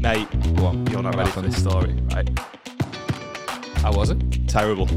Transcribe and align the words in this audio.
Mate, 0.00 0.28
Go 0.56 0.66
on. 0.66 0.86
you're 0.86 1.02
not 1.02 1.14
ready 1.14 1.30
for 1.30 1.42
this 1.42 1.56
story, 1.60 1.94
right? 2.14 2.28
How 3.78 3.92
was 3.92 4.10
it? 4.10 4.48
Terrible. 4.48 4.88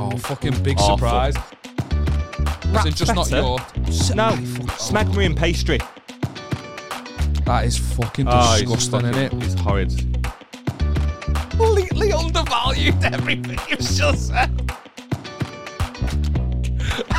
Oh, 0.00 0.16
fucking 0.16 0.62
big 0.62 0.78
Awful. 0.78 0.96
surprise. 0.98 1.34
Was 2.72 2.86
it 2.86 2.94
just 2.94 3.14
not 3.14 3.30
better. 3.30 3.42
your? 3.42 3.58
No, 4.16 4.30
smegma 4.78 5.26
and 5.26 5.36
pastry. 5.36 5.78
That 7.44 7.64
is 7.66 7.76
fucking 7.76 8.26
Oh, 8.28 8.56
disgusting, 8.58 9.04
it's 9.06 9.16
isn't 9.18 9.40
it? 9.42 9.44
It's 9.44 9.54
horrid. 9.60 9.90
Completely 11.50 12.12
undervalued 12.12 13.02
everything 13.04 13.58
you've 13.68 13.80
just 13.80 14.28
said. 14.28 14.50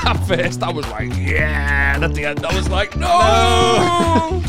At 0.06 0.14
first, 0.28 0.64
I 0.64 0.72
was 0.72 0.88
like, 0.88 1.10
yeah. 1.16 1.96
And 1.96 2.04
at 2.06 2.14
the 2.14 2.26
end, 2.26 2.46
I 2.46 2.56
was 2.56 2.70
like, 2.70 2.96
no. 2.96 4.42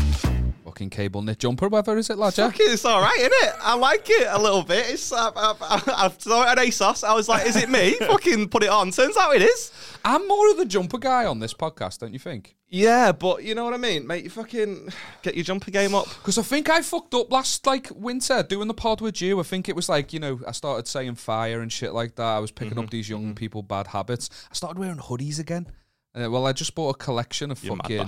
Fucking 0.77 0.89
cable 0.91 1.23
knit 1.23 1.39
jumper, 1.39 1.67
whether 1.69 1.97
is 1.97 2.11
it, 2.11 2.19
lad? 2.19 2.35
Fuck 2.35 2.57
it's 2.59 2.85
all 2.85 3.01
right, 3.01 3.17
isn't 3.17 3.33
it? 3.33 3.53
I 3.61 3.73
like 3.73 4.07
it 4.11 4.27
a 4.29 4.39
little 4.39 4.61
bit. 4.61 4.87
It's 4.91 5.11
I, 5.11 5.29
I, 5.35 5.55
I, 5.59 5.81
I 6.05 6.11
saw 6.19 6.43
it 6.43 6.49
at 6.49 6.59
ASOS. 6.59 7.03
I 7.03 7.15
was 7.15 7.27
like, 7.27 7.47
is 7.47 7.55
it 7.55 7.67
me? 7.67 7.93
Fucking 8.01 8.49
put 8.49 8.61
it 8.61 8.69
on. 8.69 8.91
Turns 8.91 9.17
out 9.17 9.35
it 9.35 9.41
is. 9.41 9.71
I'm 10.05 10.27
more 10.27 10.51
of 10.51 10.57
the 10.57 10.65
jumper 10.67 10.99
guy 10.99 11.25
on 11.25 11.39
this 11.39 11.55
podcast, 11.55 11.97
don't 11.97 12.13
you 12.13 12.19
think? 12.19 12.55
Yeah, 12.67 13.11
but 13.11 13.43
you 13.43 13.55
know 13.55 13.63
what 13.65 13.73
I 13.73 13.77
mean, 13.77 14.05
mate. 14.05 14.23
You 14.23 14.29
fucking 14.29 14.89
get 15.23 15.33
your 15.33 15.43
jumper 15.45 15.71
game 15.71 15.95
up. 15.95 16.05
Because 16.09 16.37
I 16.37 16.43
think 16.43 16.69
I 16.69 16.83
fucked 16.83 17.15
up 17.15 17.31
last 17.31 17.65
like 17.65 17.89
winter 17.95 18.43
doing 18.43 18.67
the 18.67 18.75
pod 18.75 19.01
with 19.01 19.19
you. 19.19 19.39
I 19.39 19.43
think 19.43 19.67
it 19.69 19.75
was 19.75 19.89
like 19.89 20.13
you 20.13 20.19
know 20.19 20.39
I 20.47 20.51
started 20.51 20.87
saying 20.87 21.15
fire 21.15 21.61
and 21.61 21.71
shit 21.73 21.93
like 21.93 22.13
that. 22.17 22.23
I 22.23 22.37
was 22.37 22.51
picking 22.51 22.73
Mm-hmm, 22.75 22.83
up 22.83 22.91
these 22.91 23.09
young 23.09 23.33
people 23.33 23.63
bad 23.63 23.87
habits. 23.87 24.29
I 24.51 24.53
started 24.53 24.77
wearing 24.77 24.97
hoodies 24.97 25.39
again. 25.39 25.71
Uh, 26.13 26.29
well, 26.29 26.45
I 26.45 26.53
just 26.53 26.75
bought 26.75 26.89
a 26.89 26.97
collection 26.97 27.49
of 27.49 27.63
You 27.63 27.75
fucking. 27.75 28.07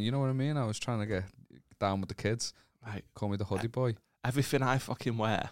you 0.00 0.10
know 0.10 0.20
what 0.20 0.30
I 0.30 0.32
mean? 0.32 0.56
I 0.56 0.64
was 0.64 0.78
trying 0.78 1.00
to 1.00 1.06
get 1.06 1.24
down 1.78 2.00
with 2.00 2.08
the 2.08 2.14
kids. 2.14 2.52
Right. 2.86 3.04
Call 3.14 3.28
me 3.28 3.36
the 3.36 3.44
hoodie 3.44 3.68
boy. 3.68 3.94
Everything 4.24 4.62
I 4.62 4.78
fucking 4.78 5.16
wear, 5.16 5.50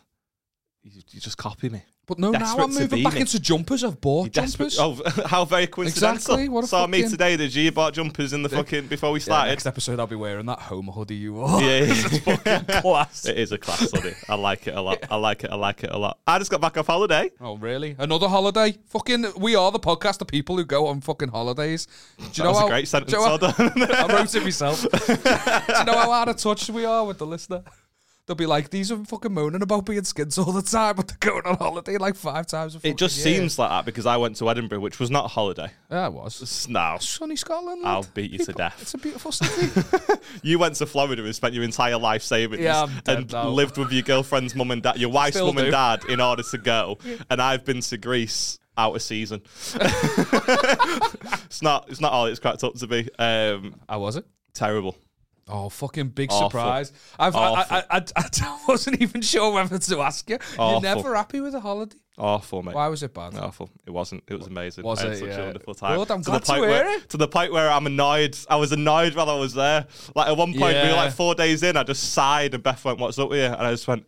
you, 0.83 1.03
you 1.11 1.21
just 1.21 1.39
copy 1.39 1.69
me. 1.69 1.83
But 2.07 2.21
no, 2.21 2.31
now 2.31 2.57
I'm 2.59 2.73
moving 2.73 3.03
back 3.03 3.17
into 3.17 3.41
jumpers. 3.41 3.83
I've 3.83 4.01
bought 4.01 4.31
jumpers. 4.31 4.79
Oh, 4.79 4.97
how 5.27 5.45
very 5.45 5.67
coincidental. 5.67 6.15
Exactly, 6.15 6.49
what 6.49 6.63
a 6.63 6.69
Saw 6.69 6.87
me 6.87 7.03
today. 7.09 7.35
The 7.35 7.49
G 7.49 7.69
bought 7.71 7.95
jumpers 7.95 8.33
in 8.33 8.45
the 8.45 8.49
fucking 8.49 8.87
before 8.87 9.11
we 9.11 9.19
Yeah, 9.19 9.25
started. 9.25 9.51
next 9.51 9.67
episode, 9.67 9.99
I'll 9.99 10.07
be 10.07 10.15
wearing 10.15 10.47
that 10.47 10.61
home 10.61 10.87
hoodie 10.87 11.17
you 11.17 11.35
wore. 11.35 11.61
Yeah, 11.61 11.67
it's 11.83 12.19
fucking 12.21 12.65
class. 12.83 13.27
It 13.27 13.37
is 13.37 13.51
a 13.51 13.59
class 13.59 13.91
hoodie. 13.91 14.15
I 14.29 14.37
like 14.37 14.69
it 14.69 14.77
a 14.77 14.81
lot. 14.81 14.99
I 15.11 15.17
like 15.17 15.43
it. 15.43 15.51
I 15.51 15.57
like 15.57 15.83
it 15.83 15.91
a 15.91 15.99
lot. 15.99 16.19
I 16.29 16.39
just 16.39 16.51
got 16.51 16.61
back 16.61 16.77
off 16.77 16.87
holiday. 16.87 17.33
Oh, 17.41 17.57
really? 17.57 17.97
Another 17.99 18.29
holiday? 18.29 18.77
Fucking, 18.87 19.27
we 19.39 19.57
are 19.57 19.73
the 19.73 19.81
podcast 19.81 20.21
of 20.21 20.29
people 20.29 20.57
who 20.57 20.65
go 20.65 20.87
on 20.87 21.01
fucking 21.01 21.31
holidays. 21.31 21.89
Do 22.19 22.23
you 22.25 22.29
That 22.29 22.39
know 22.45 22.51
was 22.51 22.59
how, 22.61 22.67
a 22.67 22.71
great 22.71 22.87
sentence. 22.87 23.13
you 23.13 23.19
know 23.19 23.37
how- 23.37 24.07
I 24.07 24.15
wrote 24.15 24.33
it 24.33 24.45
myself. 24.45 24.81
do 24.83 24.89
you 25.13 25.85
know 25.85 25.99
how 25.99 26.13
out 26.13 26.29
of 26.29 26.37
touch 26.37 26.71
we 26.71 26.85
are 26.85 27.05
with 27.05 27.19
the 27.19 27.27
listener? 27.27 27.65
They'll 28.27 28.35
be 28.35 28.47
like, 28.47 28.71
these 28.71 28.91
are 28.91 28.97
fucking 29.05 29.33
moaning 29.33 29.63
about 29.63 29.87
being 29.87 30.03
skins 30.03 30.37
all 30.37 30.51
the 30.51 30.61
time, 30.63 30.97
but 30.97 31.07
they're 31.07 31.17
going 31.21 31.47
on 31.47 31.57
holiday 31.59 31.97
like 31.97 32.17
five 32.17 32.47
times 32.49 32.75
a 32.75 32.79
year." 32.79 32.93
It 32.93 32.99
just 32.99 33.17
year. 33.25 33.37
seems 33.37 33.57
like 33.57 33.71
that 33.71 33.85
because 33.85 34.05
I 34.05 34.17
went 34.17 34.35
to 34.39 34.51
Edinburgh, 34.51 34.81
which 34.81 34.99
was 34.99 35.13
not 35.13 35.27
a 35.27 35.29
holiday. 35.29 35.71
Yeah, 35.91 36.09
it 36.09 36.13
was. 36.13 36.67
No, 36.69 36.97
Sunny 37.01 37.37
Scotland. 37.37 37.83
I'll 37.87 38.05
beat 38.15 38.33
you 38.33 38.39
to 38.39 38.53
death. 38.53 38.79
It's 38.83 38.95
a 38.95 38.99
beautiful 38.99 39.31
city. 39.31 39.81
you 40.43 40.59
went 40.59 40.75
to 40.77 40.87
Florida 40.87 41.25
and 41.25 41.35
spent 41.37 41.55
your 41.55 41.63
entire 41.63 41.99
life 41.99 42.23
savings 42.23 42.63
Yeah, 42.63 42.89
and 43.07 43.31
now. 43.33 43.49
lived 43.49 43.79
with 43.79 43.93
your 43.93 44.03
girlfriend's 44.03 44.57
mum 44.57 44.73
and 44.73 44.83
dad, 44.83 44.99
your 44.99 45.11
wife's 45.11 45.39
mum 45.39 45.57
and 45.59 45.71
dad, 45.71 46.03
in 46.09 46.21
order 46.21 46.43
to 46.43 46.59
go. 46.59 46.99
And 47.31 47.41
I've 47.41 47.65
been 47.65 47.81
to 47.81 47.97
Greece 47.97 48.59
out 48.77 48.95
of 48.97 49.03
season. 49.03 49.43
it's 49.77 51.63
not. 51.63 51.87
It's 51.89 52.01
not 52.01 52.13
all 52.13 52.27
it's 52.27 52.41
cracked 52.41 52.65
up 52.65 52.75
to 52.75 52.87
be. 52.87 53.09
Um, 53.19 53.77
How 53.89 54.01
was 54.01 54.17
it? 54.17 54.25
terrible. 54.55 54.97
Oh, 55.49 55.69
fucking 55.69 56.09
big 56.09 56.33
Awful. 56.33 56.51
surprise! 56.51 56.93
I've, 57.19 57.37
I, 57.37 57.39
Awful. 57.39 57.77
I, 57.77 57.85
I, 57.99 58.03
I 58.43 58.59
wasn't 58.67 59.01
even 59.01 59.23
sure 59.23 59.53
whether 59.53 59.79
to 59.79 60.01
ask 60.01 60.29
you. 60.29 60.39
Awful. 60.59 60.71
You're 60.73 60.81
never 60.97 61.15
happy 61.15 61.41
with 61.41 61.55
a 61.55 61.61
holiday. 61.61 61.97
Awful, 62.19 62.63
mate. 62.63 62.75
Why 62.75 62.89
was 62.89 63.03
it 63.05 63.13
bad? 63.15 63.37
Awful. 63.37 63.71
It 63.87 63.91
wasn't. 63.91 64.25
It 64.27 64.35
was 64.35 64.47
amazing. 64.49 64.85
Was 64.85 65.01
I 65.01 65.05
had 65.05 65.13
it? 65.13 65.19
such 65.19 65.29
Yeah. 65.29 65.37
a 65.39 65.45
wonderful 65.45 65.75
time. 65.75 65.99
Good, 65.99 66.11
I'm 66.11 66.23
to 66.23 66.31
glad 66.31 66.43
the 66.43 66.47
to 66.47 66.53
point 66.53 66.61
hear 66.63 66.71
where, 66.71 66.97
it. 66.99 67.09
To 67.11 67.17
the 67.17 67.29
point 67.29 67.53
where 67.53 67.71
I'm 67.71 67.87
annoyed. 67.87 68.37
I 68.51 68.57
was 68.57 68.73
annoyed 68.73 69.15
while 69.15 69.31
I 69.31 69.39
was 69.39 69.55
there. 69.55 69.87
Like 70.17 70.29
at 70.29 70.37
one 70.37 70.53
point, 70.53 70.77
we 70.83 70.89
were 70.89 70.97
like 70.97 71.13
four 71.13 71.35
days 71.37 71.63
in. 71.63 71.77
I 71.77 71.83
just 71.85 72.13
sighed, 72.13 72.55
and 72.55 72.63
Beth 72.63 72.85
went, 72.85 72.99
"What's 72.99 73.19
up 73.19 73.29
with 73.29 73.39
you?" 73.39 73.45
And 73.45 73.57
I 73.57 73.71
just 73.71 73.87
went. 73.87 74.05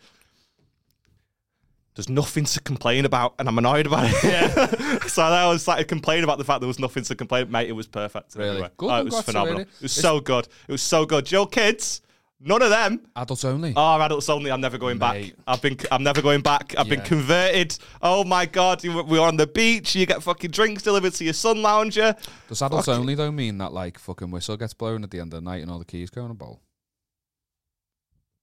There's 1.99 2.09
nothing 2.09 2.45
to 2.45 2.61
complain 2.61 3.07
about, 3.07 3.35
and 3.41 3.49
I'm 3.49 3.59
annoyed 3.59 3.87
about 3.87 4.05
it. 4.09 4.23
Yeah. 4.23 4.99
so 5.09 5.21
I 5.21 5.49
was 5.49 5.67
like 5.67 5.89
complaining 5.89 6.23
about 6.23 6.39
the 6.39 6.45
fact 6.45 6.61
there 6.61 6.69
was 6.69 6.79
nothing 6.79 7.03
to 7.03 7.17
complain. 7.17 7.51
Mate, 7.51 7.69
it 7.69 7.73
was 7.73 7.89
perfect. 7.89 8.37
Really? 8.37 8.51
Anyway. 8.51 8.71
Good, 8.77 8.89
Oh, 8.89 8.97
it 9.01 9.05
was 9.07 9.21
phenomenal. 9.23 9.57
hear 9.59 9.63
It 9.63 9.83
was 9.83 9.99
It's- 9.99 10.03
so 10.03 10.21
good. 10.21 10.47
It 10.69 10.71
was 10.71 10.81
so 10.81 11.05
good. 11.05 11.29
Your 11.33 11.49
kids, 11.49 12.01
none 12.39 12.63
of 12.63 12.71
them 12.71 13.01
Adults 13.17 13.45
only. 13.45 13.73
Oh, 13.75 14.01
adults 14.01 14.29
only. 14.29 14.53
I'm 14.53 14.61
never 14.61 14.79
going 14.79 14.99
Mate. 14.99 15.35
back. 15.35 15.45
I've 15.49 15.61
been. 15.61 15.77
I'm 15.91 16.05
never 16.05 16.23
going 16.23 16.41
back. 16.41 16.73
I've 16.79 16.89
been 16.89 17.01
converted. 17.01 17.77
Oh 18.01 18.23
my 18.23 18.47
god, 18.47 18.85
you- 18.85 19.03
we 19.03 19.19
were 19.19 19.27
on 19.27 19.37
the 19.37 19.49
beach. 19.49 19.97
You 19.97 20.07
get 20.07 20.23
fucking 20.23 20.53
drinks 20.53 20.85
delivered 20.85 21.15
to 21.15 21.25
your 21.25 21.33
sun 21.35 21.63
lounger. 21.63 22.15
Does 22.49 22.63
adults 22.63 22.87
only 22.87 23.17
though 23.17 23.33
mean 23.33 23.59
that 23.59 23.73
like 23.73 23.99
fucking 23.99 24.31
whistle 24.31 24.57
gets 24.57 24.73
blown 24.73 25.03
at 25.03 25.11
the 25.11 25.19
end 25.19 25.35
of 25.35 25.43
the 25.43 25.51
night 25.51 25.63
and 25.63 25.71
all 25.73 25.81
the 25.81 25.85
keys 25.85 26.11
go 26.11 26.25
in 26.25 26.31
a 26.31 26.35
bowl? 26.35 26.61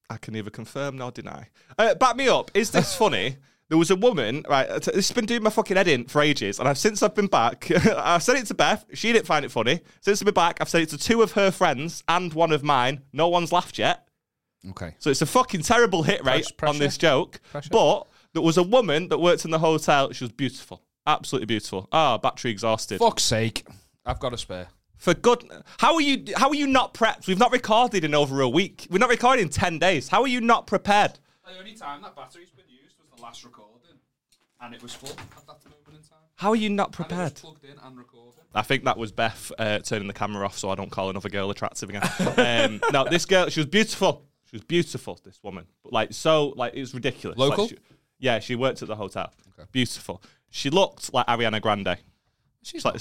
I 0.09 0.17
can 0.17 0.33
neither 0.33 0.49
confirm 0.49 0.97
nor 0.97 1.11
deny. 1.11 1.49
Uh, 1.77 1.95
back 1.95 2.15
me 2.15 2.27
up. 2.27 2.51
Is 2.53 2.71
this 2.71 2.95
funny? 2.97 3.37
There 3.67 3.77
was 3.79 3.89
a 3.89 3.95
woman, 3.95 4.45
right? 4.47 4.67
This 4.69 5.07
has 5.07 5.11
been 5.11 5.25
doing 5.25 5.41
my 5.41 5.49
fucking 5.49 5.75
head 5.75 5.87
in 5.87 6.05
for 6.05 6.21
ages, 6.21 6.59
and 6.59 6.67
I've 6.67 6.77
since 6.77 7.01
I've 7.01 7.15
been 7.15 7.25
back. 7.27 7.71
I've 7.97 8.21
said 8.21 8.37
it 8.37 8.45
to 8.47 8.53
Beth. 8.53 8.85
She 8.93 9.11
didn't 9.11 9.25
find 9.25 9.43
it 9.43 9.51
funny. 9.51 9.81
Since 10.01 10.21
I've 10.21 10.25
been 10.25 10.35
back, 10.35 10.59
I've 10.61 10.69
said 10.69 10.83
it 10.83 10.89
to 10.89 10.99
two 10.99 11.23
of 11.23 11.31
her 11.31 11.49
friends 11.49 12.03
and 12.07 12.31
one 12.33 12.51
of 12.51 12.63
mine. 12.63 13.01
No 13.11 13.27
one's 13.27 13.51
laughed 13.51 13.79
yet. 13.79 14.07
Okay. 14.69 14.95
So 14.99 15.09
it's 15.09 15.23
a 15.23 15.25
fucking 15.25 15.61
terrible 15.61 16.03
hit 16.03 16.23
rate 16.23 16.45
Press- 16.57 16.69
on 16.69 16.77
this 16.77 16.97
joke. 16.97 17.39
Pressure. 17.51 17.69
But 17.71 18.07
there 18.33 18.43
was 18.43 18.57
a 18.57 18.63
woman 18.63 19.07
that 19.09 19.19
worked 19.19 19.45
in 19.45 19.51
the 19.51 19.59
hotel. 19.59 20.11
She 20.11 20.23
was 20.23 20.31
beautiful, 20.31 20.83
absolutely 21.07 21.47
beautiful. 21.47 21.87
Ah, 21.91 22.19
battery 22.19 22.51
exhausted. 22.51 22.99
Fuck's 22.99 23.23
sake. 23.23 23.65
I've 24.05 24.19
got 24.19 24.33
a 24.33 24.37
spare. 24.37 24.67
For 24.97 25.13
good, 25.13 25.43
how 25.77 25.95
are 25.95 26.01
you? 26.01 26.23
How 26.35 26.49
are 26.49 26.55
you 26.55 26.67
not 26.67 26.93
prepped? 26.93 27.27
We've 27.27 27.37
not 27.39 27.51
recorded 27.51 28.03
in 28.03 28.13
over 28.15 28.41
a 28.41 28.49
week. 28.49 28.87
We're 28.89 28.97
not 28.99 29.09
recording 29.09 29.43
in 29.43 29.49
ten 29.49 29.77
days. 29.77 30.07
How 30.09 30.21
are 30.21 30.27
you 30.27 30.41
not 30.41 30.67
prepared? 30.67 31.19
The 31.45 31.59
only 31.59 31.73
time 31.73 32.01
that 32.01 32.15
battery's 32.15 32.49
been 32.51 32.65
used 32.69 32.95
was 32.99 33.09
the 33.15 33.21
last 33.21 33.43
recording, 33.43 33.99
and 34.61 34.73
it 34.73 34.81
was 34.81 34.93
full 34.93 35.09
at 35.09 35.17
that 35.47 35.63
moment 35.65 35.87
in 35.89 35.95
time. 35.95 36.19
How 36.35 36.49
are 36.51 36.55
you 36.55 36.69
not 36.69 36.87
And 36.87 36.95
it 36.95 36.99
was 36.99 37.07
prepared? 37.07 37.35
plugged 37.35 37.63
in 37.65 37.75
and 37.83 37.97
recording. 37.97 38.41
I 38.53 38.61
think 38.61 38.85
that 38.85 38.97
was 38.97 39.11
Beth 39.11 39.51
uh, 39.59 39.79
turning 39.79 40.07
the 40.07 40.13
camera 40.13 40.45
off 40.45 40.57
so 40.57 40.69
I 40.69 40.75
don't 40.75 40.89
call 40.89 41.09
another 41.09 41.29
girl 41.29 41.49
attractive 41.51 41.89
again. 41.89 42.03
um, 42.37 42.81
no, 42.93 43.05
this 43.09 43.25
girl, 43.25 43.49
she 43.49 43.59
was 43.59 43.67
beautiful. 43.67 44.25
She 44.49 44.55
was 44.55 44.63
beautiful. 44.63 45.19
This 45.23 45.39
woman, 45.43 45.65
but 45.83 45.91
like 45.93 46.13
so, 46.13 46.53
like 46.55 46.73
it 46.73 46.79
was 46.79 46.93
ridiculous. 46.93 47.37
Like, 47.37 47.49
Local? 47.49 47.67
she- 47.67 47.77
yeah, 48.17 48.39
she 48.39 48.55
worked 48.55 48.81
at 48.81 48.87
the 48.87 48.95
hotel. 48.95 49.31
Beautiful. 49.73 50.21
She 50.49 50.69
looked 50.69 51.13
like 51.13 51.27
Ariana 51.27 51.61
Grande. 51.61 51.97
She's 52.65 52.83
like, 52.83 52.99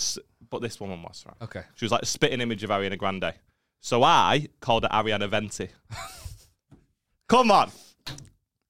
but 0.50 0.60
this 0.60 0.78
woman 0.78 1.02
was 1.02 1.24
right. 1.26 1.36
Okay. 1.40 1.62
She 1.74 1.86
was 1.86 1.92
like 1.92 2.02
a 2.02 2.06
spitting 2.06 2.42
image 2.42 2.62
of 2.64 2.70
Ariana 2.70 2.98
Grande. 2.98 3.32
So 3.80 4.02
I 4.02 4.48
called 4.60 4.82
her 4.84 4.90
Ariana 4.90 5.28
Venti. 5.28 5.68
Come 7.28 7.50
on, 7.50 7.70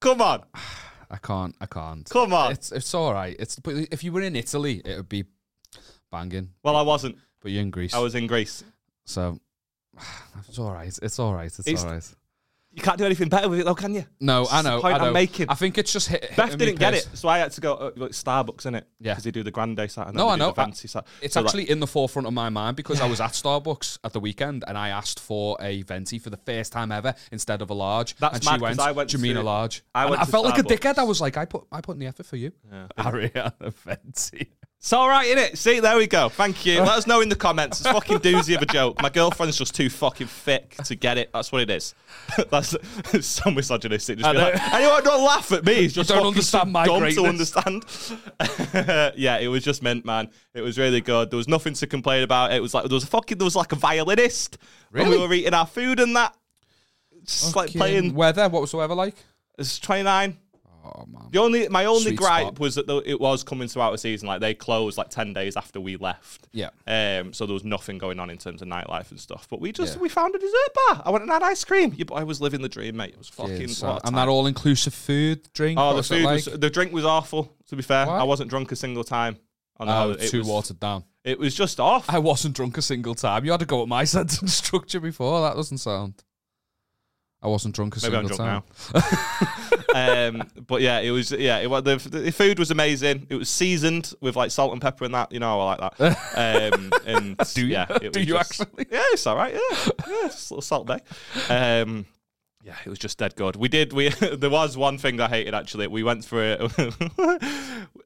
come 0.00 0.22
on, 0.22 0.44
I 1.10 1.16
can't. 1.16 1.56
I 1.60 1.66
can't. 1.66 2.09
come 2.09 2.32
on. 2.32 2.53
It's 2.53 2.71
it's 2.71 2.94
all 2.94 3.12
right. 3.12 3.34
It's 3.38 3.59
but 3.59 3.75
if 3.91 4.05
you 4.05 4.12
were 4.12 4.21
in 4.22 4.37
Italy, 4.37 4.81
it 4.84 4.97
would 4.97 5.09
be 5.09 5.25
banging. 6.12 6.50
Well, 6.62 6.77
I 6.77 6.82
wasn't. 6.82 7.19
But 7.41 7.50
you're 7.50 7.62
in 7.62 7.71
Greece, 7.71 7.93
I 7.94 7.99
was 7.99 8.15
in 8.15 8.28
Greece. 8.28 8.62
so 9.05 9.41
it's 10.49 10.59
all 10.61 10.72
right. 10.72 10.97
It's 11.03 11.19
all 11.19 11.34
right. 11.34 11.47
It's, 11.47 11.59
It's- 11.66 11.84
all 11.84 11.91
right. 11.91 12.15
You 12.75 12.83
can't 12.83 12.99
do 12.99 13.05
anything 13.05 13.29
better 13.29 13.49
with 13.49 13.61
it, 13.61 13.65
though, 13.65 13.75
can 13.77 13.95
you? 13.95 14.05
No, 14.19 14.47
I 14.51 14.61
know. 14.62 14.83
I 14.83 14.99
know. 14.99 15.05
I'm 15.07 15.12
making. 15.12 15.47
I 15.49 15.55
think 15.55 15.79
it's 15.79 15.93
just 15.93 16.09
hit. 16.09 16.33
Beth 16.37 16.59
didn't 16.59 16.81
get 16.81 16.95
it, 16.95 17.07
so 17.15 17.29
I 17.29 17.39
had 17.39 17.53
to 17.53 17.61
go 17.61 17.75
uh, 17.75 17.91
like 17.95 18.11
Starbucks 18.11 18.67
in 18.67 18.75
it. 18.75 18.89
Yeah. 18.99 19.12
because 19.12 19.23
they 19.25 19.31
do 19.31 19.45
the 19.45 19.53
grande 19.53 19.89
sat 19.89 20.09
and 20.09 20.17
No, 20.17 20.29
I 20.29 20.35
know. 20.37 20.49
the 20.49 20.55
fancy 20.55 20.89
sat. 20.89 21.07
It's 21.23 21.35
So, 21.35 21.41
like, 21.41 21.47
actually 21.49 21.71
in 21.71 21.79
the 21.79 21.87
forefront 21.87 22.27
of 22.27 22.35
my 22.35 22.49
mind 22.49 22.77
because 22.77 23.01
I 23.01 23.07
was 23.07 23.21
at 23.21 23.31
Starbucks 23.43 23.99
at 24.03 24.12
the 24.12 24.19
weekend 24.21 24.65
and 24.67 24.77
I 24.77 24.89
asked 24.89 25.21
for 25.21 25.57
a 25.61 25.83
venti 25.83 26.19
for 26.19 26.31
the 26.31 26.37
first 26.39 26.73
time 26.73 26.91
ever 26.91 27.15
instead 27.31 27.62
of 27.62 27.71
a 27.71 27.75
large. 27.75 28.17
That's 28.17 28.39
and 28.39 28.45
mad 28.45 28.57
she 28.57 28.62
went, 28.62 28.81
I 28.81 28.91
went 28.91 29.11
"Do 29.11 29.19
you 29.19 29.23
mean 29.23 29.35
to- 29.37 29.43
a 29.43 29.45
large?" 29.45 29.85
I 29.94 30.06
went 30.06 30.20
I 30.20 30.25
felt 30.25 30.44
like 30.44 30.59
a 30.59 30.62
dickhead. 30.65 30.99
I 30.99 31.05
was 31.05 31.20
like, 31.20 31.37
"I 31.37 31.44
put, 31.44 31.65
I 31.70 31.81
put 31.81 31.93
in 31.93 32.00
the 32.00 32.06
effort 32.06 32.27
for 32.27 32.37
you." 32.37 32.50
Yeah. 32.73 32.87
Ariana 32.99 33.73
Venti. 33.73 34.50
It's 34.84 34.92
all 34.92 35.08
right, 35.08 35.26
innit? 35.26 35.56
See, 35.56 35.81
there 35.81 35.96
we 35.96 36.06
go. 36.06 36.28
Thank 36.28 36.66
you. 36.66 36.81
Let 36.81 36.90
us 36.90 37.06
know 37.06 37.22
in 37.22 37.31
the 37.31 37.36
comments. 37.36 37.81
It's 37.81 37.90
fucking 37.90 38.19
doozy 38.19 38.54
of 38.54 38.60
a 38.60 38.66
joke. 38.66 39.00
My 39.00 39.08
girlfriend's 39.08 39.56
just 39.56 39.75
too 39.75 39.88
fucking 39.88 40.26
thick 40.26 40.76
to 40.84 40.94
get 40.94 41.16
it. 41.16 41.31
That's 41.32 41.50
what 41.50 41.62
it 41.62 41.70
is. 41.70 41.94
That's 42.50 42.76
it's 43.14 43.26
so 43.26 43.50
misogynistic. 43.50 44.19
Just 44.19 44.31
be 44.31 44.36
like, 44.36 44.75
anyone 44.75 45.02
don't 45.02 45.25
laugh 45.25 45.50
at 45.52 45.64
me. 45.64 45.88
Just 45.88 46.10
don't 46.10 46.26
understand 46.26 46.70
my 46.70 46.84
dumb 46.84 46.98
greatness. 46.98 47.52
to 47.52 47.66
understand. 47.66 49.14
yeah, 49.16 49.38
it 49.38 49.48
was 49.48 49.64
just 49.64 49.82
mint, 49.82 50.04
man. 50.04 50.28
It 50.52 50.60
was 50.60 50.76
really 50.76 51.00
good. 51.00 51.31
There 51.31 51.38
was 51.38 51.48
nothing 51.48 51.72
to 51.72 51.86
complain 51.86 52.22
about. 52.22 52.52
It 52.52 52.60
was 52.60 52.75
like 52.75 52.84
there 52.84 52.94
was 52.94 53.04
a 53.04 53.06
fucking 53.06 53.38
there 53.38 53.46
was 53.46 53.56
like 53.56 53.72
a 53.72 53.76
violinist 53.76 54.58
when 54.90 55.08
we 55.08 55.16
were 55.16 55.32
eating 55.32 55.54
our 55.54 55.66
food 55.66 55.98
and 55.98 56.14
that. 56.14 56.36
Just 57.25 57.56
like 57.56 57.70
playing. 57.70 58.14
weather. 58.14 58.50
What 58.50 58.60
was 58.60 58.72
the 58.72 58.76
weather 58.76 58.94
like? 58.94 59.14
It's 59.56 59.78
twenty 59.78 60.02
nine. 60.02 60.36
Oh, 60.84 61.06
man. 61.10 61.28
The 61.31 61.38
only 61.38 61.69
my 61.69 61.86
only 61.86 62.02
Sweet 62.02 62.16
gripe 62.19 62.42
spot. 62.48 62.58
was 62.58 62.75
that 62.75 62.86
the, 62.86 62.98
it 63.08 63.19
was 63.20 63.42
coming 63.42 63.69
to 63.69 63.81
out 63.81 63.94
of 63.94 64.00
season. 64.00 64.28
Like 64.28 64.40
they 64.40 64.52
closed 64.54 64.98
like 64.98 65.08
ten 65.08 65.32
days 65.32 65.56
after 65.56 65.81
we 65.81 65.96
left. 65.96 66.46
Yeah. 66.52 66.69
Um, 66.86 67.32
so 67.32 67.46
there 67.46 67.54
was 67.54 67.64
nothing 67.64 67.96
going 67.98 68.20
on 68.20 68.28
in 68.28 68.36
terms 68.38 68.60
of 68.60 68.69
nightlife 68.69 69.10
and 69.10 69.19
stuff. 69.19 69.46
But 69.48 69.60
we 69.60 69.72
just 69.72 69.94
Yeah. 69.96 70.02
we 70.02 70.08
found 70.08 70.34
a 70.34 70.38
dessert 70.38 70.75
bar. 70.88 71.02
I 71.06 71.10
went 71.10 71.22
and 71.22 71.32
had 71.32 71.42
ice 71.42 71.64
cream. 71.64 71.94
Your 71.94 72.04
boy 72.06 72.25
was 72.25 72.40
living 72.40 72.60
the 72.60 72.69
dream, 72.69 72.96
mate. 72.96 73.10
It 73.14 73.19
was 73.19 73.28
fucking. 73.31 73.60
Yeah, 73.60 73.66
so- 73.69 73.92
what 73.94 74.06
and 74.06 74.16
that 74.16 74.28
all 74.28 74.46
inclusive 74.46 74.92
food, 74.94 75.48
drink. 75.54 75.78
Oh, 75.81 75.96
the 75.96 76.02
food 76.02 76.22
like? 76.25 76.34
was 76.34 76.44
the 76.44 76.70
drink 76.70 76.92
was 76.92 77.04
awful. 77.06 77.50
To 77.69 77.76
be 77.76 77.82
fair, 77.82 78.06
Why? 78.06 78.19
I 78.19 78.22
wasn't 78.25 78.50
drunk 78.50 78.70
a 78.72 78.76
single 78.76 79.04
time. 79.04 79.38
On 79.78 79.88
the 79.88 79.92
Oh, 79.92 79.96
holiday. 79.96 80.28
too 80.28 80.36
it 80.36 80.38
was, 80.40 80.46
too 80.46 80.52
watered 80.52 80.81
down. 80.81 81.04
It 81.25 81.36
was 81.38 81.52
just 81.52 81.81
off. 81.81 82.08
I 82.08 82.19
wasn't 82.20 82.54
drunk 82.54 82.78
a 82.78 82.82
single 82.82 83.16
time. 83.16 83.44
You 83.44 83.50
had 83.50 83.58
to 83.60 83.66
go 83.66 83.82
at 83.82 83.88
my 83.88 84.04
sentence 84.16 84.54
structure 84.54 85.00
before. 85.00 85.40
That 85.40 85.56
doesn't 85.56 85.78
sound. 85.78 86.22
I 87.44 87.49
wasn't 87.49 87.75
drunk 87.75 87.96
a 87.96 88.00
Maybe 88.02 88.17
I'm 88.17 88.26
single 88.26 88.37
drunk 88.46 88.64
time. 88.93 89.02
now. 89.94 90.29
um, 90.41 90.43
but 90.67 90.81
yeah, 90.81 91.00
it 91.00 91.11
was 91.11 91.31
yeah. 91.31 91.58
It 91.58 91.69
the, 91.85 91.96
the 92.11 92.32
food 92.32 92.58
was 92.58 92.70
amazing. 92.70 93.26
It 93.29 93.35
was 93.37 93.50
seasoned 93.50 94.14
with 94.20 94.35
like 94.35 94.50
salt 94.50 94.73
and 94.73 94.81
pepper 94.81 95.05
and 95.05 95.14
that. 95.14 95.31
You 95.31 95.41
know, 95.41 95.61
I 95.61 95.75
like 95.76 95.96
that. 95.99 96.73
Um, 96.75 96.93
and 97.06 97.37
Do 97.37 97.61
you? 97.67 97.73
yeah, 97.73 97.87
it 98.00 98.12
Do 98.14 98.20
was 98.20 98.26
you 98.29 98.35
just- 98.35 98.61
actually? 98.62 98.87
Yeah, 98.91 99.02
it's 99.12 99.26
all 99.26 99.37
right. 99.37 99.52
Yeah, 99.55 99.61
yeah, 100.08 100.29
just 100.29 100.50
a 100.50 100.55
little 100.55 100.62
Salt 100.62 100.87
Bae. 100.87 101.00
Um, 101.50 102.06
yeah, 102.62 102.76
it 102.85 102.88
was 102.88 102.99
just 102.99 103.19
dead 103.19 103.37
good. 103.37 103.56
We 103.56 103.69
did. 103.69 103.93
We 103.93 104.08
there 104.32 104.49
was 104.50 104.75
one 104.76 104.96
thing 104.96 105.20
I 105.20 105.29
hated 105.29 105.55
actually. 105.55 105.87
We 105.87 106.02
went 106.02 106.25
for 106.25 106.43
it 106.43 106.62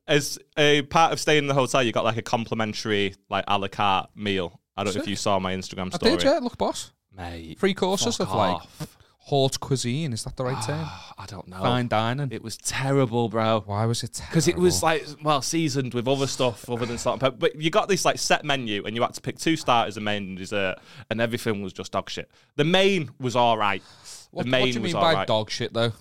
as 0.08 0.38
a 0.56 0.82
part 0.82 1.12
of 1.12 1.20
staying 1.20 1.44
in 1.44 1.46
the 1.46 1.54
hotel. 1.54 1.82
You 1.82 1.92
got 1.92 2.04
like 2.04 2.16
a 2.16 2.22
complimentary 2.22 3.14
like 3.30 3.44
a 3.46 3.58
la 3.58 3.68
carte 3.68 4.10
meal. 4.16 4.60
I 4.76 4.84
don't 4.84 4.94
know 4.94 5.02
if 5.02 5.08
you 5.08 5.16
saw 5.16 5.38
my 5.38 5.54
Instagram 5.54 5.92
I 5.92 5.96
story. 5.96 6.12
did, 6.16 6.24
yeah. 6.24 6.38
Look, 6.40 6.56
boss. 6.58 6.92
Mate, 7.16 7.58
Three 7.58 7.74
courses 7.74 8.20
of 8.20 8.28
like 8.32 8.54
off. 8.54 8.96
Haute 9.28 9.60
cuisine. 9.60 10.12
Is 10.12 10.24
that 10.24 10.36
the 10.36 10.44
right 10.44 10.62
term? 10.64 10.86
I 11.18 11.26
don't 11.26 11.46
know. 11.48 11.58
Fine 11.58 11.88
dining. 11.88 12.30
It 12.32 12.42
was 12.42 12.56
terrible, 12.56 13.28
bro. 13.28 13.62
Why 13.66 13.84
was 13.86 14.02
it? 14.02 14.14
Terrible? 14.14 14.30
Because 14.30 14.48
it 14.48 14.56
was 14.56 14.82
like 14.82 15.06
well 15.22 15.42
seasoned 15.42 15.94
with 15.94 16.08
other 16.08 16.26
stuff 16.26 16.68
other 16.68 16.86
than 16.86 16.98
salt 16.98 17.14
and 17.14 17.20
pepper. 17.20 17.36
But 17.36 17.60
you 17.60 17.70
got 17.70 17.88
this 17.88 18.04
like 18.04 18.18
set 18.18 18.44
menu, 18.44 18.84
and 18.84 18.96
you 18.96 19.02
had 19.02 19.14
to 19.14 19.20
pick 19.20 19.38
two 19.38 19.56
starters, 19.56 19.96
a 19.96 20.00
main, 20.00 20.22
and 20.24 20.38
dessert, 20.38 20.76
and 21.10 21.20
everything 21.20 21.62
was 21.62 21.72
just 21.72 21.92
dog 21.92 22.08
shit. 22.10 22.30
The 22.56 22.64
main 22.64 23.10
was 23.20 23.36
all 23.36 23.58
right. 23.58 23.82
What, 24.30 24.44
the 24.44 24.50
main 24.50 24.60
what 24.62 24.66
do 24.66 24.72
you 24.74 24.80
was 24.82 24.92
mean 24.94 24.96
all 24.96 25.02
by 25.02 25.14
right. 25.14 25.26
dog 25.26 25.50
shit 25.50 25.72
though? 25.72 25.92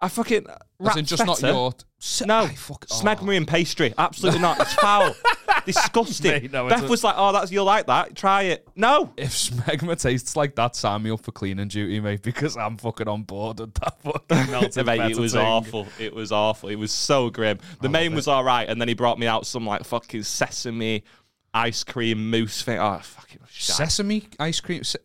I 0.00 0.08
fucking 0.08 0.46
As 0.84 0.96
in 0.96 1.04
just 1.06 1.24
not 1.24 1.38
Ratsfeta? 1.38 1.52
your. 1.52 1.72
S- 2.00 2.22
No, 2.26 2.40
I 2.40 2.48
fuck, 2.54 2.84
oh. 2.90 2.94
smegma 2.94 3.36
and 3.36 3.48
pastry. 3.48 3.94
Absolutely 3.96 4.40
not. 4.40 4.60
It's 4.60 4.74
foul. 4.74 5.14
Disgusting. 5.66 6.30
Mate, 6.42 6.52
no, 6.52 6.68
Beth 6.68 6.88
was 6.88 7.02
like, 7.04 7.14
"Oh, 7.16 7.32
that's 7.32 7.50
you'll 7.50 7.64
like 7.64 7.86
that. 7.86 8.14
Try 8.14 8.42
it." 8.44 8.66
No. 8.76 9.12
If 9.16 9.30
smegma 9.30 10.00
tastes 10.00 10.36
like 10.36 10.54
that, 10.56 10.76
sign 10.76 11.02
me 11.02 11.10
up 11.10 11.22
for 11.24 11.32
cleaning 11.32 11.68
duty, 11.68 12.00
mate, 12.00 12.22
because 12.22 12.56
I'm 12.56 12.76
fucking 12.76 13.08
on 13.08 13.22
board 13.22 13.60
with 13.60 13.74
that 13.74 14.00
fucking 14.02 14.26
melted 14.50 14.86
Mate, 14.86 15.12
it 15.12 15.18
was 15.18 15.32
thing. 15.32 15.40
awful. 15.42 15.86
It 15.98 16.14
was 16.14 16.32
awful. 16.32 16.68
It 16.68 16.76
was 16.76 16.92
so 16.92 17.30
grim. 17.30 17.58
The 17.80 17.88
oh, 17.88 17.90
main 17.90 18.14
was 18.14 18.28
all 18.28 18.44
right, 18.44 18.68
and 18.68 18.80
then 18.80 18.88
he 18.88 18.94
brought 18.94 19.18
me 19.18 19.26
out 19.26 19.46
some 19.46 19.66
like 19.66 19.84
fucking 19.84 20.22
sesame 20.24 21.04
ice 21.52 21.84
cream 21.84 22.30
mousse 22.30 22.62
thing. 22.62 22.78
Oh, 22.78 22.98
fucking. 23.02 23.40
Sesame 23.50 24.28
ice 24.38 24.60
cream, 24.60 24.84
sa- 24.84 24.98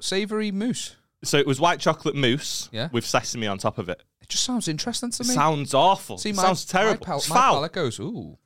savory 0.00 0.50
mousse. 0.50 0.96
So 1.24 1.36
it 1.38 1.46
was 1.46 1.60
white 1.60 1.80
chocolate 1.80 2.14
mousse 2.14 2.68
Yeah. 2.70 2.88
with 2.92 3.04
sesame 3.04 3.48
on 3.48 3.58
top 3.58 3.78
of 3.78 3.88
it. 3.88 4.02
It 4.22 4.28
just 4.28 4.44
sounds 4.44 4.68
interesting 4.68 5.10
to 5.10 5.24
me. 5.24 5.34
Sounds 5.34 5.74
awful. 5.74 6.16
See, 6.18 6.30
It 6.30 6.36
my, 6.36 6.42
sounds 6.42 6.64
terrible. 6.64 7.00
My, 7.00 7.06
pal- 7.06 7.22
my 7.28 7.36
palate 7.36 7.72
goes, 7.72 7.98
ooh, 7.98 8.38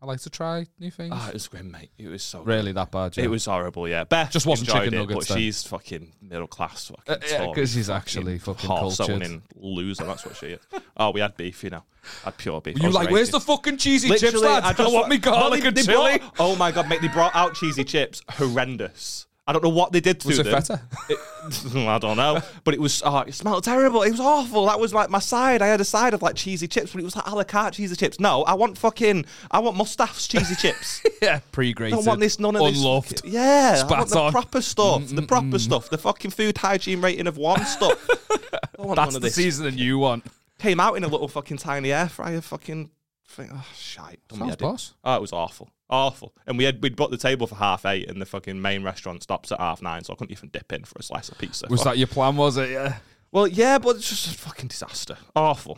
I 0.00 0.06
like 0.06 0.20
to 0.20 0.30
try 0.30 0.64
new 0.78 0.90
things. 0.92 1.12
Ah, 1.12 1.28
it 1.28 1.34
was 1.34 1.48
grim, 1.48 1.70
mate. 1.72 1.90
It 1.98 2.06
was 2.06 2.22
so 2.22 2.42
really 2.42 2.70
that 2.72 2.92
bad? 2.92 3.16
Yeah. 3.16 3.24
It 3.24 3.30
was 3.30 3.46
horrible, 3.46 3.88
yeah. 3.88 4.04
Beth 4.04 4.30
Just 4.30 4.46
wasn't 4.46 4.68
enjoyed 4.68 4.82
chicken 4.84 4.94
it, 4.94 5.00
nuggets 5.02 5.28
but 5.28 5.34
then. 5.34 5.38
she's 5.42 5.62
fucking 5.64 6.12
middle 6.22 6.46
class. 6.46 6.92
Uh, 7.08 7.16
yeah, 7.28 7.46
because 7.46 7.72
she's 7.72 7.90
actually 7.90 8.38
fucking 8.38 8.70
horse 8.70 8.98
cultured. 8.98 9.16
owning 9.16 9.42
loser. 9.56 10.04
That's 10.04 10.24
what 10.24 10.36
she 10.36 10.46
is. 10.46 10.60
oh, 10.96 11.10
we 11.10 11.20
had 11.20 11.36
beef, 11.36 11.64
you 11.64 11.70
know. 11.70 11.82
had 12.24 12.36
pure 12.36 12.60
beef. 12.60 12.78
You 12.78 12.86
was 12.86 12.94
like, 12.94 13.10
where's 13.10 13.30
the 13.30 13.40
fucking 13.40 13.78
cheesy 13.78 14.08
chips, 14.08 14.22
Literally, 14.22 14.46
lad? 14.46 14.62
I, 14.64 14.72
just 14.72 14.94
want 14.94 15.08
me 15.08 15.18
garlic 15.18 15.64
and 15.64 15.76
they 15.76 15.82
chili. 15.82 16.18
brought- 16.18 16.34
oh 16.38 16.54
my 16.54 16.70
god, 16.70 16.88
mate! 16.88 17.00
They 17.00 17.08
brought 17.08 17.34
out 17.34 17.54
cheesy 17.54 17.82
chips. 17.84 18.22
Horrendous. 18.30 19.26
I 19.48 19.52
don't 19.52 19.64
know 19.64 19.70
what 19.70 19.92
they 19.92 20.00
did 20.00 20.20
to 20.20 20.28
Was 20.28 20.38
it 20.40 20.42
them. 20.44 20.60
feta? 20.62 20.82
It- 21.08 21.18
I 21.74 21.98
don't 21.98 22.18
know, 22.18 22.42
but 22.64 22.74
it 22.74 22.80
was. 22.80 23.02
Oh, 23.04 23.20
it 23.20 23.32
smelled 23.32 23.64
terrible. 23.64 24.02
It 24.02 24.10
was 24.10 24.20
awful. 24.20 24.66
That 24.66 24.78
was 24.78 24.92
like 24.92 25.08
my 25.08 25.18
side. 25.20 25.62
I 25.62 25.68
had 25.68 25.80
a 25.80 25.84
side 25.84 26.12
of 26.12 26.20
like 26.20 26.34
cheesy 26.34 26.68
chips, 26.68 26.92
but 26.92 27.00
it 27.00 27.04
was 27.04 27.16
like 27.16 27.26
a 27.26 27.34
la 27.34 27.44
carte 27.44 27.72
cheesy 27.72 27.96
chips. 27.96 28.20
No, 28.20 28.42
I 28.44 28.52
want 28.52 28.76
fucking. 28.76 29.24
I 29.50 29.60
want 29.60 29.76
Mustaph's 29.78 30.28
cheesy 30.28 30.54
chips. 30.54 31.02
yeah, 31.22 31.40
pre-grated. 31.50 31.94
I 31.94 31.96
don't 31.96 32.06
want 32.06 32.20
this. 32.20 32.38
None 32.38 32.54
of 32.54 32.62
this. 32.62 32.76
Unloved. 32.76 33.08
fucking- 33.20 33.32
Yeah, 33.32 33.70
I 33.72 33.78
Spat 33.78 33.90
want 33.98 34.10
the 34.10 34.18
on. 34.20 34.32
proper 34.32 34.60
stuff. 34.60 35.08
The 35.08 35.22
proper 35.22 35.58
stuff. 35.58 35.88
The 35.88 35.96
fucking 35.98 36.32
food 36.32 36.58
hygiene 36.58 37.00
rating 37.00 37.26
of 37.26 37.38
one 37.38 37.64
stuff. 37.64 38.06
I 38.78 38.82
want 38.82 38.96
That's 38.96 39.06
none 39.08 39.08
of 39.08 39.12
the 39.14 39.20
this. 39.20 39.34
seasoning 39.36 39.78
you 39.78 39.98
want. 39.98 40.26
Came 40.58 40.80
out 40.80 40.94
in 40.98 41.04
a 41.04 41.08
little 41.08 41.28
fucking 41.28 41.56
tiny 41.56 41.92
air 41.92 42.10
fryer. 42.10 42.42
Fucking 42.42 42.90
thing. 43.28 43.50
Oh, 43.52 43.66
shite. 43.76 44.20
Done 44.28 44.40
me 44.40 44.46
Sounds 44.46 44.56
boss. 44.56 44.94
Oh, 45.04 45.14
it 45.14 45.20
was 45.20 45.32
awful. 45.32 45.70
Awful. 45.90 46.34
And 46.46 46.58
we 46.58 46.64
had 46.64 46.82
we'd 46.82 46.96
booked 46.96 47.12
the 47.12 47.16
table 47.18 47.46
for 47.46 47.54
half 47.54 47.86
eight 47.86 48.10
and 48.10 48.20
the 48.20 48.26
fucking 48.26 48.60
main 48.60 48.82
restaurant 48.82 49.22
stops 49.22 49.52
at 49.52 49.60
half 49.60 49.80
nine, 49.82 50.04
so 50.04 50.12
I 50.12 50.16
couldn't 50.16 50.32
even 50.32 50.48
dip 50.50 50.72
in 50.72 50.84
for 50.84 50.98
a 50.98 51.02
slice 51.02 51.28
of 51.28 51.38
pizza. 51.38 51.66
Was 51.70 51.82
Fuck. 51.82 51.92
that 51.94 51.98
your 51.98 52.06
plan? 52.08 52.36
Was 52.36 52.56
it? 52.56 52.70
Yeah. 52.70 52.96
Well, 53.32 53.46
yeah, 53.46 53.78
but 53.78 53.96
it's 53.96 54.08
just 54.08 54.26
a 54.26 54.38
fucking 54.38 54.68
disaster. 54.68 55.16
Awful. 55.36 55.74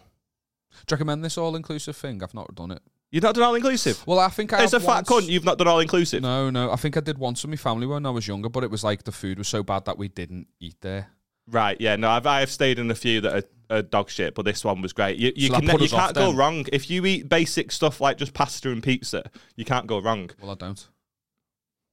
Do 0.87 0.93
you 0.93 0.94
recommend 0.97 1.25
this 1.25 1.37
all-inclusive 1.37 1.97
thing? 1.97 2.23
I've 2.23 2.32
not 2.35 2.55
done 2.55 2.70
it. 2.70 2.81
You've 3.11 3.25
not 3.25 3.35
done 3.35 3.43
all 3.44 3.55
inclusive? 3.56 4.05
Well, 4.06 4.20
I 4.20 4.29
think 4.29 4.52
I 4.52 4.62
As 4.62 4.73
a 4.73 4.79
have 4.79 4.85
fat 4.87 5.11
once- 5.11 5.26
cunt, 5.26 5.29
you've 5.29 5.44
not 5.44 5.58
done 5.58 5.67
all 5.67 5.81
inclusive. 5.81 6.23
No, 6.23 6.49
no. 6.49 6.70
I 6.70 6.76
think 6.76 6.97
I 6.97 7.00
did 7.00 7.19
once 7.19 7.43
with 7.43 7.50
my 7.50 7.56
family 7.56 7.87
when 7.87 8.06
I 8.06 8.11
was 8.11 8.26
younger, 8.29 8.49
but 8.49 8.62
it 8.62 8.70
was 8.70 8.85
like 8.85 9.02
the 9.02 9.11
food 9.12 9.37
was 9.38 9.49
so 9.49 9.64
bad 9.64 9.85
that 9.87 9.99
we 9.99 10.06
didn't 10.08 10.47
eat 10.61 10.76
there. 10.81 11.08
Right, 11.50 11.76
yeah, 11.81 11.97
no, 11.97 12.08
I've 12.11 12.26
I 12.26 12.41
have 12.41 12.50
stayed 12.50 12.79
in 12.79 12.91
a 12.91 12.94
few 12.94 13.20
that 13.23 13.44
are, 13.70 13.76
are 13.79 13.82
dog 13.82 14.08
shit, 14.11 14.35
but 14.35 14.44
this 14.44 14.64
one 14.64 14.81
was 14.82 14.93
great. 14.93 15.19
You, 15.19 15.32
you 15.35 15.49
So 15.49 15.55
that 15.55 15.61
can 15.62 15.70
put 15.70 15.81
you 15.81 15.87
us 15.87 15.93
off 15.93 16.00
can't 16.00 16.14
go 16.14 16.26
then? 16.29 16.37
wrong 16.37 16.64
if 16.73 16.88
you 16.91 17.05
eat 17.06 17.29
basic 17.29 17.73
stuff 17.73 18.00
like 18.00 18.17
just 18.19 18.35
pasta 18.35 18.70
and 18.70 18.82
pizza. 18.82 19.31
You 19.56 19.64
can't 19.64 19.87
go 19.87 19.99
wrong. 20.00 20.31
Well, 20.41 20.52
I 20.52 20.55
don't. 20.55 20.87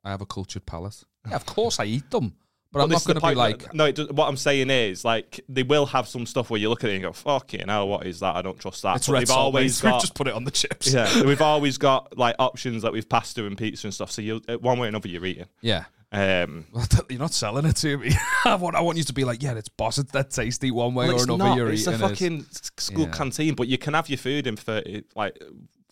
I 0.04 0.12
have 0.12 0.22
a 0.22 0.26
cultured 0.26 0.66
palate. 0.66 1.04
Yeah, 1.28 1.36
of 1.36 1.46
course 1.56 1.80
I 1.80 1.86
eat 1.86 2.10
them, 2.12 2.36
but, 2.72 2.82
I'm 2.84 2.90
this 2.90 2.96
not 2.96 3.00
is 3.00 3.04
the 3.06 3.14
going 3.14 3.36
to 3.36 3.42
be 3.42 3.42
point 3.52 3.62
like, 3.64 3.74
no. 3.74 3.86
It 3.86 3.96
does, 3.96 4.10
what 4.10 4.28
I'm 4.28 4.38
saying 4.38 4.70
is, 4.70 5.04
like, 5.04 5.40
they 5.50 5.64
will 5.64 5.86
have 5.88 6.08
some 6.08 6.26
stuff 6.26 6.50
where 6.50 6.60
you 6.60 6.70
look 6.70 6.84
at 6.84 6.90
it 6.90 6.94
and 6.96 7.02
go, 7.04 7.12
"Fucking 7.14 7.68
hell, 7.68 7.88
what 7.88 8.06
is 8.06 8.20
that? 8.20 8.36
I 8.36 8.42
don't 8.42 8.60
trust 8.60 8.84
that." 8.84 8.98
it's 8.98 9.08
But 9.08 9.14
red 9.14 9.22
they've 9.22 9.28
salt. 9.30 9.40
always 9.40 9.82
got, 9.82 10.02
just 10.02 10.14
put 10.14 10.28
it 10.28 10.34
on 10.34 10.44
the 10.44 10.52
chips. 10.52 10.94
yeah, 10.94 11.24
we've 11.26 11.42
always 11.42 11.78
got 11.78 12.18
like 12.18 12.36
options 12.40 12.84
like 12.84 12.94
with 12.94 13.10
pasta 13.10 13.46
and 13.46 13.58
pizza 13.58 13.88
and 13.88 13.94
stuff. 13.94 14.12
So 14.12 14.22
you, 14.22 14.42
one 14.60 14.78
way 14.80 14.86
or 14.88 14.90
another, 14.90 15.08
you're 15.10 15.26
eating. 15.26 15.48
yeah. 15.62 15.86
Um, 16.12 16.66
you're 17.10 17.20
not 17.20 17.34
selling 17.34 17.66
it 17.66 17.76
to 17.78 17.98
me. 17.98 18.12
I 18.46 18.56
want, 18.56 18.76
I 18.76 18.82
want 18.82 18.98
you 18.98 19.04
to 19.04 19.14
be 19.14 19.26
like, 19.26 19.44
yeah, 19.44 19.54
it's 19.56 19.70
boss. 19.70 19.98
It's 19.98 20.12
that 20.14 20.32
tasty 20.32 20.72
one 20.72 20.94
way 20.96 21.08
well, 21.08 21.20
or 21.20 21.24
another. 21.24 21.38
not. 21.38 21.58
You're 21.58 21.70
It's 21.72 21.86
a 21.88 21.92
eating 21.92 22.06
it. 22.06 22.10
fucking 22.10 22.46
school 22.78 23.06
Yeah. 23.06 23.12
canteen, 23.12 23.56
but 23.56 23.68
you 23.68 23.78
can 23.78 23.94
have 23.94 24.08
your 24.10 24.18
food 24.18 24.48
in 24.48 24.56
thirty, 24.56 25.04
like 25.16 25.38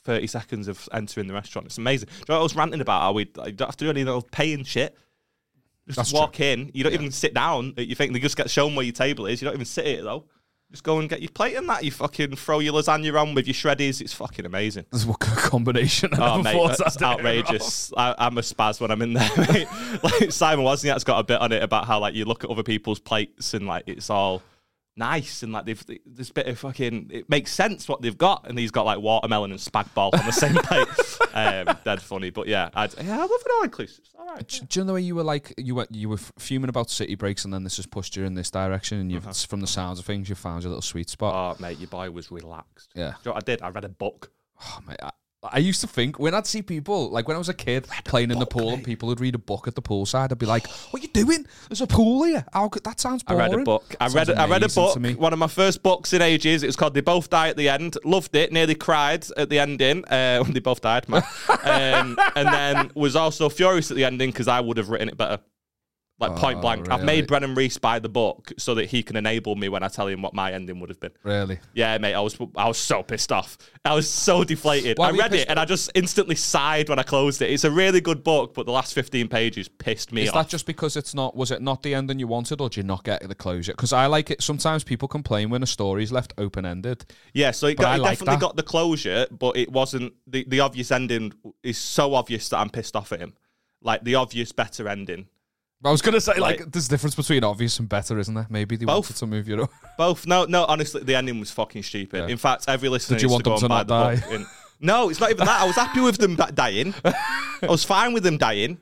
thirty 0.04 0.28
seconds 0.28 0.68
of 0.68 0.88
entering 0.94 1.28
the 1.28 1.34
restaurant. 1.34 1.66
It's 1.68 1.78
amazing. 1.78 2.08
Do 2.10 2.14
you 2.16 2.26
know 2.30 2.36
what 2.36 2.40
I 2.40 2.44
was 2.44 2.56
ranting 2.56 2.82
about? 2.82 3.02
How 3.02 3.12
we 3.12 3.30
like, 3.36 3.56
don't 3.58 3.68
have 3.68 3.78
to 3.78 3.86
do 3.86 3.90
any 3.90 4.04
little 4.06 4.22
paying 4.22 4.64
shit. 4.64 4.98
Just 5.88 5.98
That's 5.98 6.14
walk 6.14 6.40
in. 6.40 6.72
You 6.74 6.84
don't 6.84 6.94
even 6.94 7.12
sit 7.12 7.34
down. 7.34 7.74
You 7.78 7.94
think 7.94 8.14
they 8.14 8.20
just 8.20 8.38
get 8.38 8.50
shown 8.50 8.74
where 8.76 8.86
your 8.86 8.94
table 8.94 9.28
is. 9.28 9.42
You 9.42 9.46
don't 9.48 9.54
even 9.56 9.66
sit 9.66 9.86
it 9.86 10.04
though. 10.04 10.26
Just 10.72 10.84
go 10.84 11.00
and 11.00 11.08
get 11.08 11.22
your 11.22 11.30
plate 11.32 11.56
and 11.56 11.70
that. 11.70 11.84
You 11.84 11.92
fucking 11.92 12.36
throw 12.36 12.60
your 12.60 12.74
lasagna 12.74 13.22
on 13.22 13.34
with 13.36 13.48
your 13.48 13.54
shreddies. 13.54 14.02
It's 14.02 14.14
fucking 14.14 14.46
amazing. 14.46 14.86
This 14.92 15.02
is 15.02 15.08
what 15.08 15.22
a 15.22 15.26
combination. 15.36 16.14
I 16.16 16.36
Oh 16.36 16.42
mate, 16.44 16.76
that's 16.78 16.96
of. 16.98 17.02
outrageous. 17.04 17.94
I, 17.96 18.16
I'm 18.18 18.38
a 18.38 18.42
spaz 18.42 18.82
when 18.82 18.92
I'm 18.92 19.02
in 19.02 19.14
there. 19.14 19.30
Mate. 19.38 19.68
like 20.04 20.32
Simon 20.32 20.66
Wozniak's 20.66 21.04
got 21.04 21.20
a 21.20 21.24
bit 21.24 21.40
on 21.40 21.52
it 21.52 21.62
about 21.64 21.86
how 21.86 22.00
like 22.00 22.14
you 22.16 22.26
look 22.26 22.44
at 22.44 22.50
other 22.50 22.64
people's 22.64 23.00
plates 23.00 23.54
and 23.54 23.68
like 23.68 23.84
it's 23.88 24.10
all 24.10 24.42
nice 24.98 25.44
and 25.44 25.52
like 25.52 25.66
they've 25.66 25.84
this 26.06 26.30
bit 26.32 26.48
of 26.48 26.58
fucking 26.58 27.10
it 27.12 27.30
makes 27.30 27.52
sense 27.52 27.88
what 27.90 28.02
they've 28.02 28.18
got 28.18 28.48
and 28.48 28.58
he's 28.58 28.72
got 28.72 28.86
like 28.86 29.00
watermelon 29.00 29.52
and 29.52 29.60
spag 29.60 29.94
bol 29.94 30.10
on 30.14 30.26
the 30.26 30.32
same 30.32 30.54
plate. 30.64 30.88
Um, 31.34 31.78
dead 31.84 32.02
funny, 32.02 32.30
but 32.30 32.48
yeah, 32.48 32.70
I'd, 32.74 32.94
yeah, 33.04 33.16
I 33.16 33.22
love 33.22 33.30
it 33.32 33.52
all 33.58 33.64
inclusive. 33.64 34.06
All 34.18 34.26
right. 34.28 34.48
Do, 34.48 34.60
do 34.66 34.80
you 34.80 34.84
know 34.84 34.88
the 34.88 34.94
way 34.94 35.02
you 35.02 35.16
were 35.16 35.24
like 35.24 35.54
you 35.58 35.76
were 35.76 35.88
you 35.92 36.08
were 36.10 36.18
fuming 36.40 36.70
about 36.70 36.90
city 36.90 37.16
breaks 37.16 37.44
and 37.44 37.54
then 37.54 37.64
this 37.66 37.76
has 37.78 37.86
pushed 37.86 38.16
you 38.16 38.24
in 38.24 38.36
this 38.36 38.50
direction 38.50 39.00
and 39.00 39.12
you've 39.12 39.26
Uh-huh. 39.26 39.34
from 39.48 39.60
the 39.62 39.68
sounds 39.68 40.00
of 40.00 40.06
things 40.06 40.30
you 40.30 40.36
found 40.36 40.64
your 40.64 40.70
little 40.70 40.82
sweet 40.82 41.10
spot. 41.10 41.58
Oh 41.60 41.62
mate, 41.62 41.78
your 41.80 41.90
boy 41.90 42.10
was 42.12 42.32
relaxed. 42.32 42.92
yeah. 42.96 43.12
Do 43.12 43.16
you 43.26 43.30
know 43.32 43.34
what 43.34 43.44
I 43.44 43.46
did? 43.52 43.62
I 43.62 43.70
read 43.70 43.84
a 43.86 43.90
book. 43.90 44.32
Oh, 44.62 44.80
mate, 44.88 44.98
I, 45.04 45.12
I 45.52 45.60
used 45.60 45.82
to 45.82 45.88
think 45.88 46.20
when 46.20 46.34
I'd 46.34 46.48
see 46.48 46.62
people 46.62 47.10
like 47.10 47.28
when 47.28 47.36
I 47.36 47.38
was 47.38 47.50
a 47.50 47.54
kid 47.54 47.88
playing 48.06 48.32
in 48.32 48.40
the 48.40 48.46
pool 48.46 48.74
and 48.74 48.84
people 48.84 49.08
would 49.10 49.20
read 49.20 49.36
a 49.36 49.40
book 49.40 49.68
at 49.68 49.76
the 49.76 49.82
poolside, 49.82 50.32
I'd 50.32 50.40
be 50.40 50.46
like, 50.46 50.68
"What 50.68 51.02
are 51.02 51.06
you 51.06 51.12
doing? 51.12 51.46
There's 51.70 51.82
a 51.82 51.88
pool 51.88 52.24
here. 52.24 52.46
How 52.54 52.70
could, 52.70 52.84
that 52.84 53.00
sounds 53.00 53.24
boring." 53.24 53.42
I 53.42 53.48
read 53.48 53.60
a 53.60 53.64
book. 53.64 53.96
I 54.00 54.08
read. 54.08 54.30
I 54.32 54.48
read 54.48 54.64
a 54.64 54.70
book. 54.70 54.98
One 55.20 55.34
of 55.34 55.40
my 55.40 55.48
first 55.48 55.84
books 55.84 56.14
in 56.14 56.22
ages. 56.22 56.64
It 56.64 56.68
was 56.68 56.76
called 56.76 56.94
"They 56.94 57.02
Both 57.02 57.30
Die 57.30 57.50
at 57.50 57.58
the 57.58 57.70
End." 57.70 57.98
Loved 58.04 58.36
it. 58.36 58.52
Nearly 58.52 58.76
cried 58.76 59.26
at 59.38 59.50
the 59.50 59.60
ending. 59.60 60.06
Uh, 60.06 60.40
when 60.44 60.54
they 60.54 60.60
both 60.60 60.82
died, 60.82 61.08
man. 61.10 61.24
um, 61.64 62.18
and 62.36 62.48
then 62.48 62.92
was 62.96 63.16
also 63.16 63.50
furious 63.50 63.92
at 63.92 63.98
the 63.98 64.06
ending 64.06 64.30
because 64.30 64.48
I 64.48 64.60
would 64.60 64.78
have 64.78 64.90
written 64.90 65.10
it 65.10 65.18
better. 65.18 65.40
Like 66.18 66.32
oh, 66.32 66.36
point 66.36 66.58
Oh, 66.60 66.62
blank. 66.62 66.90
I've 66.90 67.04
made 67.04 67.28
Brennan 67.28 67.56
Reece 67.56 67.78
buy 67.78 68.00
the 68.00 68.08
book 68.08 68.54
so 68.58 68.74
that 68.76 68.86
he 68.86 69.04
can 69.04 69.18
enable 69.18 69.56
me 69.56 69.68
when 69.68 69.84
I 69.84 69.90
tell 69.90 70.08
him 70.08 70.22
what 70.22 70.34
my 70.34 70.54
ending 70.54 70.80
would 70.80 70.88
have 70.90 71.00
been. 71.00 71.12
Really? 71.24 71.60
Yeah, 71.74 71.98
mate, 71.98 72.14
I 72.14 72.22
was 72.22 72.38
I 72.56 72.70
was 72.70 72.78
so 72.78 73.04
pissed 73.04 73.34
off. 73.34 73.58
I 73.84 73.94
was 73.94 74.10
so 74.10 74.46
deflated. 74.46 74.98
Why 74.98 75.10
I 75.10 75.12
read 75.12 75.34
it 75.34 75.50
and 75.50 75.60
I 75.60 75.66
just 75.66 75.92
instantly 75.94 76.36
sighed 76.36 76.88
when 76.88 77.00
I 77.00 77.04
closed 77.04 77.42
it. 77.42 77.52
It's 77.52 77.66
a 77.66 77.72
really 77.72 78.00
good 78.00 78.24
book, 78.24 78.54
but 78.54 78.66
the 78.66 78.72
last 78.72 78.94
15 78.94 79.28
pages 79.28 79.68
pissed 79.68 80.14
me 80.14 80.24
Is 80.24 80.30
off. 80.30 80.36
Is 80.36 80.46
that 80.46 80.50
just 80.50 80.66
because 80.66 80.96
it's 80.96 81.14
not? 81.14 81.36
Was 81.36 81.52
it 81.52 81.62
not 81.62 81.84
the 81.84 81.94
ending 81.94 82.20
you 82.20 82.28
wanted, 82.28 82.62
or 82.62 82.70
did 82.70 82.78
you 82.78 82.84
not 82.84 83.04
get 83.04 83.28
the 83.28 83.36
closure? 83.36 83.74
Because 83.74 83.92
I 83.92 84.06
like 84.06 84.32
it. 84.32 84.42
Sometimes 84.42 84.86
people 84.86 85.10
complain 85.10 85.50
when 85.50 85.64
a 85.64 85.68
story's 85.68 86.14
left 86.14 86.34
open 86.38 86.66
ended. 86.66 87.06
Yeah, 87.34 87.52
so 87.52 87.68
it, 87.68 87.76
got, 87.78 87.88
I 87.88 87.96
it 87.96 88.00
like 88.00 88.12
definitely 88.20 88.36
that. 88.36 88.42
got 88.42 88.56
the 88.56 88.64
closure, 88.64 89.28
but 89.32 89.58
it 89.58 89.70
wasn't 89.70 90.14
the, 90.28 90.46
the 90.48 90.62
obvious 90.62 90.92
ending 90.92 91.34
is 91.62 91.78
so 91.78 92.14
obvious 92.14 92.48
that 92.50 92.58
I'm 92.60 92.70
pissed 92.70 92.96
off 92.96 93.12
at 93.12 93.20
him. 93.20 93.34
Like 93.82 94.04
the 94.04 94.16
obvious 94.16 94.54
better 94.54 94.88
ending. 94.88 95.28
I 95.86 95.92
was 95.92 96.02
gonna 96.02 96.20
say 96.20 96.34
like, 96.40 96.60
Like- 96.60 96.72
there's 96.72 96.88
a 96.88 96.90
difference 96.90 97.16
between 97.16 97.44
obvious 97.44 97.78
and 97.80 97.88
better, 97.88 98.18
isn't 98.20 98.34
there? 98.34 98.48
Maybe 98.50 98.76
they 98.76 98.86
Both. 98.86 98.96
wanted 99.06 99.16
to 99.18 99.28
move 99.28 99.48
you 99.48 99.64
up. 99.64 99.72
Both. 99.98 100.26
No, 100.28 100.46
no, 100.46 100.66
honestly, 100.66 101.04
the 101.04 101.16
ending 101.16 101.40
was 101.40 101.52
fucking 101.52 101.84
stupid. 101.84 102.18
Yeah. 102.18 102.28
In 102.28 102.38
fact, 102.38 102.66
every 102.68 102.90
listener 102.90 103.18
Did 103.18 103.24
you 103.24 103.28
needs 103.30 103.34
want 103.34 103.44
to 103.44 103.50
go 103.68 103.68
them 103.68 103.72
and 103.80 103.88
to 103.88 103.94
buy 103.94 104.04
not 104.14 104.16
the 104.16 104.22
book. 104.22 104.34
And- 104.36 104.46
no, 104.82 105.10
it's 105.10 105.20
not 105.20 105.30
even 105.32 105.46
that. 105.46 105.62
I 105.62 105.66
was 105.66 105.76
happy 105.76 106.02
with 106.02 106.18
them 106.18 106.36
dying. 106.36 106.94
I 107.06 107.14
was 107.68 107.84
fine 107.86 108.14
with 108.14 108.24
them 108.24 108.38
dying. 108.38 108.80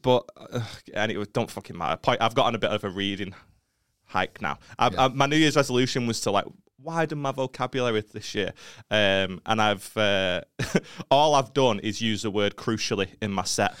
But 0.00 0.24
uh, 0.36 0.60
anyway, 0.94 1.24
don't 1.32 1.50
fucking 1.50 1.76
matter. 1.76 1.96
Point. 1.98 2.22
I've 2.22 2.34
gotten 2.34 2.54
a 2.54 2.58
bit 2.58 2.70
of 2.70 2.84
a 2.84 2.88
reading 2.88 3.34
hike 4.06 4.40
now. 4.40 4.58
I, 4.78 4.90
I, 4.96 5.08
my 5.08 5.26
New 5.26 5.36
Year's 5.36 5.56
resolution 5.56 6.06
was 6.06 6.20
to 6.22 6.30
like 6.30 6.46
widen 6.82 7.18
my 7.18 7.32
vocabulary 7.32 8.02
this 8.12 8.34
year, 8.34 8.52
um, 8.90 9.40
and 9.46 9.60
I've 9.60 9.96
uh, 9.96 10.42
all 11.10 11.34
I've 11.34 11.52
done 11.54 11.80
is 11.80 12.00
use 12.00 12.22
the 12.22 12.30
word 12.30 12.56
crucially 12.56 13.08
in 13.20 13.32
my 13.32 13.44
set. 13.44 13.76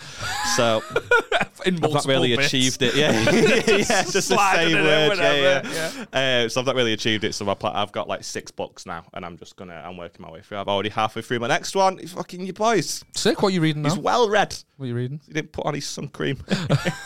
So 0.56 0.82
In 1.66 1.74
I've 1.84 1.92
not 1.92 2.06
really 2.06 2.32
achieved 2.32 2.82
it. 2.82 2.94
Yeah, 2.94 3.12
yeah, 3.30 4.02
just 4.04 4.28
the 4.28 4.54
same 4.54 4.82
word. 4.82 5.10
whenever, 5.10 5.68
Yeah, 5.68 6.04
yeah. 6.12 6.44
Uh, 6.44 6.48
so 6.48 6.60
I've 6.60 6.66
not 6.66 6.74
really 6.74 6.92
achieved 6.92 7.24
it. 7.24 7.34
So 7.34 7.44
my 7.44 7.54
pla- 7.54 7.72
I've 7.74 7.92
got 7.92 8.08
like 8.08 8.24
six 8.24 8.50
books 8.50 8.86
now, 8.86 9.04
and 9.12 9.24
I'm 9.24 9.36
just 9.36 9.56
gonna 9.56 9.74
I'm 9.74 9.96
working 9.96 10.22
my 10.22 10.30
way 10.30 10.40
through. 10.40 10.58
I've 10.58 10.68
already 10.68 10.88
halfway 10.88 11.22
through 11.22 11.40
my 11.40 11.48
next 11.48 11.74
one. 11.74 11.98
Fucking 11.98 12.46
you 12.46 12.52
boys, 12.52 13.04
Sick. 13.14 13.42
What 13.42 13.48
are 13.48 13.52
you 13.52 13.60
reading 13.60 13.82
now? 13.82 13.90
he's 13.90 13.98
well 13.98 14.28
read. 14.28 14.56
What 14.76 14.84
are 14.84 14.88
you 14.88 14.94
reading? 14.94 15.20
He 15.26 15.32
didn't 15.32 15.52
put 15.52 15.66
on 15.66 15.74
his 15.74 15.86
sun 15.86 16.08
cream. 16.08 16.38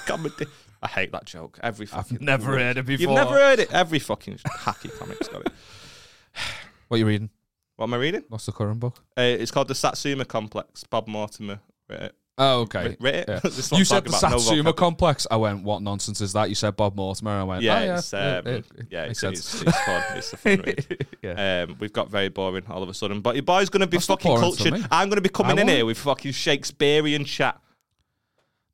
Comedy. 0.06 0.46
I 0.82 0.88
hate 0.88 1.12
that 1.12 1.24
joke. 1.24 1.58
Every 1.62 1.86
fucking 1.86 2.18
never 2.20 2.58
heard 2.58 2.76
it 2.76 2.84
before. 2.84 3.00
You've 3.00 3.14
never 3.14 3.34
heard 3.34 3.58
it. 3.58 3.72
Every 3.72 3.98
fucking 3.98 4.36
hacky 4.36 4.96
comic's 4.98 5.28
got 5.28 5.46
it. 5.46 5.52
What 6.88 6.96
are 6.96 6.98
you 6.98 7.06
reading? 7.06 7.30
What 7.76 7.86
am 7.86 7.94
I 7.94 7.96
reading? 7.96 8.24
What's 8.28 8.46
the 8.46 8.52
current 8.52 8.78
book? 8.78 9.02
Uh, 9.16 9.22
it's 9.22 9.50
called 9.50 9.68
the 9.68 9.74
Satsuma 9.74 10.24
Complex. 10.24 10.84
Bob 10.84 11.08
Mortimer 11.08 11.60
wrote 11.88 12.00
it. 12.02 12.14
Oh, 12.36 12.60
okay. 12.62 12.88
Writ- 12.88 13.00
writ 13.00 13.14
it? 13.14 13.24
Yeah. 13.28 13.40
This 13.44 13.58
is 13.58 13.70
what 13.70 13.78
You 13.78 13.84
said 13.84 14.04
the 14.04 14.10
talking 14.10 14.18
about, 14.26 14.30
no 14.32 14.38
Satsuma 14.38 14.72
complex. 14.72 15.26
I 15.30 15.36
went, 15.36 15.62
what 15.62 15.82
nonsense 15.82 16.20
is 16.20 16.32
that? 16.32 16.48
You 16.48 16.54
said 16.56 16.76
Bob 16.76 16.96
Mortimer. 16.96 17.30
I 17.30 17.42
went, 17.44 17.62
Yeah, 17.62 17.78
oh, 17.78 17.84
yeah, 17.84 17.98
it's, 17.98 18.12
um, 18.14 18.20
it- 18.20 18.46
it- 18.46 18.66
it 18.76 18.86
yeah, 18.90 19.04
it's, 19.04 19.22
it's, 19.22 19.62
it's 19.62 19.80
fun. 19.80 20.02
It's 20.16 20.32
a 20.32 20.36
fun 20.36 20.62
read. 20.66 21.06
yeah. 21.22 21.64
Um, 21.68 21.76
we've 21.78 21.92
got 21.92 22.10
very 22.10 22.28
boring 22.28 22.64
all 22.68 22.82
of 22.82 22.88
a 22.88 22.94
sudden. 22.94 23.20
But 23.20 23.36
your 23.36 23.44
boy's 23.44 23.70
going 23.70 23.80
to 23.80 23.86
be 23.86 23.96
That's 23.96 24.06
fucking 24.06 24.36
cultured. 24.36 24.74
I'm 24.90 25.08
going 25.08 25.16
to 25.16 25.22
be 25.22 25.28
coming 25.28 25.58
in 25.58 25.68
here 25.68 25.86
with 25.86 25.98
fucking 25.98 26.32
Shakespearean 26.32 27.24
chat. 27.24 27.60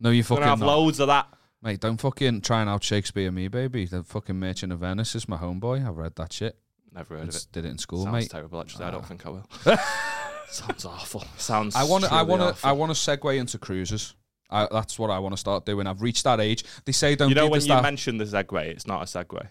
No, 0.01 0.11
you 0.11 0.25
fucking 0.25 0.43
have 0.45 0.59
not. 0.61 0.67
loads 0.67 0.99
of 1.01 1.09
that. 1.09 1.29
Mate, 1.63 1.81
don't 1.81 2.01
fucking 2.01 2.41
try 2.41 2.63
and 2.63 2.71
out 2.71 2.83
Shakespeare 2.83 3.31
me, 3.31 3.49
baby. 3.49 3.85
The 3.85 4.03
fucking 4.03 4.37
Merchant 4.37 4.73
of 4.73 4.79
Venice 4.81 5.15
is 5.15 5.29
my 5.29 5.37
homeboy. 5.37 5.87
I've 5.87 5.99
read 5.99 6.17
that 6.17 6.33
shit. 6.33 6.59
Never 6.95 7.19
heard 7.19 7.29
of 7.29 7.35
it. 7.35 7.47
Did 7.53 7.65
it 7.65 7.69
in 7.69 7.79
school, 7.79 8.05
Sounds 8.05 8.13
mate. 8.13 8.31
terrible, 8.31 8.61
actually. 8.61 8.85
I 8.85 8.91
don't 8.91 9.03
ah. 9.03 9.07
think 9.07 9.27
I 9.27 9.31
will. 9.31 9.47
Sounds 10.49 10.85
awful. 10.85 11.25
Sounds. 11.37 11.77
I 11.77 11.85
want 11.85 12.05
to. 12.05 12.13
I 12.13 12.23
want 12.23 12.57
to. 12.57 12.67
I 12.67 12.73
want 12.73 12.95
to 12.95 12.99
segue 12.99 13.39
into 13.39 13.59
cruises. 13.59 14.15
I, 14.51 14.67
that's 14.71 14.99
what 14.99 15.11
I 15.11 15.19
want 15.21 15.33
to 15.33 15.37
start 15.37 15.65
doing. 15.65 15.87
I've 15.87 16.03
reached 16.03 16.25
that 16.25 16.41
age. 16.41 16.65
They 16.85 16.93
say 16.93 17.15
don't 17.15 17.29
You 17.29 17.37
know 17.37 17.49
when 17.49 17.61
you 17.61 17.69
that. 17.69 17.83
mention 17.83 18.19
the 18.19 18.25
segue, 18.25 18.65
it's 18.65 18.87
not 18.87 19.01
a 19.03 19.05
segue. 19.05 19.47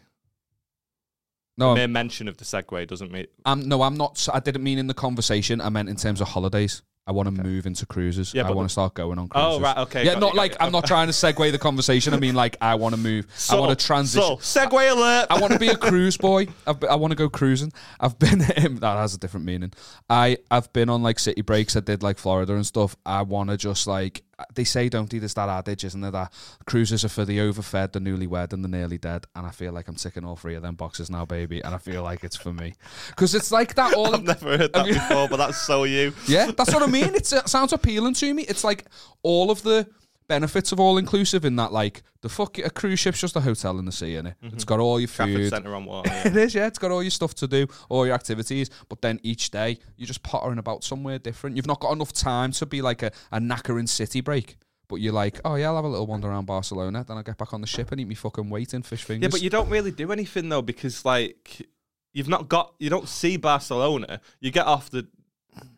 no, 1.58 1.74
Mere 1.74 1.88
mention 1.88 2.28
of 2.28 2.36
the 2.36 2.44
segue 2.44 2.86
doesn't 2.86 3.12
mean. 3.12 3.28
I'm 3.46 3.68
no, 3.68 3.82
I'm 3.82 3.96
not. 3.96 4.28
I 4.34 4.42
didn't 4.42 4.64
mean 4.64 4.78
in 4.78 4.88
the 4.88 4.94
conversation. 4.94 5.62
I 5.62 5.70
meant 5.70 5.88
in 5.88 5.96
terms 5.96 6.20
of 6.20 6.28
holidays. 6.28 6.82
I 7.10 7.12
want 7.12 7.26
to 7.36 7.44
move 7.44 7.66
into 7.66 7.88
cruises. 7.88 8.36
Yeah, 8.36 8.48
I 8.48 8.52
want 8.52 8.70
to 8.70 8.72
start 8.72 8.94
going 8.94 9.18
on 9.18 9.30
oh, 9.32 9.58
cruises. 9.58 9.58
Oh 9.58 9.62
right, 9.62 9.78
okay. 9.80 10.06
Yeah, 10.06 10.14
not 10.14 10.20
got 10.20 10.36
like 10.36 10.52
you. 10.52 10.58
I'm 10.60 10.72
not 10.72 10.86
trying 10.86 11.08
to 11.08 11.12
segue 11.12 11.52
the 11.52 11.58
conversation. 11.58 12.14
I 12.14 12.20
mean, 12.20 12.36
like 12.36 12.56
I 12.62 12.76
want 12.76 12.94
to 12.94 13.02
move. 13.02 13.26
I 13.50 13.56
want 13.56 13.78
to 13.78 13.84
transition. 13.84 14.38
So, 14.40 14.62
segue 14.62 14.92
alert. 14.92 15.26
I 15.32 15.40
want 15.40 15.52
to 15.54 15.58
be 15.58 15.70
a 15.70 15.76
cruise 15.76 16.18
boy. 16.30 16.46
I've, 16.68 16.84
I 16.84 16.94
want 16.98 17.10
to 17.10 17.16
go 17.16 17.28
cruising. 17.28 17.74
I've 18.00 18.20
been 18.20 18.38
that 18.80 18.84
has 18.84 19.16
a 19.16 19.18
different 19.18 19.48
meaning. 19.48 19.74
I 20.08 20.38
I've 20.52 20.72
been 20.72 20.88
on 20.88 21.02
like 21.02 21.18
city 21.18 21.42
breaks. 21.42 21.76
I 21.76 21.80
did 21.80 22.04
like 22.04 22.20
Florida 22.20 22.54
and 22.54 22.64
stuff. 22.64 22.96
I 23.08 23.24
want 23.24 23.50
to 23.50 23.58
just 23.58 23.88
like 23.88 24.22
they 24.54 24.64
say 24.64 24.90
don't 24.90 25.10
do 25.10 25.20
this 25.20 25.34
that 25.34 25.50
adage, 25.50 25.84
isn't 25.84 26.04
it? 26.04 26.12
That 26.12 26.34
cruises 26.66 27.04
are 27.06 27.10
for 27.10 27.26
the 27.26 27.40
overfed, 27.40 27.94
the 27.94 28.00
newlywed, 28.00 28.54
and 28.54 28.64
the 28.64 28.68
nearly 28.68 28.98
dead. 28.98 29.26
And 29.36 29.46
I 29.46 29.52
feel 29.52 29.74
like 29.74 29.88
I'm 29.88 29.96
ticking 29.96 30.26
all 30.26 30.36
three 30.36 30.56
of 30.56 30.62
them 30.62 30.76
boxes 30.76 31.10
now, 31.10 31.26
baby. 31.26 31.62
And 31.64 31.74
I 31.74 31.78
feel 31.78 32.04
like 32.04 32.24
it's 32.24 32.36
for 32.36 32.54
me 32.54 32.74
because 33.08 33.36
it's 33.36 33.52
like 33.52 33.76
that 33.76 33.94
all. 33.98 34.16
I've 34.16 34.24
never 34.24 34.58
heard 34.58 34.74
that 34.74 34.86
before, 34.88 35.28
but 35.28 35.38
that's 35.38 35.58
so 35.58 35.84
you. 35.84 36.14
Yeah, 36.28 36.52
that's 36.52 36.74
what 36.74 36.84
I 36.84 36.88
mean. 36.88 37.16
It's, 37.16 37.34
it 37.34 37.50
sounds 37.50 37.74
appealing 37.74 38.14
to 38.16 38.34
me. 38.34 38.44
It's 38.44 38.64
like 38.64 38.86
all 39.24 39.52
of 39.52 39.64
the 39.64 39.88
benefits 40.30 40.72
of 40.72 40.80
all 40.80 40.98
inclusive 40.98 41.44
in 41.44 41.58
that, 41.58 41.74
like 41.74 42.04
the 42.22 42.30
fuck 42.30 42.58
a 42.60 42.70
cruise 42.70 43.00
ship's 43.00 43.20
just 43.20 43.36
a 43.36 43.42
hotel 43.42 43.78
in 43.80 43.84
the 43.84 43.92
sea, 43.92 44.14
innit? 44.14 44.36
Mm-hmm. 44.42 44.56
It's 44.56 44.64
got 44.64 44.80
all 44.80 45.02
your 45.02 45.10
food. 45.10 45.50
Centre 45.50 45.76
on 45.76 45.84
water. 45.84 46.10
yeah. 46.14 46.28
It 46.28 46.38
is, 46.38 46.56
yeah. 46.56 46.68
It's 46.68 46.80
got 46.80 46.92
all 46.92 47.04
your 47.04 47.12
stuff 47.12 47.36
to 47.36 47.48
do, 47.48 47.68
all 47.90 48.06
your 48.06 48.16
activities, 48.16 48.70
but 48.88 49.02
then 49.02 49.20
each 49.24 49.52
day 49.52 49.80
you're 49.98 50.08
just 50.08 50.24
pottering 50.24 50.60
about 50.60 50.86
somewhere 50.86 51.20
different. 51.20 51.58
You've 51.58 51.68
not 51.68 51.82
got 51.82 51.92
enough 51.92 52.14
time 52.14 52.54
to 52.54 52.66
be 52.66 52.82
like 52.82 53.04
a, 53.04 53.12
a 53.34 53.40
knackering 53.40 53.90
city 53.90 54.22
break. 54.22 54.56
But 54.88 55.02
you're 55.02 55.14
like, 55.14 55.40
oh 55.46 55.54
yeah, 55.56 55.68
I'll 55.68 55.76
have 55.76 55.86
a 55.86 55.90
little 55.90 56.08
wander 56.08 56.30
around 56.30 56.46
Barcelona, 56.46 57.04
then 57.08 57.18
I'll 57.18 57.24
get 57.24 57.38
back 57.38 57.54
on 57.54 57.62
the 57.62 57.68
ship 57.68 57.92
and 57.92 58.02
eat 58.02 58.08
me 58.08 58.16
fucking 58.16 58.50
weight 58.50 58.74
in 58.74 58.82
fish 58.82 59.04
fingers. 59.04 59.28
Yeah, 59.28 59.30
but 59.32 59.44
you 59.44 59.52
don't 59.52 59.70
really 59.70 59.92
do 59.92 60.12
anything 60.12 60.50
though 60.50 60.64
because 60.64 61.06
like 61.06 61.68
you've 62.12 62.28
not 62.28 62.50
got 62.50 62.74
you 62.80 62.90
don't 62.90 63.08
see 63.08 63.38
Barcelona. 63.38 64.20
You 64.40 64.50
get 64.50 64.66
off 64.66 64.90
the 64.90 65.08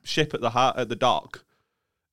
ship 0.03 0.33
at 0.33 0.41
the 0.41 0.51
heart 0.51 0.77
at 0.77 0.89
the 0.89 0.95
dock, 0.95 1.43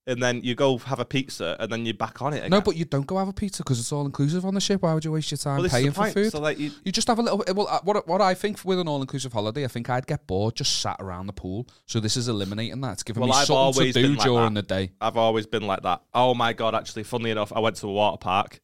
and 0.09 0.21
then 0.23 0.41
you 0.43 0.55
go 0.57 0.79
have 0.79 0.99
a 0.99 1.05
pizza, 1.05 1.57
and 1.61 1.71
then 1.71 1.85
you're 1.85 1.95
back 1.95 2.21
on 2.23 2.33
it. 2.33 2.39
Again. 2.39 2.51
no, 2.51 2.61
but 2.61 2.75
you 2.77 2.85
don't 2.85 3.07
go 3.07 3.19
have 3.19 3.29
a 3.29 3.33
pizza 3.33 3.63
because 3.63 3.79
it's 3.79 3.93
all 3.93 4.05
inclusive 4.07 4.45
on 4.45 4.55
the 4.55 4.61
ship. 4.61 4.83
Why 4.83 4.95
would 4.95 5.05
you 5.05 5.13
waste 5.13 5.31
your 5.31 5.39
time 5.39 5.61
well, 5.61 5.69
paying 5.69 5.93
for 5.93 6.09
food? 6.11 6.33
So 6.33 6.41
like 6.41 6.59
you, 6.59 6.73
You 6.85 6.91
just 6.91 7.07
have 7.09 7.19
a 7.19 7.23
little. 7.23 7.45
Well, 7.55 7.69
uh, 7.69 7.81
what 7.85 8.09
what 8.09 8.21
I 8.21 8.35
think 8.35 8.65
with 8.65 8.81
an 8.81 8.89
all 8.89 9.01
inclusive 9.01 9.33
holiday, 9.33 9.65
I 9.65 9.69
think 9.69 9.89
I'd 9.89 10.07
get 10.07 10.27
bored 10.27 10.57
just 10.57 10.81
sat 10.81 10.97
around 10.99 11.27
the 11.27 11.33
pool. 11.33 11.69
So 11.87 12.01
this 12.01 12.17
is 12.17 12.27
eliminating 12.29 12.81
that. 12.81 12.95
It's 12.95 13.03
giving 13.05 13.21
Well, 13.21 13.29
me 13.31 13.37
I've 13.37 13.47
something 13.47 13.93
to 13.93 14.03
do 14.03 14.09
like 14.15 14.25
during 14.27 14.55
that. 14.55 14.67
the 14.69 14.75
day. 14.75 14.93
I've 15.01 15.17
always 15.17 15.47
been 15.47 15.67
like 15.67 15.83
that. 15.83 16.03
Oh 16.15 16.35
my 16.35 16.53
god! 16.55 16.75
Actually, 16.75 17.05
funnily 17.05 17.31
enough, 17.31 17.53
I 17.55 17.61
went 17.61 17.77
to 17.77 17.87
a 17.89 17.93
water 17.93 18.17
park 18.19 18.61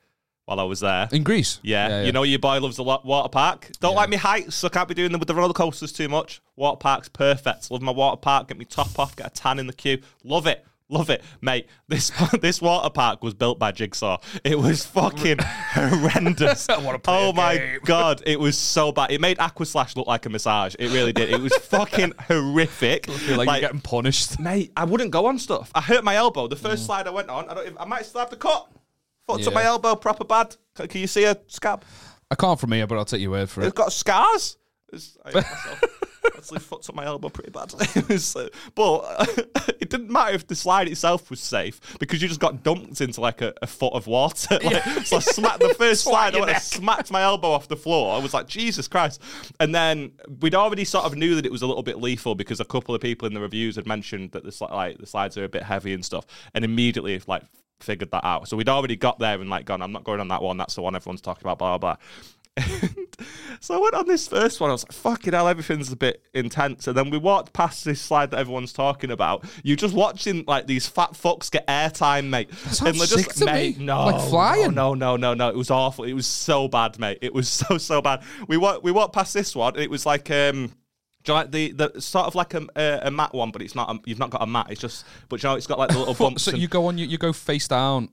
while 0.47 0.61
I 0.61 0.65
was 0.65 0.81
there. 0.81 1.09
In 1.11 1.23
Greece, 1.25 1.59
Yeah, 1.63 2.03
you 2.03 2.13
know 2.13 2.23
your 2.23 2.39
boy 2.39 2.59
loves 2.61 2.77
a 2.77 2.83
lot 2.83 3.07
water 3.07 3.31
park. 3.31 3.71
Don't 3.81 3.93
Yeah. 3.93 3.97
like 3.97 4.11
me 4.11 4.17
heights, 4.19 4.57
so 4.57 4.67
I 4.67 4.71
can't 4.71 4.87
be 4.89 4.95
doing 4.95 5.11
them 5.11 5.19
with 5.19 5.27
the 5.29 5.35
roller 5.35 5.55
coasters 5.55 5.91
too 5.91 6.09
much. 6.09 6.43
Water 6.55 6.77
park's 6.77 7.09
perfect. 7.09 7.71
Love 7.71 7.81
my 7.81 7.93
water 7.93 8.19
park. 8.19 8.49
Get 8.49 8.59
me 8.59 8.67
top 8.67 8.99
off. 8.99 9.17
Get 9.17 9.27
a 9.27 9.31
tan 9.31 9.59
in 9.59 9.67
the 9.67 9.73
queue. 9.73 10.01
Love 10.23 10.47
it. 10.47 10.63
Love 10.91 11.09
it, 11.09 11.23
mate. 11.41 11.67
This 11.89 12.13
this 12.41 12.61
water 12.61 12.91
park 12.91 13.23
was 13.23 13.33
built 13.33 13.59
by 13.59 13.73
Jigsaw. 13.73 14.19
It 14.45 14.59
was 14.59 14.85
fucking 14.85 15.39
horrendous. 15.41 16.67
oh 17.07 17.33
my 17.33 17.57
game. 17.57 17.81
god, 17.85 18.23
it 18.27 18.39
was 18.39 18.59
so 18.59 18.93
bad. 18.93 19.11
It 19.11 19.21
made 19.21 19.39
Aqua 19.39 19.65
Slash 19.65 19.97
look 19.97 20.07
like 20.07 20.27
a 20.27 20.29
massage. 20.29 20.75
It 20.79 20.91
really 20.93 21.13
did. 21.13 21.31
It 21.31 21.41
was 21.41 21.57
fucking 21.57 22.13
horrific. 22.29 23.07
Feel 23.07 23.39
like, 23.39 23.49
you're 23.49 23.61
getting 23.61 23.81
punished. 23.81 24.39
Mate, 24.39 24.73
I 24.77 24.85
wouldn't 24.85 25.11
go 25.11 25.27
on 25.27 25.39
stuff. 25.39 25.71
I 25.75 25.81
hurt 25.81 26.05
my 26.05 26.17
elbow. 26.17 26.49
The 26.49 26.57
first 26.57 26.85
slide 26.85 27.07
I 27.07 27.11
went 27.11 27.31
on, 27.31 27.49
I 27.49 27.73
I 27.81 27.85
might 27.87 28.05
still 28.05 28.21
have 28.21 28.31
the 28.31 28.37
cut. 28.37 28.69
Fucked 29.27 29.47
up 29.47 29.53
Mm. 29.53 29.55
My 29.55 29.65
elbow, 29.65 29.95
proper 29.97 30.25
bad. 30.25 30.55
Can, 30.75 30.89
can 30.89 31.01
you 31.01 31.07
see 31.07 31.25
a 31.25 31.37
scab? 31.47 31.83
I 32.31 32.35
can't 32.35 32.61
from 32.61 32.73
here, 32.73 32.87
but 32.87 32.99
I'll 32.99 33.07
take 33.07 33.23
your 33.23 33.31
word 33.31 33.49
for 33.49 33.63
it. 33.63 33.67
It's 33.69 33.75
got 33.75 33.91
scars. 33.91 34.59
It's, 34.93 35.17
I. 35.25 35.43
Actually, 36.37 36.61
fucked 36.61 36.89
up 36.89 36.95
my 36.95 37.05
elbow 37.05 37.29
pretty 37.29 37.51
badly. 37.51 37.87
Was, 38.09 38.37
uh, 38.37 38.49
but 38.75 39.03
it 39.81 39.91
didn't 39.91 40.11
matter 40.11 40.35
if 40.35 40.47
the 40.47 40.55
slide 40.55 40.89
itself 40.89 41.31
was 41.31 41.41
safe 41.41 41.81
because 41.99 42.23
you 42.23 42.29
just 42.29 42.41
got 42.41 42.63
dumped 42.63 43.01
into 43.01 43.21
like 43.21 43.43
a, 43.43 43.53
a 43.63 43.67
foot 43.67 43.93
of 43.93 44.07
water. 44.07 44.59
Like, 44.65 44.83
So 45.05 45.17
I 45.17 45.21
smacked 45.21 45.61
the 45.61 45.75
first 45.75 46.05
slide. 46.05 46.35
I 46.35 46.41
went, 46.41 46.51
I 46.51 46.59
smacked 46.59 47.11
my 47.11 47.23
elbow 47.23 47.51
off 47.51 47.69
the 47.69 47.77
floor. 47.77 48.15
I 48.15 48.19
was 48.19 48.33
like, 48.33 48.47
Jesus 48.47 48.89
Christ! 48.89 49.21
And 49.61 49.75
then 49.75 50.13
we'd 50.41 50.55
already 50.55 50.85
sort 50.85 51.05
of 51.05 51.15
knew 51.17 51.35
that 51.35 51.45
it 51.45 51.53
was 51.53 51.63
a 51.63 51.67
little 51.67 51.83
bit 51.83 51.99
lethal 52.01 52.35
because 52.35 52.61
a 52.61 52.65
couple 52.65 52.95
of 52.95 53.01
people 53.01 53.27
in 53.27 53.35
the 53.35 53.41
reviews 53.41 53.77
had 53.77 53.87
mentioned 53.87 54.33
that 54.33 54.43
the 54.45 54.51
sli- 54.51 54.71
like 54.71 54.99
the 54.99 55.07
slides 55.07 55.37
are 55.37 55.45
a 55.45 55.49
bit 55.49 55.63
heavy 55.63 55.93
and 55.93 56.05
stuff, 56.05 56.25
and 56.55 56.65
immediately 56.65 57.21
like 57.27 57.43
figured 57.81 58.11
that 58.13 58.25
out. 58.25 58.49
So 58.49 58.57
we'd 58.57 58.69
already 58.69 58.97
got 58.97 59.19
there 59.19 59.41
and 59.41 59.51
like 59.51 59.67
gone, 59.67 59.83
I'm 59.83 59.93
not 59.93 60.05
going 60.05 60.21
on 60.21 60.29
that 60.29 60.43
one. 60.43 60.57
That's 60.57 60.75
the 60.75 60.83
one 60.83 60.97
everyone's 60.97 61.21
talking 61.21 61.43
about. 61.45 61.59
Blah 61.59 61.79
blah. 61.79 61.95
blah. 61.95 62.03
And 62.57 63.17
so 63.61 63.77
I 63.77 63.81
went 63.81 63.95
on 63.95 64.07
this 64.07 64.29
first 64.29 64.61
one. 64.61 64.71
I 64.71 64.75
was 64.75 64.85
like, 64.85 64.93
fucking 64.93 65.33
hell, 65.33 65.49
everything's 65.49 65.91
a 65.91 65.97
bit 65.97 66.23
intense. 66.35 66.87
And 66.87 66.97
then 66.97 67.11
we 67.11 67.19
walked 67.19 67.53
past 67.53 67.85
this 67.85 68.01
slide 68.01 68.31
that 68.31 68.39
everyone's 68.39 68.73
talking 68.73 69.11
about. 69.11 69.45
You're 69.63 69.77
just 69.77 69.95
watching 69.95 70.45
like 70.47 70.67
these 70.67 70.87
fat 70.87 71.13
fucks 71.13 71.51
get 71.51 71.67
airtime, 71.67 72.29
mate. 72.29 72.53
sounds 72.55 72.83
and 72.83 72.99
they're 72.99 73.07
sick 73.07 73.27
just, 73.27 73.39
to 73.39 73.47
mate, 73.47 73.79
me. 73.79 73.85
no, 73.85 74.07
Like 74.07 74.29
flying. 74.29 74.75
No, 74.75 74.95
no, 74.95 75.17
no, 75.17 75.35
no, 75.35 75.35
no. 75.35 75.49
It 75.49 75.57
was 75.57 75.71
awful. 75.71 76.05
It 76.05 76.15
was 76.15 76.27
so 76.27 76.69
bad, 76.69 76.99
mate. 76.99 77.19
It 77.23 77.35
was 77.35 77.49
so, 77.49 77.79
so 77.79 78.01
bad. 78.01 78.23
We 78.49 78.57
walked, 78.57 78.85
we 78.85 78.93
walked 78.93 79.15
past 79.15 79.35
this 79.35 79.55
one, 79.57 79.75
and 79.75 79.83
it 79.83 79.91
was 79.91 80.07
like, 80.07 80.31
um, 80.31 80.73
do 81.25 81.33
you 81.33 81.35
like 81.39 81.51
the, 81.51 81.73
the 81.73 82.01
sort 82.03 82.27
of 82.27 82.35
like 82.35 82.53
a, 82.53 82.67
a, 82.77 83.01
a 83.05 83.11
mat 83.11 83.33
one, 83.33 83.51
but 83.51 83.63
it's 83.63 83.75
not. 83.75 83.91
A, 83.91 83.99
you've 84.05 84.19
not 84.19 84.31
got 84.31 84.43
a 84.43 84.47
mat. 84.47 84.67
It's 84.69 84.81
just, 84.81 85.07
but 85.31 85.43
you 85.43 85.49
know, 85.49 85.55
it's 85.57 85.67
got 85.67 85.79
like 85.79 85.89
the 85.89 85.99
little 85.99 86.15
bumps. 86.19 86.43
So 86.43 86.55
you 86.55 86.69
go 86.69 86.87
on, 86.87 86.99
you, 86.99 87.07
you 87.07 87.17
go 87.17 87.33
face 87.33 87.67
down, 87.67 88.11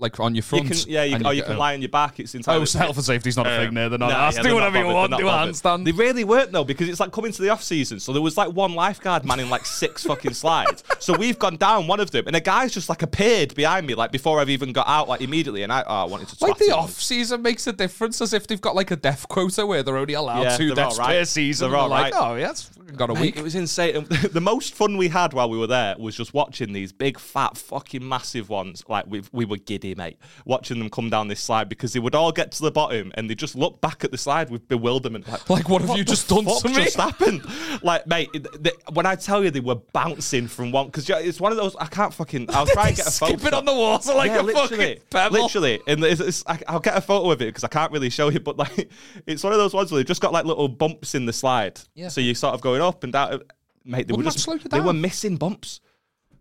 like 0.00 0.18
on 0.18 0.34
your 0.34 0.38
You 0.38 0.42
front. 0.42 0.66
can, 0.66 0.76
yeah, 0.86 1.04
you, 1.04 1.16
and 1.16 1.26
or 1.26 1.32
you 1.34 1.42
oh, 1.42 1.44
go- 1.44 1.50
can 1.52 1.58
lie 1.58 1.74
on 1.74 1.82
your 1.82 1.88
back. 1.88 2.18
It's 2.20 2.34
entirely. 2.34 2.66
Oh, 2.74 2.78
health 2.78 2.96
and 2.96 3.04
safety's 3.04 3.36
not 3.36 3.46
a 3.46 3.50
thing 3.50 3.74
there. 3.74 3.88
They're 3.88 3.98
not. 3.98 4.10
Nah, 4.10 4.30
yeah, 4.34 4.42
do 4.42 4.54
whatever 4.54 4.78
you 4.78 4.86
want. 4.86 5.16
Do 5.16 5.28
a 5.28 5.30
handstand. 5.30 5.84
They 5.84 5.92
really 5.92 6.24
weren't 6.24 6.52
though, 6.52 6.64
because 6.64 6.88
it's 6.88 7.00
like 7.00 7.12
coming 7.12 7.32
to 7.32 7.42
the 7.42 7.50
off 7.50 7.62
season. 7.62 8.00
So 8.00 8.12
there 8.12 8.22
was 8.22 8.36
like 8.36 8.50
one 8.52 8.74
lifeguard 8.74 9.24
manning 9.24 9.50
like 9.50 9.66
six 9.66 10.04
fucking 10.04 10.34
slides. 10.34 10.82
So 11.00 11.16
we've 11.16 11.38
gone 11.38 11.56
down 11.56 11.86
one 11.86 11.98
of 11.98 12.10
them, 12.10 12.26
and 12.26 12.36
a 12.36 12.40
guy's 12.40 12.72
just 12.72 12.90
like 12.90 13.02
appeared 13.02 13.54
behind 13.54 13.86
me, 13.86 13.94
like 13.94 14.12
before 14.12 14.38
I've 14.38 14.50
even 14.50 14.70
got 14.72 14.86
out, 14.86 15.08
like 15.08 15.22
immediately, 15.22 15.62
and 15.62 15.72
I, 15.72 15.82
oh, 15.86 16.02
I 16.02 16.04
wanted 16.04 16.28
to 16.28 16.44
Like 16.44 16.58
the 16.58 16.72
off 16.76 16.90
season 16.92 17.40
makes 17.40 17.66
a 17.66 17.72
difference, 17.72 18.20
as 18.20 18.34
if 18.34 18.46
they've 18.46 18.60
got 18.60 18.74
like 18.74 18.90
a 18.90 18.96
death 18.96 19.26
quota 19.26 19.64
where 19.64 19.82
they're 19.82 19.96
only 19.96 20.12
allowed 20.12 20.42
Yeah, 20.42 20.56
two 20.58 20.74
deaths 20.74 20.98
right. 20.98 21.06
per 21.20 21.24
season. 21.24 21.70
They're 21.70 21.78
all 21.78 21.88
like, 21.88 22.12
oh 22.14 22.34
yeah, 22.34 22.50
it's 22.50 22.70
fucking 22.92 22.96
got 22.98 23.10
a 23.10 23.14
Mate, 23.14 23.20
week. 23.20 23.36
it 23.36 23.42
was 23.42 23.54
insane. 23.54 24.06
The 24.32 24.40
most 24.40 24.74
fun 24.74 24.96
we 24.96 25.08
had 25.08 25.32
while 25.32 25.48
we 25.50 25.58
were 25.58 25.66
there 25.66 25.96
was 25.98 26.16
just 26.16 26.32
watching 26.34 26.72
these 26.72 26.92
big, 26.92 27.18
fat, 27.18 27.56
fucking 27.56 28.06
massive 28.06 28.48
ones. 28.48 28.84
Like 28.88 29.06
we 29.08 29.22
we 29.32 29.44
were 29.44 29.56
giddy, 29.56 29.94
mate, 29.94 30.18
watching 30.44 30.78
them 30.78 30.90
come 30.90 31.10
down 31.10 31.28
this 31.28 31.40
slide 31.40 31.68
because 31.68 31.92
they 31.92 32.00
would 32.00 32.14
all 32.14 32.32
get 32.32 32.52
to 32.52 32.62
the 32.62 32.70
bottom 32.70 33.12
and 33.14 33.28
they 33.28 33.34
just 33.34 33.54
look 33.56 33.80
back 33.80 34.04
at 34.04 34.10
the 34.10 34.18
slide 34.18 34.50
with 34.50 34.68
bewilderment. 34.68 35.26
Like, 35.28 35.48
Like, 35.50 35.68
what 35.68 35.82
have 35.82 35.96
you 35.96 36.04
just 36.04 36.28
done 36.28 36.44
fuck 36.44 36.62
to 36.62 36.68
me? 36.68 36.74
Just 36.74 36.96
happened. 36.96 37.42
Like, 37.82 38.06
mate, 38.06 38.30
it- 38.34 38.62
they, 38.62 38.72
when 38.92 39.06
I 39.06 39.14
tell 39.16 39.42
you 39.44 39.50
they 39.50 39.60
were 39.60 39.76
bouncing 39.92 40.46
from 40.48 40.72
one 40.72 40.86
because 40.86 41.08
it's 41.08 41.40
one 41.40 41.52
of 41.52 41.58
those 41.58 41.74
I 41.76 41.86
can't 41.86 42.12
fucking. 42.14 42.46
I'll 42.50 42.66
try 42.66 42.88
and 42.88 42.96
get 42.96 43.06
a 43.06 43.10
photo. 43.10 43.36
Skipping 43.36 43.54
on 43.54 43.64
the 43.64 43.74
water 43.74 44.14
like 44.14 44.30
Yeah, 44.30 44.40
a 44.40 44.52
fucking 44.52 44.98
pebble. 45.10 45.42
Literally, 45.42 45.80
and 45.86 46.04
it's, 46.04 46.20
it's, 46.20 46.44
I, 46.46 46.60
I'll 46.68 46.80
get 46.80 46.96
a 46.96 47.00
photo 47.00 47.30
of 47.30 47.40
it 47.42 47.46
because 47.46 47.64
I 47.64 47.68
can't 47.68 47.92
really 47.92 48.10
show 48.10 48.28
you. 48.28 48.40
But 48.40 48.56
like, 48.58 48.90
it's 49.26 49.42
one 49.42 49.52
of 49.52 49.58
those 49.58 49.74
ones 49.74 49.90
where 49.90 49.98
they've 49.98 50.06
just 50.06 50.20
got 50.20 50.32
like 50.32 50.44
little 50.44 50.68
bumps 50.68 51.14
in 51.14 51.26
the 51.26 51.32
slide. 51.32 51.80
Yeah. 51.94 52.08
So 52.08 52.20
you're 52.20 52.34
sort 52.34 52.54
of 52.54 52.60
going 52.80 52.88
up 52.88 53.04
and 53.04 53.12
down. 53.12 53.32
Uh, 53.34 53.38
mate, 53.84 54.06
they 54.08 54.12
Wouldn't 54.12 54.16
were 54.18 54.22
that 54.24 54.32
just 54.32 54.44
slow 54.44 54.54
you 54.54 54.60
they 54.60 54.80
were 54.80 54.92
missing 54.92 55.36
bumps. 55.36 55.80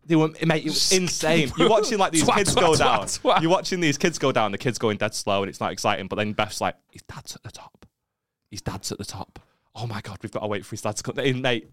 They 0.05 0.15
were, 0.15 0.29
mate, 0.45 0.65
it 0.65 0.69
was 0.69 0.91
insane. 0.91 1.51
You're 1.57 1.69
watching 1.69 1.99
like 1.99 2.11
these 2.11 2.23
Twat, 2.23 2.35
kids 2.35 2.55
twat, 2.55 2.59
go 2.59 2.71
twat, 2.71 2.77
down. 2.79 2.99
twat. 3.05 3.41
You're 3.41 3.51
watching 3.51 3.79
these 3.79 3.97
kids 3.97 4.17
go 4.17 4.31
down. 4.31 4.51
The 4.51 4.57
kids 4.57 4.79
going 4.79 4.97
dead 4.97 5.13
slow, 5.13 5.43
and 5.43 5.49
it's 5.49 5.59
not 5.59 5.71
exciting. 5.71 6.07
But 6.07 6.15
then 6.15 6.33
Beth's 6.33 6.61
like, 6.61 6.75
his 6.89 7.03
dad's 7.03 7.35
at 7.35 7.43
the 7.43 7.51
top. 7.51 7.85
His 8.49 8.61
dad's 8.61 8.91
at 8.91 8.97
the 8.97 9.05
top. 9.05 9.39
Oh 9.75 9.85
my 9.85 10.01
god, 10.01 10.17
we've 10.23 10.31
got 10.31 10.39
to 10.39 10.47
wait 10.47 10.65
for 10.65 10.71
his 10.71 10.81
dad 10.81 10.95
to 10.97 11.03
come 11.03 11.19
in, 11.19 11.41
mate. 11.41 11.69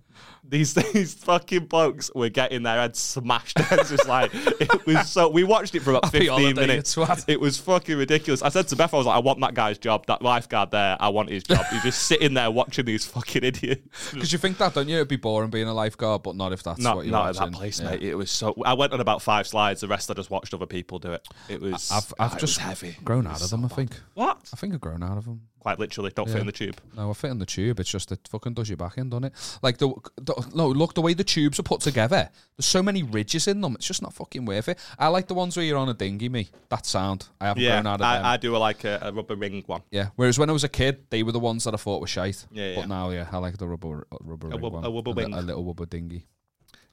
These 0.48 0.74
these 0.92 1.14
fucking 1.14 1.66
blokes 1.66 2.10
were 2.14 2.28
getting 2.28 2.62
their 2.62 2.76
heads 2.80 2.98
smashed. 3.00 3.58
It's 3.72 3.90
just 3.90 4.06
like 4.06 4.30
it 4.34 4.86
was 4.86 5.10
so. 5.10 5.28
We 5.28 5.42
watched 5.42 5.74
it 5.74 5.80
for 5.80 5.90
about 5.90 6.04
Happy 6.06 6.18
15 6.26 6.28
holiday, 6.30 6.48
you 6.48 6.54
minutes. 6.68 6.94
twat. 6.94 7.24
It 7.26 7.40
was 7.40 7.58
fucking 7.58 7.96
ridiculous. 7.98 8.42
I 8.42 8.48
said 8.50 8.68
to 8.68 8.76
Beth, 8.76 8.94
I 8.94 8.96
was 8.96 9.06
like, 9.06 9.16
I 9.16 9.18
want 9.18 9.40
that 9.40 9.54
guy's 9.54 9.76
job. 9.78 10.06
That 10.06 10.22
lifeguard 10.22 10.70
there, 10.70 10.96
I 11.00 11.08
want 11.08 11.30
his 11.30 11.42
job. 11.42 11.64
He's 11.72 11.82
just 11.82 12.02
sitting 12.04 12.34
there 12.34 12.50
watching 12.50 12.84
these 12.84 13.04
fucking 13.04 13.42
idiots. 13.42 14.12
Because 14.12 14.32
you 14.32 14.38
think 14.38 14.58
that, 14.58 14.74
don't 14.74 14.88
you? 14.88 14.96
It'd 14.96 15.08
be 15.08 15.16
boring 15.16 15.50
being 15.50 15.66
a 15.66 15.74
lifeguard, 15.74 16.22
but 16.22 16.36
not 16.36 16.52
if 16.52 16.62
that's 16.62 16.78
Not, 16.80 16.96
what 16.96 17.06
you're 17.06 17.12
not 17.12 17.28
at 17.30 17.36
that 17.36 17.52
place, 17.52 17.80
Yeah. 17.80 17.90
mate. 17.90 18.02
It 18.04 18.14
was 18.14 18.30
so. 18.30 18.54
I 18.64 18.74
went 18.74 18.92
on 18.92 19.00
about 19.00 19.22
five 19.22 19.48
slides. 19.48 19.80
The 19.80 19.88
rest 19.88 20.10
I 20.10 20.14
just 20.14 20.30
watched 20.30 20.54
other 20.54 20.66
people 20.66 21.00
do 21.00 21.12
it. 21.12 21.26
It 21.48 21.60
was. 21.60 21.90
I've, 21.90 22.14
I've 22.20 22.34
it 22.34 22.38
just 22.40 22.58
was 22.58 22.64
heavy. 22.64 22.96
grown 23.04 23.26
out 23.26 23.42
of 23.42 23.50
them. 23.50 23.64
I 23.64 23.68
think. 23.68 23.98
What? 24.14 24.48
I 24.52 24.56
think 24.56 24.74
I've 24.74 24.80
grown 24.80 25.02
out 25.02 25.18
of 25.18 25.24
them. 25.24 25.42
Quite 25.58 25.80
literally, 25.80 26.12
don't 26.14 26.28
fit 26.28 26.38
in 26.40 26.46
the 26.46 26.52
tube. 26.52 26.76
No, 26.96 27.10
I 27.10 27.12
fit 27.12 27.28
in 27.32 27.40
the 27.40 27.46
tube. 27.46 27.80
It's 27.80 27.90
just 27.90 28.12
it 28.12 28.20
fucking 28.30 28.54
does 28.54 28.68
your 28.68 28.76
back 28.76 28.98
in, 28.98 29.10
doesn't 29.10 29.24
it? 29.24 29.58
Like 29.62 29.78
the, 29.78 29.92
the 30.16 30.34
no, 30.54 30.68
look 30.68 30.94
the 30.94 31.00
way 31.02 31.14
the 31.14 31.24
tubes 31.24 31.58
are 31.58 31.62
put 31.62 31.80
together. 31.80 32.30
There's 32.56 32.66
so 32.66 32.82
many 32.82 33.02
ridges 33.02 33.46
in 33.48 33.60
them. 33.60 33.74
It's 33.74 33.86
just 33.86 34.02
not 34.02 34.12
fucking 34.14 34.44
worth 34.44 34.68
it. 34.68 34.78
I 34.98 35.08
like 35.08 35.26
the 35.28 35.34
ones 35.34 35.56
where 35.56 35.64
you're 35.66 35.78
on 35.78 35.88
a 35.88 35.94
dinghy. 35.94 36.28
Me, 36.28 36.48
that 36.70 36.86
sound. 36.86 37.28
I 37.40 37.46
haven't 37.48 37.62
Yeah, 37.62 37.76
grown 37.80 37.86
out 37.86 37.94
of 37.94 38.00
them. 38.00 38.24
I, 38.24 38.34
I 38.34 38.36
do 38.36 38.56
like 38.56 38.84
a, 38.84 38.98
a 39.02 39.12
rubber 39.12 39.36
ring 39.36 39.62
one. 39.66 39.82
yeah. 39.90 40.08
Whereas 40.16 40.38
when 40.38 40.48
I 40.50 40.52
was 40.52 40.64
a 40.64 40.68
kid, 40.68 41.04
they 41.10 41.22
were 41.22 41.32
the 41.32 41.38
ones 41.40 41.64
that 41.64 41.74
I 41.74 41.76
thought 41.76 42.00
were 42.00 42.06
shite. 42.06 42.46
Yeah, 42.50 42.74
But 42.74 42.80
yeah. 42.82 42.86
now, 42.86 43.10
yeah, 43.10 43.26
I 43.30 43.38
like 43.38 43.56
the 43.58 43.68
rubber 43.68 44.06
uh, 44.12 44.16
rubber 44.20 44.48
ring 44.48 44.60
wub- 44.60 44.72
one. 44.72 45.32
a 45.34 45.40
a 45.40 45.42
little 45.42 45.64
rubber 45.64 45.86
dinghy. 45.86 46.26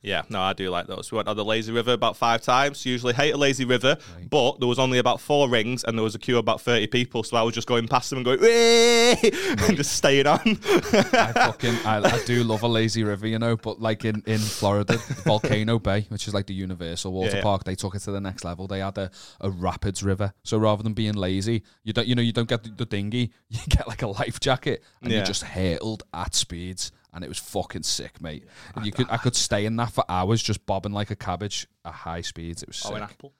Yeah, 0.03 0.24
no, 0.29 0.41
I 0.41 0.51
do 0.51 0.69
like 0.69 0.88
those. 0.88 1.12
We 1.13 1.15
went 1.15 1.29
on 1.29 1.38
the 1.38 1.45
lazy 1.45 1.72
river 1.72 1.93
about 1.93 2.17
five 2.17 2.41
times. 2.41 2.86
Usually 2.86 3.13
hate 3.13 3.31
a 3.31 3.38
lazy 3.38 3.63
river, 3.63 3.98
but 4.29 4.60
there 4.60 4.67
was 4.67 4.77
only 4.77 4.98
about 4.98 5.22
four 5.22 5.48
rings 5.50 5.86
and 5.86 5.98
there 5.98 6.03
was 6.03 6.13
a 6.13 6.19
queue 6.19 6.36
of 6.36 6.39
about 6.41 6.60
30 6.60 6.88
people. 6.88 7.24
So 7.24 7.38
I 7.38 7.41
was 7.41 7.55
just 7.55 7.67
going 7.69 7.88
past 7.88 8.10
them 8.10 8.17
and 8.17 8.25
going, 8.25 8.41
"Whee!" 8.41 9.31
and 9.65 9.77
just 9.77 9.93
staying 9.93 10.27
on. 10.27 10.41
I 10.43 11.31
fucking 11.33 11.75
I, 11.86 12.01
I 12.03 12.19
do 12.25 12.43
love 12.43 12.63
a 12.63 12.67
lazy 12.67 13.03
river, 13.05 13.27
you 13.27 13.39
know. 13.39 13.55
But 13.55 13.79
like 13.81 14.03
in 14.03 14.22
in 14.25 14.39
Florida, 14.39 14.98
Volcano 15.24 15.79
Bay, 15.79 16.05
which 16.10 16.27
is 16.27 16.33
like 16.33 16.48
the 16.48 16.53
Universal 16.53 17.13
water 17.13 17.29
Yeah, 17.31 17.36
yeah. 17.38 17.43
park, 17.43 17.63
they 17.63 17.75
took 17.75 17.95
it 17.95 18.00
to 18.00 18.12
the 18.12 18.19
next 18.22 18.43
level. 18.43 18.67
They 18.67 18.79
had 18.79 18.98
a, 18.98 19.10
a 19.39 19.50
rapids 19.50 20.03
river, 20.03 20.33
so 20.43 20.57
rather 20.57 20.83
than 20.83 20.93
being 20.93 21.13
lazy, 21.13 21.63
you 21.83 21.93
don't 21.93 22.07
you 22.07 22.15
know 22.15 22.22
you 22.22 22.33
don't 22.33 22.50
get 22.50 22.63
the, 22.63 22.72
the 22.72 22.86
dinghy, 22.86 23.31
you 23.50 23.60
get 23.69 23.88
like 23.88 24.01
a 24.01 24.07
life 24.07 24.41
jacket, 24.41 24.83
and 25.01 25.12
Yeah. 25.13 25.19
you 25.19 25.25
just 25.25 25.43
hurtled 25.43 26.03
at 26.13 26.36
speeds, 26.36 26.91
and 27.13 27.24
it 27.24 27.27
was 27.27 27.39
fucking 27.39 27.84
sick, 27.84 28.22
mate. 28.22 28.46
And 28.75 28.86
you 28.86 28.91
could 28.91 29.08
I 29.10 29.17
could 29.17 29.36
stay 29.36 29.65
in 29.65 29.75
that 29.77 29.91
for 29.91 30.03
hours, 30.10 30.41
just 30.41 30.65
bobbing 30.65 30.93
like 30.93 31.12
a 31.12 31.15
cabbage 31.15 31.67
at 31.86 31.93
high 31.93 32.22
speeds. 32.22 32.63
It 32.63 32.70
was 32.70 32.77
sick. 32.77 32.91
oh, 32.91 32.96
an 32.96 33.03
apple. 33.03 33.34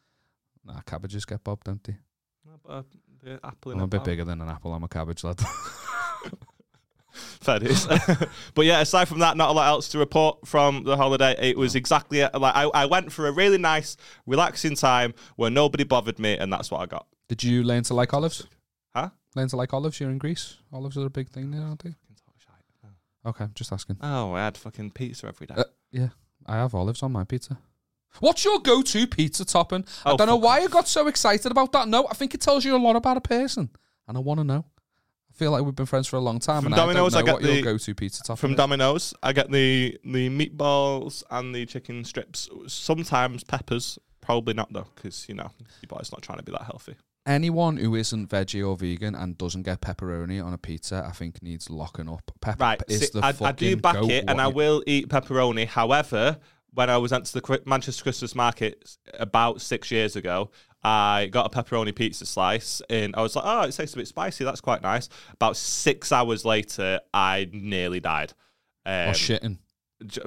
Nah, 0.66 0.82
cabbages 0.82 1.26
get 1.26 1.44
bobbed, 1.44 1.66
don't 1.66 1.84
they? 1.84 1.98
No, 2.46 2.54
but, 2.64 2.72
uh, 2.72 2.84
the 3.22 3.40
apple 3.44 3.72
in 3.72 3.80
I'm 3.80 3.86
a 3.86 3.88
bit 3.88 4.04
bigger 4.04 4.26
than 4.26 4.42
an 4.42 4.50
apple. 4.50 4.74
I'm 4.74 4.84
a 4.84 4.88
cabbage 4.88 5.24
lad. 5.24 5.42
Fair 7.14 7.60
dues. 7.60 7.86
but 8.56 8.66
yeah, 8.66 8.82
aside 8.82 9.08
from 9.08 9.20
that, 9.20 9.38
not 9.38 9.50
a 9.50 9.54
lot 9.54 9.68
else 9.68 9.90
to 9.90 10.00
report 10.00 10.48
from 10.48 10.84
the 10.84 10.98
holiday. 10.98 11.36
It 11.38 11.58
was 11.58 11.76
exactly 11.76 12.22
like 12.22 12.56
I, 12.56 12.64
I 12.74 12.86
went 12.86 13.12
for 13.12 13.28
a 13.28 13.32
really 13.32 13.58
nice, 13.58 13.98
relaxing 14.26 14.76
time 14.76 15.14
where 15.36 15.52
nobody 15.52 15.84
bothered 15.84 16.18
me, 16.20 16.38
and 16.38 16.52
that's 16.52 16.72
what 16.72 16.82
I 16.82 16.86
got. 16.88 17.06
Did 17.28 17.44
you 17.44 17.64
learn 17.64 17.84
to 17.84 17.94
like 17.94 18.14
olives? 18.14 18.48
Huh? 18.96 19.10
Learn 19.36 19.48
to 19.50 19.58
like 19.58 19.74
olives? 19.74 20.00
You're 20.00 20.10
in 20.10 20.18
Greece. 20.18 20.58
Olives 20.72 20.98
are 20.98 21.06
a 21.06 21.10
big 21.10 21.30
thing 21.30 21.52
there, 21.52 21.62
aren't 21.62 21.84
they? 21.84 21.96
Okay, 23.26 23.48
just 23.56 23.72
asking. 23.72 23.98
Oh, 24.02 24.34
I 24.34 24.44
had 24.46 24.58
fucking 24.58 24.92
pizza 24.92 25.28
every 25.28 25.48
day. 25.48 25.56
Uh, 25.58 25.64
yeah, 25.92 26.10
I 26.46 26.56
have 26.56 26.76
olives 26.76 27.04
on 27.04 27.12
my 27.12 27.24
pizza. 27.24 27.58
What's 28.20 28.44
your 28.46 28.60
go-to 28.60 29.08
pizza 29.08 29.44
topping? 29.46 29.86
I 30.06 30.12
Oh, 30.12 30.18
don't 30.18 30.28
know 30.28 30.36
fuck 30.36 30.44
why 30.44 30.60
you 30.60 30.70
got 30.70 30.88
so 30.88 31.08
excited 31.08 31.52
about 31.52 31.72
that. 31.72 31.88
No, 31.88 32.06
I 32.12 32.14
think 32.14 32.34
it 32.36 32.42
tells 32.42 32.64
you 32.64 32.76
a 32.76 32.78
lot 32.78 32.96
about 32.96 33.18
a 33.18 33.22
person, 33.22 33.70
and 34.08 34.18
I 34.18 34.20
want 34.20 34.40
to 34.40 34.44
know. 34.44 34.66
I 35.32 35.34
feel 35.36 35.50
like 35.52 35.64
we've 35.64 35.74
been 35.76 35.88
friends 35.88 36.08
for 36.08 36.18
a 36.18 36.20
long 36.20 36.38
time, 36.40 36.62
From 36.62 36.74
and 36.74 36.76
Domino's, 36.80 37.16
I 37.16 37.20
I 37.20 37.22
don't 37.22 37.26
know 37.28 37.34
get 37.40 37.42
what 37.42 37.44
your 37.44 37.56
the- 37.56 37.62
go-to 37.64 37.96
pizza 37.96 38.22
topping 38.24 38.40
From 38.40 38.52
is. 38.52 38.58
Domino's, 38.58 39.14
I 39.24 39.34
get 39.34 39.50
the 39.52 39.98
the 40.04 40.30
meatballs 40.30 41.24
and 41.32 41.56
the 41.56 41.66
chicken 41.66 42.04
strips. 42.04 42.50
Sometimes 42.68 43.44
peppers, 43.44 43.98
probably 44.22 44.54
not 44.54 44.72
though, 44.74 44.86
because 44.96 45.28
you 45.28 45.34
know 45.36 45.50
your 45.82 45.88
boy's 45.88 46.12
not 46.12 46.22
trying 46.22 46.38
to 46.38 46.44
be 46.44 46.52
that 46.52 46.64
healthy. 46.64 46.96
Anyone 47.26 47.78
who 47.78 47.96
isn't 47.96 48.30
veggie 48.30 48.68
or 48.68 48.76
vegan 48.76 49.16
and 49.16 49.38
doesn't 49.38 49.64
get 49.64 49.80
pepperoni 49.80 50.44
on 50.44 50.54
a 50.54 50.58
pizza, 50.58 51.06
I 51.08 51.12
think 51.12 51.42
needs 51.42 51.70
locking 51.70 52.10
up. 52.10 52.30
Pepper 52.42 52.58
Right, 52.60 52.82
is 52.90 53.00
see, 53.00 53.20
the 53.20 53.26
I, 53.26 53.34
I 53.42 53.52
do 53.54 53.78
back 53.78 53.96
goat 53.96 54.12
it, 54.12 54.26
and 54.28 54.42
I 54.42 54.48
will 54.48 54.84
eat 54.86 55.08
pepperoni. 55.08 55.66
However, 55.66 56.38
when 56.74 56.90
I 56.90 56.98
was 56.98 57.14
at 57.14 57.26
the 57.26 57.62
Manchester 57.66 58.04
Christmas 58.04 58.36
market 58.36 58.98
about 59.14 59.62
six 59.62 59.90
years 59.90 60.16
ago, 60.18 60.52
I 60.84 61.30
got 61.32 61.54
a 61.54 61.64
pepperoni 61.64 61.96
pizza 61.96 62.26
slice, 62.26 62.82
and 62.90 63.16
I 63.16 63.22
was 63.22 63.36
like, 63.36 63.46
"Oh, 63.48 63.62
it 63.62 63.72
tastes 63.72 63.96
a 63.96 63.98
bit 63.98 64.08
spicy. 64.08 64.44
That's 64.44 64.60
quite 64.62 64.82
nice." 64.82 65.08
About 65.32 65.56
six 65.56 66.12
hours 66.12 66.44
later, 66.44 67.00
I 67.14 67.48
nearly 67.54 68.02
died. 68.02 68.34
Um, 68.86 69.10
or 69.10 69.14
shitting. 69.14 69.60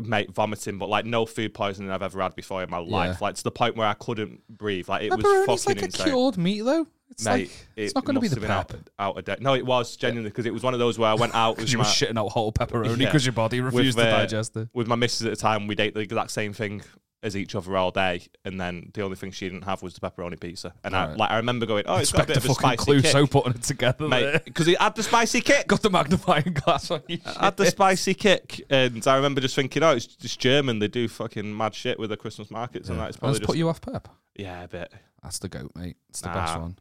Mate, 0.02 0.32
vomiting, 0.32 0.78
but 0.78 0.88
like 0.88 1.04
no 1.04 1.26
food 1.26 1.54
poisoning 1.54 1.90
I've 1.90 2.02
ever 2.02 2.20
had 2.22 2.34
before 2.34 2.62
in 2.62 2.70
my 2.70 2.78
life. 2.78 3.20
Like 3.20 3.34
to 3.36 3.44
the 3.44 3.50
point 3.50 3.76
where 3.76 3.86
I 3.86 3.94
couldn't 3.94 4.46
breathe. 4.48 4.88
Like 4.88 5.02
it 5.02 5.10
was 5.10 5.22
fucking 5.64 5.74
like 5.76 5.82
a 5.82 5.84
insane. 5.86 6.06
cured 6.06 6.38
meat, 6.38 6.62
though. 6.62 6.86
It's 7.10 7.24
Mate, 7.24 7.48
like 7.48 7.50
it's 7.76 7.94
not 7.94 8.04
going 8.04 8.14
to 8.16 8.20
be 8.20 8.26
the 8.28 8.40
pep. 8.40 8.50
out, 8.50 8.90
out 8.98 9.18
of 9.18 9.24
date. 9.24 9.40
No, 9.40 9.54
it 9.54 9.64
was 9.64 9.96
genuinely 9.96 10.30
because 10.30 10.44
it 10.44 10.52
was 10.52 10.64
one 10.64 10.74
of 10.74 10.80
those 10.80 10.98
where 10.98 11.08
I 11.08 11.14
went 11.14 11.34
out 11.36 11.56
with 11.56 11.70
you 11.70 11.78
my, 11.78 11.84
were 11.84 11.88
shitting 11.88 12.18
out 12.18 12.30
whole 12.30 12.52
pepperoni 12.52 12.88
Yeah. 12.98 13.06
because 13.06 13.24
your 13.24 13.32
body 13.32 13.60
refused 13.60 13.96
With, 13.96 14.06
to 14.06 14.12
uh, 14.12 14.18
digest 14.18 14.56
it. 14.56 14.68
with 14.74 14.88
my 14.88 14.96
missus 14.96 15.24
at 15.24 15.30
the 15.30 15.36
time. 15.36 15.68
We 15.68 15.76
ate 15.78 15.94
the 15.94 16.00
exact 16.00 16.32
same 16.32 16.52
thing 16.52 16.82
as 17.26 17.36
each 17.36 17.54
other 17.54 17.76
all 17.76 17.90
day, 17.90 18.22
and 18.44 18.58
then 18.60 18.90
the 18.94 19.02
only 19.02 19.16
thing 19.16 19.30
she 19.32 19.48
didn't 19.48 19.64
have 19.64 19.82
was 19.82 19.94
the 19.94 20.00
pepperoni 20.00 20.38
pizza. 20.40 20.72
And 20.84 20.96
I 20.96 21.08
Right. 21.08 21.16
like 21.18 21.30
I 21.30 21.36
remember 21.36 21.66
going, 21.66 21.84
"Oh, 21.86 21.96
it's 21.96 22.12
got 22.12 22.24
a 22.24 22.26
bit 22.28 22.36
a 22.36 22.38
of 22.38 22.44
a 22.44 22.48
fucking 22.54 22.78
spicy 22.78 22.92
Clouseau 23.02 23.22
kick, 23.22 23.30
putting 23.30 23.52
it 23.54 23.62
together, 23.62 24.08
mate," 24.08 24.24
eh? 24.24 24.30
there. 24.30 24.40
because 24.44 24.68
it 24.68 24.80
had 24.80 24.94
the 24.94 25.02
spicy 25.02 25.40
kick. 25.40 25.66
Got 25.66 25.82
the 25.82 25.90
magnifying 25.90 26.54
glass 26.64 26.90
on 26.90 27.02
you. 27.08 27.18
had 27.38 27.56
the 27.56 27.66
spicy 27.66 28.14
kick, 28.14 28.64
and 28.70 29.06
I 29.06 29.16
remember 29.16 29.40
just 29.40 29.54
thinking, 29.56 29.82
"Oh, 29.82 29.90
it's 29.92 30.06
just 30.06 30.38
German. 30.40 30.78
They 30.78 30.88
do 30.88 31.08
fucking 31.08 31.54
mad 31.56 31.74
shit 31.74 31.98
with 31.98 32.10
the 32.10 32.16
Christmas 32.16 32.50
markets, 32.50 32.88
and 32.88 32.98
that's 32.98 33.16
probably 33.16 33.32
Let's 33.32 33.40
just 33.40 33.48
put 33.48 33.56
you 33.58 33.68
off 33.68 33.80
pep. 33.80 34.08
yeah, 34.36 34.62
a 34.64 34.68
bit." 34.68 34.92
That's 35.22 35.38
the 35.40 35.48
goat, 35.48 35.72
mate. 35.74 35.96
It's 36.08 36.20
the 36.20 36.28
Nah. 36.28 36.34
best 36.34 36.58
one. 36.60 36.78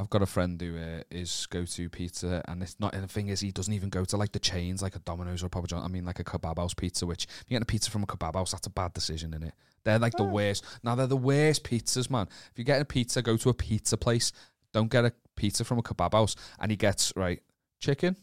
Wow. 0.00 0.04
I've 0.04 0.10
got 0.10 0.22
a 0.22 0.26
friend 0.26 0.60
who 0.60 0.78
uh, 0.78 1.02
is 1.10 1.46
go 1.50 1.64
to 1.64 1.88
pizza, 1.88 2.42
and 2.48 2.62
it's 2.62 2.78
not. 2.80 2.94
And 2.94 3.04
the 3.04 3.08
thing 3.08 3.28
is, 3.28 3.40
he 3.40 3.50
doesn't 3.50 3.72
even 3.72 3.90
go 3.90 4.04
to 4.04 4.16
like 4.16 4.32
the 4.32 4.38
chains, 4.38 4.82
like 4.82 4.96
a 4.96 4.98
Domino's 5.00 5.42
or 5.42 5.46
a 5.46 5.50
Papa 5.50 5.66
John. 5.66 5.82
I 5.84 5.88
mean, 5.88 6.04
like 6.04 6.18
a 6.18 6.24
kebab 6.24 6.58
house 6.58 6.74
pizza. 6.74 7.06
Which 7.06 7.24
if 7.24 7.44
you're 7.48 7.56
getting 7.56 7.62
a 7.62 7.66
pizza 7.66 7.90
from 7.90 8.02
a 8.02 8.06
kebab 8.06 8.34
house, 8.34 8.52
that's 8.52 8.66
a 8.66 8.70
bad 8.70 8.94
decision, 8.94 9.34
is 9.34 9.42
it? 9.42 9.54
They're 9.84 9.98
like 9.98 10.14
the 10.16 10.24
worst. 10.24 10.64
Now 10.82 10.94
they're 10.94 11.06
the 11.06 11.16
worst 11.16 11.64
pizzas, 11.64 12.10
man. 12.10 12.28
If 12.50 12.52
you're 12.56 12.64
getting 12.64 12.82
a 12.82 12.86
pizza, 12.86 13.22
go 13.22 13.36
to 13.36 13.48
a 13.48 13.54
pizza 13.54 13.96
place. 13.96 14.32
Don't 14.72 14.90
get 14.90 15.04
a 15.04 15.12
pizza 15.36 15.64
from 15.64 15.78
a 15.78 15.82
kebab 15.82 16.12
house. 16.12 16.36
And 16.58 16.70
he 16.70 16.76
gets 16.76 17.12
right 17.16 17.42
chicken, 17.80 18.16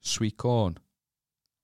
sweet 0.00 0.36
corn, 0.36 0.78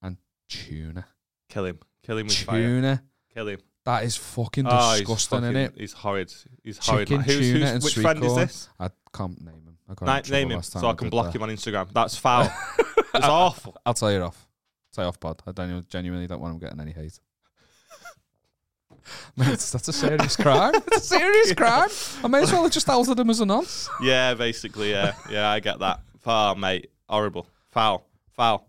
and 0.02 0.16
tuna. 0.48 1.06
Kill 1.48 1.66
him. 1.66 1.78
Kill 2.02 2.18
him 2.18 2.26
with 2.26 2.36
fire. 2.36 2.62
Tuna. 2.62 3.02
Kill 3.34 3.48
him. 3.48 3.60
That 3.84 4.04
is 4.04 4.16
fucking 4.16 4.66
Oh, 4.68 4.90
he's 4.90 5.00
disgusting, 5.00 5.40
fucking- 5.40 5.54
innit? 5.56 5.78
He's 5.78 5.92
horrid. 5.94 6.32
He's 6.62 6.78
horrid. 6.78 7.08
Chicken, 7.08 7.20
man. 7.20 7.24
Who's, 7.26 7.38
tuna, 7.38 7.58
who's, 7.60 7.70
and 7.70 7.82
which 7.82 7.92
sweet 7.94 8.02
friend 8.02 8.20
corn. 8.20 8.32
is 8.32 8.36
this? 8.48 8.68
I 8.78 8.90
can't 9.14 9.40
name 9.40 9.54
him. 9.54 9.76
I 9.88 9.94
got 9.94 10.16
in 10.18 10.22
trouble 10.22 10.30
name 10.38 10.50
him 10.50 10.56
last 10.56 10.72
time 10.72 10.80
so 10.82 10.86
I 10.86 10.90
I 10.90 10.94
can 10.94 11.06
did 11.06 11.10
block 11.10 11.26
that. 11.26 11.34
him 11.36 11.42
on 11.42 11.48
Instagram. 11.48 11.92
That's 11.92 12.16
foul. 12.16 12.44
it's 13.14 13.26
awful. 13.26 13.76
I'll 13.86 13.94
tell 13.94 14.12
you 14.12 14.20
off. 14.22 14.46
Tell 14.92 15.04
you 15.04 15.08
off, 15.08 15.18
pod. 15.18 15.42
I 15.46 15.52
don't, 15.52 15.88
genuinely 15.88 16.26
don't 16.26 16.40
want 16.40 16.54
him 16.54 16.60
getting 16.60 16.80
any 16.80 16.92
hate. 16.92 17.18
Mate, 19.36 19.58
that's 19.58 19.88
a 19.88 19.92
serious 19.92 20.36
crime. 20.36 20.74
It's 20.74 20.96
a 20.98 21.00
serious 21.00 21.52
crime. 21.54 21.88
I 22.22 22.28
may 22.28 22.42
as 22.42 22.52
well 22.52 22.62
have 22.64 22.72
just 22.72 22.88
outed 22.88 23.18
him 23.18 23.30
as 23.30 23.40
a 23.40 23.46
nonce. 23.46 23.88
Yeah, 24.02 24.34
basically, 24.34 24.90
yeah. 24.90 25.14
Yeah, 25.30 25.48
I 25.50 25.60
get 25.60 25.78
that. 25.80 26.00
Foul, 26.20 26.54
mate. 26.56 26.90
Horrible. 27.08 27.46
Foul. 27.70 28.04
Foul. 28.34 28.66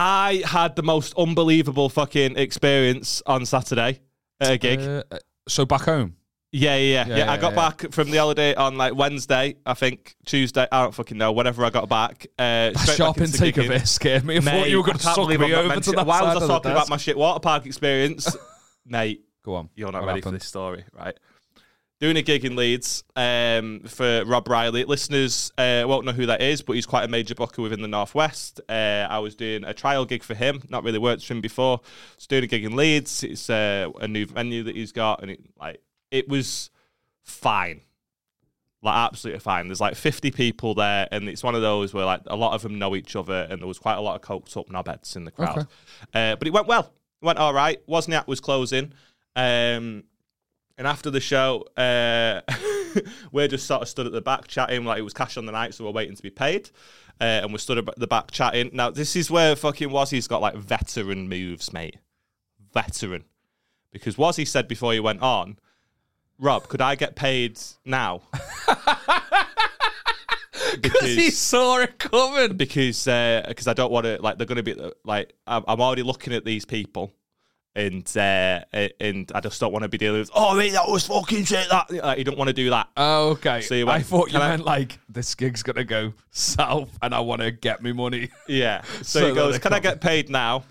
I 0.00 0.42
had 0.46 0.76
the 0.76 0.84
most 0.84 1.12
unbelievable 1.18 1.88
fucking 1.88 2.36
experience 2.38 3.20
on 3.26 3.44
Saturday 3.44 3.98
at 4.40 4.52
a 4.52 4.56
gig. 4.56 4.78
Uh, 4.80 5.02
uh, 5.10 5.18
so 5.48 5.66
back 5.66 5.82
home. 5.82 6.14
yeah, 6.52 6.76
yeah, 6.76 7.04
yeah, 7.04 7.08
yeah, 7.08 7.16
yeah. 7.24 7.32
I 7.32 7.36
got 7.36 7.50
yeah. 7.54 7.56
back 7.68 7.92
from 7.92 8.12
the 8.12 8.18
holiday 8.18 8.54
on 8.54 8.76
like 8.76 8.94
Wednesday, 8.94 9.56
I 9.66 9.74
think. 9.74 10.14
Tuesday, 10.24 10.68
I 10.70 10.82
don't 10.84 10.94
fucking 10.94 11.18
know. 11.18 11.32
Whenever 11.32 11.64
I 11.64 11.70
got 11.70 11.88
back. 11.88 12.28
Uh, 12.38 12.70
That 12.70 12.78
straight 12.78 12.96
sharp 12.96 13.16
back 13.16 13.24
into 13.24 13.44
intake 13.44 13.56
of 13.56 13.64
gigging. 13.64 13.82
it 13.82 13.88
scared 13.88 14.24
me. 14.24 14.36
I 14.36 14.40
Mate, 14.40 14.50
thought 14.52 14.70
you 14.70 14.76
were 14.76 14.84
going 14.84 14.98
to 14.98 15.02
suck 15.02 15.28
me 15.28 15.52
over 15.52 15.80
to 15.80 15.90
that 15.90 16.06
Why 16.06 16.22
was 16.22 16.44
I 16.44 16.46
talking 16.46 16.70
about 16.70 16.88
my 16.88 16.96
shit 16.96 17.18
water 17.18 17.40
park 17.40 17.66
experience? 17.66 18.36
Mate, 18.86 19.24
Go 19.42 19.56
on. 19.56 19.68
you're 19.74 19.90
not 19.90 20.02
What 20.02 20.08
ready 20.08 20.20
for 20.20 20.30
this 20.30 20.44
story, 20.44 20.84
right? 20.92 21.18
Doing 22.00 22.16
a 22.16 22.22
gig 22.22 22.44
in 22.44 22.54
Leeds 22.54 23.02
um, 23.16 23.80
for 23.80 24.24
Rob 24.24 24.46
Riley. 24.46 24.84
Listeners 24.84 25.50
uh, 25.58 25.82
won't 25.84 26.04
know 26.04 26.12
who 26.12 26.26
that 26.26 26.40
is, 26.40 26.62
but 26.62 26.74
he's 26.74 26.86
quite 26.86 27.02
a 27.02 27.08
major 27.08 27.34
booker 27.34 27.60
within 27.60 27.82
the 27.82 27.88
Northwest. 27.88 28.60
Uh, 28.68 29.06
I 29.10 29.18
was 29.18 29.34
doing 29.34 29.64
a 29.64 29.74
trial 29.74 30.04
gig 30.04 30.22
for 30.22 30.34
him, 30.34 30.62
not 30.68 30.84
really 30.84 31.00
worked 31.00 31.26
for 31.26 31.32
him 31.32 31.40
before. 31.40 31.80
Was 32.14 32.28
doing 32.28 32.44
a 32.44 32.46
gig 32.46 32.64
in 32.64 32.76
Leeds. 32.76 33.24
It's 33.24 33.50
uh, 33.50 33.90
a 34.00 34.06
new 34.06 34.26
venue 34.26 34.62
that 34.62 34.76
he's 34.76 34.92
got, 34.92 35.22
and 35.22 35.32
it 35.32 35.40
like 35.58 35.82
it 36.12 36.28
was 36.28 36.70
fine, 37.24 37.80
like 38.80 38.94
absolutely 38.94 39.40
fine. 39.40 39.66
There's 39.66 39.80
like 39.80 39.96
50 39.96 40.30
people 40.30 40.74
there, 40.74 41.08
and 41.10 41.28
it's 41.28 41.42
one 41.42 41.56
of 41.56 41.62
those 41.62 41.92
where 41.92 42.04
like 42.04 42.20
a 42.28 42.36
lot 42.36 42.54
of 42.54 42.62
them 42.62 42.78
know 42.78 42.94
each 42.94 43.16
other, 43.16 43.48
and 43.50 43.60
there 43.60 43.66
was 43.66 43.80
quite 43.80 43.96
a 43.96 44.00
lot 44.00 44.14
of 44.14 44.22
coked 44.22 44.56
up 44.56 44.68
knobheads 44.68 45.16
in 45.16 45.24
the 45.24 45.32
crowd. 45.32 45.58
Okay. 45.58 45.66
Uh, 46.14 46.36
but 46.36 46.46
it 46.46 46.52
went 46.52 46.68
well. 46.68 46.92
It 47.20 47.26
went 47.26 47.38
all 47.38 47.52
right. 47.52 47.84
Wozniak 47.88 48.28
was 48.28 48.38
closing. 48.38 48.92
Um, 49.34 50.04
and 50.78 50.86
after 50.86 51.10
the 51.10 51.20
show, 51.20 51.66
uh, 51.76 52.40
we're 53.32 53.48
just 53.48 53.66
sort 53.66 53.82
of 53.82 53.88
stood 53.88 54.06
at 54.06 54.12
the 54.12 54.20
back 54.20 54.46
chatting, 54.46 54.84
like 54.84 55.00
it 55.00 55.02
was 55.02 55.12
cash 55.12 55.36
on 55.36 55.44
the 55.44 55.52
night, 55.52 55.74
so 55.74 55.84
we're 55.84 55.90
waiting 55.90 56.14
to 56.14 56.22
be 56.22 56.30
paid. 56.30 56.70
Uh, 57.20 57.42
and 57.42 57.52
we 57.52 57.58
stood 57.58 57.78
at 57.78 57.98
the 57.98 58.06
back 58.06 58.30
chatting. 58.30 58.70
Now, 58.72 58.90
this 58.90 59.16
is 59.16 59.28
where 59.28 59.56
fucking 59.56 59.88
Wazzy's 59.88 60.28
got 60.28 60.40
like 60.40 60.54
veteran 60.54 61.28
moves, 61.28 61.72
mate. 61.72 61.96
Veteran. 62.72 63.24
Because 63.92 64.14
Wazzy 64.14 64.46
said 64.46 64.68
before 64.68 64.92
he 64.92 65.00
went 65.00 65.20
on, 65.20 65.58
Rob, 66.38 66.68
could 66.68 66.80
I 66.80 66.94
get 66.94 67.16
paid 67.16 67.58
now? 67.84 68.22
Because 70.80 71.02
he 71.02 71.30
saw 71.30 71.80
it 71.80 71.98
coming. 71.98 72.56
because 72.56 73.04
because 73.04 73.66
I 73.66 73.72
don't 73.72 73.90
want 73.90 74.04
to 74.04 74.20
like 74.20 74.38
they're 74.38 74.46
going 74.46 74.56
to 74.56 74.62
be 74.62 74.76
like 75.04 75.34
I'm, 75.46 75.64
I'm 75.66 75.80
already 75.80 76.02
looking 76.02 76.32
at 76.32 76.44
these 76.44 76.64
people 76.64 77.12
and 77.78 78.16
uh, 78.16 78.60
and 79.00 79.30
I 79.32 79.40
just 79.40 79.60
don't 79.60 79.72
want 79.72 79.84
to 79.84 79.88
be 79.88 79.98
dealing 79.98 80.18
with 80.18 80.30
oh 80.34 80.56
mate 80.56 80.72
that 80.72 80.88
was 80.88 81.06
fucking 81.06 81.44
shit 81.44 81.68
that 81.70 81.90
like, 81.90 82.18
you 82.18 82.24
don't 82.24 82.36
want 82.36 82.48
to 82.48 82.54
do 82.54 82.70
that. 82.70 82.88
Oh, 82.96 83.30
okay. 83.30 83.60
So 83.60 83.74
you 83.74 83.88
I 83.88 84.02
thought 84.02 84.32
you 84.32 84.38
meant 84.40 84.64
like 84.64 84.98
this 85.08 85.34
gig's 85.36 85.62
gonna 85.62 85.84
go 85.84 86.12
south, 86.30 86.90
and 87.00 87.14
I 87.14 87.20
want 87.20 87.40
to 87.42 87.52
get 87.52 87.80
me 87.80 87.92
money. 87.92 88.30
yeah. 88.48 88.82
So, 88.82 89.20
So 89.20 89.28
he 89.28 89.34
goes 89.34 89.58
can 89.58 89.72
I 89.72 89.78
get 89.78 90.00
paid 90.00 90.28
now 90.28 90.64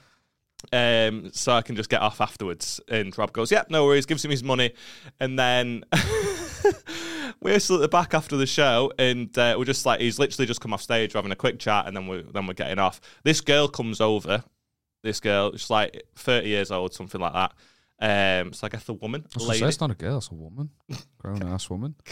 um 0.73 1.29
so 1.33 1.53
I 1.53 1.61
can 1.61 1.77
just 1.77 1.89
get 1.89 2.01
off 2.01 2.19
afterwards? 2.19 2.81
And 2.89 3.17
Rob 3.17 3.31
goes 3.31 3.51
yeah 3.51 3.63
no 3.69 3.85
worries 3.85 4.05
gives 4.05 4.25
him 4.25 4.31
his 4.31 4.43
money. 4.43 4.73
And 5.21 5.39
then 5.39 5.85
we're 7.41 7.59
still 7.61 7.77
at 7.77 7.81
the 7.81 7.87
back 7.87 8.13
after 8.13 8.35
the 8.35 8.45
show 8.45 8.91
and 8.99 9.35
uh, 9.37 9.55
we're 9.57 9.63
just 9.63 9.85
like 9.85 10.01
he's 10.01 10.19
literally 10.19 10.45
just 10.45 10.59
come 10.59 10.73
off 10.73 10.81
stage 10.81 11.13
we're 11.13 11.19
having 11.19 11.31
a 11.31 11.37
quick 11.37 11.57
chat 11.57 11.87
and 11.87 11.95
then 11.95 12.07
we're 12.07 12.23
then 12.23 12.47
we're 12.47 12.53
getting 12.53 12.79
off. 12.79 12.99
This 13.23 13.39
girl 13.39 13.69
comes 13.69 14.01
over 14.01 14.43
this 15.07 15.19
girl 15.19 15.51
she's 15.53 15.69
like 15.69 16.03
30 16.15 16.47
years 16.47 16.71
old 16.71 16.93
something 16.93 17.19
like 17.19 17.33
that 17.33 17.53
um 17.99 18.53
so 18.53 18.67
I 18.67 18.69
guess 18.69 18.83
the 18.83 18.93
woman 18.93 19.25
say, 19.39 19.59
it's 19.65 19.79
not 19.81 19.89
a 19.91 19.95
girl, 19.95 20.17
it's 20.19 20.29
a 20.29 20.35
woman, 20.35 20.69
grown 21.17 21.41
ass 21.43 21.69
woman. 21.69 21.95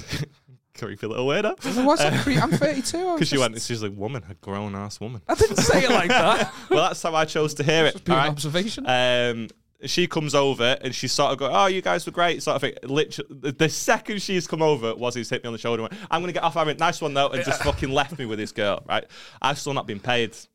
creepy 0.78 1.08
little 1.08 1.26
weirdo 1.26 1.86
What's 1.86 2.02
that 2.02 2.22
creep? 2.24 2.42
I'm 2.44 2.52
32. 2.52 3.14
because 3.14 3.28
she 3.30 3.38
went 3.38 3.62
she's 3.62 3.82
a 3.84 3.90
woman 3.92 4.24
a 4.30 4.34
grown 4.34 4.76
ass 4.76 5.00
woman 5.00 5.22
I 5.28 5.36
didn't 5.36 5.58
say 5.58 5.84
it 5.86 5.90
like 5.90 6.10
that. 6.10 6.54
well 6.70 6.88
that's 6.90 7.02
how 7.02 7.16
I 7.16 7.26
chose 7.26 7.54
to 7.56 7.64
hear 7.64 7.86
it 7.86 7.94
Just 7.94 8.04
be 8.04 8.12
an 8.12 8.18
all 8.18 8.24
right? 8.26 8.32
observation. 8.32 8.86
Um, 8.88 9.48
she 9.86 10.08
comes 10.08 10.34
over 10.34 10.78
and 10.82 10.96
she 10.96 11.08
sort 11.08 11.32
of 11.34 11.38
go, 11.38 11.50
"Oh, 11.52 11.68
you 11.68 11.82
guys 11.82 12.06
were 12.06 12.12
great," 12.12 12.42
sort 12.42 12.56
of 12.56 12.62
thing. 12.62 12.74
Literally, 12.84 13.52
the- 13.52 13.70
second 13.70 14.22
she's 14.22 14.48
come 14.48 14.62
over, 14.62 14.96
was 14.96 15.14
he's 15.16 15.30
hit 15.30 15.44
me 15.44 15.48
on 15.48 15.54
the 15.54 15.60
shoulder 15.60 15.84
and 15.84 15.92
went, 15.92 16.02
"I'm 16.10 16.22
going 16.22 16.30
to 16.30 16.34
get 16.34 16.44
off 16.44 16.56
having 16.56 16.78
nice 16.78 17.02
one 17.02 17.14
though," 17.14 17.28
and 17.30 17.44
just 17.44 17.62
fucking 17.62 17.90
left 17.90 18.18
me 18.18 18.26
with 18.26 18.40
this 18.40 18.52
girl. 18.52 18.84
Right, 18.88 19.04
I've 19.42 19.60
still 19.60 19.74
not 19.74 19.86
been 19.86 20.00
paid, 20.00 20.34
so 20.34 20.48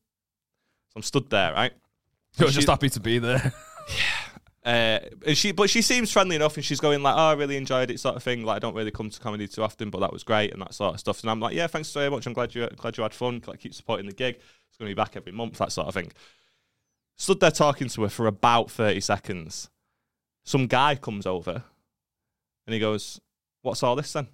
I'm 0.97 1.03
stood 1.03 1.31
there. 1.31 1.53
Right, 1.53 1.73
You're 2.39 2.49
she- 2.49 2.55
just 2.57 2.69
happy 2.69 2.89
to 2.91 3.01
be 3.01 3.19
there. 3.19 3.53
uh, 4.65 4.99
and 5.27 5.37
she, 5.37 5.53
but 5.53 5.71
she 5.71 5.83
seems 5.83 6.11
friendly 6.13 6.37
enough, 6.37 6.57
and 6.57 6.65
she's 6.65 6.81
going 6.81 7.03
like, 7.03 7.15
"Oh, 7.15 7.31
I 7.31 7.33
really 7.33 7.57
enjoyed 7.57 7.91
it," 7.91 8.01
sort 8.01 8.17
of 8.17 8.23
thing. 8.23 8.45
Like, 8.45 8.57
I 8.57 8.59
don't 8.59 8.75
really 8.75 8.91
come 8.91 9.11
to 9.11 9.21
comedy 9.21 9.49
too 9.49 9.63
often, 9.63 9.91
but 9.91 10.01
that 10.01 10.13
was 10.13 10.23
great 10.23 10.53
and 10.53 10.63
that 10.63 10.75
sort 10.75 10.95
of 10.95 11.01
stuff. 11.01 11.21
And 11.23 11.31
I'm 11.31 11.41
like, 11.41 11.55
"Yeah, 11.55 11.67
thanks 11.67 11.89
so 11.89 12.09
much. 12.11 12.27
I'm 12.27 12.33
glad 12.33 12.55
you 12.55 12.69
glad 12.77 12.97
you 12.97 13.03
had 13.03 13.15
fun. 13.15 13.43
Like, 13.47 13.61
keep 13.61 13.75
supporting 13.75 14.07
the 14.07 14.13
gig. 14.13 14.37
It's 14.37 14.77
going 14.79 14.89
to 14.89 14.95
be 14.95 15.01
back 15.01 15.17
every 15.17 15.33
month, 15.33 15.59
that 15.59 15.73
sort 15.73 15.89
of 15.89 15.95
thing." 15.95 16.13
Stood 17.17 17.41
there 17.41 17.51
talking 17.51 17.89
to 17.89 18.03
her 18.03 18.09
for 18.09 18.27
about 18.27 18.71
thirty 18.71 19.01
seconds. 19.01 19.69
Some 20.45 20.67
guy 20.67 20.95
comes 20.95 21.27
over, 21.27 21.65
and 22.67 22.75
he 22.75 22.81
goes, 22.81 23.21
"What's 23.63 23.83
all 23.83 23.97
this 23.97 24.13
then?" 24.13 24.29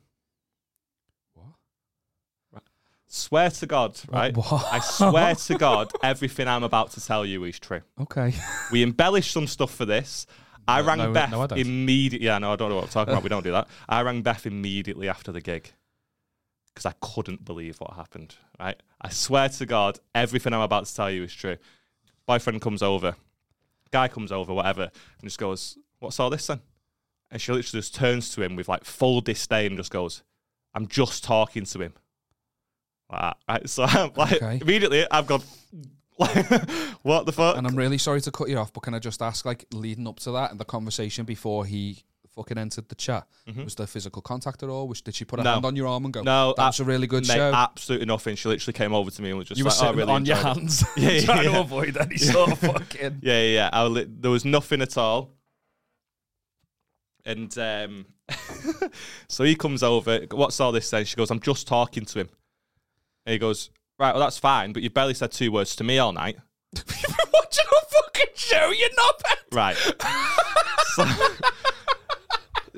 What? 2.51 2.63
Swear 3.09 3.51
to 3.51 3.67
God, 3.67 3.99
right? 4.09 4.37
What? 4.37 4.67
I 4.73 4.81
swear 4.81 5.35
to 5.47 5.59
God, 5.59 5.93
everything 6.03 6.49
I'm 6.49 6.65
about 6.65 6.91
to 6.93 7.05
tell 7.05 7.25
you 7.25 7.45
is 7.45 7.59
true. 7.59 7.81
Okay. 8.01 8.35
We 8.73 8.83
embellished 8.83 9.31
some 9.31 9.47
stuff 9.47 9.73
for 9.73 9.85
this. 9.85 10.27
I 10.69 10.81
No, 10.81 10.87
rang 10.89 10.99
no, 10.99 11.13
Beth 11.13 11.31
no, 11.31 11.47
I 11.49 11.57
immediately. 11.57 12.27
Yeah, 12.27 12.39
no, 12.39 12.53
I 12.53 12.57
don't 12.57 12.71
know 12.71 12.77
what 12.77 12.85
I'm 12.85 12.91
talking 12.91 13.13
about. 13.13 13.23
We 13.23 13.29
don't 13.29 13.45
do 13.45 13.53
that. 13.53 13.69
I 13.89 14.03
rang 14.03 14.23
Beth 14.23 14.47
immediately 14.47 15.09
after 15.09 15.31
the 15.31 15.41
gig 15.41 15.73
because 16.75 16.87
I 16.87 16.95
couldn't 17.01 17.45
believe 17.45 17.79
what 17.79 17.95
happened. 17.95 18.35
Right? 18.59 18.81
I 19.01 19.11
swear 19.11 19.49
to 19.49 19.67
God, 19.67 20.01
everything 20.15 20.53
I'm 20.53 20.61
about 20.61 20.87
to 20.87 20.95
tell 20.95 21.11
you 21.11 21.23
is 21.23 21.33
true. 21.33 21.57
Boyfriend 22.27 22.61
comes 22.61 22.83
over, 22.83 23.15
guy 23.93 24.09
comes 24.09 24.33
over, 24.33 24.53
whatever, 24.53 24.91
and 25.21 25.29
just 25.29 25.39
goes, 25.39 25.79
"What's 26.01 26.19
all 26.19 26.31
this 26.31 26.49
then?" 26.49 26.61
And 27.31 27.41
she 27.41 27.53
literally 27.53 27.81
just 27.81 27.95
turns 27.95 28.35
to 28.35 28.43
him 28.43 28.57
with 28.57 28.69
like 28.69 28.85
full 28.85 29.21
disdain, 29.21 29.67
and 29.67 29.77
just 29.77 29.93
goes, 29.93 30.25
"I'm 30.75 30.89
just 30.89 31.23
talking 31.23 31.65
to 31.67 31.81
him." 31.81 31.95
Like 33.11 33.35
right? 33.49 33.69
So 33.69 33.83
I'm 33.89 34.11
like, 34.17 34.33
Okay. 34.43 34.59
immediately, 34.61 35.07
I've 35.11 35.27
gone, 35.27 35.43
"What 37.03 37.27
the 37.27 37.33
fuck?" 37.33 37.57
And 37.57 37.67
I'm 37.67 37.77
really 37.77 37.99
sorry 37.99 38.21
to 38.23 38.31
cut 38.31 38.49
you 38.49 38.59
off, 38.59 38.73
but 38.73 38.81
can 38.83 38.95
I 38.95 38.99
just 38.99 39.23
ask, 39.23 39.45
like, 39.45 39.67
leading 39.73 40.07
up 40.09 40.19
to 40.21 40.33
that 40.33 40.51
and 40.51 40.59
the 40.61 40.65
conversation 40.65 41.25
before 41.25 41.65
he 41.67 42.03
fucking 42.35 42.59
entered 42.59 42.87
the 42.91 42.95
chat, 42.95 43.27
was 43.65 43.75
there 43.77 43.87
physical 43.87 44.21
contact 44.21 44.63
at 44.63 44.69
all? 44.69 44.89
Was, 44.89 45.01
did 45.01 45.15
she 45.15 45.25
put 45.25 45.41
a 45.41 45.43
No. 45.43 45.53
hand 45.55 45.65
on 45.65 45.75
your 45.77 45.87
arm 45.87 46.05
and 46.05 46.13
go, 46.13 46.23
No, 46.23 46.53
that 46.59 46.67
was 46.67 46.81
a 46.81 46.85
really 46.85 47.07
good 47.07 47.27
mate, 47.27 47.35
show? 47.35 47.51
absolutely 47.55 48.05
nothing. 48.07 48.37
She 48.37 48.49
literally 48.49 48.75
came 48.75 48.93
over 48.93 49.11
to 49.11 49.23
me 49.23 49.31
and 49.31 49.39
was 49.39 49.49
just 49.49 49.59
you 49.59 49.65
were 49.65 49.71
like, 49.71 49.83
"Oh, 49.83 49.87
I 49.87 49.91
really 49.93 50.13
on 50.13 50.27
your 50.27 50.37
it." 50.37 50.43
hands, 50.43 50.85
Yeah, 50.99 51.11
yeah, 51.13 51.21
trying 51.23 51.45
to 51.45 51.51
yeah. 51.53 51.61
avoid 51.61 51.97
any 51.97 52.19
sort 52.19 52.53
of 52.53 52.59
fucking. 52.59 53.21
Yeah, 53.23 53.41
yeah. 53.41 53.55
yeah. 53.55 53.71
I 53.73 53.85
li- 53.87 54.07
there 54.09 54.31
was 54.31 54.45
nothing 54.45 54.83
at 54.83 54.99
all. 54.99 55.31
And 57.25 57.57
um, 57.59 58.07
so 59.29 59.45
he 59.45 59.57
comes 59.57 59.83
over. 59.83 60.21
What's 60.31 60.61
all 60.61 60.73
this 60.73 60.91
then? 60.91 61.05
She 61.05 61.17
goes, 61.17 61.31
I'm 61.31 61.41
just 61.41 61.67
talking 61.67 62.05
to 62.05 62.21
him. 62.21 62.29
And 63.27 63.33
he 63.33 63.39
goes, 63.39 63.71
Right, 63.99 64.13
well, 64.13 64.21
that's 64.21 64.39
fine, 64.39 64.73
but 64.73 64.83
you 64.83 64.91
barely 64.91 65.15
said 65.15 65.33
two 65.33 65.51
words 65.51 65.75
to 65.77 65.85
me 65.85 65.99
all 65.99 66.13
night. 66.13 66.37
You've 66.75 66.87
been 66.87 67.27
watching 67.33 67.65
a 67.67 67.87
fucking 67.87 68.35
show, 68.35 68.71
you're 68.71 68.89
not. 68.97 69.23
Right. 69.53 69.77
so, 70.95 71.05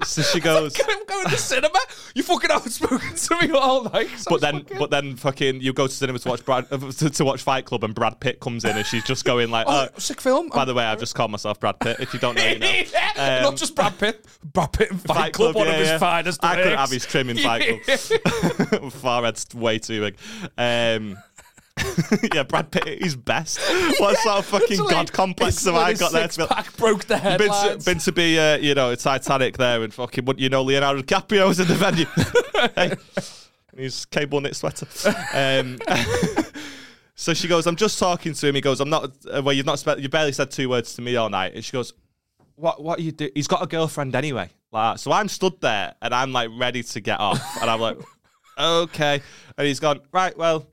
so 0.05 0.23
she 0.23 0.41
goes, 0.41 0.75
I'm 0.81 1.05
going 1.07 1.27
to 1.29 1.37
cinema. 1.37 1.79
You 2.15 2.23
fucking 2.23 2.51
haven't 2.51 2.71
spoken 2.73 3.15
to 3.15 3.47
me 3.47 3.53
all 3.53 3.85
night. 3.85 4.09
so 4.17 4.31
but 4.31 4.41
then, 4.41 4.61
fucking- 4.63 4.79
but 4.79 4.91
then, 4.91 5.17
fucking, 5.17 5.61
you 5.61 5.73
go 5.73 5.87
to 5.87 5.93
cinema 5.93 6.19
to 6.21 6.29
watch 6.29 6.45
Brad, 6.45 6.67
uh, 6.71 6.79
to, 6.79 7.11
to 7.11 7.25
watch 7.25 7.43
Fight 7.43 7.65
Club, 7.65 7.85
and 7.85 7.95
Brad 7.95 8.21
Pitt 8.21 8.41
comes 8.41 8.65
in, 8.65 8.77
and 8.77 8.87
she's 8.87 9.05
just 9.05 9.25
going 9.25 9.51
like, 9.51 9.67
oh, 9.69 9.89
oh, 9.95 9.99
sick 9.99 10.21
film. 10.21 10.49
by 10.49 10.65
the 10.65 10.75
way, 10.75 10.85
I've 10.85 10.99
just 11.01 11.15
called 11.15 11.31
myself 11.31 11.61
Brad 11.61 11.79
Pitt. 11.81 11.99
If 12.01 12.13
you 12.15 12.21
don't 12.21 12.35
know, 12.37 12.47
you 12.47 12.59
know. 12.61 12.69
Yeah, 12.93 13.37
Um, 13.39 13.43
not 13.43 13.57
just 13.57 13.75
Brad 13.75 13.99
Pitt. 13.99 14.25
Brad 14.45 14.73
Pitt 14.73 14.91
in 14.91 14.99
Fight, 14.99 15.33
Club, 15.33 15.55
one 15.55 15.67
yeah, 15.67 15.73
of 15.75 15.87
his 15.89 16.01
finest 16.01 16.45
I 16.45 16.57
couldn't 16.57 16.79
have 16.79 16.91
his 16.91 17.05
trim 17.07 17.31
in 17.31 17.39
Fight 17.39 17.83
Club. 17.85 18.93
Forehead's 18.93 19.55
way 19.55 19.79
too 19.79 20.01
big. 20.01 20.17
Um, 20.57 21.17
yeah, 22.35 22.43
Brad 22.43 22.71
Pitt 22.71 22.87
is 22.87 23.17
best. 23.17 23.61
What 23.99 24.17
sort 24.19 24.39
of 24.39 24.47
fucking 24.47 24.79
god 24.79 25.13
complex 25.13 25.65
have 25.65 25.75
I 25.75 25.93
got 25.95 26.13
there? 26.13 26.29
To 26.29 26.33
six-pack 26.33 26.77
broke 26.77 27.05
the 27.05 27.15
been, 27.15 27.23
to, 27.23 27.29
headlines. 27.29 27.85
been 27.85 27.99
to 27.99 28.13
be, 28.13 28.39
uh, 28.39 28.57
you 28.59 28.75
know, 28.75 28.95
Titanic 28.95 29.57
there, 29.57 29.83
and 29.83 29.93
fucking, 29.93 30.25
wouldn't 30.25 30.41
you 30.41 30.49
know, 30.49 30.63
Leonardo 30.63 31.03
DiCaprio 31.03 31.49
was 31.49 31.59
in 31.59 31.67
the 31.67 31.75
venue. 31.75 32.05
hey, 32.77 32.95
and 33.73 33.81
his 33.81 34.05
cable 34.05 34.41
knit 34.41 34.55
sweater. 34.55 34.87
Um, 35.33 35.79
so 37.15 37.35
she 37.35 37.49
goes, 37.49 37.67
I'm 37.67 37.77
just 37.77 37.99
talking 37.99 38.35
to 38.35 38.47
him. 38.47 38.55
He 38.55 38.61
goes, 38.61 38.81
I'm 38.81 38.91
not. 38.91 39.11
Uh, 39.29 39.43
well, 39.43 39.53
you've 39.53 39.67
not. 39.67 39.79
Spe- 39.79 39.99
you 39.99 40.09
barely 40.09 40.33
said 40.33 40.51
two 40.51 40.69
words 40.69 40.95
to 40.95 41.03
me 41.03 41.17
all 41.17 41.29
night. 41.29 41.55
And 41.55 41.65
she 41.65 41.73
goes, 41.73 41.93
What? 42.55 42.83
What 42.83 43.01
are 43.01 43.03
you 43.03 43.13
do? 43.13 43.31
He's 43.35 43.49
got 43.49 43.63
a 43.63 43.67
girlfriend 43.67 44.15
anyway. 44.15 44.51
Like, 44.71 44.95
that. 44.95 45.01
so 45.01 45.13
I'm 45.13 45.29
stood 45.29 45.61
there 45.61 45.95
and 46.03 46.15
I'm 46.15 46.33
like 46.33 46.51
ready 46.57 46.83
to 46.83 47.01
get 47.01 47.19
off, 47.19 47.41
and 47.61 47.71
I'm 47.71 47.81
like, 47.81 47.99
okay. 48.59 49.23
And 49.57 49.67
he's 49.67 49.81
gone, 49.81 50.01
right. 50.13 50.37
Well, 50.37 50.67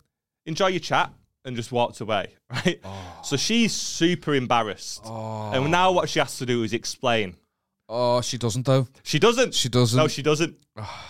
enjoy 0.45 0.67
your 0.67 0.79
chat, 0.79 1.11
and 1.43 1.55
just 1.55 1.71
walked 1.71 2.01
away. 2.01 2.33
Right. 2.49 2.79
So 3.23 3.37
she's 3.37 3.73
super 3.73 4.33
embarrassed, 4.35 5.01
Oh. 5.05 5.51
and 5.51 5.71
now 5.71 5.91
what 5.91 6.09
she 6.09 6.19
has 6.19 6.37
to 6.37 6.45
do 6.45 6.63
is 6.63 6.73
explain 6.73 7.35
Oh, 7.87 8.21
she 8.21 8.37
doesn't 8.37 8.65
though. 8.65 8.87
She 9.03 9.19
doesn't. 9.19 9.53
She 9.53 9.69
doesn't. 9.69 9.97
No, 9.97 10.07
she 10.07 10.23
doesn't. 10.23 10.55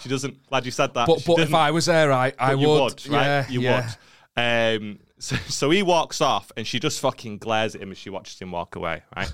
She 0.02 0.10
doesn't. 0.10 0.46
Glad 0.48 0.66
you 0.66 0.72
said 0.72 0.94
that. 0.94 1.08
but 1.08 1.24
but 1.26 1.40
if. 1.40 1.54
I 1.54 1.72
was 1.72 1.86
there, 1.86 2.12
I 2.12 2.34
I 2.38 2.54
you 2.54 2.68
would. 2.68 3.08
right? 3.08 3.26
Yeah, 3.26 3.50
you 3.50 3.62
yeah. 3.62 3.92
would. 4.36 4.82
Um, 4.82 5.00
so, 5.20 5.36
so 5.48 5.70
he 5.70 5.84
walks 5.84 6.20
off, 6.20 6.52
and 6.58 6.68
she 6.68 6.80
just 6.80 7.00
fucking 7.00 7.38
glares 7.38 7.76
at 7.76 7.82
him 7.82 7.92
as 7.92 7.98
she 7.98 8.10
watches 8.10 8.38
him 8.40 8.52
walk 8.52 8.76
away, 8.76 9.04
right? 9.16 9.34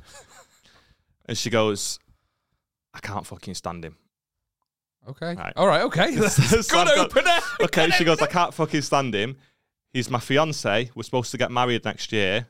and 1.26 1.36
she 1.36 1.50
goes, 1.50 1.98
"I 2.94 3.00
can't 3.00 3.26
fucking 3.26 3.56
stand 3.56 3.84
him." 3.86 3.96
Okay. 5.10 5.34
Right. 5.36 5.54
All 5.56 5.66
right. 5.68 5.82
Okay. 5.84 6.16
Good 6.16 6.98
opener. 6.98 7.40
Okay, 7.62 7.90
she 7.90 8.04
goes, 8.04 8.22
"I 8.22 8.28
can't 8.28 8.54
fucking 8.54 8.84
stand 8.84 9.16
him." 9.16 9.38
He's 9.94 10.10
my 10.10 10.20
fiance. 10.20 10.90
We're 10.96 11.04
supposed 11.04 11.32
to 11.32 11.38
get 11.38 11.52
married 11.52 11.84
next 11.84 12.12
year. 12.12 12.48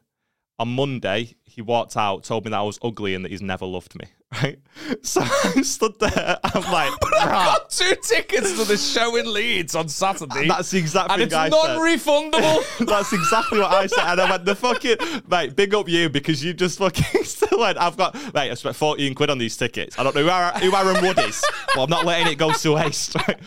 On 0.59 0.67
Monday, 0.67 1.35
he 1.43 1.61
walked 1.61 1.97
out, 1.97 2.23
told 2.23 2.45
me 2.45 2.51
that 2.51 2.59
I 2.59 2.61
was 2.61 2.77
ugly 2.83 3.15
and 3.15 3.25
that 3.25 3.31
he's 3.31 3.41
never 3.41 3.65
loved 3.65 3.95
me. 3.95 4.05
Right? 4.41 4.59
So 5.01 5.19
I 5.21 5.61
stood 5.61 5.99
there. 5.99 6.39
I'm 6.41 6.61
like, 6.71 6.93
I've 7.19 7.27
got 7.27 7.69
two 7.69 7.95
tickets 8.01 8.57
to 8.57 8.63
the 8.63 8.77
show 8.77 9.17
in 9.17 9.31
Leeds 9.31 9.75
on 9.75 9.89
Saturday. 9.89 10.47
That's 10.47 10.71
the 10.71 10.77
exact 10.77 11.11
and 11.11 11.23
it's 11.23 11.33
I 11.33 11.49
said. 11.49 11.51
non-refundable. 11.51 12.63
That's 12.87 13.11
exactly 13.11 13.59
what 13.59 13.71
I 13.73 13.87
said. 13.87 14.05
And 14.05 14.21
I 14.21 14.29
went, 14.31 14.45
the 14.45 14.55
fucking, 14.55 14.95
mate, 15.27 15.57
big 15.57 15.75
up 15.75 15.89
you 15.89 16.07
because 16.07 16.41
you 16.41 16.53
just 16.53 16.77
fucking 16.79 17.25
still 17.25 17.59
went, 17.59 17.77
I've 17.77 17.97
got, 17.97 18.15
mate, 18.33 18.51
I 18.51 18.53
spent 18.53 18.77
14 18.77 19.13
quid 19.15 19.29
on 19.29 19.37
these 19.37 19.57
tickets. 19.57 19.99
I 19.99 20.03
don't 20.03 20.15
know 20.15 20.23
who, 20.23 20.29
Aaron, 20.29 20.61
who 20.61 20.73
Aaron 20.73 21.03
Wood 21.05 21.19
is, 21.19 21.43
but 21.75 21.83
I'm 21.83 21.89
not 21.89 22.05
letting 22.05 22.31
it 22.31 22.35
go 22.37 22.53
to 22.53 22.71
waste. 22.75 23.13
Right? 23.15 23.37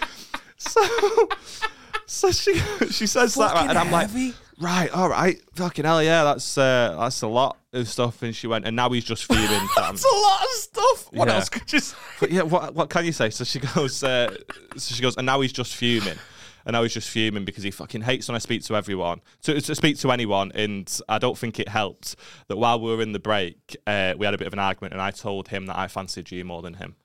So, 0.59 0.83
so 2.06 2.30
she, 2.30 2.54
she 2.90 3.06
says 3.06 3.34
that, 3.34 3.54
right? 3.54 3.68
And 3.68 3.78
I'm 3.78 3.90
like, 3.90 4.10
heavy. 4.10 4.34
right, 4.60 4.90
all 4.92 5.08
right, 5.08 5.40
fucking 5.54 5.84
hell, 5.84 6.02
yeah, 6.02 6.24
that's, 6.24 6.56
uh, 6.58 6.96
that's 6.98 7.22
a 7.22 7.26
lot 7.28 7.58
of 7.72 7.88
stuff. 7.88 8.22
And 8.22 8.34
she 8.34 8.46
went, 8.46 8.66
and 8.66 8.76
now 8.76 8.88
he's 8.90 9.04
just 9.04 9.24
fuming. 9.24 9.46
that 9.48 9.68
That's 9.76 10.04
a 10.04 10.16
lot 10.16 10.42
of 10.42 10.48
stuff. 10.50 11.12
What 11.12 11.28
Yeah. 11.28 11.34
else 11.34 11.48
could 11.48 11.72
you 11.72 11.80
say? 11.80 11.96
but 12.20 12.30
yeah, 12.30 12.42
what 12.42 12.74
what 12.74 12.90
can 12.90 13.04
you 13.04 13.12
say? 13.12 13.30
So 13.30 13.44
she 13.44 13.58
goes, 13.60 14.02
uh, 14.04 14.34
so 14.76 14.94
she 14.94 15.02
goes, 15.02 15.16
and 15.16 15.26
now 15.26 15.40
he's 15.40 15.52
just 15.52 15.74
fuming. 15.74 16.18
And 16.66 16.72
now 16.72 16.82
he's 16.82 16.94
just 16.94 17.10
fuming 17.10 17.44
because 17.44 17.62
he 17.62 17.70
fucking 17.70 18.00
hates 18.00 18.26
when 18.26 18.36
I 18.36 18.38
speak 18.38 18.62
to 18.64 18.74
everyone, 18.76 19.20
to, 19.42 19.60
to 19.60 19.74
speak 19.74 19.98
to 19.98 20.10
anyone. 20.10 20.50
And 20.54 20.90
I 21.10 21.18
don't 21.18 21.36
think 21.36 21.60
it 21.60 21.68
helped 21.68 22.16
that 22.48 22.56
while 22.56 22.80
we 22.80 22.90
were 22.90 23.02
in 23.02 23.12
the 23.12 23.18
break, 23.18 23.76
uh, 23.86 24.14
we 24.16 24.24
had 24.24 24.34
a 24.34 24.38
bit 24.38 24.46
of 24.46 24.54
an 24.54 24.58
argument, 24.58 24.94
and 24.94 25.02
I 25.02 25.10
told 25.10 25.48
him 25.48 25.66
that 25.66 25.76
I 25.76 25.88
fancied 25.88 26.30
you 26.30 26.42
more 26.42 26.62
than 26.62 26.74
him. 26.74 26.96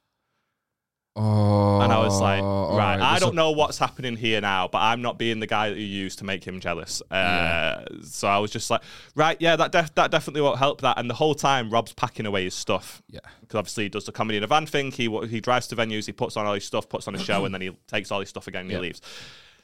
Oh, 1.21 1.81
And 1.81 1.91
I 1.91 1.99
was 1.99 2.21
like, 2.21 2.41
right, 2.41 2.99
I 2.99 3.19
don't 3.19 3.33
a- 3.33 3.35
know 3.35 3.51
what's 3.51 3.77
happening 3.77 4.15
here 4.15 4.39
now, 4.39 4.69
but 4.69 4.77
I'm 4.79 5.01
not 5.01 5.17
being 5.17 5.39
the 5.41 5.47
guy 5.47 5.69
that 5.69 5.77
you 5.77 5.85
used 5.85 6.19
to 6.19 6.25
make 6.25 6.45
him 6.45 6.59
jealous. 6.61 7.01
Uh, 7.11 7.83
So 8.03 8.27
I 8.27 8.37
was 8.37 8.51
just 8.51 8.69
like, 8.69 8.81
right, 9.15 9.35
yeah, 9.41 9.55
that 9.57 9.71
def- 9.73 9.93
that 9.95 10.11
definitely 10.11 10.41
won't 10.41 10.59
help 10.59 10.79
that. 10.81 10.97
And 10.97 11.09
the 11.09 11.13
whole 11.15 11.35
time, 11.35 11.69
Rob's 11.69 11.91
packing 11.93 12.25
away 12.25 12.45
his 12.45 12.53
stuff. 12.53 13.01
Yeah. 13.09 13.19
Because 13.41 13.57
obviously 13.59 13.83
he 13.85 13.89
does 13.89 14.05
the 14.05 14.11
comedy 14.13 14.37
in 14.37 14.43
a 14.43 14.47
van 14.47 14.65
thing. 14.65 14.91
He 14.91 15.09
he 15.27 15.41
drives 15.41 15.67
to 15.67 15.75
venues, 15.75 16.05
he 16.05 16.13
puts 16.13 16.37
on 16.37 16.45
all 16.45 16.53
his 16.53 16.65
stuff, 16.65 16.87
puts 16.87 17.07
on 17.07 17.15
a 17.15 17.19
show, 17.19 17.43
and 17.45 17.53
then 17.53 17.61
he 17.61 17.69
takes 17.87 18.11
all 18.11 18.21
his 18.21 18.29
stuff 18.29 18.47
again 18.47 18.61
and 18.61 18.71
Yeah. 18.71 18.77
he 18.77 18.81
leaves. 18.83 19.01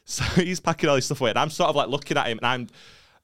So 0.03 0.23
he's 0.35 0.59
packing 0.59 0.89
all 0.89 0.95
his 0.97 1.05
stuff 1.05 1.21
away, 1.21 1.29
and 1.29 1.39
I'm 1.39 1.49
sort 1.49 1.69
of 1.69 1.75
like 1.75 1.87
looking 1.87 2.17
at 2.17 2.27
him, 2.27 2.37
and 2.39 2.45
I'm 2.47 2.67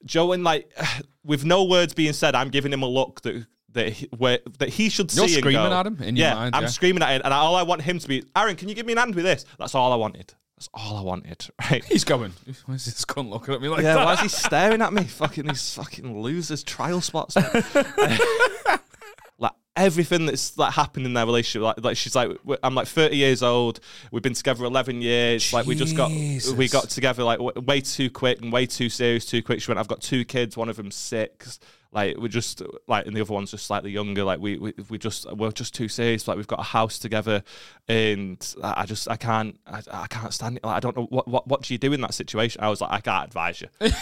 Joe, 0.06 0.32
and 0.32 0.42
like 0.42 0.70
with 1.24 1.44
no 1.44 1.64
words 1.64 1.92
being 1.92 2.12
said, 2.14 2.34
I'm 2.34 2.48
giving 2.48 2.72
him 2.72 2.82
a 2.82 2.88
look 2.88 3.20
that 3.22 3.46
that 3.72 3.88
he, 3.90 4.08
where, 4.16 4.38
that 4.58 4.68
he 4.70 4.88
should 4.88 5.12
You're 5.14 5.28
see. 5.28 5.34
and 5.34 5.42
screaming 5.42 5.70
go, 5.70 5.72
at 5.72 5.86
him 5.86 6.02
in 6.02 6.16
your 6.16 6.28
yeah, 6.28 6.34
mind, 6.34 6.54
I'm 6.54 6.62
yeah. 6.62 6.68
screaming 6.68 7.02
at 7.02 7.10
him, 7.10 7.22
and 7.24 7.34
all 7.34 7.56
I 7.56 7.62
want 7.62 7.82
him 7.82 7.98
to 7.98 8.08
be, 8.08 8.24
Aaron, 8.36 8.56
can 8.56 8.68
you 8.68 8.74
give 8.74 8.86
me 8.86 8.92
an 8.92 8.98
hand 8.98 9.14
with 9.14 9.24
this? 9.24 9.44
That's 9.58 9.74
all 9.74 9.92
I 9.92 9.96
wanted. 9.96 10.34
That's 10.56 10.68
all 10.74 10.96
I 10.96 11.02
wanted. 11.02 11.46
Right. 11.70 11.84
He's 11.84 12.04
going. 12.04 12.32
Why 12.66 12.74
is 12.74 12.84
this 12.84 13.04
cunt 13.04 13.30
looking 13.30 13.54
at 13.54 13.60
me 13.60 13.68
like 13.68 13.82
Yeah, 13.82 13.94
that? 13.94 14.04
why 14.04 14.12
is 14.14 14.20
he 14.20 14.28
staring 14.46 14.82
at 14.82 14.92
me? 14.92 15.04
Fucking 15.04 15.46
these 15.46 15.74
fucking 15.74 16.20
losers 16.20 16.62
trial 16.62 17.00
spots. 17.00 17.36
like 19.38 19.52
everything 19.74 20.26
that's 20.26 20.56
like 20.58 20.74
happened 20.74 21.06
in 21.06 21.14
their 21.14 21.26
relationship. 21.26 21.62
Like, 21.62 21.84
like 21.84 21.96
she's 21.96 22.14
like, 22.14 22.30
I'm 22.62 22.74
like 22.74 22.86
30 22.86 23.16
years 23.16 23.42
old. 23.42 23.80
We've 24.10 24.22
been 24.22 24.34
together 24.34 24.64
11 24.64 25.02
years. 25.02 25.52
Like 25.52 25.66
we 25.66 25.74
just 25.74 25.96
got 25.96 26.10
we 26.10 26.68
got 26.68 26.90
together 26.90 27.24
like 27.24 27.38
w- 27.38 27.60
way 27.66 27.80
too 27.80 28.10
quick 28.10 28.40
and 28.42 28.52
way 28.52 28.66
too 28.66 28.88
serious 28.88 29.24
too 29.24 29.42
quick. 29.42 29.62
She 29.62 29.70
went, 29.70 29.78
I've 29.80 29.88
got 29.88 30.00
two 30.00 30.24
kids. 30.24 30.56
One 30.56 30.68
of 30.68 30.76
them's 30.76 30.94
six. 30.94 31.58
Like 31.92 32.16
we're 32.16 32.28
just 32.28 32.62
like, 32.88 33.06
and 33.06 33.14
the 33.14 33.20
other 33.20 33.34
one's 33.34 33.50
just 33.50 33.66
slightly 33.66 33.90
younger. 33.90 34.24
Like 34.24 34.40
we 34.40 34.56
we, 34.56 34.72
we 34.88 34.98
just 34.98 35.30
we're 35.34 35.52
just 35.52 35.74
too 35.74 35.88
serious. 35.88 36.26
Like 36.26 36.36
we've 36.38 36.46
got 36.46 36.58
a 36.60 36.64
house 36.64 36.98
together, 36.98 37.42
and 37.88 38.54
I 38.62 38.86
just 38.86 39.10
I 39.10 39.16
can't 39.16 39.58
I, 39.66 39.82
I 39.90 40.06
can't 40.06 40.32
stand 40.32 40.56
it. 40.56 40.64
Like 40.64 40.76
I 40.76 40.80
don't 40.80 40.96
know 40.96 41.06
what 41.10 41.28
what 41.28 41.46
what 41.48 41.62
do 41.62 41.74
you 41.74 41.78
do 41.78 41.92
in 41.92 42.00
that 42.00 42.14
situation. 42.14 42.62
I 42.62 42.68
was 42.68 42.80
like, 42.80 42.90
I 42.92 43.00
can't 43.00 43.26
advise 43.26 43.60
you. 43.60 43.68
like, 43.80 43.92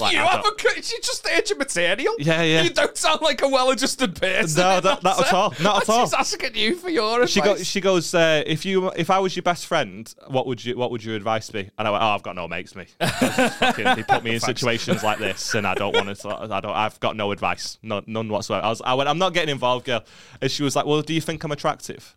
Like, 0.00 0.12
you 0.14 0.20
I 0.20 0.26
have 0.26 0.40
a. 0.40 0.42
don't- 0.42 0.84
She 0.84 0.96
just 1.00 1.26
heard 1.26 1.48
your 1.48 1.58
material. 1.58 2.14
Yeah, 2.18 2.42
yeah. 2.42 2.62
You 2.62 2.70
don't 2.70 2.96
sound 2.96 3.20
like 3.20 3.42
a 3.42 3.48
well-adjusted 3.48 4.14
person. 4.14 4.60
No, 4.62 4.80
that- 4.80 5.02
not 5.02 5.20
at 5.26 5.32
all, 5.32 5.52
not 5.60 5.82
at 5.82 5.88
all. 5.88 6.04
She's 6.06 6.14
asking 6.14 6.54
you 6.54 6.76
for 6.76 6.88
your 6.88 7.26
She 7.26 7.40
advice. 7.40 7.58
goes. 7.58 7.66
She 7.66 7.80
goes. 7.80 8.14
Uh, 8.14 8.42
if 8.46 8.64
you, 8.64 8.90
if 8.92 9.10
I 9.10 9.18
was 9.18 9.34
your 9.34 9.42
best 9.42 9.66
friend, 9.66 10.12
what 10.28 10.46
would 10.46 10.64
you, 10.64 10.76
what 10.76 10.90
would 10.92 11.02
your 11.04 11.16
advice 11.16 11.50
be? 11.50 11.68
And 11.78 11.88
I 11.88 11.90
went, 11.90 12.02
oh, 12.02 12.08
I've 12.08 12.22
got 12.22 12.36
no 12.36 12.46
mates, 12.46 12.74
me. 12.76 12.86
Fucking, 13.00 13.84
they 13.96 14.02
put 14.04 14.22
me 14.24 14.34
in 14.34 14.40
situations 14.40 15.02
like 15.02 15.18
this, 15.18 15.54
and 15.54 15.66
I 15.66 15.74
don't 15.74 15.94
want 15.94 16.16
to. 16.16 16.28
I 16.54 16.60
don't. 16.60 16.66
I've 16.72 16.98
got 17.00 17.16
no 17.16 17.27
advice, 17.32 17.78
no, 17.82 18.02
none 18.06 18.28
whatsoever. 18.28 18.64
I 18.64 18.68
was. 18.68 18.82
I 18.82 18.94
went. 18.94 19.08
I'm 19.08 19.18
not 19.18 19.34
getting 19.34 19.50
involved, 19.50 19.86
girl. 19.86 20.04
And 20.40 20.50
she 20.50 20.62
was 20.62 20.76
like, 20.76 20.86
Well, 20.86 21.02
do 21.02 21.14
you 21.14 21.20
think 21.20 21.44
I'm 21.44 21.52
attractive? 21.52 22.16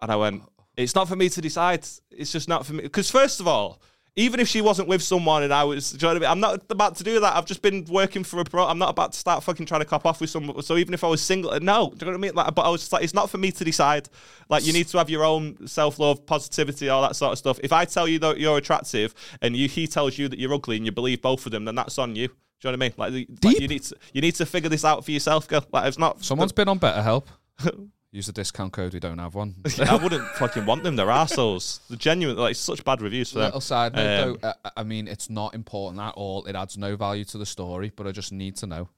And 0.00 0.10
I 0.10 0.16
went, 0.16 0.42
It's 0.76 0.94
not 0.94 1.08
for 1.08 1.16
me 1.16 1.28
to 1.28 1.40
decide. 1.40 1.86
It's 2.10 2.32
just 2.32 2.48
not 2.48 2.66
for 2.66 2.74
me. 2.74 2.82
Because 2.82 3.10
first 3.10 3.40
of 3.40 3.48
all. 3.48 3.80
Even 4.14 4.40
if 4.40 4.48
she 4.48 4.60
wasn't 4.60 4.86
with 4.88 5.02
someone 5.02 5.42
and 5.42 5.54
I 5.54 5.64
was, 5.64 5.92
do 5.92 5.96
you 5.96 6.00
know 6.02 6.08
what 6.08 6.16
I 6.16 6.20
mean? 6.20 6.30
I'm 6.32 6.40
not 6.40 6.62
about 6.68 6.96
to 6.96 7.02
do 7.02 7.18
that. 7.20 7.34
I've 7.34 7.46
just 7.46 7.62
been 7.62 7.86
working 7.86 8.24
for 8.24 8.40
a 8.40 8.44
pro. 8.44 8.66
I'm 8.66 8.76
not 8.76 8.90
about 8.90 9.12
to 9.12 9.18
start 9.18 9.42
fucking 9.42 9.64
trying 9.64 9.80
to 9.80 9.86
cop 9.86 10.04
off 10.04 10.20
with 10.20 10.28
someone. 10.28 10.60
So 10.60 10.76
even 10.76 10.92
if 10.92 11.02
I 11.02 11.06
was 11.06 11.22
single, 11.22 11.50
uh, 11.50 11.60
no, 11.60 11.88
do 11.88 12.04
you 12.04 12.12
know 12.12 12.18
what 12.18 12.18
I 12.18 12.20
mean? 12.20 12.34
Like, 12.34 12.54
but 12.54 12.60
I 12.60 12.68
was 12.68 12.82
just 12.82 12.92
like, 12.92 13.04
it's 13.04 13.14
not 13.14 13.30
for 13.30 13.38
me 13.38 13.50
to 13.52 13.64
decide. 13.64 14.10
Like, 14.50 14.66
you 14.66 14.74
need 14.74 14.86
to 14.88 14.98
have 14.98 15.08
your 15.08 15.24
own 15.24 15.66
self 15.66 15.98
love, 15.98 16.26
positivity, 16.26 16.90
all 16.90 17.00
that 17.00 17.16
sort 17.16 17.32
of 17.32 17.38
stuff. 17.38 17.58
If 17.62 17.72
I 17.72 17.86
tell 17.86 18.06
you 18.06 18.18
that 18.18 18.38
you're 18.38 18.58
attractive 18.58 19.14
and 19.40 19.56
you 19.56 19.66
he 19.66 19.86
tells 19.86 20.18
you 20.18 20.28
that 20.28 20.38
you're 20.38 20.52
ugly 20.52 20.76
and 20.76 20.84
you 20.84 20.92
believe 20.92 21.22
both 21.22 21.46
of 21.46 21.52
them, 21.52 21.64
then 21.64 21.74
that's 21.74 21.96
on 21.96 22.14
you. 22.14 22.28
Do 22.62 22.68
you 22.68 22.76
know 22.76 22.78
what 22.78 22.84
I 23.00 23.06
mean? 23.10 23.12
Like, 23.18 23.28
like, 23.44 23.60
you 23.60 23.66
need 23.68 23.82
to 23.82 23.96
you 24.12 24.20
need 24.20 24.34
to 24.36 24.46
figure 24.46 24.68
this 24.70 24.84
out 24.84 25.04
for 25.04 25.10
yourself, 25.10 25.48
girl. 25.48 25.64
Like, 25.72 25.88
it's 25.88 25.98
not. 25.98 26.24
Someone's 26.24 26.52
been 26.52 26.68
on 26.68 26.78
BetterHelp. 26.78 27.24
Use 28.12 28.26
the 28.26 28.32
discount 28.32 28.72
code. 28.72 28.92
We 28.94 29.00
don't 29.00 29.18
have 29.18 29.34
one. 29.34 29.56
I 29.80 29.96
wouldn't 29.96 30.22
fucking 30.36 30.64
want 30.66 30.82
them. 30.84 30.94
They're 30.96 31.10
assholes. 31.10 31.80
They're 31.88 31.96
genuine. 31.98 32.36
Like, 32.36 32.54
such 32.56 32.84
bad 32.84 33.00
reviews 33.00 33.32
for 33.32 33.38
them. 33.38 33.46
Little 33.46 33.60
side 33.62 33.94
note, 33.96 34.20
Um, 34.32 34.38
though. 34.42 34.48
uh, 34.48 34.70
I 34.76 34.84
mean, 34.84 35.08
it's 35.08 35.28
not 35.30 35.54
important 35.54 36.00
at 36.00 36.14
all. 36.14 36.44
It 36.44 36.54
adds 36.54 36.76
no 36.78 36.94
value 36.94 37.24
to 37.24 37.38
the 37.38 37.46
story, 37.46 37.90
but 37.96 38.06
I 38.06 38.12
just 38.12 38.30
need 38.30 38.54
to 38.56 38.66
know. 38.66 38.88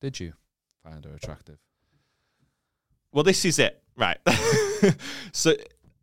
Did 0.00 0.18
you 0.20 0.32
find 0.82 1.04
her 1.04 1.12
attractive? 1.12 1.58
Well, 3.12 3.24
this 3.24 3.44
is 3.44 3.58
it, 3.58 3.82
right? 3.96 4.18
so 5.32 5.54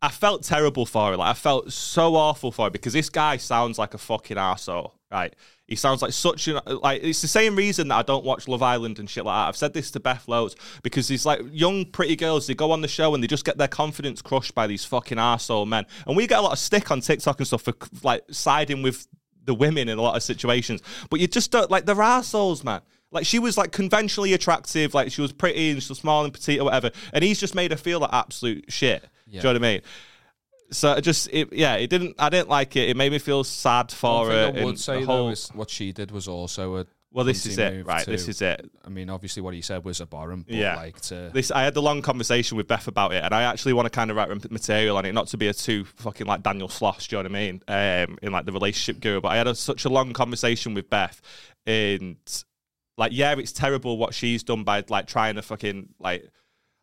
I 0.02 0.10
felt 0.10 0.44
terrible 0.44 0.86
for 0.86 1.10
her. 1.10 1.16
Like 1.16 1.30
I 1.30 1.34
felt 1.34 1.72
so 1.72 2.14
awful 2.14 2.52
for 2.52 2.66
her 2.66 2.70
because 2.70 2.92
this 2.92 3.08
guy 3.10 3.38
sounds 3.38 3.78
like 3.78 3.94
a 3.94 3.98
fucking 3.98 4.36
asshole, 4.38 4.94
right? 5.10 5.34
He 5.68 5.76
sounds 5.76 6.00
like 6.00 6.14
such 6.14 6.48
an 6.48 6.58
like. 6.66 7.02
It's 7.04 7.20
the 7.20 7.28
same 7.28 7.54
reason 7.54 7.88
that 7.88 7.96
I 7.96 8.02
don't 8.02 8.24
watch 8.24 8.48
Love 8.48 8.62
Island 8.62 8.98
and 8.98 9.08
shit 9.08 9.26
like 9.26 9.34
that. 9.34 9.48
I've 9.48 9.56
said 9.56 9.74
this 9.74 9.90
to 9.92 10.00
Beth 10.00 10.26
loads 10.26 10.56
because 10.82 11.08
these 11.08 11.26
like 11.26 11.42
young 11.52 11.84
pretty 11.84 12.16
girls. 12.16 12.46
They 12.46 12.54
go 12.54 12.72
on 12.72 12.80
the 12.80 12.88
show 12.88 13.14
and 13.14 13.22
they 13.22 13.26
just 13.28 13.44
get 13.44 13.58
their 13.58 13.68
confidence 13.68 14.22
crushed 14.22 14.54
by 14.54 14.66
these 14.66 14.86
fucking 14.86 15.18
arsehole 15.18 15.66
men. 15.66 15.84
And 16.06 16.16
we 16.16 16.26
get 16.26 16.38
a 16.38 16.42
lot 16.42 16.52
of 16.52 16.58
stick 16.58 16.90
on 16.90 17.02
TikTok 17.02 17.38
and 17.38 17.46
stuff 17.46 17.62
for 17.62 17.74
like 18.02 18.24
siding 18.30 18.82
with 18.82 19.06
the 19.44 19.52
women 19.52 19.90
in 19.90 19.98
a 19.98 20.02
lot 20.02 20.16
of 20.16 20.22
situations. 20.22 20.80
But 21.10 21.20
you 21.20 21.26
just 21.26 21.50
don't 21.50 21.70
like 21.70 21.84
they're 21.84 22.00
assholes, 22.00 22.64
man. 22.64 22.80
Like 23.10 23.26
she 23.26 23.38
was 23.38 23.58
like 23.58 23.70
conventionally 23.70 24.32
attractive, 24.32 24.94
like 24.94 25.12
she 25.12 25.20
was 25.20 25.34
pretty 25.34 25.70
and 25.70 25.82
she 25.82 25.90
was 25.90 25.98
small 25.98 26.24
and 26.24 26.32
petite 26.32 26.60
or 26.60 26.64
whatever, 26.64 26.90
and 27.12 27.22
he's 27.22 27.38
just 27.38 27.54
made 27.54 27.72
her 27.72 27.76
feel 27.76 28.00
like 28.00 28.10
absolute 28.12 28.72
shit. 28.72 29.02
Do 29.02 29.36
you 29.36 29.42
know 29.42 29.50
what 29.50 29.56
I 29.56 29.58
mean? 29.58 29.80
So 30.70 30.92
it 30.92 31.02
just 31.02 31.28
it, 31.32 31.52
yeah, 31.52 31.76
it 31.76 31.88
didn't. 31.88 32.16
I 32.18 32.28
didn't 32.28 32.48
like 32.48 32.76
it. 32.76 32.88
It 32.90 32.96
made 32.96 33.12
me 33.12 33.18
feel 33.18 33.42
sad 33.44 33.90
for 33.90 34.26
One 34.26 34.30
her. 34.30 34.52
thing 34.52 34.62
I 34.62 34.64
would 34.64 34.78
say 34.78 35.00
though 35.00 35.06
whole- 35.06 35.28
is 35.30 35.48
what 35.54 35.70
she 35.70 35.92
did 35.92 36.10
was 36.10 36.28
also 36.28 36.76
a. 36.76 36.86
well, 37.10 37.24
this 37.24 37.46
is 37.46 37.56
it, 37.56 37.86
right? 37.86 38.04
too. 38.04 38.10
This 38.10 38.28
is 38.28 38.42
it. 38.42 38.70
I 38.84 38.90
mean, 38.90 39.08
obviously, 39.08 39.40
what 39.40 39.54
he 39.54 39.62
said 39.62 39.82
was 39.84 40.00
abhorrent, 40.02 40.46
but 40.46 40.54
Yeah. 40.56 40.76
like 40.76 41.00
to 41.02 41.30
This 41.32 41.50
I 41.50 41.62
had 41.62 41.72
the 41.72 41.80
long 41.80 42.02
conversation 42.02 42.58
with 42.58 42.68
Beth 42.68 42.86
about 42.86 43.14
it, 43.14 43.24
and 43.24 43.34
I 43.34 43.44
actually 43.44 43.72
want 43.72 43.86
to 43.86 43.90
kind 43.90 44.10
of 44.10 44.16
write 44.18 44.28
material 44.50 44.98
on 44.98 45.06
it, 45.06 45.12
not 45.12 45.28
to 45.28 45.38
be 45.38 45.48
a 45.48 45.54
too 45.54 45.84
fucking 45.96 46.26
like 46.26 46.42
Daniel 46.42 46.68
Sloss, 46.68 47.08
do 47.08 47.16
you 47.16 47.22
know 47.22 47.30
what 47.30 47.36
I 47.38 47.40
mean? 47.40 47.62
Um, 48.10 48.18
in 48.22 48.30
like 48.32 48.44
the 48.44 48.52
relationship 48.52 49.00
guru, 49.00 49.22
but 49.22 49.28
I 49.28 49.36
had 49.36 49.46
a, 49.46 49.54
such 49.54 49.86
a 49.86 49.88
long 49.88 50.12
conversation 50.12 50.74
with 50.74 50.90
Beth, 50.90 51.22
and 51.66 52.16
like, 52.98 53.12
yeah, 53.14 53.34
it's 53.38 53.52
terrible 53.52 53.96
what 53.96 54.12
she's 54.12 54.42
done 54.42 54.64
by 54.64 54.84
like 54.90 55.06
trying 55.06 55.36
to 55.36 55.42
fucking 55.42 55.88
like 55.98 56.28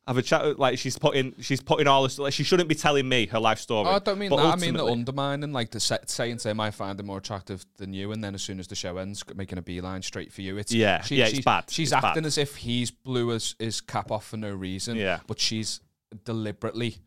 have 0.08 0.18
a 0.18 0.22
chat. 0.22 0.60
Like 0.60 0.78
she's 0.78 0.98
putting 0.98 1.34
she's 1.42 1.62
putting 1.62 1.88
all 1.88 2.04
this 2.04 2.20
like 2.20 2.34
she 2.34 2.44
shouldn't 2.44 2.70
be 2.70 2.76
telling 2.76 3.08
me 3.10 3.26
her 3.28 3.40
life 3.40 3.60
story. 3.60 3.88
Oh, 3.88 3.96
I 3.96 4.00
don't 4.00 4.20
mean 4.20 4.30
But 4.30 4.38
that. 4.38 4.46
I 4.46 4.56
mean 4.56 4.74
the 4.76 4.86
undermining, 4.86 5.52
like 5.52 5.72
the 5.72 5.80
set, 5.80 6.10
saying 6.10 6.38
to 6.38 6.50
him, 6.50 6.60
"I 6.60 6.72
find 6.72 7.00
him 7.00 7.08
more 7.08 7.18
attractive 7.18 7.66
than 7.78 7.94
you," 7.94 8.12
and 8.12 8.24
then 8.24 8.36
as 8.36 8.42
soon 8.44 8.60
as 8.60 8.68
the 8.68 8.76
show 8.76 8.98
ends, 8.98 9.24
making 9.36 9.58
a 9.58 9.62
beeline 9.62 10.02
straight 10.02 10.32
for 10.32 10.42
you. 10.42 10.58
It's 10.58 10.72
Yeah, 10.72 11.04
yeah, 11.10 11.26
it's 11.26 11.36
she's, 11.36 11.46
bad. 11.46 11.66
She's 11.70 11.92
It's 11.92 12.04
acting 12.04 12.24
bad. 12.24 12.28
as 12.28 12.38
if 12.38 12.56
he's 12.56 12.92
blew 12.92 13.30
his, 13.30 13.56
his 13.58 13.82
cap 13.82 14.12
off 14.12 14.28
for 14.28 14.38
no 14.38 14.52
reason. 14.54 14.96
Yeah. 14.98 15.20
but 15.28 15.40
she's 15.40 15.82
deliberately. 16.24 16.98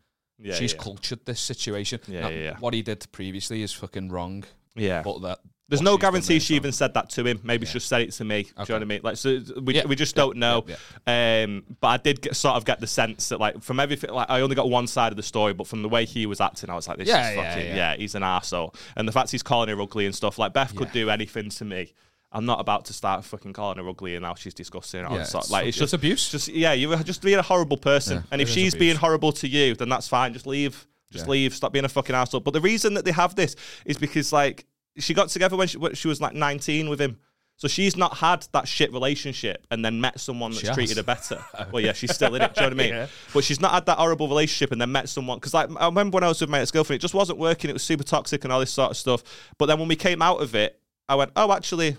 Yeah, 0.41 0.53
she's 0.55 0.73
yeah. 0.73 0.79
cultured 0.79 1.25
this 1.25 1.39
situation. 1.41 1.99
Yeah, 2.07 2.21
Now, 2.21 2.29
yeah, 2.29 2.43
yeah. 2.43 2.57
What 2.59 2.73
he 2.73 2.81
did 2.81 3.05
previously 3.11 3.61
is 3.61 3.73
fucking 3.73 4.09
wrong. 4.09 4.45
Yeah. 4.75 5.01
But 5.01 5.21
that 5.23 5.39
There's 5.69 5.81
no 5.81 5.97
guarantee 5.97 6.39
she 6.39 6.55
even 6.55 6.71
said 6.71 6.93
that 6.95 7.09
to 7.11 7.25
him. 7.25 7.39
Maybe 7.43 7.65
she 7.67 7.73
just 7.73 7.87
said 7.87 8.01
it 8.01 8.11
to 8.13 8.25
me. 8.25 8.43
Do 8.43 8.49
you 8.49 8.65
know 8.69 8.75
what 8.75 8.81
I 8.81 8.85
mean? 8.85 9.01
Like, 9.03 9.17
so 9.17 9.39
we, 9.61 9.75
Yeah, 9.75 9.85
we 9.85 9.95
just 9.95 10.15
yeah, 10.15 10.23
don't 10.23 10.37
know. 10.37 10.65
yeah, 10.67 11.43
Um, 11.43 11.63
but 11.79 11.87
I 11.87 11.97
did 11.97 12.21
get, 12.21 12.35
sort 12.35 12.55
of 12.55 12.65
get 12.65 12.79
the 12.79 12.87
sense 12.87 13.29
that, 13.29 13.39
like, 13.39 13.61
from 13.61 13.79
everything, 13.79 14.09
like, 14.11 14.29
I 14.29 14.41
only 14.41 14.55
got 14.55 14.69
one 14.69 14.87
side 14.87 15.11
of 15.13 15.15
the 15.17 15.23
story, 15.23 15.53
but 15.53 15.67
from 15.67 15.81
the 15.83 15.89
way 15.89 16.05
he 16.05 16.25
was 16.25 16.41
acting, 16.41 16.69
I 16.69 16.75
was 16.75 16.87
like, 16.87 16.97
this 16.97 17.07
Yeah, 17.07 17.29
is 17.29 17.35
yeah, 17.37 17.43
fucking, 17.53 17.67
yeah, 17.67 17.75
yeah. 17.75 17.95
he's 17.97 18.15
an 18.15 18.23
arsehole. 18.23 18.75
And 18.95 19.07
the 19.07 19.11
fact 19.11 19.31
he's 19.31 19.43
calling 19.43 19.69
her 19.69 19.79
ugly 19.81 20.05
and 20.07 20.15
stuff, 20.15 20.39
like, 20.39 20.53
Beth 20.53 20.75
could 20.75 20.91
do 20.91 21.09
anything 21.09 21.49
to 21.49 21.65
me. 21.65 21.93
I'm 22.31 22.45
not 22.45 22.59
about 22.59 22.85
to 22.85 22.93
start 22.93 23.23
fucking 23.25 23.53
calling 23.53 23.77
her 23.79 23.89
ugly 23.89 24.15
and 24.15 24.21
now 24.23 24.35
she's 24.35 24.53
disgusting. 24.53 25.01
Yeah, 25.01 25.13
it's- 25.21 25.49
like 25.49 25.65
it's 25.65 25.77
just 25.77 25.93
abuse. 25.95 26.29
Just 26.29 26.47
yeah, 26.47 26.73
you're 26.73 26.95
just 26.97 27.23
being 27.23 27.39
a 27.39 27.41
horrible 27.41 27.77
person. 27.77 28.17
Yeah, 28.17 28.23
and 28.31 28.39
if 28.39 28.49
she's 28.49 28.73
abuse. 28.75 28.79
being 28.79 28.95
horrible 28.97 29.31
to 29.31 29.47
you, 29.47 29.73
then 29.73 29.89
that's 29.89 30.07
fine. 30.07 30.33
Just 30.33 30.45
leave. 30.45 30.85
Just 31.11 31.25
Yeah. 31.25 31.31
leave. 31.31 31.55
Stop 31.55 31.73
being 31.73 31.85
a 31.85 31.89
fucking 31.89 32.15
asshole. 32.15 32.41
But 32.41 32.51
the 32.53 32.61
reason 32.61 32.93
that 32.93 33.03
they 33.03 33.11
have 33.13 33.33
this 33.33 33.55
is 33.83 33.97
because 33.97 34.31
like 34.31 34.67
she 34.97 35.13
got 35.13 35.29
together 35.29 35.55
when 35.55 35.67
she, 35.67 35.77
when 35.77 35.93
she 35.95 36.07
was 36.07 36.21
like 36.21 36.33
19 36.33 36.89
with 36.89 36.99
him. 36.99 37.17
So 37.59 37.67
she's 37.67 37.97
not 37.97 38.15
had 38.15 38.47
that 38.53 38.69
shit 38.69 38.93
relationship 38.93 39.67
and 39.69 39.83
then 39.83 39.99
met 39.99 40.17
someone 40.17 40.51
that's 40.51 40.65
She 40.65 40.73
treated 40.73 40.95
her 40.95 41.03
better. 41.03 41.43
well, 41.73 41.83
yeah, 41.83 41.91
she's 41.91 42.15
still 42.15 42.33
in 42.35 42.41
it. 42.41 42.55
Do 42.55 42.61
you 42.63 42.69
know 42.69 42.75
what 42.75 42.81
I 42.81 42.87
mean? 42.87 42.93
Yeah. 42.99 43.07
But 43.33 43.43
she's 43.43 43.59
not 43.59 43.73
had 43.73 43.85
that 43.87 43.97
horrible 43.97 44.29
relationship 44.29 44.71
and 44.71 44.79
then 44.79 44.93
met 44.93 45.09
someone. 45.09 45.39
Because 45.39 45.53
like 45.53 45.69
I 45.77 45.85
remember 45.87 46.15
when 46.15 46.23
I 46.23 46.29
was 46.29 46.39
with 46.39 46.49
my 46.49 46.61
ex 46.61 46.71
girlfriend, 46.71 46.99
it 46.99 47.01
just 47.01 47.13
wasn't 47.13 47.37
working. 47.37 47.69
It 47.69 47.73
was 47.73 47.83
super 47.83 48.05
toxic 48.05 48.45
and 48.45 48.53
all 48.53 48.61
this 48.61 48.71
sort 48.71 48.91
of 48.91 48.97
stuff. 48.97 49.23
But 49.57 49.65
then 49.65 49.77
when 49.77 49.89
we 49.89 49.97
came 49.97 50.21
out 50.21 50.41
of 50.41 50.55
it, 50.55 50.79
I 51.09 51.15
went, 51.15 51.31
oh, 51.35 51.51
actually, 51.51 51.97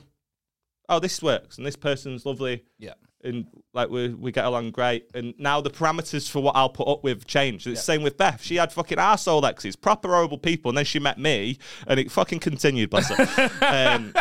oh, 0.90 0.98
this 0.98 1.22
works 1.22 1.57
and 1.57 1.66
this 1.66 1.76
person's 1.76 2.26
lovely 2.26 2.64
Yeah. 2.79 2.94
and 3.24 3.46
like 3.72 3.88
we 3.90 4.09
we 4.09 4.33
get 4.33 4.44
along 4.44 4.72
great. 4.72 5.09
And 5.14 5.33
now 5.38 5.61
the 5.61 5.70
parameters 5.70 6.29
for 6.29 6.42
what 6.42 6.57
I'll 6.57 6.68
put 6.68 6.88
up 6.88 7.03
with 7.05 7.26
changed. 7.26 7.66
It's 7.66 7.81
the 7.81 7.85
same 7.85 8.03
with 8.03 8.16
Beth. 8.18 8.42
She 8.42 8.57
had 8.57 8.72
fucking 8.72 8.98
arsehole 8.98 9.44
exes, 9.48 9.76
proper 9.76 10.09
horrible 10.09 10.38
people, 10.38 10.68
and 10.70 10.76
then 10.79 10.85
she 10.85 10.98
met 10.98 11.18
me, 11.18 11.59
and 11.87 11.98
it 11.98 12.11
fucking 12.11 12.40
continued. 12.40 12.90
Bless 12.90 13.09
her. 13.09 13.50
um, 13.62 14.12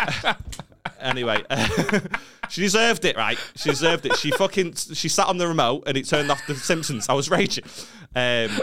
anyway, 1.00 1.44
she 2.50 2.62
deserved 2.62 3.06
it, 3.06 3.18
right? 3.18 3.38
She 3.56 3.70
deserved 3.70 4.06
it. 4.06 4.16
She 4.18 4.32
fucking 4.32 4.74
she 4.76 5.10
sat 5.10 5.28
on 5.28 5.38
the 5.38 5.48
remote 5.48 5.84
and 5.88 5.98
it 5.98 6.08
turned 6.08 6.32
off 6.32 6.46
the 6.48 6.56
Simpsons. 6.56 7.10
I 7.10 7.14
was 7.14 7.30
raging. 7.30 7.66
Um, 8.16 8.60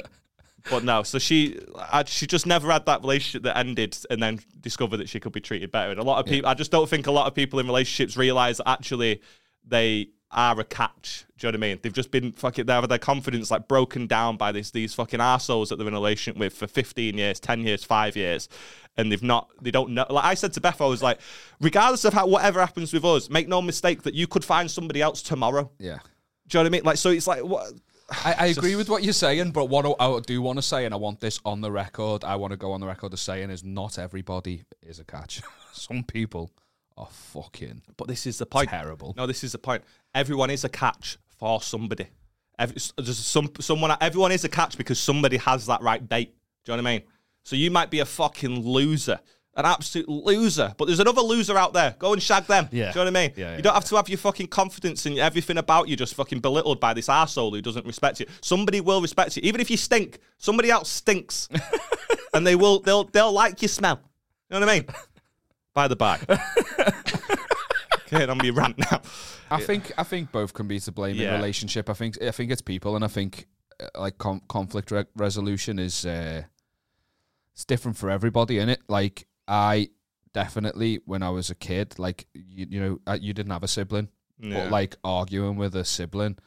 but 0.70 0.84
no, 0.84 1.02
so 1.02 1.18
she 1.18 1.58
I, 1.76 2.04
she 2.04 2.26
just 2.26 2.46
never 2.46 2.70
had 2.70 2.86
that 2.86 3.02
relationship 3.02 3.42
that 3.44 3.56
ended 3.56 3.96
and 4.10 4.22
then 4.22 4.40
discovered 4.60 4.98
that 4.98 5.08
she 5.08 5.20
could 5.20 5.32
be 5.32 5.40
treated 5.40 5.70
better. 5.70 5.90
And 5.90 6.00
a 6.00 6.04
lot 6.04 6.18
of 6.18 6.26
people, 6.26 6.48
I 6.48 6.54
just 6.54 6.70
don't 6.70 6.88
think 6.88 7.06
a 7.06 7.12
lot 7.12 7.26
of 7.26 7.34
people 7.34 7.58
in 7.58 7.66
relationships 7.66 8.16
realize 8.16 8.58
that 8.58 8.68
actually 8.68 9.20
they 9.64 10.08
are 10.30 10.58
a 10.58 10.64
catch. 10.64 11.24
Do 11.38 11.46
you 11.46 11.52
know 11.52 11.58
what 11.58 11.64
I 11.64 11.68
mean? 11.68 11.78
They've 11.82 11.92
just 11.92 12.10
been 12.10 12.32
fucking, 12.32 12.66
they 12.66 12.72
have 12.72 12.88
their 12.88 12.98
confidence 12.98 13.50
like 13.50 13.68
broken 13.68 14.06
down 14.06 14.36
by 14.36 14.52
this 14.52 14.70
these 14.70 14.92
fucking 14.94 15.20
assholes 15.20 15.68
that 15.68 15.76
they're 15.76 15.86
in 15.86 15.94
a 15.94 15.96
relationship 15.96 16.38
with 16.38 16.52
for 16.52 16.66
15 16.66 17.16
years, 17.16 17.40
10 17.40 17.60
years, 17.60 17.84
five 17.84 18.16
years. 18.16 18.48
And 18.96 19.12
they've 19.12 19.22
not, 19.22 19.50
they 19.60 19.70
don't 19.70 19.90
know. 19.90 20.06
Like 20.08 20.24
I 20.24 20.34
said 20.34 20.52
to 20.54 20.60
Beth, 20.60 20.80
I 20.80 20.86
was 20.86 21.02
like, 21.02 21.20
regardless 21.60 22.04
of 22.04 22.14
how, 22.14 22.26
whatever 22.26 22.60
happens 22.60 22.92
with 22.92 23.04
us, 23.04 23.30
make 23.30 23.46
no 23.46 23.62
mistake 23.62 24.02
that 24.02 24.14
you 24.14 24.26
could 24.26 24.44
find 24.44 24.70
somebody 24.70 25.02
else 25.02 25.22
tomorrow. 25.22 25.70
Yeah. 25.78 25.98
Do 26.48 26.58
you 26.58 26.64
know 26.64 26.64
what 26.64 26.66
I 26.66 26.70
mean? 26.70 26.84
Like, 26.84 26.96
so 26.96 27.10
it's 27.10 27.26
like, 27.26 27.42
what? 27.42 27.72
I, 28.08 28.34
I 28.38 28.46
agree 28.46 28.76
with 28.76 28.88
what 28.88 29.02
you're 29.02 29.12
saying, 29.12 29.50
but 29.50 29.64
what 29.66 29.84
I 29.98 30.20
do 30.20 30.40
want 30.40 30.58
to 30.58 30.62
say, 30.62 30.84
and 30.84 30.94
I 30.94 30.96
want 30.96 31.20
this 31.20 31.40
on 31.44 31.60
the 31.60 31.72
record, 31.72 32.22
I 32.22 32.36
want 32.36 32.52
to 32.52 32.56
go 32.56 32.72
on 32.72 32.80
the 32.80 32.86
record 32.86 33.12
as 33.12 33.20
saying 33.20 33.50
is 33.50 33.64
not 33.64 33.98
everybody 33.98 34.62
is 34.82 35.00
a 35.00 35.04
catch. 35.04 35.42
Some 35.72 36.04
people 36.04 36.52
are 36.96 37.08
fucking 37.10 37.82
But 37.96 38.08
this 38.08 38.26
is 38.26 38.38
the 38.38 38.46
point. 38.46 38.70
terrible. 38.70 39.12
No, 39.16 39.26
this 39.26 39.42
is 39.44 39.52
the 39.52 39.58
point. 39.58 39.82
Everyone 40.14 40.50
is 40.50 40.64
a 40.64 40.68
catch 40.68 41.18
for 41.36 41.60
somebody. 41.60 42.06
Every, 42.58 42.76
there's 42.96 43.18
some 43.18 43.50
someone. 43.60 43.94
Everyone 44.00 44.32
is 44.32 44.44
a 44.44 44.48
catch 44.48 44.78
because 44.78 44.98
somebody 44.98 45.36
has 45.36 45.66
that 45.66 45.82
right 45.82 46.06
bait. 46.08 46.34
Do 46.64 46.72
you 46.72 46.76
know 46.76 46.82
what 46.82 46.88
I 46.88 46.92
mean? 46.94 47.02
So 47.44 47.54
you 47.54 47.70
might 47.70 47.90
be 47.90 47.98
a 48.00 48.06
fucking 48.06 48.60
loser, 48.66 49.20
an 49.56 49.64
absolute 49.64 50.08
loser, 50.08 50.74
but 50.76 50.84
there's 50.84 51.00
another 51.00 51.22
loser 51.22 51.56
out 51.56 51.72
there. 51.72 51.96
Go 51.98 52.12
and 52.12 52.22
shag 52.22 52.44
them. 52.44 52.68
Yeah. 52.70 52.92
Do 52.92 52.98
you 53.00 53.04
know 53.06 53.10
what 53.10 53.16
I 53.18 53.22
mean? 53.26 53.32
Yeah, 53.36 53.50
yeah, 53.50 53.56
you 53.56 53.62
don't 53.62 53.74
have 53.74 53.86
to 53.86 53.96
have 53.96 54.08
your 54.08 54.18
fucking 54.18 54.48
confidence 54.48 55.06
and 55.06 55.18
everything 55.18 55.56
about 55.58 55.88
you 55.88 55.96
just 55.96 56.14
fucking 56.14 56.40
belittled 56.40 56.78
by 56.78 56.92
this 56.92 57.08
asshole 57.08 57.52
who 57.54 57.62
doesn't 57.62 57.86
respect 57.86 58.20
you. 58.20 58.26
Somebody 58.42 58.80
will 58.80 59.00
respect 59.00 59.34
you, 59.36 59.40
even 59.44 59.60
if 59.60 59.70
you 59.70 59.76
stink. 59.76 60.18
Somebody 60.38 60.70
else 60.70 60.90
stinks, 60.90 61.48
and 62.34 62.46
they 62.46 62.54
will. 62.54 62.80
They'll 62.80 63.04
they'll 63.04 63.32
like 63.32 63.62
your 63.62 63.68
smell. 63.70 64.00
You 64.50 64.60
know 64.60 64.66
what 64.66 64.68
I 64.68 64.74
mean? 64.80 64.86
By 65.74 65.88
the 65.88 65.96
by. 65.96 66.18
okay, 68.06 68.26
on 68.26 68.38
me 68.38 68.50
rant 68.50 68.78
now. 68.78 69.02
I 69.50 69.60
think 69.60 69.92
I 69.98 70.02
think 70.04 70.32
both 70.32 70.54
can 70.54 70.66
be 70.68 70.80
to 70.80 70.92
blame 70.92 71.16
in 71.16 71.22
Yeah. 71.22 71.34
a 71.34 71.36
relationship. 71.36 71.88
I 71.90 71.92
think 71.92 72.20
I 72.22 72.30
think 72.30 72.50
it's 72.50 72.62
people, 72.62 72.96
and 72.96 73.04
I 73.04 73.08
think 73.08 73.46
uh, 73.80 73.86
like 74.00 74.18
com- 74.18 74.42
conflict 74.48 74.90
re- 74.90 75.04
resolution 75.16 75.78
is 75.78 76.04
uh, 76.06 76.42
it's 77.52 77.64
different 77.64 77.96
for 77.96 78.10
everybody. 78.10 78.58
In 78.58 78.68
it, 78.68 78.80
like 78.88 79.26
I 79.48 79.88
definitely 80.32 81.00
when 81.04 81.22
I 81.22 81.30
was 81.30 81.50
a 81.50 81.54
kid, 81.54 81.98
like 81.98 82.26
you, 82.34 82.66
you 82.70 82.80
know, 82.80 83.00
uh, 83.06 83.18
you 83.20 83.32
didn't 83.32 83.52
have 83.52 83.62
a 83.62 83.68
sibling, 83.68 84.08
Yeah. 84.38 84.64
but 84.64 84.70
like 84.70 84.96
arguing 85.04 85.56
with 85.56 85.74
a 85.76 85.84
sibling. 85.84 86.38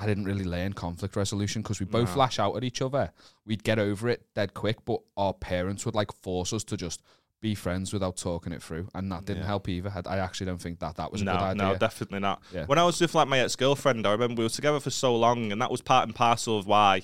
I 0.00 0.06
didn't 0.06 0.26
really 0.26 0.44
learn 0.44 0.74
conflict 0.74 1.16
resolution 1.16 1.60
because 1.62 1.80
we 1.80 1.86
both 1.86 2.14
No. 2.14 2.20
lash 2.20 2.38
out 2.38 2.56
at 2.56 2.62
each 2.62 2.80
other. 2.80 3.10
We'd 3.44 3.64
get 3.64 3.80
over 3.80 4.08
it 4.08 4.26
dead 4.34 4.54
quick, 4.54 4.84
but 4.84 5.00
our 5.16 5.34
parents 5.34 5.84
would 5.84 5.96
like 5.96 6.12
force 6.12 6.52
us 6.52 6.62
to 6.64 6.76
just 6.76 7.02
be 7.40 7.54
friends 7.54 7.92
without 7.92 8.16
talking 8.16 8.52
it 8.52 8.62
through, 8.62 8.88
and 8.94 9.10
that 9.12 9.24
didn't 9.24 9.42
Yeah. 9.42 9.46
help 9.48 9.68
either. 9.68 9.92
I 10.06 10.14
I 10.14 10.18
actually 10.18 10.46
don't 10.46 10.60
think 10.60 10.78
that 10.80 10.96
that 10.96 11.10
was 11.12 11.22
a 11.22 11.24
no, 11.24 11.32
good 11.32 11.40
idea. 11.42 11.62
no, 11.62 11.76
definitely 11.76 12.20
not. 12.20 12.42
Yeah. 12.52 12.66
When 12.66 12.78
I 12.78 12.84
was 12.84 13.00
with 13.00 13.14
like 13.14 13.28
my 13.28 13.38
ex 13.40 13.54
girlfriend, 13.56 14.06
I 14.06 14.12
remember 14.12 14.40
we 14.40 14.44
were 14.44 14.48
together 14.50 14.80
for 14.80 14.90
so 14.90 15.14
long, 15.16 15.50
and 15.52 15.60
that 15.62 15.70
was 15.70 15.80
part 15.80 16.06
and 16.06 16.14
parcel 16.14 16.58
of 16.58 16.66
why 16.66 17.02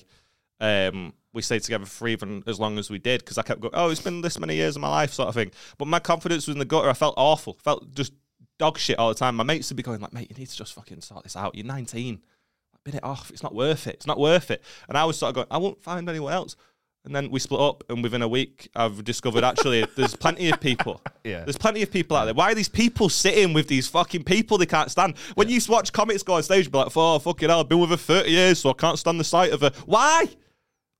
um, 0.61 1.15
we 1.35 1.43
stayed 1.43 1.63
together 1.63 1.85
for 1.85 2.09
even 2.09 2.43
as 2.47 2.59
long 2.59 2.79
as 2.79 2.89
we 2.89 2.99
did. 2.99 3.21
Because 3.21 3.37
I 3.37 3.43
kept 3.43 3.61
going, 3.61 3.75
"Oh, 3.75 3.91
it's 3.91 4.01
been 4.01 4.23
this 4.23 4.39
many 4.39 4.55
years 4.55 4.77
of 4.77 4.83
my 4.83 4.89
life," 4.89 5.13
sort 5.13 5.29
of 5.29 5.35
thing. 5.35 5.51
But 5.77 5.89
my 5.89 5.99
confidence 5.99 6.47
was 6.47 6.55
in 6.55 6.61
the 6.61 6.65
gutter. 6.65 6.89
I 6.89 6.95
felt 6.95 7.15
awful, 7.19 7.55
felt 7.63 7.95
just 7.95 8.13
dog 8.59 8.79
shit 8.79 8.99
all 8.99 9.09
the 9.09 9.15
time. 9.15 9.37
My 9.37 9.45
mates 9.45 9.69
would 9.71 9.77
be 9.77 9.83
going 9.83 10.01
like, 10.01 10.13
"Mate, 10.13 10.31
you 10.31 10.37
need 10.37 10.49
to 10.49 10.57
just 10.57 10.73
fucking 10.73 11.01
sort 11.03 11.25
this 11.25 11.37
out. 11.37 11.55
You're 11.55 11.67
19. 11.67 12.23
Bin 12.85 12.95
it 12.97 13.05
off. 13.05 13.31
It's 13.31 13.43
not 13.43 13.55
worth 13.55 13.87
it. 13.87 13.95
It's 13.97 14.07
not 14.07 14.19
worth 14.19 14.51
it." 14.51 14.63
And 14.89 14.97
I 14.97 15.05
was 15.05 15.19
sort 15.19 15.31
of 15.31 15.35
going, 15.35 15.47
"I 15.51 15.59
won't 15.59 15.83
find 15.83 16.09
anyone 16.09 16.33
else." 16.33 16.57
And 17.05 17.15
then 17.15 17.31
we 17.31 17.39
split 17.39 17.61
up, 17.61 17.85
and 17.91 18.03
within 18.03 18.23
a 18.23 18.29
week, 18.29 18.71
I've 18.75 19.05
discovered 19.05 19.45
actually 19.45 19.87
there's 19.97 20.17
plenty 20.17 20.49
of 20.51 20.59
people. 20.61 21.03
Yeah. 21.23 21.45
There's 21.45 21.59
plenty 21.59 21.83
of 21.83 21.91
people 21.91 22.17
out 22.17 22.25
there. 22.25 22.35
Why 22.35 22.53
are 22.53 22.55
these 22.55 22.69
people 22.69 23.11
sitting 23.11 23.53
with 23.53 23.69
these 23.69 23.87
fucking 23.87 24.25
people 24.25 24.57
they 24.57 24.67
can't 24.67 24.91
stand? 24.91 25.19
When 25.35 25.51
you 25.51 25.61
watch 25.69 25.93
comics 25.93 26.23
go 26.23 26.35
on 26.35 26.43
stage, 26.43 26.71
be 26.71 26.79
like, 26.79 26.97
oh, 26.97 27.19
fucking 27.19 27.49
hell, 27.49 27.61
I've 27.61 27.69
been 27.69 27.81
with 27.81 27.91
her 27.91 27.97
30 27.97 28.31
years, 28.31 28.61
so 28.61 28.71
I 28.71 28.73
can't 28.73 28.99
stand 28.99 29.21
the 29.21 29.25
sight 29.25 29.53
of 29.53 29.61
her. 29.61 29.73
Why? 29.85 30.29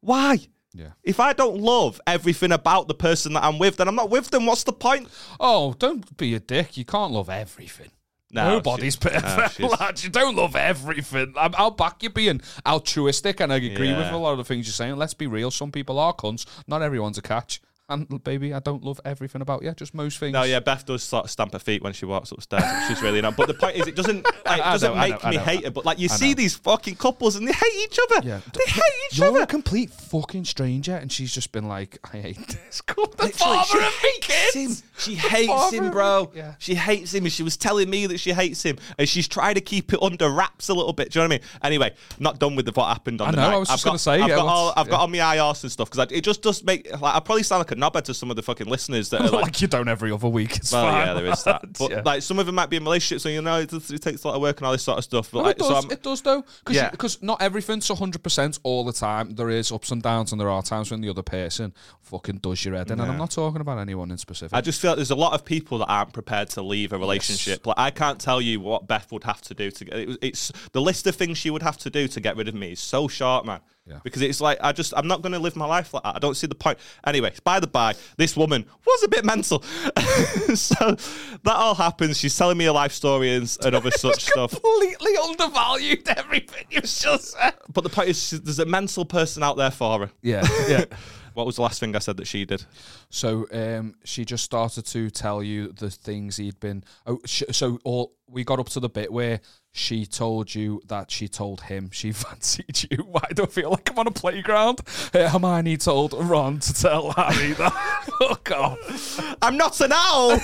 Why? 0.05 0.39
Yeah. 0.75 0.91
If 1.03 1.21
I 1.21 1.33
don't 1.33 1.59
love 1.59 2.01
everything 2.07 2.53
about 2.53 2.89
the 2.89 2.95
person 2.95 3.33
that 3.35 3.45
I'm 3.45 3.59
with, 3.59 3.77
then 3.77 3.89
I'm 3.89 3.95
not 3.95 4.11
with 4.11 4.31
them. 4.31 4.45
What's 4.45 4.65
the 4.65 4.73
point? 4.73 5.09
Oh, 5.39 5.75
don't 5.79 6.17
be 6.17 6.35
a 6.35 6.41
dick. 6.41 6.77
You 6.77 6.85
can't 6.85 7.13
love 7.13 7.31
everything. 7.31 7.91
No, 8.33 8.57
Nobody's 8.57 8.97
perfect, 8.97 9.61
no, 9.61 9.69
lad. 9.69 10.03
You 10.03 10.11
don't 10.11 10.35
love 10.35 10.57
everything. 10.57 11.35
I'm, 11.37 11.55
I'll 11.57 11.71
back 11.71 12.03
you 12.03 12.11
being 12.11 12.41
altruistic, 12.67 13.39
and 13.39 13.53
I 13.53 13.57
agree 13.57 13.95
with 13.95 14.11
a 14.11 14.17
lot 14.17 14.33
of 14.33 14.39
the 14.39 14.45
things 14.45 14.67
you're 14.67 14.73
saying. 14.73 14.97
Let's 14.97 15.15
be 15.15 15.29
real. 15.29 15.53
Some 15.53 15.71
people 15.71 16.01
are 16.01 16.13
cunts. 16.13 16.45
Not 16.67 16.83
everyone's 16.83 17.17
a 17.17 17.23
catch. 17.23 17.63
And 17.87 18.25
baby, 18.25 18.55
I 18.55 18.61
don't 18.61 18.83
love 18.83 18.99
everything 19.05 19.43
about 19.43 19.63
you. 19.63 19.71
Just 19.73 19.93
most 19.93 20.17
things. 20.19 20.33
No, 20.33 20.43
yeah, 20.45 20.59
Beth 20.61 20.87
does 20.87 21.03
sort 21.03 21.25
of 21.27 21.31
stamp 21.31 21.53
her 21.53 21.59
feet 21.59 21.83
when 21.83 21.93
she 21.93 22.07
walks 22.07 22.33
upstairs. 22.33 22.65
She's 22.89 23.03
really 23.03 23.21
not. 23.21 23.37
But 23.37 23.47
the 23.47 23.53
point 23.53 23.77
is, 23.77 23.87
it 23.87 23.95
doesn't 23.95 24.25
like, 24.47 24.59
it 24.61 24.63
doesn't 24.63 24.95
know, 24.95 24.99
make 25.01 25.23
know, 25.23 25.31
me 25.31 25.37
hate 25.37 25.65
her. 25.65 25.71
But 25.71 25.85
like, 25.85 25.99
you 25.99 26.09
I 26.11 26.17
see 26.17 26.29
know. 26.31 26.35
these 26.35 26.57
fucking 26.57 26.97
couples 26.97 27.37
and 27.37 27.47
they 27.47 27.53
hate 27.53 27.85
each 27.85 27.99
other. 28.11 28.27
Yeah. 28.27 28.41
They 28.55 28.73
hate 28.73 28.83
each 29.13 29.19
You're 29.19 29.29
other. 29.29 29.43
a 29.43 29.47
complete 29.47 29.91
fucking 29.91 30.47
stranger, 30.47 30.95
and 30.97 31.13
she's 31.13 31.31
just 31.35 31.53
been 31.53 31.69
like, 31.69 31.99
I 32.11 32.17
hate 32.19 32.49
this. 32.49 32.81
Called 32.87 33.19
the 33.19 33.25
Literally, 33.25 33.57
father 33.59 33.67
she 33.67 33.79
of 33.87 34.03
me 34.03 34.19
kids. 34.21 34.55
him. 34.81 34.89
She 34.97 35.15
hates 35.17 35.73
him, 35.73 35.91
bro. 35.91 36.33
yeah. 36.35 36.55
She 36.59 36.75
hates 36.75 37.13
him, 37.13 37.25
and 37.25 37.33
she 37.33 37.43
was 37.43 37.59
telling 37.59 37.91
me 37.91 38.07
that 38.07 38.19
she 38.19 38.33
hates 38.33 38.63
him, 38.63 38.79
and 38.99 39.07
she's 39.07 39.29
trying 39.29 39.57
to 39.57 39.61
keep 39.61 39.93
it 39.93 40.03
under 40.03 40.31
wraps 40.31 40.71
a 40.71 40.75
little 40.75 40.95
bit. 40.95 41.11
Do 41.11 41.19
you 41.19 41.29
know 41.29 41.35
what 41.35 41.35
I 41.35 41.39
mean? 41.39 41.49
Anyway, 41.63 41.95
not 42.19 42.39
done 42.39 42.57
with 42.57 42.65
the, 42.65 42.73
what 42.73 42.87
happened 42.89 43.21
on 43.21 43.29
I 43.29 43.31
the 43.33 43.37
know, 43.37 43.43
night. 43.51 43.55
I 43.57 43.59
was 43.59 43.69
I've 43.69 43.75
just 43.75 43.85
got, 43.85 43.91
gonna 43.91 43.99
say, 43.99 44.13
I've 44.23 44.29
yeah, 44.31 44.37
got, 44.37 44.47
all, 44.47 44.73
I've 44.75 44.89
got 44.89 45.01
on 45.01 45.11
my 45.11 45.19
IRS 45.19 45.65
and 45.65 45.71
stuff 45.71 45.91
because 45.91 46.11
it 46.11 46.23
just 46.23 46.41
does 46.41 46.65
make. 46.65 46.91
Like, 46.91 47.15
I 47.15 47.21
probably 47.21 47.43
sound 47.43 47.61
like 47.61 47.73
a 47.73 47.74
knobhead 47.77 48.03
to 48.05 48.15
some 48.15 48.31
of 48.31 48.37
the 48.37 48.43
fucking 48.43 48.67
listeners 48.67 49.11
that 49.11 49.21
are 49.23 49.29
like. 49.31 49.43
like 49.45 49.61
you 49.63 49.69
don't 49.69 49.89
every 49.89 50.11
other 50.13 50.29
week. 50.29 50.57
It's 50.57 50.73
well, 50.73 50.87
fine. 50.87 51.07
yeah, 51.07 51.15
there 51.15 51.27
is 51.27 51.43
that. 51.45 51.63
But 51.79 51.91
Yeah. 51.91 52.03
like 52.05 52.23
some 52.23 52.39
of 52.39 52.47
them 52.47 52.55
might 52.55 52.71
be 52.71 52.77
in 52.77 52.85
relationships, 52.85 53.23
so 53.23 53.29
you 53.29 53.43
know 53.43 53.61
it, 53.61 53.71
does- 53.71 53.91
it 53.91 54.03
takes 54.03 54.25
a 54.25 54.29
lot 54.29 54.35
of 54.37 54.43
work 54.43 54.59
and 54.59 54.67
all 54.67 54.73
this 54.73 54.83
sort 54.83 54.99
of 54.99 55.05
stuff. 55.05 55.31
But 55.31 55.43
like, 55.45 55.57
it 55.57 55.59
does. 55.59 55.85
so 55.85 55.91
it 55.91 56.03
does 56.03 56.23
though, 56.23 56.43
because 56.65 56.77
Yeah. 56.77 56.91
because 56.91 57.23
not 57.23 57.41
everything's 57.43 57.89
hundred 57.89 58.23
percent 58.23 58.59
all 58.63 58.85
the 58.85 58.93
time. 58.93 59.35
There 59.35 59.51
is 59.51 59.71
ups 59.73 59.91
and 59.91 60.03
downs, 60.03 60.33
and 60.33 60.41
there 60.41 60.51
are 60.51 60.63
times 60.63 60.91
when 60.91 61.01
the 61.01 61.09
other 61.11 61.23
person 61.23 61.73
fucking 62.03 62.39
does 62.39 62.65
your 62.65 62.75
head 62.75 62.91
in. 62.91 63.01
And 63.01 63.11
I'm 63.11 63.19
not 63.19 63.31
talking 63.31 63.61
about 63.61 63.79
anyone 63.79 64.11
in 64.11 64.19
specific. 64.19 64.55
I 64.57 64.61
just 64.61 64.81
feel 64.81 64.91
like 64.93 64.97
there's 64.97 65.11
a 65.11 65.15
lot 65.17 65.33
of 65.35 65.45
people 65.45 65.79
that 65.79 65.87
aren't 65.87 66.13
prepared 66.13 66.51
to 66.51 66.63
leave 66.63 66.93
a 66.93 66.99
relationship. 66.99 67.67
Like 67.67 67.79
I 67.79 67.91
can't 67.91 68.21
tell 68.21 68.41
you 68.41 68.61
what 68.61 68.87
Beth 68.87 69.11
would 69.13 69.25
have 69.25 69.41
to 69.43 69.55
do 69.55 69.71
to 69.71 69.85
get 69.85 69.99
it. 69.99 70.19
It's 70.23 70.53
the 70.73 70.81
list 70.81 71.07
of 71.07 71.15
things 71.17 71.39
she 71.39 71.51
would 71.51 71.63
have 71.63 71.79
to 71.79 71.91
do 71.91 72.09
to 72.09 72.21
get 72.21 72.37
rid 72.37 72.49
of 72.49 72.55
me 72.55 72.73
is 72.73 72.81
so 72.81 73.09
short, 73.09 73.47
man. 73.47 73.61
Yeah. 73.87 73.99
Because 74.03 74.23
it's 74.23 74.41
like 74.41 74.59
I 74.63 74.73
just 74.73 74.95
I'm 74.97 75.07
not 75.07 75.21
going 75.21 75.33
to 75.35 75.39
live 75.39 75.57
my 75.57 75.67
life 75.67 75.93
like 75.93 76.03
that. 76.05 76.17
I 76.17 76.19
don't 76.19 76.37
see 76.37 76.47
the 76.47 76.55
point. 76.55 76.79
Anyway, 77.07 77.33
by 77.45 77.61
the 77.61 77.67
by, 77.67 77.95
this 78.17 78.35
woman 78.35 78.65
was 78.87 79.03
a 79.03 79.09
bit 79.09 79.25
mental. 79.27 79.63
so 80.55 80.97
that 81.45 81.55
all 81.55 81.75
happens. 81.75 82.19
She's 82.19 82.37
telling 82.37 82.57
me 82.57 82.65
her 82.65 82.73
life 82.73 82.93
story 82.93 83.35
and, 83.35 83.57
and 83.63 83.75
other 83.75 83.91
such 83.93 84.25
stuff. 84.25 84.53
completely 84.53 85.13
undervalued 85.23 86.09
everything 86.09 86.65
you've 86.71 86.85
just 86.85 87.33
said. 87.33 87.55
But 87.73 87.85
the 87.85 87.91
point 87.91 88.09
is, 88.09 88.31
there's 88.31 88.59
a 88.59 88.65
mental 88.67 89.05
person 89.05 89.43
out 89.43 89.59
there 89.59 89.71
for 89.71 89.99
her. 89.99 90.11
Yeah, 90.23 90.47
yeah. 90.69 90.85
What 91.35 91.47
was 91.47 91.57
the 91.57 91.63
last 91.63 91.81
thing 91.81 91.97
I 91.97 91.99
said 91.99 92.17
that 92.19 92.29
she 92.29 92.45
did? 92.45 92.65
So 93.11 93.49
um, 93.51 93.97
she 94.05 94.25
just 94.25 94.45
started 94.45 94.87
to 94.87 95.11
tell 95.11 95.43
you 95.43 95.73
the 95.73 95.91
things 95.91 96.37
he'd 96.37 96.61
been. 96.61 96.85
Oh, 97.07 97.19
sh- 97.25 97.43
so 97.51 97.81
all 97.83 98.15
we 98.29 98.45
got 98.45 98.61
up 98.61 98.69
to 98.69 98.79
the 98.79 98.89
bit 98.89 99.13
where 99.13 99.41
she 99.77 100.07
told 100.07 100.55
you 100.55 100.81
that 100.87 101.11
she 101.11 101.27
told 101.27 101.63
him 101.63 101.91
she 101.91 102.13
fancied 102.13 102.87
you. 102.91 102.99
Why 102.99 103.25
do 103.35 103.43
I 103.43 103.47
feel 103.47 103.71
like 103.71 103.91
I'm 103.91 103.99
on 103.99 104.07
a 104.07 104.13
playground? 104.13 104.81
Uh, 105.13 105.29
Hermione 105.29 105.77
told 105.77 106.15
Ron 106.15 106.61
to 106.61 106.73
tell 106.73 107.11
Harry 107.11 107.53
that. 107.55 107.73
Fuck 108.21 108.51
off. 108.53 109.37
I'm 109.43 109.57
not 109.57 109.81
an 109.81 109.91
owl. 109.93 110.41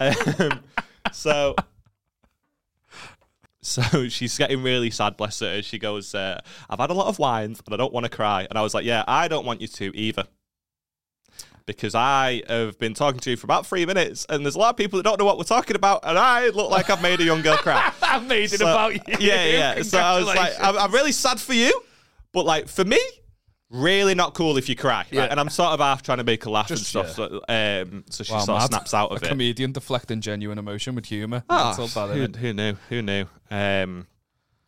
um, 0.00 0.60
so, 1.12 1.54
so 3.62 4.08
she's 4.08 4.36
getting 4.36 4.64
really 4.64 4.90
sad. 4.90 5.16
Bless 5.16 5.38
her. 5.38 5.62
She 5.62 5.78
goes, 5.78 6.12
uh, 6.12 6.40
"I've 6.68 6.80
had 6.80 6.90
a 6.90 6.94
lot 6.94 7.06
of 7.06 7.20
wines 7.20 7.62
and 7.64 7.72
I 7.72 7.76
don't 7.76 7.92
want 7.92 8.04
to 8.04 8.10
cry." 8.10 8.48
And 8.50 8.58
I 8.58 8.62
was 8.62 8.74
like, 8.74 8.84
"Yeah, 8.84 9.04
I 9.06 9.28
don't 9.28 9.46
want 9.46 9.60
you 9.60 9.68
to 9.68 9.96
either." 9.96 10.24
Because 11.76 11.94
I 11.94 12.42
have 12.48 12.78
been 12.78 12.94
talking 12.94 13.20
to 13.20 13.30
you 13.30 13.36
for 13.36 13.46
about 13.46 13.66
three 13.66 13.86
minutes, 13.86 14.26
and 14.28 14.44
there's 14.44 14.54
a 14.54 14.58
lot 14.58 14.70
of 14.70 14.76
people 14.76 14.96
that 14.98 15.02
don't 15.04 15.18
know 15.18 15.24
what 15.24 15.38
we're 15.38 15.44
talking 15.44 15.76
about, 15.76 16.00
and 16.04 16.18
I 16.18 16.48
look 16.48 16.70
like 16.70 16.90
I've 16.90 17.02
made 17.02 17.20
a 17.20 17.24
young 17.24 17.42
girl 17.42 17.56
cry. 17.56 17.92
I've 18.02 18.26
made 18.26 18.52
it 18.52 18.58
So- 18.58 18.66
about 18.66 18.94
you. 18.94 19.00
Yeah, 19.20 19.44
yeah. 19.76 19.82
So 19.82 19.98
I 19.98 20.18
was 20.18 20.26
like, 20.26 20.52
I'm, 20.60 20.76
I'm 20.76 20.92
really 20.92 21.12
sad 21.12 21.40
for 21.40 21.54
you, 21.54 21.80
but 22.32 22.44
like 22.44 22.68
for 22.68 22.84
me, 22.84 22.98
really 23.70 24.14
not 24.14 24.34
cool 24.34 24.56
if 24.58 24.68
you 24.68 24.74
cry. 24.76 25.04
Yeah. 25.10 25.20
Right? 25.22 25.30
And 25.30 25.38
I'm 25.38 25.48
sort 25.48 25.70
of 25.72 25.80
half 25.80 26.02
trying 26.02 26.18
to 26.18 26.24
make 26.24 26.42
her 26.44 26.50
laugh 26.50 26.68
Just- 26.68 26.94
and 26.94 27.06
stuff. 27.06 27.16
So, 27.16 27.40
um, 27.48 28.04
so 28.10 28.24
she 28.24 28.32
Wow, 28.32 28.40
sort 28.40 28.62
of 28.62 28.68
snaps 28.68 28.94
out 28.94 29.10
a 29.12 29.14
of 29.14 29.22
it. 29.22 29.26
A 29.26 29.28
comedian 29.28 29.72
deflecting 29.72 30.20
genuine 30.20 30.58
emotion 30.58 30.94
with 30.94 31.06
humour. 31.06 31.44
Ah, 31.48 31.76
all 31.78 31.88
bad, 31.88 32.16
who, 32.16 32.38
who 32.38 32.52
knew? 32.52 32.76
Who 32.88 33.02
knew? 33.02 33.26
Um, 33.50 34.06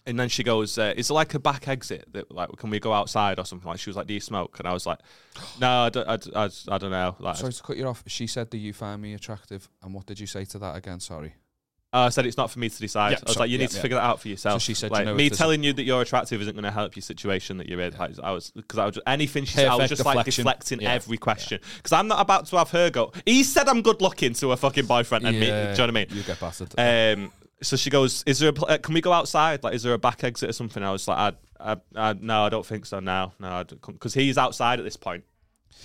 and 0.06 0.18
then 0.18 0.28
she 0.28 0.42
goes, 0.42 0.78
uh, 0.78 0.94
"Is 0.96 1.08
there 1.08 1.14
like 1.14 1.34
a 1.34 1.38
back 1.38 1.68
exit 1.68 2.06
that 2.12 2.30
like 2.30 2.50
can 2.56 2.70
we 2.70 2.80
go 2.80 2.92
outside 2.92 3.38
or 3.38 3.44
something?" 3.44 3.68
Like 3.68 3.80
she 3.80 3.90
was 3.90 3.96
like, 3.96 4.06
"Do 4.06 4.14
you 4.14 4.20
smoke?" 4.20 4.58
And 4.58 4.68
I 4.68 4.72
was 4.72 4.86
like, 4.86 4.98
"No, 5.60 5.68
I 5.70 5.88
don't, 5.90 6.08
I, 6.08 6.44
I, 6.44 6.48
I 6.68 6.78
don't 6.78 6.90
know." 6.90 7.16
Like, 7.18 7.36
Sorry 7.36 7.52
to 7.52 7.62
cut 7.62 7.76
you 7.76 7.86
off. 7.86 8.02
She 8.06 8.26
said, 8.26 8.50
"Do 8.50 8.58
you 8.58 8.72
find 8.72 9.00
me 9.00 9.14
attractive?" 9.14 9.68
And 9.82 9.94
what 9.94 10.06
did 10.06 10.18
you 10.18 10.26
say 10.26 10.44
to 10.46 10.58
that 10.58 10.76
again? 10.76 11.00
Sorry. 11.00 11.34
I 11.94 12.08
said 12.08 12.24
it's 12.24 12.38
not 12.38 12.50
for 12.50 12.58
me 12.58 12.70
to 12.70 12.78
decide. 12.78 13.12
Yeah, 13.12 13.18
I 13.26 13.30
was 13.30 13.38
like, 13.38 13.50
you 13.50 13.58
yeah, 13.58 13.64
need 13.64 13.70
to 13.70 13.76
yeah. 13.76 13.82
figure 13.82 13.96
that 13.96 14.04
out 14.04 14.18
for 14.18 14.28
yourself. 14.28 14.62
So 14.62 14.64
she 14.64 14.72
said, 14.72 14.90
you 14.96 15.04
know, 15.04 15.14
me 15.14 15.26
if 15.26 15.32
there's 15.32 15.40
a- 15.40 15.42
telling 15.42 15.62
you 15.62 15.74
that 15.74 15.82
you're 15.82 16.00
attractive 16.00 16.40
isn't 16.40 16.54
going 16.54 16.64
to 16.64 16.70
help 16.70 16.96
your 16.96 17.02
situation 17.02 17.58
that 17.58 17.68
you're 17.68 17.80
in. 17.80 17.92
Like, 17.98 18.18
I 18.18 18.30
was 18.30 18.50
because 18.50 18.78
I 18.78 18.86
was 18.86 18.94
just, 18.94 19.06
anything 19.06 19.44
she 19.44 19.56
said, 19.56 19.68
I 19.68 19.76
was 19.76 19.90
just 19.90 20.04
like 20.04 20.24
deflecting 20.24 20.80
Yeah. 20.80 20.94
every 20.94 21.18
question 21.18 21.60
because 21.76 21.92
I'm 21.92 22.08
not 22.08 22.20
about 22.20 22.46
to 22.46 22.56
have 22.56 22.70
her 22.70 22.88
go. 22.88 23.12
He 23.26 23.44
said 23.44 23.68
I'm 23.68 23.82
good 23.82 24.00
looking 24.00 24.32
to 24.34 24.52
a 24.52 24.56
fucking 24.56 24.86
boyfriend 24.86 25.26
and 25.26 25.38
me. 25.38 25.46
Do 25.46 25.52
you 25.52 25.52
know 25.52 25.70
what 25.70 25.80
I 25.80 25.90
mean? 25.90 26.06
You 26.10 26.22
get 26.22 26.40
battered. 26.40 26.72
Um, 26.78 27.30
so 27.62 27.76
she 27.76 27.90
goes, 27.90 28.22
"Is 28.26 28.38
there? 28.38 28.50
A, 28.50 28.52
pl- 28.52 28.66
uh, 28.68 28.78
can 28.78 28.94
we 28.94 29.00
go 29.00 29.12
outside? 29.12 29.62
Like, 29.62 29.74
is 29.74 29.82
there 29.82 29.94
a 29.94 29.98
back 29.98 30.24
exit 30.24 30.50
or 30.50 30.52
something?" 30.52 30.82
I 30.82 30.90
was 30.92 31.08
like, 31.08 31.34
"I, 31.60 31.72
I, 31.72 31.76
I 31.96 32.12
no, 32.14 32.44
I 32.44 32.48
don't 32.48 32.66
think 32.66 32.86
so. 32.86 33.00
Now, 33.00 33.32
no, 33.38 33.64
because 33.64 34.14
he's 34.14 34.38
outside 34.38 34.78
at 34.78 34.84
this 34.84 34.96
point. 34.96 35.24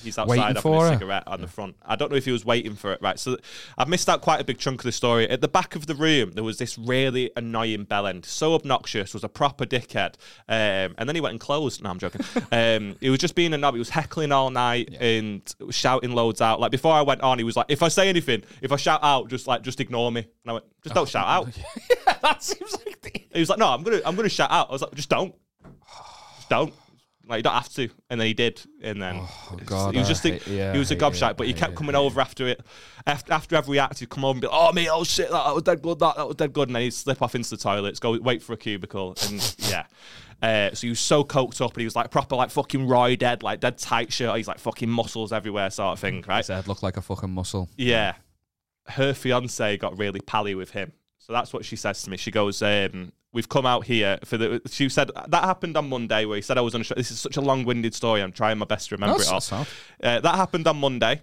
He's 0.03 0.17
outside 0.17 0.29
Waiting 0.29 0.55
having 0.55 0.73
a 0.73 0.89
cigarette 0.89 1.23
on 1.27 1.41
the 1.41 1.47
front. 1.47 1.75
I 1.85 1.95
don't 1.95 2.11
know 2.11 2.17
if 2.17 2.25
he 2.25 2.31
was 2.31 2.45
waiting 2.45 2.75
for 2.75 2.93
it. 2.93 3.01
Right. 3.01 3.19
So 3.19 3.37
I've 3.77 3.87
missed 3.87 4.09
out 4.09 4.21
quite 4.21 4.39
a 4.39 4.43
big 4.43 4.57
chunk 4.57 4.81
of 4.81 4.83
the 4.83 4.91
story. 4.91 5.29
At 5.29 5.41
the 5.41 5.47
back 5.47 5.75
of 5.75 5.87
the 5.87 5.95
room, 5.95 6.31
there 6.31 6.43
was 6.43 6.57
this 6.57 6.77
really 6.77 7.31
annoying 7.35 7.85
bellend, 7.85 8.25
so 8.25 8.53
obnoxious, 8.53 9.13
was 9.13 9.23
a 9.23 9.29
proper 9.29 9.65
dickhead. 9.65 10.15
Um, 10.47 10.95
and 10.97 11.07
then 11.07 11.15
he 11.15 11.21
went 11.21 11.31
and 11.31 11.39
closed. 11.39 11.81
No, 11.83 11.89
I'm 11.89 11.99
joking. 11.99 12.21
um, 12.51 12.95
he 13.01 13.09
was 13.09 13.19
just 13.19 13.35
being 13.35 13.53
a 13.53 13.57
knob. 13.57 13.73
He 13.73 13.79
was 13.79 13.89
heckling 13.89 14.31
all 14.31 14.49
night 14.49 14.95
and 14.99 15.41
shouting 15.69 16.11
loads 16.11 16.41
out. 16.41 16.59
Like 16.59 16.71
before 16.71 16.93
I 16.93 17.01
went 17.01 17.21
on, 17.21 17.37
he 17.37 17.43
was 17.43 17.55
like, 17.55 17.67
"If 17.69 17.83
I 17.83 17.87
say 17.87 18.09
anything, 18.09 18.43
if 18.61 18.71
I 18.71 18.75
shout 18.75 18.99
out, 19.03 19.29
just 19.29 19.47
like 19.47 19.61
just 19.61 19.79
ignore 19.79 20.11
me." 20.11 20.21
And 20.21 20.49
I 20.49 20.53
went, 20.53 20.65
"Just 20.83 20.95
don't 20.95 21.09
shout 21.09 21.27
out." 21.27 21.47
that 22.21 22.43
seems 22.43 22.73
like 22.85 23.01
the. 23.01 23.11
He 23.33 23.39
was 23.39 23.49
like, 23.49 23.59
"No, 23.59 23.67
I'm 23.67 23.83
gonna, 23.83 24.01
I'm 24.05 24.15
gonna 24.15 24.29
shout 24.29 24.51
out." 24.51 24.69
I 24.69 24.71
was 24.73 24.81
like, 24.81 24.93
"Just 24.93 25.09
don't, 25.09 25.35
just 26.37 26.49
don't." 26.49 26.73
Like 27.27 27.39
you 27.39 27.43
don't 27.43 27.53
have 27.53 27.69
to, 27.73 27.89
and 28.09 28.19
then 28.19 28.27
he 28.27 28.33
did, 28.33 28.61
and 28.81 29.01
then 29.01 29.15
Oh, 29.19 29.57
God, 29.65 29.93
he 29.93 29.99
was 29.99 30.07
just 30.07 30.25
a, 30.25 30.39
yeah, 30.49 30.71
he 30.71 30.79
was 30.79 30.91
a 30.91 30.95
gobshite, 30.95 31.31
it, 31.31 31.37
but 31.37 31.47
he 31.47 31.53
kept 31.53 31.75
coming 31.75 31.95
over 31.95 32.21
after 32.21 32.47
it, 32.47 32.61
after 33.05 33.33
after 33.33 33.55
every 33.55 33.79
act, 33.79 33.99
he'd 33.99 34.09
come 34.09 34.23
over 34.23 34.33
and 34.33 34.41
be 34.41 34.47
like, 34.47 34.55
"Oh 34.57 34.71
me, 34.71 34.89
oh 34.89 35.03
shit, 35.03 35.29
that, 35.29 35.43
that 35.45 35.53
was 35.53 35.63
dead 35.63 35.81
good, 35.81 35.99
that 35.99 36.15
that 36.15 36.27
was 36.27 36.35
dead 36.37 36.53
good," 36.53 36.69
and 36.69 36.75
then 36.75 36.83
he'd 36.83 36.93
slip 36.93 37.21
off 37.21 37.35
into 37.35 37.49
the 37.49 37.57
toilets, 37.57 37.99
go 37.99 38.17
wait 38.19 38.41
for 38.41 38.53
a 38.53 38.57
cubicle, 38.57 39.15
and 39.27 39.55
yeah. 39.69 39.85
Uh, 40.41 40.69
so 40.73 40.81
he 40.81 40.89
was 40.89 40.99
so 40.99 41.23
coked 41.23 41.61
up, 41.61 41.73
and 41.73 41.81
he 41.81 41.85
was 41.85 41.95
like 41.95 42.11
proper, 42.11 42.35
like 42.35 42.51
fucking 42.51 42.87
Roy 42.87 43.15
dead, 43.15 43.41
like 43.43 43.59
dead 43.59 43.77
tight 43.77 44.13
shirt. 44.13 44.37
He's 44.37 44.47
like 44.47 44.59
fucking 44.59 44.89
muscles 44.89 45.33
everywhere, 45.33 45.69
sort 45.69 45.93
of 45.93 45.99
thing, 45.99 46.23
right? 46.27 46.37
His 46.37 46.47
head 46.47 46.67
looked 46.67 46.83
like 46.83 46.97
a 46.97 47.01
fucking 47.01 47.31
muscle. 47.31 47.69
Yeah. 47.75 48.13
Her 48.85 49.13
fiance 49.13 49.77
got 49.77 49.97
really 49.97 50.21
pally 50.21 50.55
with 50.55 50.71
him. 50.71 50.91
So 51.17 51.33
that's 51.33 51.51
what 51.51 51.65
she 51.65 51.75
says 51.75 52.03
to 52.03 52.09
me. 52.09 52.17
She 52.17 52.31
goes, 52.31 52.61
um, 52.61 53.11
We've 53.37 53.47
come 53.47 53.67
out 53.67 53.85
here 53.85 54.17
for 54.25 54.35
the. 54.35 54.59
She 54.65 54.89
said 54.89 55.11
that 55.27 55.43
happened 55.43 55.77
on 55.77 55.87
Monday 55.89 56.25
where 56.25 56.37
he 56.37 56.41
said 56.41 56.57
I 56.57 56.61
was 56.61 56.73
on 56.73 56.81
a 56.81 56.83
show. 56.83 56.95
This 56.95 57.11
is 57.11 57.19
such 57.19 57.37
a 57.37 57.41
long 57.41 57.65
winded 57.65 57.93
story. 57.93 58.23
I'm 58.23 58.31
trying 58.31 58.57
my 58.57 58.65
best 58.65 58.89
to 58.89 58.95
remember 58.95 59.19
That's 59.19 59.27
it 59.27 59.53
all. 59.53 59.67
Uh, 60.01 60.19
that 60.21 60.33
happened 60.33 60.65
on 60.65 60.77
Monday. 60.77 61.21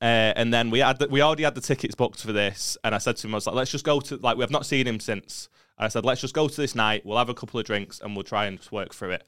Uh, 0.00 0.32
and 0.34 0.54
then 0.54 0.70
we 0.70 0.78
had 0.78 0.98
the, 0.98 1.08
we 1.08 1.20
already 1.20 1.42
had 1.42 1.54
the 1.54 1.60
tickets 1.60 1.94
booked 1.94 2.22
for 2.22 2.32
this, 2.32 2.78
and 2.82 2.94
I 2.94 2.98
said 2.98 3.18
to 3.18 3.26
him, 3.26 3.34
I 3.34 3.36
was 3.36 3.46
like, 3.46 3.54
let's 3.54 3.70
just 3.70 3.84
go 3.84 4.00
to 4.00 4.16
like 4.16 4.38
we 4.38 4.44
have 4.44 4.50
not 4.50 4.64
seen 4.64 4.86
him 4.86 4.98
since. 4.98 5.50
And 5.76 5.84
I 5.84 5.88
said, 5.88 6.06
let's 6.06 6.22
just 6.22 6.32
go 6.32 6.48
to 6.48 6.56
this 6.56 6.74
night. 6.74 7.04
We'll 7.04 7.18
have 7.18 7.28
a 7.28 7.34
couple 7.34 7.60
of 7.60 7.66
drinks 7.66 8.00
and 8.00 8.16
we'll 8.16 8.24
try 8.24 8.46
and 8.46 8.56
just 8.56 8.72
work 8.72 8.94
through 8.94 9.10
it. 9.10 9.26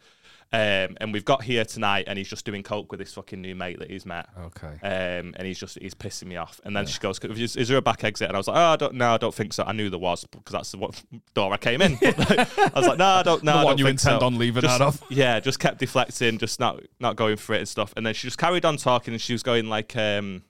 Um, 0.51 0.96
and 0.99 1.12
we've 1.12 1.26
got 1.26 1.42
here 1.42 1.62
tonight, 1.66 2.05
and 2.09 2.16
he's 2.16 2.28
just 2.28 2.46
doing 2.46 2.62
coke 2.62 2.90
with 2.90 3.01
this 3.01 3.12
fucking 3.12 3.38
new 3.42 3.55
mate 3.55 3.80
that 3.80 3.90
he's 3.90 4.07
met. 4.07 4.30
Okay. 4.46 4.78
Um, 4.82 5.34
and 5.36 5.42
he's 5.46 5.59
just 5.59 5.78
he's 5.78 5.92
pissing 5.92 6.26
me 6.28 6.36
off. 6.36 6.59
And 6.64 6.74
then 6.74 6.86
she 6.86 6.99
goes, 7.01 7.18
is, 7.22 7.55
"Is 7.55 7.68
there 7.68 7.76
a 7.76 7.82
back 7.82 8.03
exit?" 8.03 8.28
And 8.28 8.34
I 8.36 8.38
was 8.38 8.49
like, 8.49 8.57
"Oh, 8.57 8.61
I 8.72 8.76
don't, 8.76 8.94
no, 8.94 9.11
I 9.12 9.18
don't 9.18 9.34
think 9.34 9.53
so." 9.53 9.64
I 9.64 9.72
knew 9.72 9.90
there 9.90 9.99
was 9.99 10.24
because 10.24 10.53
that's 10.53 10.70
the 10.72 10.78
what 10.78 11.03
door 11.34 11.53
I 11.53 11.59
came 11.59 11.82
in. 11.82 11.96
But, 12.01 12.18
like, 12.18 12.59
I 12.59 12.72
was 12.78 12.88
like, 12.88 12.96
"No, 12.99 13.05
I 13.05 13.22
don't. 13.22 13.42
No, 13.44 13.53
The 13.53 13.59
I 13.59 13.64
one 13.64 13.72
don't 13.72 13.78
you 13.80 13.86
intend 13.88 14.20
so." 14.20 14.26
on 14.26 14.38
leaving 14.38 14.62
Just- 14.62 14.80
out 14.80 14.86
of. 14.86 15.03
Yeah, 15.11 15.38
just 15.38 15.59
kept 15.59 15.80
deflecting, 15.80 16.38
just 16.38 16.59
not 16.61 16.80
not 16.99 17.16
going 17.16 17.36
for 17.36 17.55
it 17.55 17.59
and 17.59 17.68
stuff. 17.68 17.92
And 17.96 18.07
then 18.07 18.14
she 18.14 18.26
just 18.26 18.38
carried 18.38 18.64
on 18.64 18.78
talking, 18.78 19.12
and 19.12 19.20
she 19.20 19.34
was 19.34 19.42
going 19.42 19.68
like, 19.68 19.94
um, 19.96 20.44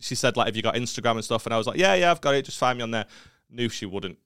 she 0.00 0.14
said 0.14 0.36
like, 0.38 0.46
"Have 0.46 0.56
you 0.56 0.62
got 0.62 0.76
Instagram 0.76 1.12
and 1.16 1.24
stuff?" 1.24 1.44
And 1.44 1.52
I 1.54 1.58
was 1.58 1.66
like, 1.66 1.76
"Yeah, 1.78 1.92
yeah, 1.94 2.10
I've 2.10 2.22
got 2.22 2.34
it. 2.34 2.46
Just 2.46 2.56
find 2.58 2.78
me 2.78 2.82
on 2.84 2.90
there." 2.90 3.04
Knew 3.50 3.68
she 3.68 3.84
wouldn't. 3.84 4.16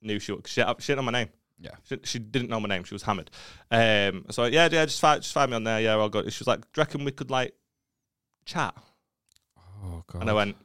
Knew 0.00 0.18
she 0.18 0.32
would. 0.32 0.46
She, 0.48 0.62
she 0.78 0.86
didn't 0.92 1.04
know 1.04 1.10
my 1.10 1.18
name. 1.20 1.28
Yeah. 1.60 1.72
She, 1.84 1.98
she 2.04 2.18
didn't 2.18 2.48
know 2.48 2.58
my 2.58 2.68
name. 2.68 2.84
She 2.84 2.94
was 2.94 3.02
hammered. 3.02 3.30
Um, 3.70 4.24
so 4.30 4.46
yeah, 4.46 4.68
yeah, 4.70 4.86
just 4.86 5.00
find, 5.00 5.20
just 5.22 5.34
find 5.34 5.50
me 5.50 5.56
on 5.56 5.64
there. 5.64 5.80
Yeah, 5.80 5.96
I'll 5.96 6.08
go. 6.08 6.22
She 6.28 6.40
was 6.40 6.46
like, 6.46 6.60
"Do 6.60 6.66
you 6.76 6.80
reckon 6.80 7.04
we 7.04 7.12
could 7.12 7.30
like 7.30 7.54
chat?" 8.46 8.74
Oh 9.84 10.02
god. 10.06 10.22
And 10.22 10.30
I 10.30 10.32
went, 10.32 10.56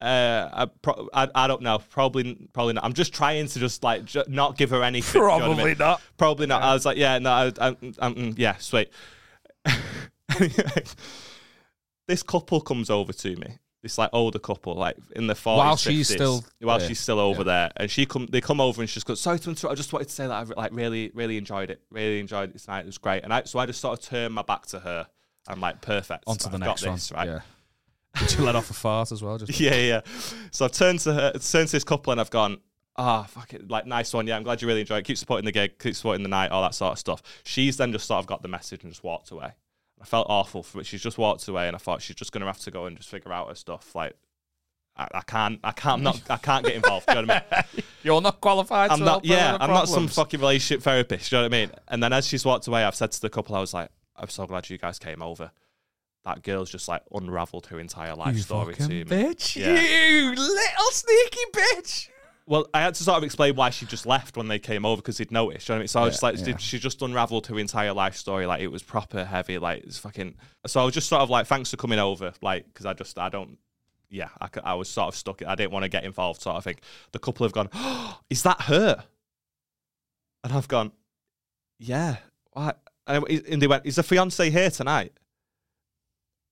uh, 0.00 0.48
I, 0.52 0.66
pro- 0.82 1.08
I, 1.14 1.28
I 1.34 1.46
don't 1.46 1.62
know. 1.62 1.78
Probably, 1.78 2.48
probably 2.52 2.74
not. 2.74 2.84
I'm 2.84 2.92
just 2.92 3.14
trying 3.14 3.48
to 3.48 3.58
just 3.58 3.82
like 3.82 4.04
ju- 4.04 4.24
not 4.28 4.56
give 4.58 4.70
her 4.70 4.82
anything. 4.82 5.22
you 5.22 5.28
know 5.28 5.34
I 5.34 5.38
Probably 5.38 5.64
mean? 5.64 5.76
not. 5.78 6.02
Probably 6.16 6.46
not. 6.46 6.62
I 6.62 6.74
was 6.74 6.84
like, 6.84 6.96
yeah, 6.98 7.18
no, 7.18 7.30
I, 7.30 7.52
I, 7.60 7.68
I'm, 7.98 8.14
mm, 8.14 8.34
yeah, 8.38 8.56
sweet. 8.56 8.90
this 12.06 12.22
couple 12.22 12.60
comes 12.60 12.90
over 12.90 13.12
to 13.12 13.36
me. 13.36 13.58
This 13.84 13.98
like 13.98 14.10
older 14.12 14.38
couple, 14.40 14.74
like 14.74 14.96
in 15.14 15.26
the 15.28 15.34
40s, 15.34 15.56
While 15.58 15.76
she's 15.76 16.10
50s, 16.10 16.14
still 16.14 16.44
while 16.60 16.78
there. 16.80 16.88
she's 16.88 16.98
still 16.98 17.20
over 17.20 17.42
Yeah. 17.42 17.44
there, 17.44 17.72
and 17.76 17.88
she 17.90 18.04
come, 18.06 18.26
they 18.26 18.40
come 18.40 18.60
over 18.60 18.80
and 18.80 18.88
she 18.90 18.94
just 18.94 19.06
goes, 19.06 19.20
"Sorry 19.20 19.38
to 19.38 19.50
interrupt. 19.50 19.72
I 19.72 19.76
just 19.76 19.92
wanted 19.92 20.08
to 20.08 20.14
say 20.14 20.26
that 20.26 20.32
I 20.32 20.42
like 20.60 20.72
really, 20.74 21.10
really 21.14 21.36
enjoyed 21.36 21.70
it. 21.70 21.82
Really 21.90 22.18
enjoyed 22.18 22.50
it 22.54 22.58
tonight. 22.58 22.80
It 22.80 22.86
was 22.86 22.98
great." 22.98 23.22
And 23.24 23.32
I, 23.32 23.42
so 23.44 23.58
I 23.60 23.66
just 23.66 23.80
sort 23.80 23.98
of 23.98 24.04
turned 24.04 24.34
my 24.34 24.42
back 24.42 24.66
to 24.68 24.80
her. 24.80 25.06
I'm 25.46 25.60
like, 25.60 25.80
"Perfect. 25.82 26.24
On 26.26 26.36
to 26.38 26.48
the 26.48 26.54
I've 26.54 26.60
next 26.60 26.82
got 26.82 26.88
one. 26.88 26.96
this, 26.96 27.12
right?" 27.12 27.26
Yeah. 27.28 27.40
Did 28.18 28.32
you 28.38 28.44
let 28.44 28.56
off 28.56 28.70
a 28.70 28.74
fart 28.74 29.12
as 29.12 29.22
well? 29.22 29.36
Just 29.38 29.60
Yeah, 29.60 29.74
yeah. 29.74 30.00
So 30.50 30.64
I've 30.64 30.72
turned 30.72 31.00
to 31.00 31.12
her, 31.12 31.32
turned 31.32 31.68
to 31.68 31.72
this 31.72 31.84
couple, 31.84 32.10
and 32.12 32.20
I've 32.20 32.30
gone, 32.30 32.58
ah, 32.96 33.24
fuck 33.24 33.52
it, 33.52 33.68
like 33.68 33.86
nice 33.86 34.14
one. 34.14 34.26
Yeah, 34.26 34.36
I'm 34.36 34.44
glad 34.44 34.62
you 34.62 34.68
really 34.68 34.80
enjoyed 34.80 34.98
it. 35.00 35.04
Keep 35.04 35.18
supporting 35.18 35.44
the 35.44 35.52
gig, 35.52 35.78
keep 35.78 35.94
supporting 35.94 36.22
the 36.22 36.28
night, 36.28 36.50
all 36.52 36.62
that 36.62 36.74
sort 36.74 36.92
of 36.92 36.98
stuff. 36.98 37.22
She's 37.44 37.76
then 37.76 37.92
just 37.92 38.06
sort 38.06 38.20
of 38.20 38.26
got 38.26 38.40
the 38.40 38.48
message 38.48 38.82
and 38.84 38.90
just 38.92 39.04
walked 39.04 39.30
away. 39.32 39.52
I 40.00 40.04
felt 40.04 40.26
awful 40.28 40.62
for 40.62 40.80
it. 40.80 40.86
She's 40.86 41.02
just 41.02 41.18
walked 41.18 41.46
away, 41.48 41.66
and 41.66 41.74
I 41.74 41.78
thought 41.78 42.02
she's 42.02 42.16
just 42.16 42.32
gonna 42.32 42.46
have 42.46 42.58
to 42.60 42.70
go 42.70 42.86
and 42.86 42.96
just 42.96 43.08
figure 43.08 43.32
out 43.32 43.48
her 43.48 43.54
stuff. 43.54 43.94
Like, 43.94 44.14
I, 44.96 45.08
I 45.14 45.20
can't, 45.22 45.60
I 45.64 45.72
can't, 45.72 46.02
not, 46.02 46.20
I 46.30 46.36
can't 46.36 46.64
get 46.64 46.74
involved. 46.74 47.06
do 47.06 47.14
you 47.18 47.22
know 47.26 47.34
what 47.34 47.46
I 47.50 47.64
mean? 47.74 47.84
You're 48.02 48.20
not 48.20 48.40
qualified. 48.40 48.90
I'm 48.90 48.98
to 48.98 49.04
not. 49.04 49.24
Yeah, 49.24 49.56
I'm 49.58 49.70
not 49.70 49.88
some 49.88 50.08
fucking 50.08 50.40
relationship 50.40 50.82
therapist. 50.82 51.30
Do 51.30 51.36
you 51.36 51.42
know 51.42 51.48
what 51.48 51.54
I 51.54 51.58
mean? 51.66 51.70
And 51.88 52.02
then 52.02 52.12
as 52.12 52.26
she's 52.26 52.44
walked 52.44 52.66
away, 52.66 52.84
I've 52.84 52.94
said 52.94 53.12
to 53.12 53.20
the 53.20 53.30
couple, 53.30 53.56
I 53.56 53.60
was 53.60 53.72
like, 53.74 53.90
I'm 54.16 54.28
so 54.28 54.46
glad 54.46 54.68
you 54.70 54.78
guys 54.78 54.98
came 54.98 55.22
over. 55.22 55.50
That 56.24 56.42
girl's 56.42 56.70
just 56.70 56.88
like 56.88 57.02
unravelled 57.12 57.66
her 57.66 57.78
entire 57.78 58.14
life 58.14 58.34
You 58.36 58.42
story 58.42 58.74
to 58.74 58.88
me. 58.88 59.04
bitch. 59.04 59.56
Yeah. 59.56 59.74
You 59.78 60.30
little 60.30 60.90
sneaky 60.90 61.38
bitch. 61.52 62.08
Well, 62.46 62.68
I 62.74 62.82
had 62.82 62.94
to 62.94 63.02
sort 63.02 63.16
of 63.16 63.24
explain 63.24 63.56
why 63.56 63.70
she 63.70 63.86
just 63.86 64.04
left 64.04 64.36
when 64.36 64.48
they 64.48 64.58
came 64.58 64.84
over 64.84 65.00
because 65.00 65.16
he'd 65.16 65.30
noticed. 65.30 65.66
You 65.68 65.74
know 65.74 65.76
what 65.76 65.78
I 65.78 65.82
mean? 65.82 65.88
So 65.88 66.00
I 66.00 66.04
was 66.04 66.14
just 66.14 66.22
like, 66.22 66.38
yeah. 66.38 66.44
did 66.44 66.60
she 66.60 66.78
just 66.78 67.00
unravelled 67.00 67.46
her 67.46 67.58
entire 67.58 67.94
life 67.94 68.16
story? 68.16 68.44
Like 68.44 68.60
it 68.60 68.68
was 68.68 68.82
proper 68.82 69.24
heavy. 69.24 69.56
Like 69.56 69.84
it's 69.84 69.96
fucking. 69.98 70.34
So 70.66 70.80
I 70.80 70.84
was 70.84 70.92
just 70.92 71.08
sort 71.08 71.22
of 71.22 71.30
like, 71.30 71.46
thanks 71.46 71.70
for 71.70 71.78
coming 71.78 71.98
over. 71.98 72.34
Like 72.42 72.66
because 72.66 72.84
I 72.84 72.92
just 72.92 73.18
I 73.18 73.30
don't. 73.30 73.58
Yeah, 74.10 74.28
I, 74.40 74.48
I 74.62 74.74
was 74.74 74.90
sort 74.90 75.08
of 75.08 75.16
stuck. 75.16 75.42
I 75.42 75.54
didn't 75.54 75.72
want 75.72 75.84
to 75.84 75.88
get 75.88 76.04
involved. 76.04 76.42
Sort 76.42 76.56
of 76.56 76.64
thing. 76.64 76.76
The 77.12 77.18
couple 77.18 77.46
have 77.46 77.52
gone. 77.52 77.70
Oh, 77.72 78.20
is 78.30 78.42
that 78.42 78.60
her? 78.62 79.02
And 80.42 80.52
I've 80.52 80.68
gone. 80.68 80.92
Yeah. 81.78 82.16
What? 82.52 82.78
And, 83.06 83.26
and 83.26 83.62
they 83.62 83.66
went. 83.66 83.86
Is 83.86 83.96
the 83.96 84.02
fiance 84.02 84.50
here 84.50 84.70
tonight? 84.70 85.14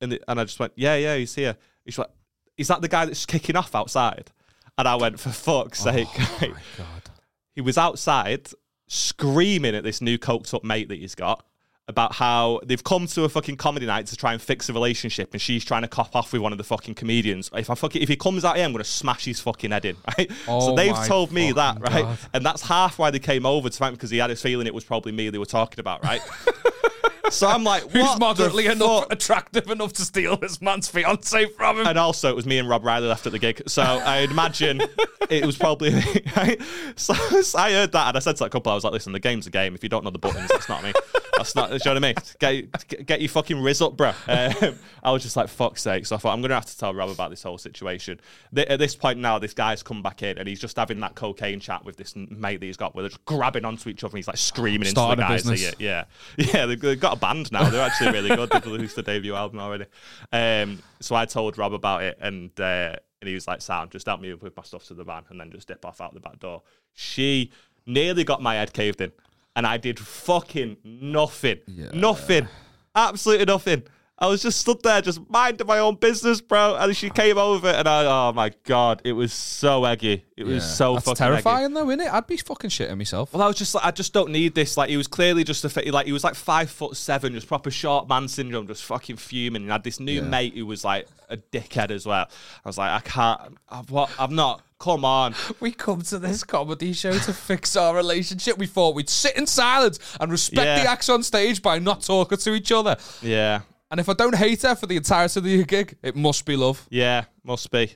And 0.01 0.13
the, 0.13 0.23
and 0.27 0.41
I 0.41 0.45
just 0.45 0.59
went. 0.59 0.73
Yeah, 0.75 0.97
yeah, 0.97 1.17
he's 1.17 1.35
here. 1.35 1.57
He's 1.85 1.99
like. 1.99 2.09
Is 2.57 2.69
that 2.69 2.81
the 2.81 2.89
guy 2.89 3.05
that's 3.05 3.27
kicking 3.27 3.57
off 3.57 3.75
outside? 3.75 4.31
And 4.79 4.89
I 4.89 4.97
went, 4.97 5.21
for 5.21 5.31
fuck's 5.31 5.87
oh 5.87 5.93
sake. 5.93 6.09
Oh 6.19 6.39
my 6.41 6.49
god. 6.79 7.11
He 7.55 7.61
was 7.61 7.77
outside 7.77 8.49
screaming 8.89 9.75
at 9.75 9.85
this 9.85 10.01
new 10.01 10.19
coked 10.19 10.53
up 10.55 10.65
mate 10.65 10.89
that 10.89 10.99
he's 10.99 11.15
got. 11.15 11.45
about 11.89 12.15
how 12.15 12.61
they've 12.65 12.85
come 12.85 13.07
to 13.07 13.25
a 13.25 13.29
fucking 13.29 13.57
comedy 13.57 13.87
night 13.87 14.07
to 14.07 14.17
try 14.17 14.33
and 14.33 14.41
fix 14.41 14.69
a 14.69 14.73
relationship, 14.73 15.33
and 15.33 15.43
she's 15.43 15.65
trying 15.65 15.83
to 15.83 15.89
cop 15.89 16.15
off 16.15 16.33
with 16.33 16.41
one 16.41 16.53
of 16.53 16.59
the 16.59 16.65
fucking 16.65 16.95
comedians. 16.95 17.51
If 17.55 17.69
I 17.71 17.75
fucking 17.75 18.01
if 18.01 18.09
he 18.09 18.17
comes 18.17 18.45
out 18.45 18.57
here, 18.57 18.65
I'm 18.65 18.73
gonna 18.73 18.85
smash 18.85 19.25
his 19.25 19.41
fucking 19.41 19.71
head 19.73 19.85
in. 19.85 19.97
Right? 20.19 20.31
Oh 20.49 20.61
so 20.61 20.73
Oh 20.73 20.77
they've 20.77 21.07
told 21.07 21.33
me 21.33 21.53
that, 21.53 21.81
right? 21.81 22.05
God. 22.05 22.19
And 22.33 22.47
that's 22.47 22.63
half 22.63 22.99
why 22.99 23.11
they 23.11 23.19
came 23.19 23.45
over 23.45 23.69
to 23.69 23.77
fight 23.77 23.91
because 23.93 24.11
he 24.11 24.19
had 24.19 24.31
a 24.31 24.37
feeling 24.37 24.67
it 24.67 24.75
was 24.75 24.85
probably 24.85 25.13
me 25.13 25.29
they 25.31 25.39
were 25.39 25.45
talking 25.47 25.81
about, 25.81 26.05
right? 26.05 26.23
so 27.31 27.49
I'm 27.49 27.65
like, 27.65 27.83
Who's 27.83 28.15
the 28.15 28.17
moderately 28.19 28.67
enough 28.67 29.07
attractive 29.11 29.71
enough 29.71 29.93
to 29.95 30.03
steal 30.03 30.37
this 30.37 30.61
man's 30.61 30.89
fiance 30.89 31.47
from 31.47 31.81
him? 31.81 31.87
And 31.87 31.99
also, 31.99 32.29
it 32.29 32.37
was 32.37 32.47
me 32.47 32.59
and 32.59 32.69
Rob 32.69 32.85
Riley 32.85 33.09
left 33.09 33.27
at 33.27 33.33
the 33.33 33.39
gig. 33.39 33.63
So 33.67 33.83
I'd 33.83 34.31
imagine 34.31 34.83
it 35.31 35.45
was 35.45 35.57
probably 35.57 35.91
me. 35.91 36.03
Right? 36.37 36.61
So, 36.97 37.15
so 37.15 37.59
I 37.59 37.73
heard 37.73 37.93
that 37.93 38.09
and 38.09 38.17
I 38.17 38.21
said 38.21 38.37
to 38.37 38.45
that 38.45 38.51
couple, 38.51 38.73
I 38.73 38.75
was 38.75 38.85
like, 38.85 38.93
listen, 38.93 39.13
the 39.13 39.21
game's 39.21 39.47
a 39.47 39.51
game. 39.51 39.75
If 39.75 39.83
you 39.83 39.89
don't 39.89 40.05
know 40.05 40.11
the 40.11 40.19
buttons, 40.19 40.49
that's 40.49 40.69
not 40.69 40.83
me. 40.83 40.93
That's 41.37 41.55
not, 41.55 41.71
do 41.71 41.75
you 41.75 41.81
know 41.87 41.95
what 41.95 41.97
I 41.97 42.01
mean? 42.01 42.15
Get, 42.39 42.89
get, 42.89 43.07
get 43.07 43.21
your 43.21 43.29
fucking 43.29 43.61
riz 43.63 43.81
up, 43.83 43.97
bro. 43.97 44.13
Um, 44.29 44.79
I 45.03 45.11
was 45.11 45.23
just 45.23 45.37
like, 45.37 45.49
fuck's 45.49 45.83
sake. 45.83 46.07
So 46.07 46.17
I 46.17 46.19
thought, 46.19 46.33
I'm 46.33 46.41
going 46.41 46.51
to 46.51 46.55
have 46.55 46.67
to 46.67 46.79
tell 46.79 46.95
Rob 46.95 47.11
about 47.11 47.31
this 47.31 47.43
whole 47.43 47.59
situation. 47.59 48.21
Th- 48.55 48.69
at 48.69 48.79
this 48.79 48.95
point 48.95 49.19
now, 49.19 49.39
this 49.39 49.55
guy's 49.55 49.83
come 49.83 50.03
back 50.03 50.23
in 50.23 50.39
and 50.39 50.47
he's 50.49 50.61
just 50.61 50.77
having 50.77 51.01
that 51.01 51.15
cocaine 51.15 51.61
chat 51.61 51.85
with 51.85 51.97
this 51.97 52.15
mate 52.17 52.61
that 52.61 52.67
he's 52.67 52.77
got 52.77 52.95
where 52.95 53.03
they're 53.03 53.11
just 53.11 53.25
grabbing 53.25 53.65
onto 53.65 53.89
each 53.89 54.05
other 54.05 54.13
and 54.13 54.19
he's 54.19 54.29
like 54.29 54.37
screaming 54.37 54.89
into 54.89 55.01
the 55.01 55.15
guys. 55.17 55.63
Yeah, 55.63 55.71
yeah. 55.79 56.05
Yeah, 56.37 56.67
they've, 56.67 56.81
they've 56.93 57.01
got 57.01 57.17
a 57.17 57.21
band 57.21 57.51
now. 57.51 57.69
They're 57.71 57.81
actually 57.81 58.13
really 58.13 58.37
good. 58.37 58.51
They've 58.51 58.67
released 58.67 58.97
the 58.97 59.03
debut 59.03 59.35
album 59.35 59.61
already. 59.61 59.87
Um, 60.31 60.83
so 61.01 61.17
I 61.17 61.25
told 61.25 61.57
Rob 61.57 61.73
about 61.73 62.03
it, 62.03 62.19
and 62.21 62.51
uh, 62.61 62.97
and 63.21 63.29
he 63.29 63.35
was 63.35 63.49
like, 63.49 63.63
"Sam, 63.63 63.89
just 63.89 64.07
help 64.07 64.21
me 64.21 64.35
with 64.35 64.55
my 64.55 64.63
stuff 64.63 64.85
to 64.89 64.95
the 64.95 65.05
van, 65.05 65.25
and 65.31 65.41
then 65.41 65.51
just 65.51 65.69
dip 65.69 65.85
off 65.87 66.03
out 66.03 66.13
the 66.13 66.21
back 66.21 66.39
door." 66.39 66.63
She 66.93 67.51
nearly 67.87 68.25
got 68.25 68.43
my 68.43 68.57
head 68.57 68.75
caved 68.75 69.01
in, 69.01 69.11
and 69.57 69.67
I 69.67 69.79
did 69.79 69.99
fucking 69.99 70.77
nothing. 70.85 71.61
Nothing. 71.95 72.49
Absolutely 72.95 73.47
nothing. 73.47 73.85
I 74.23 74.27
was 74.29 74.41
just 74.41 74.59
stood 74.61 74.81
there, 74.85 75.03
just 75.03 75.21
minding 75.29 75.67
my 75.67 75.79
own 75.81 75.97
business, 75.97 76.41
bro. 76.41 76.77
And 76.77 76.97
she 76.97 77.11
came 77.11 77.39
over, 77.39 77.67
and 77.67 77.89
I, 77.89 78.05
oh 78.05 78.33
my 78.33 78.53
god, 78.63 79.03
it 79.05 79.15
was 79.15 79.33
so 79.33 79.85
eggy. 79.85 80.25
It 80.37 80.45
was 80.45 80.65
so 80.65 80.95
That's 80.95 81.07
fucking 81.07 81.23
eggy. 81.25 81.31
terrifying, 81.33 81.75
though, 81.75 81.89
isn't 81.91 82.01
it? 82.03 82.13
I'd 82.13 82.29
be 82.29 82.37
fucking 82.37 82.71
shitting 82.71 82.97
myself. 82.97 83.33
Well, 83.33 83.43
I 83.43 83.49
was 83.49 83.57
just 83.57 83.75
like, 83.75 83.85
I 83.85 83.91
just 83.91 84.13
don't 84.13 84.31
need 84.31 84.55
this. 84.55 84.77
Like, 84.77 84.91
he 84.91 84.97
was 84.97 85.09
clearly 85.09 85.43
just 85.43 85.65
a 85.65 85.69
fit. 85.69 85.93
Like, 85.93 86.07
he 86.07 86.13
was 86.13 86.23
like 86.23 86.37
five 86.37 86.71
foot 86.71 86.97
seven, 86.97 87.33
just 87.35 87.49
proper 87.49 87.71
short 87.73 88.09
man 88.09 88.29
syndrome, 88.29 88.69
just 88.69 88.85
fucking 88.85 89.17
fuming. 89.17 89.63
And 89.63 89.73
I 89.73 89.75
had 89.75 89.83
this 89.83 89.99
new 89.99 90.13
Yeah. 90.23 90.29
mate 90.29 90.55
who 90.55 90.67
was 90.67 90.85
like 90.85 91.09
a 91.29 91.37
dickhead 91.37 91.91
as 91.91 92.07
well. 92.07 92.29
I 92.65 92.69
was 92.69 92.79
like, 92.79 92.91
I 92.93 93.01
can't. 93.01 93.59
I've, 93.69 93.91
what? 93.91 94.09
I've 94.21 94.31
not. 94.31 94.63
Come 94.79 95.05
on. 95.05 95.35
We 95.61 95.71
come 95.73 96.03
to 96.03 96.19
this 96.19 96.43
comedy 96.45 96.93
show 96.93 97.13
to 97.13 97.33
fix 97.33 97.77
our 97.77 97.95
relationship. 97.95 98.59
We 98.59 98.67
thought 98.67 98.95
we'd 98.97 99.09
sit 99.09 99.37
in 99.37 99.47
silence 99.47 99.99
and 100.21 100.31
respect 100.31 100.65
Yeah. 100.65 100.83
the 100.83 100.91
acts 100.91 101.09
on 101.09 101.23
stage 101.23 101.61
by 101.63 101.79
not 101.79 102.03
talking 102.03 102.39
to 102.39 102.55
each 102.55 102.73
other. 102.73 102.97
Yeah, 103.21 103.61
And 103.93 104.01
if 104.01 104.09
I 104.09 104.15
don't 104.15 104.35
hate 104.35 104.63
her 104.63 104.75
for 104.75 104.87
the 104.87 104.97
entirety 104.97 105.39
of 105.39 105.45
the 105.45 105.65
gig, 105.65 105.97
it 106.03 106.17
must 106.17 106.45
be 106.47 106.57
love. 106.57 106.85
yeah. 106.91 107.27
Must 107.45 107.71
be. 107.71 107.95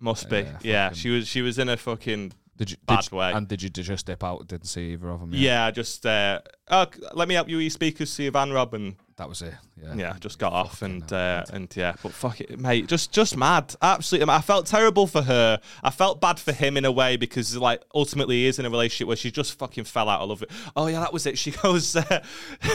Must 0.00 0.28
be. 0.30 0.38
Yeah, 0.38 0.58
Yeah. 0.62 0.88
fucking- 0.88 0.98
She 1.00 1.10
was. 1.10 1.28
She 1.28 1.42
was 1.42 1.58
in 1.58 1.68
a 1.68 1.76
fucking. 1.76 2.32
Did 2.56 2.70
you, 2.70 2.76
Bad 2.86 3.00
did 3.02 3.12
you- 3.12 3.18
way. 3.18 3.32
And 3.32 3.46
did 3.48 3.62
you 3.62 3.68
just 3.68 4.06
dip 4.06 4.22
out? 4.24 4.46
Didn't 4.48 4.66
see 4.66 4.92
either 4.92 5.10
of 5.10 5.20
them. 5.20 5.30
Yeah. 5.34 5.70
Just. 5.70 6.06
Uh, 6.06 6.40
oh, 6.70 6.86
let 7.12 7.28
me 7.28 7.34
help 7.34 7.48
you. 7.48 7.58
Your 7.58 7.68
speakers. 7.70 8.10
See 8.12 8.28
van, 8.30 8.52
Rob, 8.52 8.72
and 8.74 8.96
That 9.16 9.28
was 9.28 9.42
it. 9.42 9.54
Yeah. 9.82 9.94
yeah, 9.94 10.16
just 10.18 10.38
got 10.38 10.52
off 10.52 10.80
and 10.82 11.12
uh, 11.12 11.44
and 11.52 11.68
yeah, 11.76 11.94
but 12.02 12.12
fuck 12.12 12.40
it, 12.40 12.58
mate, 12.58 12.86
just 12.86 13.12
just 13.12 13.36
mad, 13.36 13.74
absolutely. 13.82 14.32
I 14.32 14.40
felt 14.40 14.64
terrible 14.66 15.06
for 15.06 15.20
her. 15.22 15.60
I 15.82 15.90
felt 15.90 16.20
bad 16.22 16.40
for 16.40 16.52
him 16.52 16.76
in 16.78 16.84
a 16.86 16.90
way 16.92 17.16
because 17.18 17.54
like 17.56 17.82
ultimately 17.94 18.36
he 18.36 18.46
is 18.46 18.58
in 18.58 18.64
a 18.66 18.70
relationship 18.70 19.06
where 19.08 19.16
she 19.16 19.30
just 19.30 19.58
fucking 19.58 19.84
fell 19.84 20.08
out 20.08 20.20
of 20.22 20.28
love. 20.30 20.44
Oh 20.74 20.86
yeah, 20.86 21.00
that 21.00 21.12
was 21.12 21.26
it. 21.26 21.36
She 21.38 21.50
goes, 21.62 21.94
uh, 21.96 22.22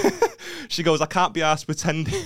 she 0.69 0.83
goes, 0.83 1.01
I 1.01 1.07
can't 1.07 1.33
be 1.33 1.41
asked 1.41 1.65
pretending. 1.65 2.13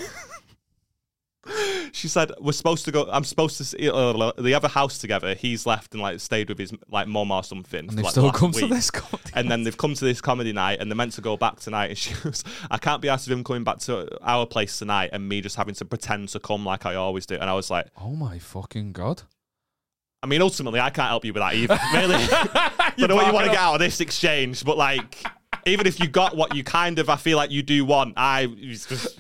She 1.92 2.08
said 2.08 2.32
we're 2.40 2.54
supposed 2.54 2.86
to 2.86 2.92
go. 2.92 3.08
I'm 3.12 3.24
supposed 3.24 3.58
to. 3.58 3.64
See, 3.64 3.88
uh, 3.88 4.32
they 4.40 4.52
have 4.52 4.64
a 4.64 4.70
house 4.70 4.98
together. 4.98 5.36
He's 5.36 5.68
left 5.68 5.94
and 5.94 6.02
like 6.02 6.20
stayed 6.20 6.50
with 6.50 6.58
his 6.58 6.74
like 6.90 7.08
mom 7.08 7.32
or 7.32 7.44
something. 7.44 7.82
And 7.82 7.90
they've 7.92 8.04
like, 8.04 8.12
still 8.12 8.32
come 8.32 8.52
to 8.54 8.68
this 8.68 8.90
comedy. 8.90 9.32
And 9.36 9.52
then 9.52 9.64
they've 9.64 9.78
come 9.78 9.94
to 9.94 10.04
this 10.04 10.20
comedy 10.20 10.54
night 10.54 10.80
and 10.80 10.90
they're 10.90 10.96
meant 10.96 11.14
to 11.14 11.22
go 11.22 11.38
back 11.38 11.60
tonight. 11.60 11.90
And 11.90 11.98
she 11.98 12.14
goes, 12.24 12.44
I 12.72 12.80
can't 12.80 13.00
be 13.00 13.10
asked 13.10 13.28
of 13.28 13.34
him 13.34 13.44
coming 13.44 13.64
back 13.64 13.78
to 13.82 14.10
our 14.24 14.48
place 14.48 14.80
tonight 14.80 15.12
and 15.14 15.30
me 15.30 15.42
just 15.42 15.56
having 15.56 15.76
to 15.76 15.86
pretend 15.86 16.30
to 16.30 16.40
come 16.40 16.66
like 16.66 16.86
I 16.88 16.96
always 16.96 17.28
do. 17.28 17.36
And 17.36 17.48
I 17.48 17.54
was 17.54 17.70
like, 17.70 17.88
Oh 17.98 18.16
my 18.16 18.40
fucking 18.40 18.94
god! 18.94 19.22
I 20.24 20.26
mean, 20.26 20.42
ultimately, 20.42 20.80
I 20.80 20.90
can't 20.90 21.10
help 21.10 21.26
you 21.26 21.34
with 21.34 21.42
that 21.42 21.54
either, 21.54 21.78
really. 21.94 22.16
I 22.16 22.94
don't 22.98 23.10
know 23.10 23.16
what 23.16 23.28
you 23.28 23.34
want 23.34 23.46
to 23.46 23.52
get 23.52 23.60
out 23.60 23.74
of 23.74 23.80
this 23.82 24.00
exchange, 24.00 24.64
but 24.64 24.78
like, 24.78 25.22
even 25.66 25.88
if 25.88 26.00
you 26.00 26.08
got 26.08 26.36
what 26.36 26.56
you 26.56 26.64
kind 26.64 27.00
of, 27.00 27.10
I 27.10 27.16
feel 27.16 27.38
like 27.38 27.52
you 27.52 27.64
do 27.64 27.86
want, 27.86 28.14
I, 28.18 28.48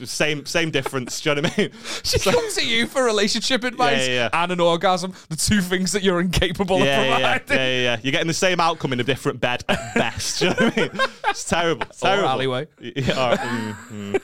same, 0.06 0.46
same 0.46 0.72
difference. 0.72 1.22
Do 1.22 1.30
you 1.30 1.36
know 1.36 1.42
what 1.44 1.58
I 1.58 1.62
mean? 1.62 1.72
She 2.04 2.20
comes 2.20 2.56
to 2.56 2.66
you 2.66 2.88
for 2.88 3.04
relationship 3.04 3.64
advice 3.64 4.08
yeah, 4.08 4.30
yeah. 4.34 4.44
and 4.44 4.52
an 4.52 4.60
orgasm, 4.60 5.14
the 5.30 5.36
two 5.36 5.62
things 5.62 5.92
that 5.94 6.04
you're 6.04 6.20
incapable 6.22 6.78
of 6.78 6.82
providing. 6.84 7.48
yeah, 7.50 7.56
yeah, 7.58 7.82
yeah. 7.82 7.98
You're 8.04 8.12
getting 8.12 8.28
the 8.28 8.34
same 8.34 8.60
outcome 8.60 8.94
in 8.94 9.00
a 9.00 9.04
different 9.04 9.40
bed 9.40 9.64
at 9.70 9.94
best. 9.96 10.40
Do 10.40 10.46
you 10.46 10.52
know 10.52 10.66
what 10.66 10.78
I 10.78 10.82
mean? 10.82 11.10
It's 11.30 11.44
terrible. 11.46 11.86
It's 11.90 12.02
Or 12.04 12.08
terrible. 12.08 12.30
alleyway. 12.30 12.68
Yeah, 12.82 13.34
or- 13.34 13.38
mm, 13.38 13.76
mm. 13.92 14.22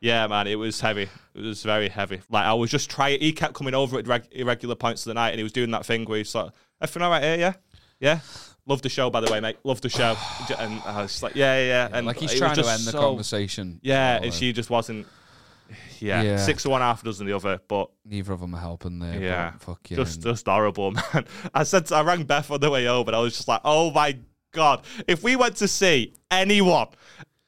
Yeah, 0.00 0.26
man, 0.26 0.46
it 0.46 0.56
was 0.56 0.80
heavy. 0.80 1.08
It 1.34 1.40
was 1.40 1.62
very 1.62 1.88
heavy. 1.88 2.20
Like 2.28 2.44
I 2.44 2.52
was 2.52 2.70
just 2.70 2.90
trying. 2.90 3.20
He 3.20 3.32
kept 3.32 3.54
coming 3.54 3.74
over 3.74 3.98
at 3.98 4.06
reg- 4.06 4.28
irregular 4.32 4.74
points 4.74 5.06
of 5.06 5.10
the 5.10 5.14
night, 5.14 5.30
and 5.30 5.38
he 5.38 5.42
was 5.42 5.52
doing 5.52 5.70
that 5.70 5.86
thing 5.86 6.04
where 6.04 6.18
he's 6.18 6.34
like, 6.34 6.50
"Everything 6.80 7.02
all 7.02 7.10
right 7.10 7.22
here? 7.22 7.36
Yeah, 7.38 7.52
yeah." 8.00 8.18
Love 8.66 8.80
the 8.82 8.88
show, 8.88 9.10
by 9.10 9.20
the 9.20 9.30
way, 9.30 9.40
mate. 9.40 9.58
Love 9.64 9.80
the 9.82 9.88
show. 9.90 10.16
and 10.58 10.80
I 10.84 11.02
was 11.02 11.10
just 11.12 11.22
like, 11.22 11.34
"Yeah, 11.36 11.58
yeah." 11.58 11.66
yeah. 11.88 11.96
And 11.96 12.06
like 12.06 12.16
he's 12.16 12.34
trying 12.34 12.54
to 12.56 12.60
end 12.66 12.80
the 12.84 12.92
so- 12.92 13.00
conversation. 13.00 13.78
Yeah, 13.82 14.16
and 14.16 14.26
uh, 14.26 14.30
she 14.30 14.52
just 14.52 14.70
wasn't. 14.70 15.06
Yeah, 15.98 16.22
Yeah. 16.22 16.36
six 16.36 16.64
of 16.66 16.70
one, 16.72 16.82
half 16.82 17.00
a 17.02 17.04
dozen 17.06 17.26
the 17.26 17.32
other. 17.34 17.58
But 17.68 17.88
neither 18.04 18.32
of 18.32 18.40
them 18.40 18.54
are 18.54 18.60
helping 18.60 18.98
there. 18.98 19.20
yeah, 19.20 19.52
but 19.52 19.62
fucking 19.62 19.96
just 19.96 20.22
just 20.22 20.46
horrible, 20.46 20.90
man. 21.12 21.24
I 21.54 21.62
said 21.64 21.90
I 21.92 22.02
rang 22.02 22.24
Beth 22.24 22.50
on 22.50 22.60
the 22.60 22.70
way 22.70 22.86
over, 22.88 23.10
and 23.10 23.16
I 23.16 23.20
was 23.20 23.34
just 23.36 23.48
like, 23.48 23.60
"Oh 23.64 23.90
my 23.90 24.18
god!" 24.52 24.84
If 25.08 25.22
we 25.22 25.36
went 25.36 25.56
to 25.56 25.68
see 25.68 26.14
anyone, 26.30 26.88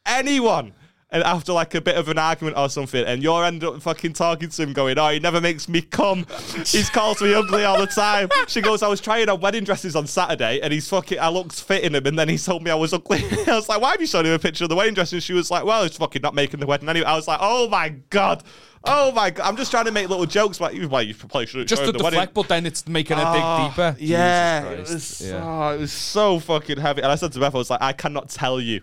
anyone. 0.04 0.72
And 1.10 1.22
after 1.22 1.52
like 1.52 1.72
a 1.76 1.80
bit 1.80 1.96
of 1.96 2.08
an 2.08 2.18
argument 2.18 2.56
or 2.58 2.68
something, 2.68 3.04
and 3.04 3.22
you're 3.22 3.44
end 3.44 3.62
up 3.62 3.80
fucking 3.80 4.14
talking 4.14 4.48
to 4.48 4.62
him, 4.62 4.72
going, 4.72 4.98
"Oh, 4.98 5.10
he 5.10 5.20
never 5.20 5.40
makes 5.40 5.68
me 5.68 5.80
come. 5.80 6.26
He's 6.66 6.90
calls 6.90 7.22
me 7.22 7.32
ugly 7.32 7.62
all 7.62 7.78
the 7.78 7.86
time." 7.86 8.28
She 8.48 8.60
goes, 8.60 8.82
"I 8.82 8.88
was 8.88 9.00
trying 9.00 9.28
on 9.28 9.38
wedding 9.40 9.62
dresses 9.62 9.94
on 9.94 10.08
Saturday, 10.08 10.60
and 10.60 10.72
he's 10.72 10.88
fucking. 10.88 11.20
I 11.20 11.28
looked 11.28 11.60
fit 11.60 11.84
in 11.84 11.92
them, 11.92 12.06
and 12.06 12.18
then 12.18 12.28
he 12.28 12.36
told 12.36 12.64
me 12.64 12.72
I 12.72 12.74
was 12.74 12.92
ugly. 12.92 13.24
I 13.46 13.54
was 13.54 13.68
like, 13.68 13.80
"Why 13.80 13.92
have 13.92 14.00
you 14.00 14.08
shown 14.08 14.26
him 14.26 14.32
a 14.32 14.38
picture 14.40 14.64
of 14.64 14.70
the 14.70 14.74
wedding 14.74 14.94
dress?" 14.94 15.12
And 15.12 15.22
she 15.22 15.32
was 15.32 15.48
like, 15.48 15.64
"Well, 15.64 15.84
he's 15.84 15.96
fucking 15.96 16.22
not 16.22 16.34
making 16.34 16.58
the 16.58 16.66
wedding 16.66 16.88
anyway." 16.88 17.06
I 17.06 17.14
was 17.14 17.28
like, 17.28 17.38
"Oh 17.40 17.68
my 17.68 17.90
god, 18.10 18.42
oh 18.82 19.12
my 19.12 19.30
god!" 19.30 19.46
I'm 19.46 19.56
just 19.56 19.70
trying 19.70 19.84
to 19.84 19.92
make 19.92 20.08
little 20.08 20.26
jokes, 20.26 20.58
but 20.58 20.74
well, 20.88 21.02
you 21.02 21.14
probably 21.14 21.46
should 21.46 21.68
just 21.68 21.84
to 21.84 21.92
the 21.92 21.98
deflect, 21.98 22.34
but 22.34 22.48
then 22.48 22.66
it's 22.66 22.88
making 22.88 23.18
it 23.18 23.24
Oh, 23.24 23.32
dig 23.32 23.42
ah, 23.44 23.68
deeper. 23.68 23.96
Yeah, 24.00 24.70
it 24.70 24.80
was, 24.80 25.20
yeah. 25.20 25.40
oh, 25.40 25.74
it 25.76 25.78
was 25.78 25.92
so 25.92 26.40
fucking 26.40 26.78
heavy. 26.78 27.02
And 27.02 27.12
I 27.12 27.14
said 27.14 27.30
to 27.34 27.38
Beth, 27.38 27.54
I 27.54 27.58
was 27.58 27.70
like, 27.70 27.80
I 27.80 27.92
cannot 27.92 28.28
tell 28.28 28.60
you. 28.60 28.80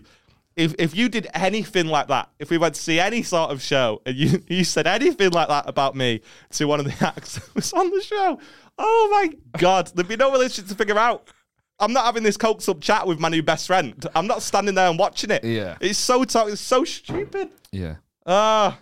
If, 0.56 0.74
if 0.78 0.94
you 0.94 1.08
did 1.08 1.26
anything 1.34 1.86
like 1.86 2.08
that, 2.08 2.30
if 2.38 2.48
we 2.50 2.58
went 2.58 2.76
to 2.76 2.80
see 2.80 3.00
any 3.00 3.22
sort 3.22 3.50
of 3.50 3.60
show 3.60 4.02
and 4.06 4.16
you, 4.16 4.42
you 4.48 4.64
said 4.64 4.86
anything 4.86 5.30
like 5.30 5.48
that 5.48 5.68
about 5.68 5.96
me 5.96 6.20
to 6.50 6.66
one 6.66 6.78
of 6.80 6.86
the 6.86 6.94
acts 7.06 7.34
that 7.36 7.54
was 7.54 7.72
on 7.72 7.90
the 7.90 8.00
show, 8.02 8.38
oh 8.78 9.08
my 9.12 9.36
God, 9.58 9.90
there'd 9.94 10.08
be 10.08 10.16
no 10.16 10.30
relationship 10.30 10.68
to 10.68 10.74
figure 10.76 10.98
out. 10.98 11.28
I'm 11.80 11.92
not 11.92 12.04
having 12.04 12.22
this 12.22 12.36
cokes 12.36 12.68
up 12.68 12.80
chat 12.80 13.04
with 13.04 13.18
my 13.18 13.28
new 13.28 13.42
best 13.42 13.66
friend. 13.66 14.06
I'm 14.14 14.28
not 14.28 14.42
standing 14.42 14.76
there 14.76 14.88
and 14.88 14.96
watching 14.96 15.30
it. 15.32 15.42
Yeah. 15.42 15.76
It's 15.80 15.98
so 15.98 16.22
to- 16.22 16.46
it's 16.46 16.60
so 16.60 16.84
stupid. 16.84 17.50
Yeah. 17.72 17.96
Ah. 18.24 18.78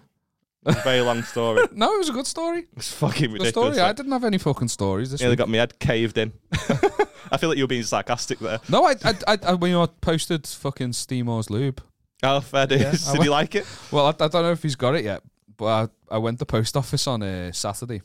Very 0.65 1.01
long 1.01 1.23
story. 1.23 1.67
No, 1.73 1.93
it 1.95 1.99
was 1.99 2.09
a 2.09 2.13
good 2.13 2.27
story. 2.27 2.67
It's 2.77 2.93
fucking 2.93 3.31
Good 3.33 3.41
ridiculous. 3.41 3.75
story. 3.77 3.89
I 3.89 3.93
didn't 3.93 4.13
have 4.13 4.25
any 4.25 4.39
fucking 4.39 4.69
stories 4.69 5.11
this 5.11 5.21
Nearly 5.21 5.33
week. 5.33 5.39
got 5.39 5.49
my 5.49 5.57
head 5.59 5.79
caved 5.81 6.19
in. 6.19 6.33
I 7.33 7.37
feel 7.39 7.49
like 7.49 7.59
you 7.59 7.65
were 7.65 7.69
being 7.69 7.83
sarcastic 7.83 8.39
there. 8.39 8.61
No, 8.69 8.85
I, 8.85 8.95
I, 9.05 9.15
I, 9.27 9.39
I 9.49 9.53
when 9.55 9.71
you 9.73 9.87
posted 10.01 10.47
fucking 10.47 10.93
Steve 10.93 11.25
Moore's 11.27 11.51
lube. 11.51 11.83
Oh, 12.23 12.41
fair 12.41 12.67
dues. 12.69 13.09
I 13.09 13.13
Did 13.17 13.25
you 13.25 13.31
like 13.31 13.55
it? 13.57 13.67
Well, 13.91 14.07
I, 14.07 14.11
I 14.11 14.29
don't 14.29 14.35
know 14.43 14.53
if 14.53 14.63
he's 14.63 14.77
got 14.77 14.95
it 14.95 15.05
yet, 15.05 15.23
but 15.57 15.91
I, 16.11 16.15
I 16.15 16.19
went 16.19 16.37
to 16.37 16.41
the 16.41 16.47
post 16.47 16.77
office 16.77 17.07
on 17.09 17.23
a 17.23 17.53
Saturday 17.53 18.03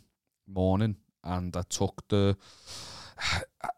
morning 0.48 0.96
and 1.24 1.56
I 1.56 1.62
took 1.70 2.02
the. 2.08 2.36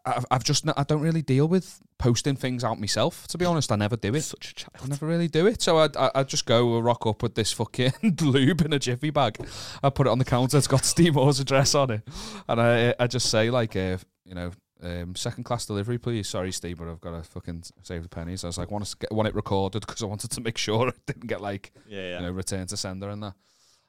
I, 0.04 0.22
I've 0.30 0.44
just 0.44 0.64
I 0.76 0.82
don't 0.84 1.00
really 1.00 1.22
deal 1.22 1.48
with 1.48 1.80
posting 1.98 2.36
things 2.36 2.64
out 2.64 2.78
myself. 2.80 3.26
To 3.28 3.38
be 3.38 3.44
honest, 3.44 3.72
I 3.72 3.76
never 3.76 3.96
do 3.96 4.14
it. 4.14 4.22
Such 4.22 4.46
a 4.46 4.70
I 4.74 4.78
child. 4.78 4.88
never 4.90 5.06
really 5.06 5.28
do 5.28 5.46
it. 5.46 5.62
So 5.62 5.78
I, 5.78 5.88
I, 5.98 6.10
I 6.16 6.22
just 6.24 6.46
go 6.46 6.78
rock 6.80 7.06
up 7.06 7.22
with 7.22 7.34
this 7.34 7.52
fucking 7.52 7.92
lube 8.20 8.60
in 8.62 8.72
a 8.72 8.78
jiffy 8.78 9.10
bag. 9.10 9.38
I 9.82 9.90
put 9.90 10.06
it 10.06 10.10
on 10.10 10.18
the 10.18 10.24
counter. 10.24 10.56
It's 10.58 10.66
got 10.66 10.84
Steve 10.84 11.14
Moore's 11.14 11.40
address 11.40 11.74
on 11.74 11.90
it, 11.90 12.02
and 12.48 12.60
I 12.60 12.94
I 12.98 13.06
just 13.06 13.30
say 13.30 13.50
like, 13.50 13.76
uh, 13.76 13.98
you 14.24 14.34
know, 14.34 14.50
um, 14.82 15.14
second 15.14 15.44
class 15.44 15.66
delivery, 15.66 15.98
please. 15.98 16.28
Sorry, 16.28 16.52
Steve, 16.52 16.78
but 16.78 16.88
I've 16.88 17.00
got 17.00 17.10
to 17.12 17.22
fucking 17.28 17.64
save 17.82 18.02
the 18.02 18.08
pennies. 18.08 18.44
I 18.44 18.48
was 18.48 18.58
like, 18.58 18.70
want 18.70 18.84
to 18.86 18.96
get 18.96 19.12
want 19.12 19.28
it 19.28 19.34
recorded 19.34 19.86
because 19.86 20.02
I 20.02 20.06
wanted 20.06 20.30
to 20.32 20.40
make 20.40 20.58
sure 20.58 20.88
it 20.88 21.06
didn't 21.06 21.26
get 21.26 21.40
like 21.40 21.72
Yeah, 21.86 22.00
yeah. 22.00 22.16
you 22.20 22.26
know 22.26 22.30
return 22.32 22.66
to 22.68 22.76
sender 22.76 23.08
and 23.10 23.22
that. 23.22 23.34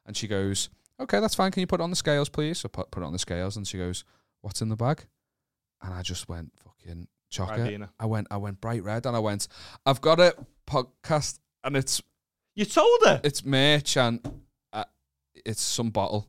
And 0.05 0.17
she 0.17 0.27
goes, 0.27 0.69
okay, 0.99 1.19
that's 1.19 1.35
fine. 1.35 1.51
Can 1.51 1.61
you 1.61 1.67
put 1.67 1.79
it 1.79 1.83
on 1.83 1.89
the 1.91 1.95
scales, 1.95 2.27
please? 2.29 2.59
So 2.59 2.69
put 2.69 2.89
put 2.91 3.03
it 3.03 3.05
on 3.05 3.13
the 3.13 3.19
scales, 3.19 3.55
and 3.57 3.67
she 3.67 3.77
goes, 3.77 4.03
what's 4.41 4.61
in 4.61 4.69
the 4.69 4.75
bag? 4.75 5.05
And 5.81 5.93
I 5.93 6.01
just 6.01 6.29
went 6.29 6.51
fucking 6.63 7.07
chocolate. 7.29 7.81
I 7.99 8.05
went 8.05 8.27
I 8.29 8.37
went 8.37 8.61
bright 8.61 8.83
red 8.83 9.05
and 9.05 9.15
I 9.15 9.19
went, 9.19 9.47
I've 9.85 10.01
got 10.01 10.19
a 10.19 10.35
podcast 10.67 11.39
and 11.63 11.75
it's 11.75 12.01
You 12.55 12.65
told 12.65 12.99
her. 13.05 13.21
it's 13.23 13.43
merch 13.45 13.97
and 13.97 14.19
uh, 14.73 14.83
it's 15.45 15.61
some 15.61 15.89
bottle. 15.89 16.27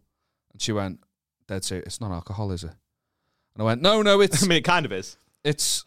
And 0.53 0.61
she 0.61 0.73
went, 0.73 1.01
dead 1.49 1.65
serious, 1.65 1.87
it's 1.87 2.01
not 2.01 2.13
alcohol, 2.13 2.51
is 2.53 2.65
it? 2.65 2.71
And 3.55 3.61
I 3.61 3.65
went, 3.65 3.83
no, 3.83 4.03
no, 4.03 4.21
it's 4.25 4.43
I 4.43 4.47
mean, 4.47 4.59
it 4.59 4.65
kind 4.65 4.87
of 4.87 4.93
is. 4.93 5.17
it's 5.45 5.85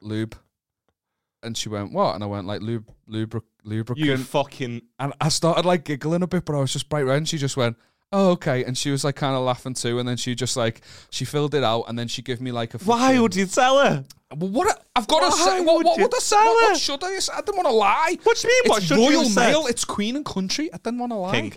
lube. 0.00 0.36
And 1.44 1.56
she 1.56 1.68
went, 1.68 1.92
what? 1.92 2.14
And 2.14 2.22
I 2.22 2.28
went, 2.28 2.46
like, 2.46 2.60
lube, 2.60 2.88
lubri- 3.10 3.42
lubricant. 3.64 4.06
You 4.06 4.16
fucking. 4.16 4.82
And 5.00 5.12
I 5.20 5.28
started 5.28 5.64
like 5.66 5.82
giggling 5.84 6.22
a 6.22 6.26
bit, 6.28 6.44
but 6.44 6.54
I 6.54 6.60
was 6.60 6.72
just 6.72 6.88
bright 6.88 7.04
red. 7.04 7.16
And 7.16 7.28
she 7.28 7.36
just 7.36 7.56
went, 7.56 7.76
"Oh, 8.12 8.30
okay." 8.32 8.64
And 8.64 8.76
she 8.76 8.90
was 8.90 9.04
like 9.04 9.16
kind 9.16 9.34
of 9.34 9.42
laughing 9.42 9.74
too. 9.74 9.98
And 9.98 10.08
then 10.08 10.16
she 10.16 10.34
just 10.34 10.56
like 10.56 10.80
she 11.10 11.24
filled 11.24 11.54
it 11.54 11.64
out, 11.64 11.84
and 11.88 11.98
then 11.98 12.08
she 12.08 12.22
gave 12.22 12.40
me 12.40 12.52
like 12.52 12.74
a. 12.74 12.78
Why 12.78 12.98
fucking- 13.08 13.22
would 13.22 13.34
you 13.36 13.46
tell 13.46 13.78
her? 13.84 14.04
Well, 14.36 14.50
what? 14.50 14.84
I've 14.96 15.06
got 15.08 15.20
to 15.20 15.26
Why 15.28 15.44
say. 15.58 15.60
What, 15.64 15.76
would 15.76 15.86
what 15.86 15.98
you 15.98 16.04
would 16.04 16.14
I 16.14 16.18
say? 16.18 16.36
What, 16.36 16.70
what 16.70 16.78
should 16.80 17.04
I? 17.04 17.18
say? 17.18 17.32
I 17.34 17.40
didn't 17.42 17.56
want 17.56 17.68
to 17.68 17.74
lie. 17.74 18.16
What 18.22 18.36
do 18.38 18.48
you 18.48 18.54
mean? 18.62 18.70
What 18.70 18.78
It's 18.78 18.86
should 18.86 18.96
Royal 18.98 19.24
said? 19.24 19.50
Mail. 19.50 19.66
It's 19.66 19.84
Queen 19.84 20.16
and 20.16 20.24
Country. 20.24 20.72
I 20.72 20.78
didn't 20.78 20.98
want 20.98 21.12
to 21.12 21.16
lie. 21.16 21.32
King. 21.32 21.52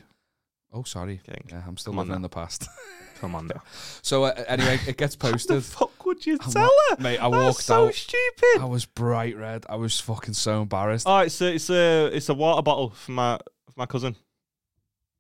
Oh, 0.74 0.84
sorry. 0.84 1.22
King. 1.26 1.46
Yeah, 1.50 1.62
I'm 1.66 1.78
still 1.78 1.94
Come 1.94 2.00
on 2.00 2.08
living 2.08 2.16
in 2.18 2.22
the 2.24 2.30
past. 2.30 2.68
Come 3.22 3.34
on 3.34 3.48
now. 3.48 3.64
so 4.02 4.26
uh, 4.26 4.44
anyway, 4.50 4.78
it 4.86 4.98
gets 4.98 5.16
posted. 5.26 5.56
the 5.56 5.62
fuck 5.62 6.06
would 6.06 6.26
you 6.26 6.38
I'm 6.42 6.52
tell 6.52 6.64
wa- 6.64 6.96
her? 6.98 7.02
mate, 7.02 7.18
I 7.18 7.30
That's 7.30 7.44
walked 7.46 7.64
so 7.64 7.88
out. 7.88 7.94
stupid. 7.94 8.60
I 8.60 8.66
was 8.66 8.84
bright 8.84 9.38
red. 9.38 9.66
I 9.70 9.78
was 9.78 9.98
fucking 10.02 10.34
so 10.34 10.62
embarrassed. 10.64 11.08
Oh, 11.08 11.20
it's 11.20 11.40
a, 11.40 11.54
it's 11.56 11.70
a, 11.70 12.08
it's 12.14 12.28
a 12.28 12.34
water 12.34 12.62
bottle 12.62 12.90
for 12.90 13.12
my, 13.14 13.38
for 13.38 13.74
my 13.78 13.86
cousin. 13.86 14.18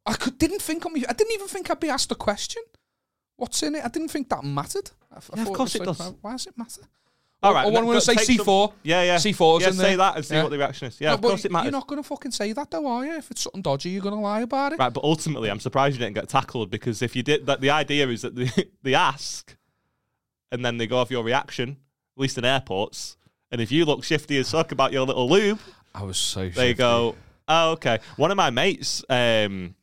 I 0.05 0.13
could, 0.13 0.37
didn't 0.37 0.61
think 0.61 0.85
on 0.85 0.93
me. 0.93 1.03
I 1.07 1.13
didn't 1.13 1.33
even 1.33 1.47
think 1.47 1.69
I'd 1.69 1.79
be 1.79 1.89
asked 1.89 2.11
a 2.11 2.15
question. 2.15 2.63
What's 3.37 3.61
in 3.63 3.75
it? 3.75 3.83
I 3.83 3.87
didn't 3.89 4.09
think 4.09 4.29
that 4.29 4.43
mattered. 4.43 4.91
I, 5.11 5.17
I 5.17 5.19
Yeah, 5.35 5.41
of 5.43 5.47
course 5.53 5.73
was 5.73 5.75
it 5.75 5.87
like, 5.87 5.97
does. 5.97 6.13
Why 6.21 6.31
does 6.33 6.47
it 6.47 6.57
matter? 6.57 6.81
All 7.43 7.53
right. 7.53 7.65
Or- 7.65 7.71
or 7.73 7.77
I'm 7.77 7.85
going 7.85 7.99
to 7.99 8.01
say, 8.01 8.15
C4. 8.15 8.73
Yeah, 8.83 9.03
yeah. 9.03 9.15
C4. 9.17 9.61
yeah, 9.61 9.71
say 9.71 9.95
that 9.95 10.15
and 10.15 10.25
see 10.25 10.35
Yeah. 10.35 10.43
what 10.43 10.49
the 10.49 10.57
reaction 10.57 10.87
is. 10.87 10.99
Yeah, 11.01 11.09
No, 11.09 11.15
of 11.15 11.21
course 11.21 11.45
it 11.45 11.51
matters. 11.51 11.65
You're 11.65 11.71
not 11.73 11.87
going 11.87 12.01
to 12.01 12.07
fucking 12.07 12.31
say 12.31 12.53
that 12.53 12.71
though, 12.71 12.87
are 12.87 13.05
you? 13.05 13.15
If 13.17 13.29
it's 13.31 13.41
something 13.41 13.61
dodgy, 13.61 13.89
you're 13.89 14.01
going 14.01 14.15
to 14.15 14.21
lie 14.21 14.41
about 14.41 14.73
it. 14.73 14.79
Right, 14.79 14.93
but 14.93 15.03
ultimately, 15.03 15.49
I'm 15.51 15.59
surprised 15.59 15.95
you 15.95 15.99
didn't 15.99 16.15
get 16.15 16.29
tackled 16.29 16.69
because 16.69 17.01
if 17.01 17.15
you 17.15 17.23
did, 17.23 17.45
that 17.47 17.61
the 17.61 17.69
idea 17.71 18.07
is 18.07 18.21
that 18.21 18.35
they, 18.35 18.49
they 18.83 18.93
ask 18.95 19.55
and 20.51 20.63
then 20.63 20.77
they 20.77 20.87
go 20.87 20.97
off 20.97 21.11
your 21.11 21.23
reaction, 21.23 21.77
at 22.15 22.21
least 22.21 22.37
in 22.37 22.45
airports. 22.45 23.17
And 23.51 23.61
if 23.61 23.71
you 23.71 23.85
look 23.85 24.03
shifty 24.03 24.37
as 24.37 24.49
fuck 24.51 24.71
about 24.71 24.91
your 24.91 25.05
little 25.05 25.29
lube, 25.29 25.59
I 25.93 26.03
was 26.03 26.17
so. 26.17 26.41
they 26.41 26.49
shifty. 26.69 26.73
go, 26.75 27.15
oh, 27.47 27.71
okay. 27.73 27.99
One 28.15 28.31
of 28.31 28.37
my 28.37 28.49
mates 28.49 29.03
um, 29.09 29.75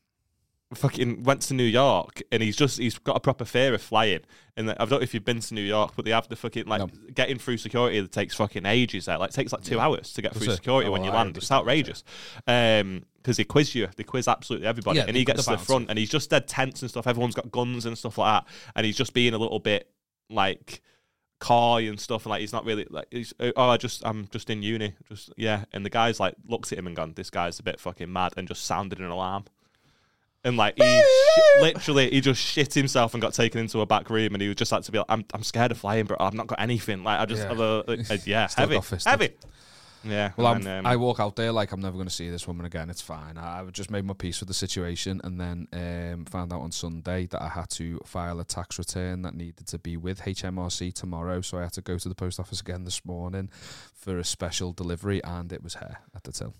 fucking 0.74 1.22
went 1.22 1.42
to 1.42 1.54
New 1.54 1.64
York 1.64 2.22
and 2.30 2.42
he's 2.42 2.56
just, 2.56 2.78
he's 2.78 2.98
got 2.98 3.16
a 3.16 3.20
proper 3.20 3.44
fear 3.44 3.74
of 3.74 3.82
flying. 3.82 4.20
And 4.56 4.70
I 4.70 4.74
don't 4.74 4.90
know 4.90 4.98
if 4.98 5.14
you've 5.14 5.24
been 5.24 5.40
to 5.40 5.54
New 5.54 5.62
York, 5.62 5.92
but 5.96 6.04
they 6.04 6.10
have 6.10 6.28
the 6.28 6.36
fucking, 6.36 6.66
like, 6.66 6.80
No. 6.80 6.88
getting 7.14 7.38
through 7.38 7.56
security 7.58 8.00
that 8.00 8.12
takes 8.12 8.34
fucking 8.34 8.66
ages 8.66 9.06
there. 9.06 9.18
Like, 9.18 9.30
it 9.30 9.34
takes 9.34 9.52
like 9.52 9.62
two 9.62 9.80
hours 9.80 10.12
to 10.14 10.22
get 10.22 10.34
through 10.34 10.52
it? 10.52 10.56
security 10.56 10.88
Oh, 10.88 10.92
when 10.92 11.04
you 11.04 11.10
I 11.10 11.14
land. 11.14 11.36
It's 11.36 11.50
outrageous. 11.50 12.04
Um, 12.46 13.04
because 13.16 13.36
they 13.36 13.44
quiz 13.44 13.74
you, 13.74 13.88
they 13.96 14.02
quiz 14.02 14.26
absolutely 14.26 14.66
everybody, 14.66 14.98
Yeah, 14.98 15.04
and 15.06 15.16
he 15.16 15.24
gets 15.24 15.44
to 15.44 15.52
the 15.52 15.58
front, 15.58 15.88
and 15.90 15.96
he's 15.98 16.10
just 16.10 16.28
dead 16.30 16.48
tense 16.48 16.82
and 16.82 16.90
stuff. 16.90 17.06
Everyone's 17.06 17.36
got 17.36 17.52
guns 17.52 17.86
and 17.86 17.96
stuff 17.96 18.18
like 18.18 18.42
that, 18.42 18.52
and 18.74 18.84
he's 18.84 18.96
just 18.96 19.14
being 19.14 19.32
a 19.32 19.38
little 19.38 19.60
bit 19.60 19.88
like 20.28 20.82
coy 21.38 21.88
and 21.88 22.00
stuff, 22.00 22.24
and 22.24 22.30
like 22.30 22.40
he's 22.40 22.52
not 22.52 22.64
really 22.64 22.84
like 22.90 23.06
he's 23.12 23.32
oh 23.40 23.68
I 23.68 23.76
just 23.76 24.04
I'm 24.04 24.26
just 24.32 24.50
in 24.50 24.62
uni, 24.64 24.94
just 25.08 25.32
yeah. 25.36 25.66
And 25.72 25.84
the 25.86 25.90
guy's 25.90 26.18
like 26.18 26.34
looks 26.48 26.72
at 26.72 26.78
him 26.78 26.88
and 26.88 26.96
gone, 26.96 27.12
this 27.14 27.30
guy's 27.30 27.60
a 27.60 27.62
bit 27.62 27.78
fucking 27.78 28.12
mad, 28.12 28.32
and 28.36 28.48
just 28.48 28.64
sounded 28.64 28.98
an 28.98 29.06
alarm. 29.06 29.44
And 30.44 30.56
like 30.56 30.74
he 30.76 30.82
sh- 31.02 31.60
literally, 31.60 32.10
he 32.10 32.20
just 32.20 32.40
shit 32.42 32.74
himself 32.74 33.14
and 33.14 33.22
got 33.22 33.32
taken 33.32 33.60
into 33.60 33.80
a 33.80 33.86
back 33.86 34.10
room, 34.10 34.34
and 34.34 34.42
he 34.42 34.48
was 34.48 34.56
just 34.56 34.72
like 34.72 34.82
to 34.82 34.92
be 34.92 34.98
like, 34.98 35.06
"I'm, 35.08 35.24
I'm 35.32 35.44
scared 35.44 35.70
of 35.70 35.78
flying, 35.78 36.06
but 36.06 36.20
I've 36.20 36.34
not 36.34 36.48
got 36.48 36.60
anything." 36.60 37.04
Like 37.04 37.20
I 37.20 37.26
just, 37.26 37.42
Yeah. 37.42 37.48
have 37.48 37.60
a, 37.60 37.84
uh, 37.88 38.16
yeah, 38.24 38.46
Still 38.48 38.62
heavy, 38.62 38.74
got 38.74 38.84
fisted. 38.84 39.10
heavy. 39.10 39.30
Yeah. 40.04 40.32
Well, 40.36 40.48
I'm, 40.48 40.56
and, 40.56 40.66
um, 40.66 40.86
I 40.86 40.96
walk 40.96 41.20
out 41.20 41.36
there 41.36 41.52
like 41.52 41.70
I'm 41.70 41.78
never 41.80 41.94
going 41.94 42.08
to 42.08 42.12
see 42.12 42.28
this 42.28 42.48
woman 42.48 42.66
again. 42.66 42.90
It's 42.90 43.00
fine. 43.00 43.38
I, 43.38 43.60
I 43.60 43.64
just 43.70 43.88
made 43.88 44.04
my 44.04 44.14
peace 44.14 44.40
with 44.40 44.48
the 44.48 44.54
situation, 44.54 45.20
and 45.22 45.40
then 45.40 45.68
um, 45.72 46.24
found 46.24 46.52
out 46.52 46.60
on 46.62 46.72
Sunday 46.72 47.26
that 47.26 47.40
I 47.40 47.48
had 47.48 47.70
to 47.70 48.00
file 48.04 48.40
a 48.40 48.44
tax 48.44 48.80
return 48.80 49.22
that 49.22 49.36
needed 49.36 49.68
to 49.68 49.78
be 49.78 49.96
with 49.96 50.22
HMRC 50.22 50.92
tomorrow. 50.92 51.40
So 51.42 51.58
I 51.58 51.62
had 51.62 51.72
to 51.74 51.82
go 51.82 51.98
to 51.98 52.08
the 52.08 52.16
post 52.16 52.40
office 52.40 52.60
again 52.60 52.82
this 52.82 53.04
morning 53.04 53.48
for 53.94 54.18
a 54.18 54.24
special 54.24 54.72
delivery, 54.72 55.22
and 55.22 55.52
it 55.52 55.62
was 55.62 55.74
her 55.74 55.98
at 56.16 56.24
the 56.24 56.32
till. 56.32 56.54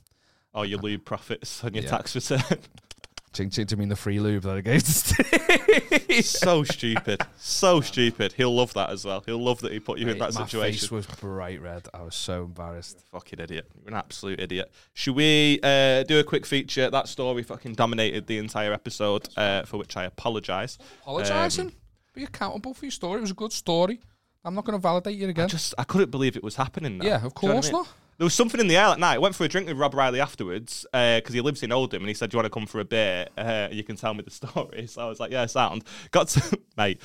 oh, 0.55 0.63
your 0.63 0.79
lube 0.79 1.05
profits 1.05 1.65
on 1.65 1.75
your 1.75 1.83
Yeah. 1.83 1.91
tax 1.91 2.15
return. 2.15 2.43
Ching 3.33 3.49
ching 3.49 3.67
to 3.67 3.77
mean 3.77 3.89
the 3.89 3.97
free 3.97 4.21
lube 4.21 4.43
that 4.43 4.57
I 4.57 4.61
gave 4.61 4.83
to 4.83 4.93
Steve. 4.93 6.25
so 6.27 6.63
stupid. 6.65 7.23
So 7.39 7.81
stupid. 7.81 8.35
He'll 8.35 8.55
love 8.55 8.75
that 8.75 8.91
as 8.91 9.07
well. 9.07 9.23
He'll 9.25 9.43
love 9.43 9.61
that 9.61 9.73
he 9.73 9.81
put 9.81 9.99
you 9.99 10.09
in 10.09 10.19
that 10.19 10.35
my 10.35 10.45
situation. 10.45 10.81
face 10.81 10.91
was 10.91 11.07
bright 11.07 11.63
red. 11.63 11.89
I 11.95 12.03
was 12.03 12.15
so 12.15 12.45
embarrassed. 12.45 13.01
Fucking 13.11 13.41
idiot. 13.41 13.71
You're 13.81 13.89
an 13.89 13.95
absolute 13.95 14.39
idiot. 14.39 14.71
Should 14.93 15.17
we 15.17 15.61
uh, 15.63 16.03
do 16.03 16.19
a 16.19 16.25
quick 16.25 16.45
feature? 16.45 16.91
That 16.91 17.09
story 17.09 17.43
fucking 17.43 17.73
dominated 17.75 18.27
the 18.27 18.37
entire 18.37 18.73
episode, 18.75 19.29
uh, 19.37 19.63
for 19.63 19.79
which 19.79 19.97
I 19.97 20.05
apologise. 20.05 20.77
Apologising. 21.03 21.69
Um, 21.69 21.73
Be 22.15 22.25
accountable 22.25 22.75
for 22.75 22.85
your 22.85 22.93
story. 22.93 23.19
It 23.19 23.23
was 23.23 23.31
a 23.31 23.35
good 23.35 23.53
story. 23.53 24.01
I'm 24.45 24.55
not 24.55 24.65
going 24.65 24.79
to 24.79 24.83
validate 24.83 25.17
you 25.17 25.29
again. 25.29 25.45
I 25.45 25.49
just 25.49 25.75
I 25.79 25.85
couldn't 25.85 26.11
believe 26.11 26.37
it 26.37 26.43
was 26.43 26.57
happening. 26.57 26.99
Now. 26.99 27.05
yeah, 27.05 27.25
of 27.25 27.35
Do 27.35 27.47
you 27.47 27.49
know 27.49 27.53
I 27.55 27.57
course 27.57 27.67
mean? 27.67 27.73
not. 27.73 27.89
There 28.19 28.25
was 28.25 28.35
something 28.35 28.61
in 28.61 28.69
the 28.69 28.77
air 28.77 28.89
that 28.89 28.99
night. 29.01 29.15
I 29.15 29.19
went 29.19 29.35
for 29.35 29.45
a 29.45 29.49
drink 29.49 29.67
with 29.69 29.77
Rob 29.79 29.95
Riley 29.95 30.21
afterwards 30.21 30.87
because 30.93 31.33
he 31.33 31.41
lives 31.41 31.63
in 31.63 31.73
Oldham 31.73 32.03
and 32.03 32.09
he 32.09 32.15
said, 32.15 32.31
Do 32.31 32.37
you 32.37 32.39
want 32.39 32.47
to 32.47 32.51
come 32.51 32.67
for 32.67 32.79
a 32.81 32.85
beer? 32.85 33.27
Uh, 33.37 33.69
you 33.73 33.83
can 33.83 33.97
tell 33.97 34.15
me 34.15 34.23
the 34.23 34.31
story. 34.47 34.87
So 34.87 35.03
I 35.03 35.09
was 35.09 35.19
like, 35.19 35.31
Yeah, 35.33 35.47
sound. 35.47 35.85
Got 36.11 36.29
to, 36.29 36.59
mate, 36.77 37.01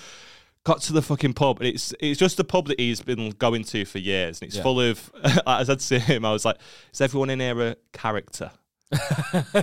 got 0.63 0.81
to 0.81 0.93
the 0.93 1.01
fucking 1.01 1.33
pub 1.33 1.59
and 1.59 1.67
it's 1.67 1.93
it's 1.99 2.19
just 2.19 2.39
a 2.39 2.43
pub 2.43 2.67
that 2.67 2.79
he's 2.79 3.01
been 3.01 3.29
going 3.31 3.63
to 3.63 3.85
for 3.85 3.99
years 3.99 4.41
and 4.41 4.47
it's 4.49 4.57
Yeah. 4.57 4.63
full 4.63 4.81
of, 4.81 5.11
as 5.47 5.69
I 5.69 5.75
said 5.75 5.79
to 5.79 5.99
him, 5.99 6.25
I 6.25 6.33
was 6.33 6.43
like, 6.45 6.57
Is 6.93 7.01
everyone 7.01 7.29
in 7.29 7.39
here 7.39 7.59
a 7.61 7.75
character? 7.93 8.51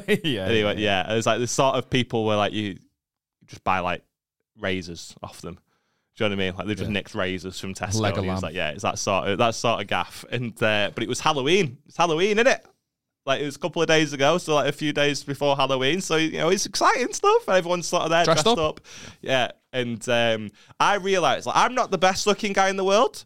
yeah. 0.08 0.48
He 0.48 0.64
went, 0.64 0.78
Yeah. 0.78 1.12
It 1.12 1.16
was 1.16 1.26
like 1.26 1.40
the 1.40 1.46
sort 1.46 1.76
of 1.76 1.90
people 1.90 2.24
where 2.24 2.36
like 2.36 2.52
you 2.52 2.78
just 3.46 3.62
buy 3.64 3.80
like 3.80 4.02
razors 4.58 5.14
off 5.22 5.40
them. 5.42 5.58
Do 6.16 6.22
you 6.24 6.30
know 6.30 6.36
what 6.36 6.42
I 6.42 6.46
mean? 6.46 6.56
Like 6.56 6.66
they 6.68 6.74
just 6.74 6.88
Yeah. 6.90 6.92
nicked 6.94 7.14
razors 7.14 7.58
from 7.58 7.74
Tesco. 7.74 8.00
Leg 8.00 8.14
and 8.16 8.24
he 8.24 8.30
was 8.30 8.42
like, 8.42 8.54
yeah, 8.54 8.70
it's 8.70 8.82
that 8.82 8.98
sort 8.98 9.28
of 9.28 9.38
that 9.38 9.54
sort 9.54 9.80
of 9.80 9.86
gaff. 9.88 10.24
And 10.30 10.52
uh, 10.62 10.90
but 10.94 11.02
it 11.02 11.08
was 11.08 11.20
Halloween. 11.20 11.78
It's 11.86 11.96
Halloween, 11.96 12.38
isn't 12.38 12.46
it? 12.46 12.64
Like 13.26 13.40
it 13.40 13.44
was 13.46 13.56
a 13.56 13.58
couple 13.58 13.80
of 13.82 13.88
days 13.88 14.12
ago, 14.12 14.36
so 14.38 14.54
like 14.54 14.68
a 14.68 14.72
few 14.72 14.92
days 14.92 15.24
before 15.24 15.56
Halloween. 15.56 16.00
So 16.00 16.16
you 16.16 16.38
know 16.38 16.50
it's 16.50 16.66
exciting 16.66 17.12
stuff. 17.12 17.48
And 17.48 17.56
everyone's 17.56 17.88
sort 17.88 18.02
of 18.04 18.10
there 18.10 18.24
Dressed 18.24 18.44
dressed, 18.44 18.58
up. 18.58 18.78
up. 18.78 18.80
Yeah. 19.22 19.50
And 19.72 20.06
um, 20.08 20.50
I 20.78 20.96
realized 20.96 21.46
like 21.46 21.56
I'm 21.56 21.74
not 21.74 21.90
the 21.90 21.98
best 21.98 22.26
looking 22.28 22.52
guy 22.52 22.68
in 22.68 22.76
the 22.76 22.84
world, 22.84 23.24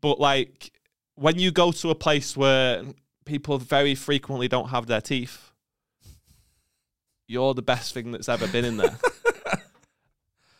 but 0.00 0.18
like 0.18 0.72
when 1.16 1.38
you 1.38 1.50
go 1.50 1.70
to 1.72 1.90
a 1.90 1.94
place 1.94 2.34
where 2.34 2.82
people 3.26 3.58
very 3.58 3.94
frequently 3.94 4.48
don't 4.48 4.68
have 4.70 4.86
their 4.86 5.02
teeth, 5.02 5.50
you're 7.28 7.52
the 7.52 7.62
best 7.62 7.92
thing 7.94 8.10
that's 8.12 8.28
ever 8.28 8.46
been 8.48 8.64
in 8.64 8.76
there. 8.78 8.96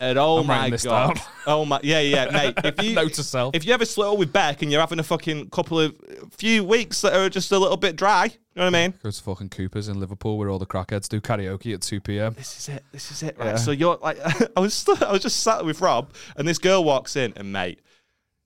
And 0.03 0.19
oh 0.19 0.39
I'm 0.39 0.47
my 0.47 0.71
god, 0.71 1.21
oh 1.47 1.67
my, 1.67 1.79
yeah, 1.83 2.01
yeah, 2.01 2.31
mate. 2.33 2.55
If 2.65 2.83
you 2.83 2.95
Note 2.95 3.13
to 3.15 3.23
self. 3.23 3.55
if 3.55 3.67
you 3.67 3.75
ever 3.75 3.85
slow 3.85 4.15
with 4.15 4.33
Beck 4.33 4.63
and 4.63 4.73
you're 4.73 4.81
having 4.81 4.99
a 4.99 5.03
fucking 5.03 5.51
couple 5.51 5.79
of 5.79 5.95
few 6.31 6.65
weeks 6.65 7.03
that 7.03 7.13
are 7.15 7.29
just 7.29 7.53
a 7.53 7.59
little 7.59 7.77
bit 7.77 7.97
dry, 7.97 8.25
you 8.25 8.31
know 8.57 8.65
what 8.65 8.75
I 8.75 8.89
mean? 8.89 8.95
Go 9.03 9.11
to 9.11 9.23
fucking 9.23 9.51
Cooper's 9.51 9.89
in 9.89 10.01
Liverpool 10.01 10.39
where 10.39 10.49
all 10.49 10.59
the 10.59 10.65
crackheads 10.65 11.07
do 11.07 11.21
karaoke 11.21 11.75
at 11.75 11.83
2 11.83 12.01
p.m. 12.01 12.33
This 12.33 12.59
is 12.59 12.69
it. 12.77 12.85
This 12.93 13.11
is 13.11 13.23
it. 13.23 13.37
Right. 13.39 13.49
Yeah. 13.49 13.57
So 13.57 13.73
you're 13.73 13.99
like, 14.01 14.19
I 14.57 14.61
was 14.61 14.73
st- 14.73 15.03
I 15.03 15.13
was 15.13 15.21
just 15.21 15.43
sat 15.43 15.67
with 15.67 15.83
Rob, 15.83 16.11
and 16.35 16.49
this 16.49 16.59
girl 16.59 16.83
walks 16.83 17.15
in, 17.15 17.35
and 17.37 17.53
mate, 17.53 17.81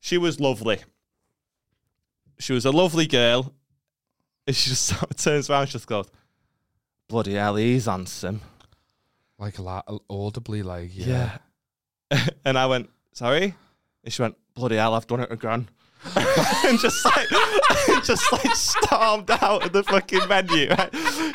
she 0.01 0.19
was 0.19 0.41
lovely. 0.41 0.81
She 2.41 2.53
was 2.53 2.65
a 2.65 2.73
lovely 2.73 3.07
girl. 3.07 3.55
And 4.47 4.55
she 4.57 4.71
just 4.71 4.93
turns 5.17 5.49
around, 5.49 5.61
and 5.63 5.69
she 5.71 5.75
just 5.75 5.87
goes, 5.87 6.11
"Bloody 7.09 7.35
hell, 7.35 7.55
he's 7.57 7.87
handsome." 7.87 8.41
Like 9.45 9.59
la- 9.59 9.83
audibly, 10.09 10.63
like, 10.63 10.89
yeah. 10.95 11.37
Yeah. 12.11 12.27
and 12.47 12.57
I 12.57 12.65
went, 12.65 12.89
sorry? 13.13 13.55
And 14.03 14.11
she 14.11 14.23
went, 14.23 14.37
bloody 14.55 14.77
hell, 14.77 14.95
I've 14.95 15.07
done 15.07 15.21
it 15.21 15.31
again. 15.31 15.69
and 16.17 16.79
just 16.79 17.05
like, 17.05 17.29
just 18.05 18.33
like 18.33 18.55
stormed 18.55 19.31
out 19.31 19.67
of 19.67 19.73
the 19.75 19.83
fucking 19.83 20.27
venue. 20.29 20.71
Right? 20.71 20.89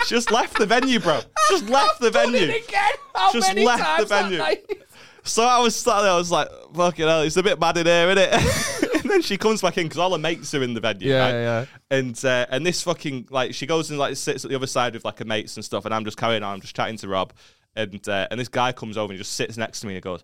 She 0.06 0.16
just 0.16 0.32
left 0.32 0.58
the 0.58 0.66
venue, 0.66 1.00
bro. 1.00 1.20
Just 1.52 1.70
left 1.70 2.02
the 2.02 2.10
venue. 2.10 2.46
again. 2.46 2.90
How 3.14 3.32
Just 3.32 3.50
many 3.50 3.64
left 3.64 3.80
the 3.80 3.86
times 3.86 4.10
that 4.10 4.64
venue. 4.66 4.82
So 5.22 5.44
I 5.44 5.60
was 5.60 5.76
sat 5.76 6.02
there, 6.02 6.10
I 6.10 6.18
was 6.18 6.32
like, 6.32 6.48
fucking 6.74 7.06
hell, 7.06 7.22
it's 7.22 7.38
a 7.38 7.44
bit 7.44 7.60
mad 7.60 7.78
in 7.78 7.86
here, 7.86 8.10
isn't 8.10 8.18
it? 8.18 9.02
and 9.02 9.12
then 9.12 9.22
she 9.22 9.38
comes 9.38 9.62
back 9.62 9.78
in 9.78 9.86
because 9.86 10.00
all 10.00 10.12
her 10.12 10.18
mates 10.18 10.54
are 10.56 10.64
in 10.64 10.74
the 10.74 10.80
venue. 10.80 11.10
Yeah, 11.10 11.26
right? 11.26 11.32
yeah. 11.32 11.66
And 11.92 12.26
uh, 12.26 12.48
and 12.50 12.66
this 12.66 12.82
fucking 12.82 13.28
like 13.30 13.54
she 13.54 13.68
goes 13.68 13.92
and 13.92 14.00
like 14.00 14.16
sits 14.16 14.46
at 14.46 14.50
the 14.50 14.56
other 14.56 14.68
side 14.68 14.94
with 14.94 15.06
like 15.06 15.20
her 15.20 15.26
mates 15.26 15.56
and 15.58 15.64
stuff, 15.66 15.86
and 15.86 15.94
I'm 15.94 16.06
just 16.06 16.18
carrying 16.18 16.42
on, 16.42 16.56
I'm 16.56 16.62
just 16.62 16.76
chatting 16.76 16.98
to 16.98 17.08
Rob, 17.08 17.34
and 17.80 18.10
uh, 18.10 18.28
and 18.32 18.40
this 18.40 18.48
guy 18.50 18.72
comes 18.72 18.98
over 18.98 19.12
and 19.12 19.14
he 19.14 19.18
just 19.18 19.34
sits 19.34 19.58
next 19.58 19.82
to 19.82 19.88
me 19.88 19.94
and 19.94 19.98
he 19.98 20.02
goes, 20.02 20.24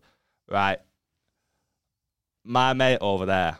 right, 0.49 0.79
my 2.43 2.73
mate 2.73 2.99
over 3.01 3.25
there, 3.25 3.57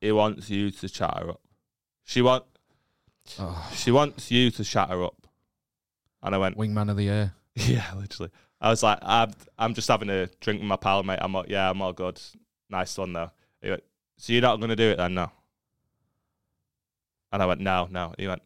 he 0.00 0.12
wants 0.12 0.48
you 0.50 0.70
to 0.70 0.88
chat 0.88 1.18
her 1.18 1.30
up. 1.30 1.40
She 2.04 2.22
want 2.22 2.44
Oh, 3.38 3.70
she 3.74 3.90
wants 3.90 4.30
you 4.30 4.50
to 4.52 4.64
chat 4.64 4.88
her 4.88 5.04
up, 5.04 5.26
and 6.22 6.34
I 6.34 6.38
went, 6.38 6.56
wingman 6.56 6.90
of 6.90 6.96
the 6.96 7.04
year. 7.04 7.34
yeah, 7.54 7.92
literally. 7.94 8.30
I 8.60 8.70
was 8.70 8.82
like, 8.82 8.98
I'm, 9.02 9.32
I'm 9.58 9.74
just 9.74 9.88
having 9.88 10.10
a 10.10 10.26
drink 10.40 10.60
with 10.60 10.68
my 10.68 10.76
pal, 10.76 11.02
mate. 11.02 11.18
I'm 11.20 11.32
like, 11.32 11.48
yeah, 11.48 11.70
I'm 11.70 11.80
all 11.82 11.92
good. 11.92 12.20
Nice 12.70 12.96
one 12.98 13.12
though. 13.12 13.30
He 13.62 13.70
went, 13.70 13.82
so 14.16 14.32
you're 14.32 14.42
not 14.42 14.58
going 14.58 14.70
to 14.70 14.76
do 14.76 14.90
it 14.90 14.96
then, 14.96 15.14
no? 15.14 15.30
And 17.30 17.42
I 17.42 17.46
went, 17.46 17.60
no, 17.60 17.88
no. 17.90 18.14
He 18.18 18.26
went, 18.26 18.42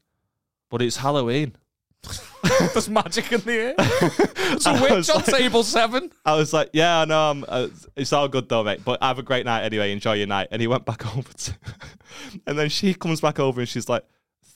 but 0.68 0.82
it's 0.82 0.96
Halloween. 0.96 1.56
There's 2.72 2.88
magic 2.88 3.30
in 3.32 3.40
the 3.42 3.52
air. 3.52 3.74
It's 3.78 4.66
a 4.66 4.72
witch 4.72 5.08
on 5.10 5.16
like- 5.16 5.26
table 5.26 5.62
seven. 5.62 6.10
I 6.24 6.34
was 6.34 6.52
like, 6.52 6.70
yeah, 6.72 7.00
I 7.00 7.04
know. 7.04 7.30
I'm, 7.30 7.44
uh, 7.46 7.68
it's 7.96 8.12
all 8.12 8.28
good 8.28 8.48
though, 8.48 8.64
mate. 8.64 8.80
But 8.84 9.02
have 9.02 9.18
a 9.18 9.22
great 9.22 9.46
night 9.46 9.64
anyway. 9.64 9.92
Enjoy 9.92 10.14
your 10.14 10.26
night. 10.26 10.48
And 10.50 10.60
he 10.60 10.66
went 10.66 10.84
back 10.84 11.16
over 11.16 11.32
to, 11.32 11.54
and 12.46 12.58
then 12.58 12.68
she 12.68 12.94
comes 12.94 13.20
back 13.20 13.38
over 13.38 13.60
and 13.60 13.68
she's 13.68 13.88
like, 13.88 14.04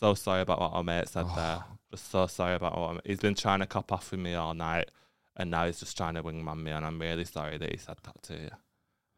so 0.00 0.14
sorry 0.14 0.42
about 0.42 0.60
what 0.60 0.72
our 0.72 0.82
mate 0.84 1.08
said 1.08 1.26
there. 1.36 1.64
Just 1.90 2.10
so 2.10 2.26
sorry 2.26 2.54
about 2.56 2.76
what 2.78 3.06
he's 3.06 3.20
been 3.20 3.34
trying 3.34 3.60
to 3.60 3.66
cop 3.66 3.92
off 3.92 4.10
with 4.10 4.20
me 4.20 4.34
all 4.34 4.52
night, 4.54 4.90
and 5.36 5.50
now 5.50 5.66
he's 5.66 5.80
just 5.80 5.96
trying 5.96 6.14
to 6.14 6.22
wingman 6.22 6.62
me, 6.62 6.72
and 6.72 6.84
I'm 6.84 7.00
really 7.00 7.24
sorry 7.24 7.56
that 7.58 7.70
he 7.70 7.78
said 7.78 7.96
that 8.02 8.22
to 8.24 8.34
you. 8.34 8.50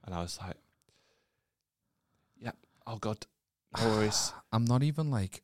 And 0.04 0.14
I 0.14 0.20
was 0.20 0.38
like, 0.40 0.56
yeah, 2.38 2.52
oh 2.86 2.96
god, 2.98 3.26
no 3.78 3.88
worries. 3.88 4.32
I'm 4.52 4.66
not 4.66 4.82
even 4.82 5.10
like 5.10 5.42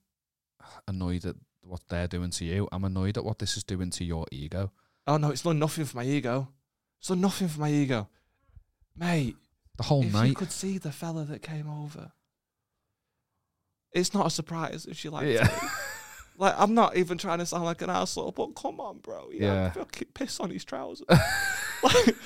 annoyed 0.87 1.25
at 1.25 1.37
what 1.67 1.81
they're 1.89 2.07
doing 2.09 2.31
to 2.31 2.45
you. 2.45 2.69
I'm 2.73 2.85
annoyed 2.85 3.17
at 3.19 3.25
what 3.25 3.39
this 3.39 3.57
is 3.57 3.65
doing 3.65 3.91
to 3.91 4.05
your 4.05 4.27
ego. 4.33 4.73
oh 5.07 5.17
no, 5.17 5.31
it's 5.31 5.43
done 5.43 5.59
nothing 5.59 5.85
for 5.85 5.97
my 5.99 6.05
ego. 6.05 6.49
It's 6.99 7.09
done 7.09 7.21
nothing 7.21 7.49
for 7.49 7.61
my 7.61 7.71
ego, 7.71 8.09
mate. 8.97 9.37
The 9.77 9.83
whole 9.85 10.05
if 10.05 10.25
you 10.27 10.35
could 10.35 10.53
see 10.53 10.79
the 10.79 10.93
fella 10.93 11.25
that 11.25 11.43
came 11.43 11.69
over, 11.69 12.13
it's 13.93 14.15
not 14.15 14.27
a 14.27 14.31
surprise 14.31 14.87
if 14.87 14.97
she 14.99 15.09
liked 15.09 15.29
Yeah. 15.29 15.47
it. 15.47 15.53
Like 16.37 16.55
I'm 16.59 16.75
not 16.75 16.97
even 16.97 17.17
trying 17.17 17.39
to 17.39 17.47
sound 17.47 17.65
like 17.65 17.81
an 17.83 17.91
asshole, 17.91 18.33
but 18.33 18.55
come 18.57 18.81
on, 18.81 18.99
bro. 18.99 19.29
Yeah, 19.33 19.41
Yeah. 19.41 19.71
fucking 19.71 20.09
piss 20.15 20.41
on 20.41 20.51
his 20.51 20.65
trousers. 20.65 21.07
like, 21.83 22.17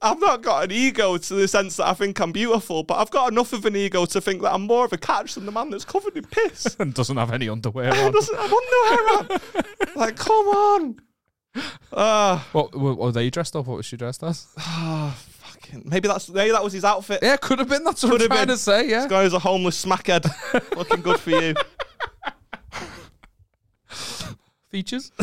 I've 0.00 0.20
not 0.20 0.42
got 0.42 0.64
an 0.64 0.70
ego 0.72 1.16
to 1.16 1.34
the 1.34 1.48
sense 1.48 1.76
that 1.78 1.88
I 1.88 1.94
think 1.94 2.20
I'm 2.20 2.30
beautiful, 2.30 2.84
but 2.84 2.94
I've 2.98 3.10
got 3.10 3.32
enough 3.32 3.52
of 3.52 3.64
an 3.66 3.74
ego 3.74 4.06
to 4.06 4.20
think 4.20 4.42
that 4.42 4.52
I'm 4.54 4.62
more 4.62 4.84
of 4.84 4.92
a 4.92 4.98
catch 4.98 5.34
than 5.34 5.46
the 5.46 5.52
man 5.52 5.70
that's 5.70 5.84
covered 5.84 6.16
in 6.16 6.24
piss. 6.24 6.76
and 6.78 6.94
doesn't 6.94 7.16
have 7.16 7.32
any 7.32 7.48
underwear 7.48 7.88
on. 7.94 8.12
doesn't 8.12 8.36
have 8.38 8.52
underwear 8.52 9.08
on. 9.18 9.40
Like, 9.96 10.16
come 10.16 10.46
on. 10.46 11.00
Ah, 11.92 12.46
What 12.52 12.78
were, 12.78 12.94
were 12.94 13.12
they 13.12 13.30
dressed 13.30 13.56
up? 13.56 13.66
What 13.66 13.78
was 13.78 13.86
she 13.86 13.96
dressed 13.96 14.22
as? 14.22 14.46
ah, 14.58 15.16
fucking. 15.18 15.82
Maybe 15.86 16.06
that's 16.06 16.28
maybe 16.28 16.52
that 16.52 16.62
was 16.62 16.74
his 16.74 16.84
outfit. 16.84 17.20
Yeah, 17.22 17.36
could 17.38 17.58
have 17.58 17.68
been. 17.68 17.82
That's 17.82 18.02
what 18.02 18.12
Could 18.12 18.22
I'm 18.22 18.28
trying 18.28 18.40
been. 18.46 18.56
to 18.56 18.62
say. 18.62 18.88
Yeah. 18.88 19.00
This 19.06 19.10
guy 19.10 19.22
a 19.32 19.38
homeless 19.38 19.82
smackhead. 19.84 20.76
Looking 20.76 21.00
good 21.00 21.18
for 21.18 21.30
you. 21.30 21.54
Features. 24.76 25.10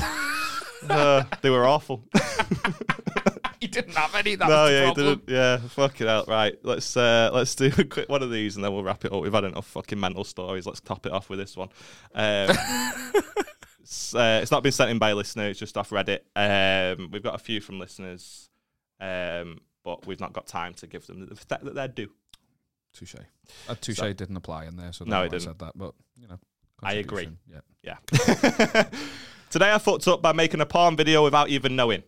Uh, 0.90 1.24
they 1.42 1.50
were 1.50 1.66
awful. 1.66 2.04
he 3.62 3.68
didn't 3.68 3.94
have 3.96 4.14
any. 4.16 4.36
That 4.36 4.50
no, 4.50 4.64
was 4.64 4.70
the 4.70 4.74
yeah, 4.74 4.80
he 4.80 4.94
problem. 4.94 5.18
didn't. 5.20 5.30
Yeah, 5.30 5.58
fuck 5.70 6.02
it 6.02 6.10
out. 6.10 6.28
Right, 6.28 6.60
let's 6.62 6.98
uh, 6.98 7.30
let's 7.32 7.56
do 7.56 7.72
a 7.78 7.86
quick 7.86 8.10
one 8.10 8.22
of 8.22 8.30
these 8.30 8.58
and 8.58 8.66
then 8.66 8.74
we'll 8.74 8.84
wrap 8.84 9.06
it 9.06 9.14
up. 9.14 9.22
We've 9.22 9.32
had 9.32 9.46
enough 9.46 9.66
fucking 9.66 9.98
mental 9.98 10.26
stories. 10.26 10.66
Let's 10.66 10.82
top 10.82 11.06
it 11.06 11.14
off 11.14 11.30
with 11.30 11.40
this 11.40 11.56
one. 11.56 11.70
Um, 12.14 12.50
it's, 13.82 14.14
uh, 14.14 14.40
it's 14.44 14.52
not 14.52 14.62
been 14.62 14.74
sent 14.74 14.92
in 14.92 15.00
by 15.00 15.12
a 15.12 15.16
listener. 15.16 15.48
It's 15.48 15.58
just 15.58 15.78
off 15.78 15.92
Reddit. 15.92 16.20
Um, 16.36 17.12
we've 17.14 17.24
got 17.24 17.36
a 17.36 17.40
few 17.42 17.62
from 17.62 17.80
listeners, 17.80 18.50
um, 19.00 19.62
but 19.86 20.06
we've 20.06 20.20
not 20.20 20.34
got 20.34 20.48
time 20.48 20.74
to 20.74 20.88
give 20.88 21.08
them 21.08 21.22
the 21.22 21.28
respect 21.28 21.64
that 21.64 21.76
they're 21.76 21.88
due. 21.88 22.12
Touche. 22.94 23.16
Uh, 23.70 23.76
touche 23.80 24.00
So- 24.00 24.12
didn't 24.12 24.36
apply 24.36 24.66
in 24.66 24.76
there, 24.76 24.92
so 24.92 25.06
No, 25.06 25.12
no, 25.12 25.22
it 25.22 25.26
I 25.26 25.28
didn't. 25.30 25.44
said 25.44 25.60
that, 25.60 25.78
but 25.78 25.94
you 26.20 26.28
know, 26.28 26.40
I 26.86 26.94
agree. 26.94 27.30
Yeah. 27.52 27.60
Yeah. 27.84 27.98
Today 29.50 29.72
I 29.72 29.78
fucked 29.78 30.08
up 30.08 30.22
by 30.22 30.32
making 30.34 30.62
a 30.62 30.66
porn 30.66 30.96
video 30.96 31.24
without 31.24 31.50
even 31.50 31.76
knowing. 31.76 32.04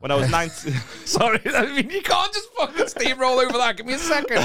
When 0.00 0.12
I 0.12 0.14
was 0.14 0.30
19. 0.30 0.72
Sorry, 1.04 1.40
I 1.44 1.66
mean 1.66 1.90
you 1.90 2.02
can't 2.02 2.32
just 2.32 2.48
fucking 2.54 2.86
steamroll 2.86 3.44
over 3.44 3.58
that. 3.58 3.76
Give 3.76 3.86
me 3.86 3.94
a 3.94 3.98
second. 3.98 4.44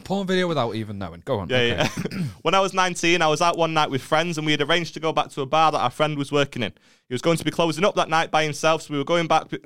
Porn 0.04 0.26
video 0.26 0.48
without 0.48 0.74
even 0.74 0.98
knowing. 0.98 1.22
Go 1.24 1.38
on. 1.38 1.48
Yeah, 1.48 1.56
okay. 1.56 1.68
yeah. 1.68 1.88
when 2.42 2.54
I 2.54 2.60
was 2.60 2.74
19, 2.74 3.22
I 3.22 3.28
was 3.28 3.40
out 3.40 3.56
one 3.56 3.74
night 3.74 3.90
with 3.90 4.02
friends 4.02 4.36
and 4.36 4.44
we 4.46 4.52
had 4.52 4.60
arranged 4.60 4.94
to 4.94 5.00
go 5.00 5.12
back 5.12 5.30
to 5.30 5.42
a 5.42 5.46
bar 5.46 5.72
that 5.72 5.78
our 5.78 5.90
friend 5.90 6.18
was 6.18 6.32
working 6.32 6.62
in. 6.62 6.72
He 7.08 7.14
was 7.14 7.22
going 7.22 7.36
to 7.36 7.44
be 7.44 7.50
closing 7.50 7.84
up 7.84 7.94
that 7.94 8.08
night 8.08 8.30
by 8.30 8.42
himself, 8.42 8.82
so 8.82 8.92
we 8.92 8.98
were 8.98 9.04
going 9.04 9.28
back. 9.28 9.46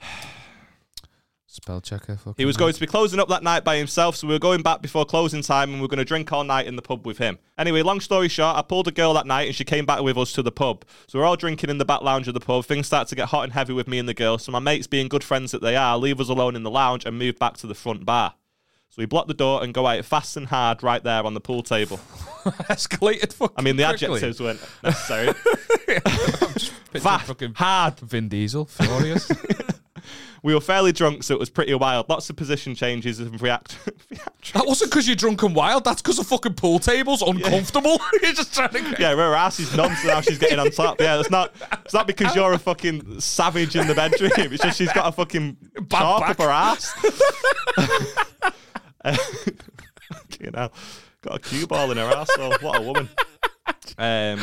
Spell 1.56 1.80
checker. 1.80 2.18
He 2.36 2.44
was 2.44 2.58
going 2.58 2.74
to 2.74 2.80
be 2.80 2.86
closing 2.86 3.18
up 3.18 3.30
that 3.30 3.42
night 3.42 3.64
by 3.64 3.78
himself, 3.78 4.14
so 4.14 4.26
we 4.26 4.34
were 4.34 4.38
going 4.38 4.60
back 4.60 4.82
before 4.82 5.06
closing 5.06 5.40
time 5.40 5.70
and 5.70 5.78
we 5.78 5.82
were 5.82 5.88
going 5.88 5.96
to 5.96 6.04
drink 6.04 6.30
all 6.30 6.44
night 6.44 6.66
in 6.66 6.76
the 6.76 6.82
pub 6.82 7.06
with 7.06 7.16
him. 7.16 7.38
Anyway, 7.56 7.80
long 7.80 7.98
story 7.98 8.28
short, 8.28 8.56
I 8.56 8.60
pulled 8.60 8.88
a 8.88 8.90
girl 8.90 9.14
that 9.14 9.26
night 9.26 9.46
and 9.46 9.56
she 9.56 9.64
came 9.64 9.86
back 9.86 10.02
with 10.02 10.18
us 10.18 10.32
to 10.34 10.42
the 10.42 10.52
pub. 10.52 10.84
So 11.06 11.18
we're 11.18 11.24
all 11.24 11.34
drinking 11.34 11.70
in 11.70 11.78
the 11.78 11.86
back 11.86 12.02
lounge 12.02 12.28
of 12.28 12.34
the 12.34 12.40
pub. 12.40 12.66
Things 12.66 12.86
start 12.86 13.08
to 13.08 13.14
get 13.14 13.28
hot 13.28 13.44
and 13.44 13.54
heavy 13.54 13.72
with 13.72 13.88
me 13.88 13.98
and 13.98 14.06
the 14.06 14.12
girl, 14.12 14.36
so 14.36 14.52
my 14.52 14.58
mates, 14.58 14.86
being 14.86 15.08
good 15.08 15.24
friends 15.24 15.50
that 15.52 15.62
they 15.62 15.76
are, 15.76 15.96
leave 15.96 16.20
us 16.20 16.28
alone 16.28 16.56
in 16.56 16.62
the 16.62 16.70
lounge 16.70 17.06
and 17.06 17.18
move 17.18 17.38
back 17.38 17.56
to 17.56 17.66
the 17.66 17.74
front 17.74 18.04
bar. 18.04 18.34
So 18.90 18.96
we 18.98 19.06
block 19.06 19.26
the 19.26 19.32
door 19.32 19.62
and 19.62 19.72
go 19.72 19.86
out 19.86 20.04
fast 20.04 20.36
and 20.36 20.48
hard 20.48 20.82
right 20.82 21.02
there 21.02 21.24
on 21.24 21.32
the 21.32 21.40
pool 21.40 21.62
table. 21.62 21.96
escalated. 22.68 23.32
Fucking 23.32 23.54
I 23.56 23.62
mean, 23.62 23.76
the 23.76 23.84
quickly. 23.84 24.06
adjectives 24.08 24.40
weren't 24.40 24.60
necessary. 24.82 25.32
Fast, 27.00 27.26
fucking 27.28 27.54
hard. 27.54 27.98
Vin 28.00 28.28
Diesel, 28.28 28.66
furious. 28.66 29.32
We 30.42 30.54
were 30.54 30.60
fairly 30.60 30.92
drunk, 30.92 31.22
so 31.22 31.34
it 31.34 31.40
was 31.40 31.50
pretty 31.50 31.74
wild. 31.74 32.08
Lots 32.08 32.30
of 32.30 32.36
position 32.36 32.74
changes 32.74 33.18
and 33.20 33.40
react. 33.40 33.78
that 34.54 34.66
wasn't 34.66 34.90
because 34.90 35.06
you're 35.06 35.16
drunk 35.16 35.42
and 35.42 35.54
wild. 35.54 35.84
That's 35.84 36.02
because 36.02 36.16
the 36.18 36.24
fucking 36.24 36.54
pool 36.54 36.78
table's 36.78 37.22
uncomfortable. 37.22 38.00
you're 38.22 38.32
just 38.32 38.54
trying 38.54 38.70
to. 38.70 38.80
Get... 38.80 39.00
yeah, 39.00 39.14
her 39.14 39.34
ass 39.34 39.58
is 39.60 39.74
numb, 39.76 39.94
so 39.96 40.08
now 40.08 40.20
she's 40.20 40.38
getting 40.38 40.58
on 40.58 40.70
top. 40.70 41.00
Yeah, 41.00 41.18
it's 41.20 41.30
not. 41.30 41.54
It's 41.84 41.94
not 41.94 42.06
because 42.06 42.34
you're 42.34 42.52
a 42.52 42.58
fucking 42.58 43.20
savage 43.20 43.76
in 43.76 43.86
the 43.86 43.94
bedroom. 43.94 44.30
It's 44.36 44.62
just 44.62 44.78
she's 44.78 44.92
got 44.92 45.08
a 45.08 45.12
fucking 45.12 45.56
chalk 45.90 46.20
back. 46.20 46.30
up 46.30 46.38
her 46.38 46.50
ass. 46.50 46.92
you 50.40 50.50
know, 50.50 50.70
got 51.22 51.36
a 51.36 51.38
cue 51.38 51.66
ball 51.66 51.90
in 51.90 51.96
her 51.96 52.04
asshole. 52.04 52.54
What 52.60 52.78
a 52.78 52.82
woman. 52.82 53.08
Um. 53.98 54.40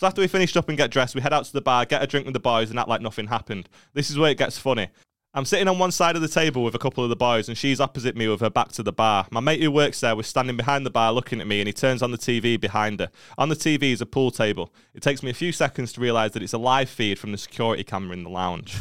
So 0.00 0.06
after 0.06 0.22
we 0.22 0.28
finished 0.28 0.56
up 0.56 0.70
and 0.70 0.78
get 0.78 0.90
dressed, 0.90 1.14
we 1.14 1.20
head 1.20 1.34
out 1.34 1.44
to 1.44 1.52
the 1.52 1.60
bar, 1.60 1.84
get 1.84 2.02
a 2.02 2.06
drink 2.06 2.24
with 2.24 2.32
the 2.32 2.40
boys, 2.40 2.70
and 2.70 2.78
act 2.78 2.88
like 2.88 3.02
nothing 3.02 3.26
happened. 3.26 3.68
This 3.92 4.08
is 4.08 4.16
where 4.16 4.30
it 4.30 4.38
gets 4.38 4.56
funny. 4.56 4.88
I'm 5.34 5.44
sitting 5.44 5.68
on 5.68 5.78
one 5.78 5.92
side 5.92 6.16
of 6.16 6.22
the 6.22 6.28
table 6.28 6.64
with 6.64 6.74
a 6.74 6.78
couple 6.78 7.04
of 7.04 7.10
the 7.10 7.16
boys, 7.16 7.48
and 7.48 7.58
she's 7.58 7.82
opposite 7.82 8.16
me 8.16 8.26
with 8.26 8.40
her 8.40 8.48
back 8.48 8.68
to 8.72 8.82
the 8.82 8.94
bar. 8.94 9.26
My 9.30 9.40
mate 9.40 9.60
who 9.60 9.70
works 9.70 10.00
there 10.00 10.16
was 10.16 10.26
standing 10.26 10.56
behind 10.56 10.86
the 10.86 10.90
bar 10.90 11.12
looking 11.12 11.38
at 11.38 11.46
me, 11.46 11.60
and 11.60 11.66
he 11.66 11.74
turns 11.74 12.02
on 12.02 12.12
the 12.12 12.16
TV 12.16 12.58
behind 12.58 13.00
her. 13.00 13.10
On 13.36 13.50
the 13.50 13.54
TV 13.54 13.92
is 13.92 14.00
a 14.00 14.06
pool 14.06 14.30
table. 14.30 14.72
It 14.94 15.02
takes 15.02 15.22
me 15.22 15.28
a 15.28 15.34
few 15.34 15.52
seconds 15.52 15.92
to 15.92 16.00
realise 16.00 16.32
that 16.32 16.42
it's 16.42 16.54
a 16.54 16.58
live 16.58 16.88
feed 16.88 17.18
from 17.18 17.32
the 17.32 17.38
security 17.38 17.84
camera 17.84 18.14
in 18.14 18.24
the 18.24 18.30
lounge. 18.30 18.78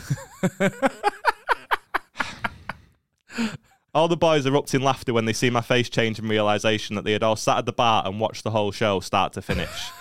All 3.94 4.08
the 4.08 4.16
boys 4.16 4.46
erupt 4.46 4.74
in 4.74 4.84
laughter 4.84 5.12
when 5.12 5.26
they 5.26 5.34
see 5.34 5.50
my 5.50 5.60
face 5.60 5.90
change 5.90 6.18
in 6.18 6.30
realisation 6.30 6.96
that 6.96 7.04
they 7.04 7.12
had 7.12 7.24
all 7.24 7.36
sat 7.36 7.58
at 7.58 7.66
the 7.66 7.74
bar 7.74 8.04
and 8.06 8.22
watched 8.22 8.46
the 8.46 8.52
whole 8.52 8.72
show 8.72 9.02
start 9.02 9.34
to 9.34 9.42
finish. 9.42 9.92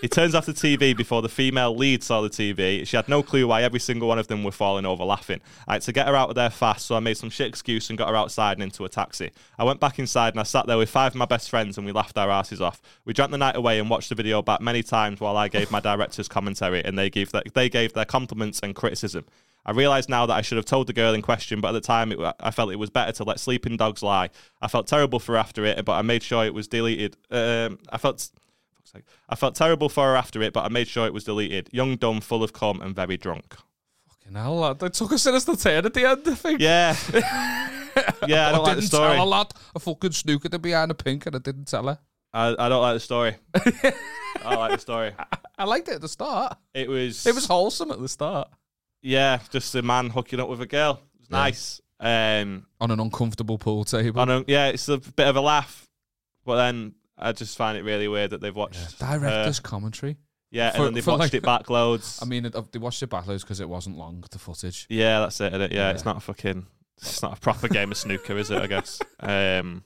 He 0.00 0.08
turns 0.08 0.34
off 0.34 0.46
the 0.46 0.52
TV 0.52 0.96
before 0.96 1.22
the 1.22 1.28
female 1.28 1.74
lead 1.74 2.02
saw 2.02 2.20
the 2.20 2.28
TV. 2.28 2.86
She 2.86 2.96
had 2.96 3.08
no 3.08 3.22
clue 3.22 3.46
why 3.46 3.62
every 3.62 3.80
single 3.80 4.08
one 4.08 4.18
of 4.18 4.28
them 4.28 4.44
were 4.44 4.52
falling 4.52 4.84
over 4.84 5.04
laughing. 5.04 5.40
I 5.66 5.74
had 5.74 5.82
to 5.82 5.92
get 5.92 6.06
her 6.06 6.14
out 6.14 6.28
of 6.28 6.34
there 6.34 6.50
fast, 6.50 6.86
so 6.86 6.94
I 6.94 7.00
made 7.00 7.16
some 7.16 7.30
shit 7.30 7.48
excuse 7.48 7.88
and 7.88 7.98
got 7.98 8.08
her 8.08 8.16
outside 8.16 8.58
and 8.58 8.62
into 8.62 8.84
a 8.84 8.88
taxi. 8.88 9.32
I 9.58 9.64
went 9.64 9.80
back 9.80 9.98
inside 9.98 10.34
and 10.34 10.40
I 10.40 10.44
sat 10.44 10.66
there 10.66 10.76
with 10.76 10.90
five 10.90 11.12
of 11.12 11.16
my 11.16 11.24
best 11.24 11.48
friends 11.48 11.78
and 11.78 11.86
we 11.86 11.92
laughed 11.92 12.18
our 12.18 12.30
asses 12.30 12.60
off. 12.60 12.80
We 13.04 13.14
drank 13.14 13.30
the 13.30 13.38
night 13.38 13.56
away 13.56 13.78
and 13.78 13.88
watched 13.88 14.10
the 14.10 14.14
video 14.14 14.42
back 14.42 14.60
many 14.60 14.82
times 14.82 15.18
while 15.18 15.36
I 15.36 15.48
gave 15.48 15.70
my 15.70 15.80
director's 15.80 16.28
commentary 16.28 16.84
and 16.84 16.98
they 16.98 17.08
gave 17.08 17.32
their, 17.32 17.42
they 17.54 17.68
gave 17.68 17.94
their 17.94 18.04
compliments 18.04 18.60
and 18.62 18.74
criticism. 18.74 19.24
I 19.64 19.72
realise 19.72 20.08
now 20.08 20.26
that 20.26 20.34
I 20.34 20.42
should 20.42 20.56
have 20.56 20.66
told 20.66 20.86
the 20.86 20.92
girl 20.92 21.14
in 21.14 21.22
question, 21.22 21.60
but 21.60 21.68
at 21.68 21.72
the 21.72 21.80
time 21.80 22.12
it, 22.12 22.18
I 22.38 22.52
felt 22.52 22.70
it 22.70 22.76
was 22.76 22.90
better 22.90 23.10
to 23.12 23.24
let 23.24 23.40
sleeping 23.40 23.76
dogs 23.76 24.02
lie. 24.02 24.30
I 24.62 24.68
felt 24.68 24.86
terrible 24.86 25.18
for 25.18 25.36
after 25.36 25.64
it, 25.64 25.84
but 25.84 25.94
I 25.94 26.02
made 26.02 26.22
sure 26.22 26.44
it 26.44 26.54
was 26.54 26.68
deleted. 26.68 27.16
Um, 27.32 27.80
I 27.90 27.98
felt 27.98 28.30
fuck's 28.86 29.06
sake. 29.06 29.14
I 29.28 29.34
felt 29.34 29.54
terrible 29.54 29.88
for 29.88 30.04
her 30.04 30.16
after 30.16 30.42
it, 30.42 30.52
but 30.52 30.64
I 30.64 30.68
made 30.68 30.88
sure 30.88 31.06
it 31.06 31.14
was 31.14 31.24
deleted. 31.24 31.68
Young, 31.72 31.96
dumb, 31.96 32.20
full 32.20 32.42
of 32.42 32.52
cum, 32.52 32.80
and 32.80 32.94
very 32.94 33.16
drunk. 33.16 33.56
Fucking 34.08 34.34
hell, 34.34 34.56
lad. 34.56 34.78
They 34.78 34.88
took 34.88 35.12
a 35.12 35.18
sinister 35.18 35.56
turn 35.56 35.86
at 35.86 35.94
the 35.94 36.08
end, 36.08 36.22
I 36.26 36.34
think. 36.34 36.60
Yeah. 36.60 36.96
yeah, 38.26 38.48
I 38.48 38.52
don't 38.52 38.62
like 38.62 38.76
the 38.76 38.82
didn't 38.82 38.82
story. 38.82 39.14
tell 39.14 39.24
a 39.24 39.26
lot. 39.26 39.54
I 39.74 39.78
fucking 39.78 40.10
snookered 40.10 40.52
her 40.52 40.58
behind 40.58 40.90
the 40.90 40.94
pink 40.94 41.26
and 41.26 41.36
I 41.36 41.38
didn't 41.38 41.66
tell 41.66 41.86
her. 41.86 41.98
I, 42.32 42.54
I 42.58 42.68
don't 42.68 42.82
like 42.82 42.96
the 42.96 43.00
story. 43.00 43.36
I 43.54 43.92
don't 44.42 44.58
like 44.58 44.72
the 44.72 44.78
story. 44.78 45.12
I 45.58 45.64
liked 45.64 45.88
it 45.88 45.94
at 45.94 46.00
the 46.00 46.08
start. 46.08 46.58
It 46.74 46.88
was. 46.88 47.26
It 47.26 47.34
was 47.34 47.46
wholesome 47.46 47.90
at 47.90 48.00
the 48.00 48.08
start. 48.08 48.48
Yeah, 49.02 49.40
just 49.50 49.74
a 49.74 49.82
man 49.82 50.10
hooking 50.10 50.40
up 50.40 50.48
with 50.48 50.60
a 50.60 50.66
girl. 50.66 51.00
It 51.14 51.20
was 51.20 51.30
nice. 51.30 51.80
Um, 51.98 52.66
On 52.80 52.90
an 52.90 53.00
uncomfortable 53.00 53.56
pool 53.56 53.84
table. 53.84 54.20
I 54.20 54.24
know, 54.24 54.44
yeah, 54.46 54.68
it's 54.68 54.88
a 54.88 54.98
bit 54.98 55.26
of 55.28 55.36
a 55.36 55.40
laugh, 55.40 55.88
but 56.44 56.56
then 56.56 56.94
I 57.18 57.32
just 57.32 57.56
find 57.56 57.78
it 57.78 57.82
really 57.84 58.08
weird 58.08 58.30
that 58.30 58.40
they've 58.40 58.54
watched. 58.54 59.02
uh, 59.02 59.18
Director's 59.18 59.60
commentary. 59.60 60.16
yeah, 60.50 60.70
for- 60.70 60.76
and 60.78 60.86
then 60.86 60.94
they've 60.94 61.04
for 61.04 61.12
watched 61.12 61.20
like- 61.20 61.34
it 61.34 61.42
back 61.42 61.70
loads. 61.70 62.18
I 62.22 62.24
mean, 62.26 62.44
it, 62.46 62.54
they 62.72 62.78
watched 62.78 63.02
it 63.02 63.08
backwards 63.08 63.42
because 63.42 63.60
it 63.60 63.68
wasn't 63.68 63.96
long, 63.98 64.24
the 64.30 64.38
footage. 64.38 64.86
Yeah, 64.90 65.20
that's 65.20 65.40
it. 65.40 65.52
innit? 65.52 65.72
Yeah, 65.72 65.90
it's 65.90 66.04
not 66.04 66.16
a 66.18 66.20
fucking. 66.20 66.66
It's 66.98 67.22
not 67.22 67.36
a 67.36 67.40
proper 67.40 67.68
game 67.68 67.90
of 67.92 67.98
snooker, 67.98 68.36
is 68.38 68.50
it? 68.50 68.58
I 68.58 68.66
guess. 68.66 69.00
Um, 69.20 69.84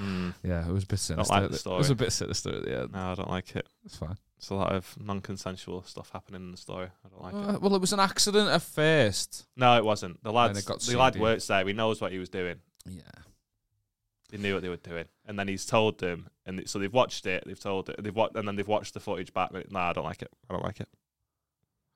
mm, 0.00 0.34
Yeah, 0.42 0.66
it 0.66 0.72
was 0.72 0.84
a 0.84 0.86
bit 0.86 0.98
sinister. 0.98 1.32
like 1.34 1.48
the 1.48 1.54
It 1.54 1.58
story. 1.58 1.78
was 1.78 1.90
a 1.90 1.94
bit 1.94 2.12
sinister 2.12 2.56
at 2.56 2.64
the 2.64 2.78
end. 2.80 2.92
no, 2.92 3.12
I 3.12 3.14
don't 3.14 3.30
like 3.30 3.54
it. 3.56 3.66
It's 3.84 3.96
fine. 3.96 4.16
It's 4.38 4.50
a 4.50 4.54
lot 4.54 4.72
of 4.72 4.94
non-consensual 5.00 5.82
stuff 5.82 6.10
happening 6.12 6.42
in 6.42 6.50
the 6.52 6.56
story. 6.56 6.86
I 7.04 7.08
don't 7.08 7.22
like 7.22 7.34
it. 7.34 7.56
Uh, 7.56 7.58
well, 7.58 7.74
it 7.74 7.80
was 7.80 7.92
an 7.92 7.98
accident 8.00 8.48
at 8.48 8.62
first. 8.62 9.46
No, 9.56 9.76
it 9.76 9.84
wasn't. 9.84 10.22
The 10.22 10.30
lad, 10.32 10.56
it 10.56 10.64
got 10.64 10.80
the 10.80 10.96
lad 10.96 11.14
seedy. 11.14 11.22
works 11.22 11.46
there. 11.48 11.66
He 11.66 11.72
knows 11.72 12.00
what 12.00 12.12
he 12.12 12.18
was 12.18 12.28
doing. 12.28 12.56
Yeah. 12.88 13.02
They 14.30 14.36
knew 14.36 14.54
what 14.54 14.62
they 14.62 14.68
were 14.68 14.76
doing, 14.76 15.06
and 15.26 15.38
then 15.38 15.48
he's 15.48 15.64
told 15.64 15.98
them, 16.00 16.28
and 16.44 16.68
so 16.68 16.78
they've 16.78 16.92
watched 16.92 17.24
it. 17.24 17.44
They've 17.46 17.58
told 17.58 17.88
it. 17.88 18.02
They've 18.02 18.14
watched, 18.14 18.36
and 18.36 18.46
then 18.46 18.56
they've 18.56 18.68
watched 18.68 18.92
the 18.94 19.00
footage 19.00 19.32
back. 19.32 19.50
but, 19.52 19.72
Nah, 19.72 19.88
I 19.90 19.92
don't 19.94 20.04
like 20.04 20.20
it. 20.20 20.30
I 20.50 20.52
don't 20.52 20.64
like 20.64 20.80
it. 20.80 20.88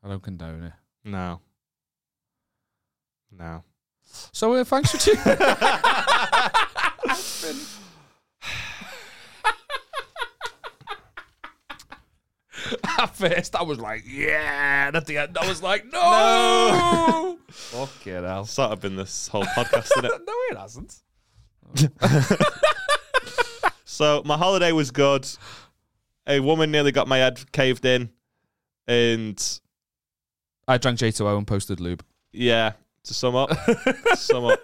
I 0.03 0.09
don't 0.09 0.23
condone 0.23 0.63
it. 0.65 0.73
No. 1.05 1.41
No. 3.31 3.65
So 4.33 4.55
uh, 4.55 4.65
thanks 4.65 4.93
for 4.93 4.99
tuning. 4.99 5.23
At 12.99 13.17
first, 13.17 13.57
I 13.57 13.63
was 13.63 13.79
like, 13.79 14.05
yeah, 14.07 14.87
and 14.87 14.97
at 14.97 15.07
the 15.07 15.19
end, 15.19 15.37
I 15.39 15.49
was 15.49 15.63
like, 15.63 15.85
no. 15.93 17.39
Fucking 17.49 18.13
hell. 18.25 18.45
Sort 18.45 18.71
of 18.73 18.81
been 18.81 18.97
this 18.97 19.29
whole 19.29 19.45
podcast, 19.45 19.91
isn't 19.99 20.05
it? 20.05 20.13
no, 20.27 20.33
it 20.51 20.59
hasn't. 20.59 20.95
So 23.85 24.23
my 24.25 24.37
holiday 24.39 24.73
was 24.73 24.91
good. 24.91 25.29
A 26.27 26.41
woman 26.41 26.71
nearly 26.71 26.93
got 26.93 27.07
my 27.07 27.19
head 27.19 27.53
caved 27.53 27.85
in, 27.85 28.09
and 28.89 29.61
I 30.67 30.79
drank 30.79 30.99
J2O 30.99 31.37
and 31.37 31.47
posted 31.47 31.79
lube. 31.79 32.03
yeah. 32.33 32.73
To 33.05 33.15
sum 33.15 33.35
up, 33.37 33.51
sum 34.15 34.45
up, 34.45 34.61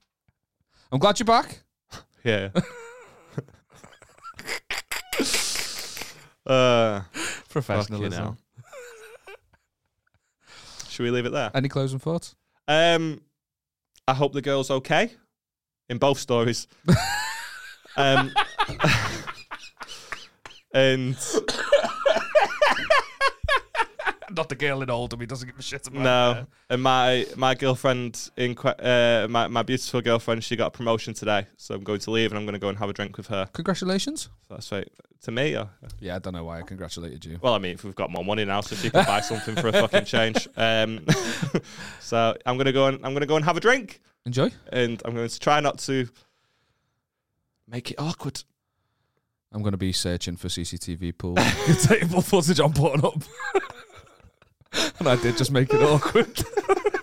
I'm 0.92 0.98
glad 0.98 1.18
you're 1.18 1.24
back. 1.26 1.60
yeah. 2.24 2.50
uh, 6.46 7.00
Professionalism. 7.48 8.12
hell. 8.12 8.38
should 10.88 11.02
we 11.02 11.10
leave 11.10 11.26
it 11.26 11.32
there? 11.32 11.50
Any 11.52 11.68
closing 11.68 11.98
thoughts? 11.98 12.36
Um, 12.66 13.20
I 14.06 14.14
hope 14.14 14.32
the 14.32 14.42
girl's 14.42 14.70
okay 14.70 15.10
in 15.88 15.98
both 15.98 16.18
stories. 16.18 16.66
um, 17.96 18.30
and 20.72 21.16
Not 24.30 24.50
the 24.50 24.54
girl 24.56 24.82
in 24.82 24.90
Oldham. 24.90 25.20
He 25.20 25.26
doesn't 25.26 25.48
give 25.48 25.58
a 25.58 25.62
shit 25.62 25.86
about 25.86 26.00
it. 26.00 26.02
no, 26.02 26.46
and 26.68 26.82
my 26.82 27.26
my 27.34 27.54
girlfriend 27.54 28.30
in 28.36 28.56
uh, 28.58 29.26
my 29.28 29.48
my 29.48 29.62
beautiful 29.62 30.02
girlfriend, 30.02 30.44
she 30.44 30.54
got 30.54 30.66
a 30.66 30.70
promotion 30.70 31.14
today, 31.14 31.46
so 31.56 31.74
I'm 31.74 31.82
going 31.82 32.00
to 32.00 32.10
leave 32.10 32.30
and 32.30 32.38
I'm 32.38 32.44
going 32.44 32.52
to 32.52 32.58
go 32.58 32.68
and 32.68 32.78
have 32.78 32.90
a 32.90 32.92
drink 32.92 33.16
with 33.16 33.28
her. 33.28 33.48
Congratulations. 33.54 34.28
So 34.46 34.54
that's 34.54 34.70
right 34.70 34.86
to 35.22 35.30
me. 35.32 35.56
Or, 35.56 35.70
Yeah, 35.98 36.16
I 36.16 36.18
don't 36.18 36.34
know 36.34 36.44
why 36.44 36.58
I 36.58 36.62
congratulated 36.62 37.24
you. 37.24 37.38
well, 37.40 37.54
I 37.54 37.58
mean, 37.58 37.72
if 37.74 37.84
we've 37.84 37.94
got 37.94 38.10
more 38.10 38.24
money 38.24 38.44
now, 38.44 38.60
so 38.60 38.76
she 38.76 38.90
can 38.90 39.04
buy 39.06 39.20
something 39.22 39.56
for 39.56 39.68
a 39.68 39.72
fucking 39.72 40.04
change. 40.04 40.46
Um, 40.56 41.06
so 42.00 42.36
I'm 42.44 42.56
going 42.56 42.66
to 42.66 42.72
go 42.72 42.86
and 42.86 42.96
I'm 42.96 43.12
going 43.12 43.20
to 43.20 43.26
go 43.26 43.36
and 43.36 43.44
have 43.44 43.56
a 43.56 43.60
drink, 43.60 44.00
Enjoy. 44.28 44.50
and 44.70 45.00
I'm 45.06 45.14
going 45.14 45.26
to 45.26 45.40
try 45.40 45.58
not 45.60 45.78
to 45.80 46.06
make 47.66 47.90
it 47.90 47.94
awkward. 47.98 48.42
I'm 49.50 49.62
going 49.62 49.72
to 49.72 49.78
be 49.78 49.90
searching 49.90 50.36
for 50.36 50.48
CCTV 50.48 51.16
pool 51.16 51.34
table 51.82 52.20
footage 52.20 52.60
on 52.60 52.74
Pornhub. 52.74 53.26
and 54.98 55.08
I 55.08 55.16
did 55.16 55.38
just 55.38 55.50
make 55.50 55.72
it 55.72 55.82
awkward. 55.82 56.28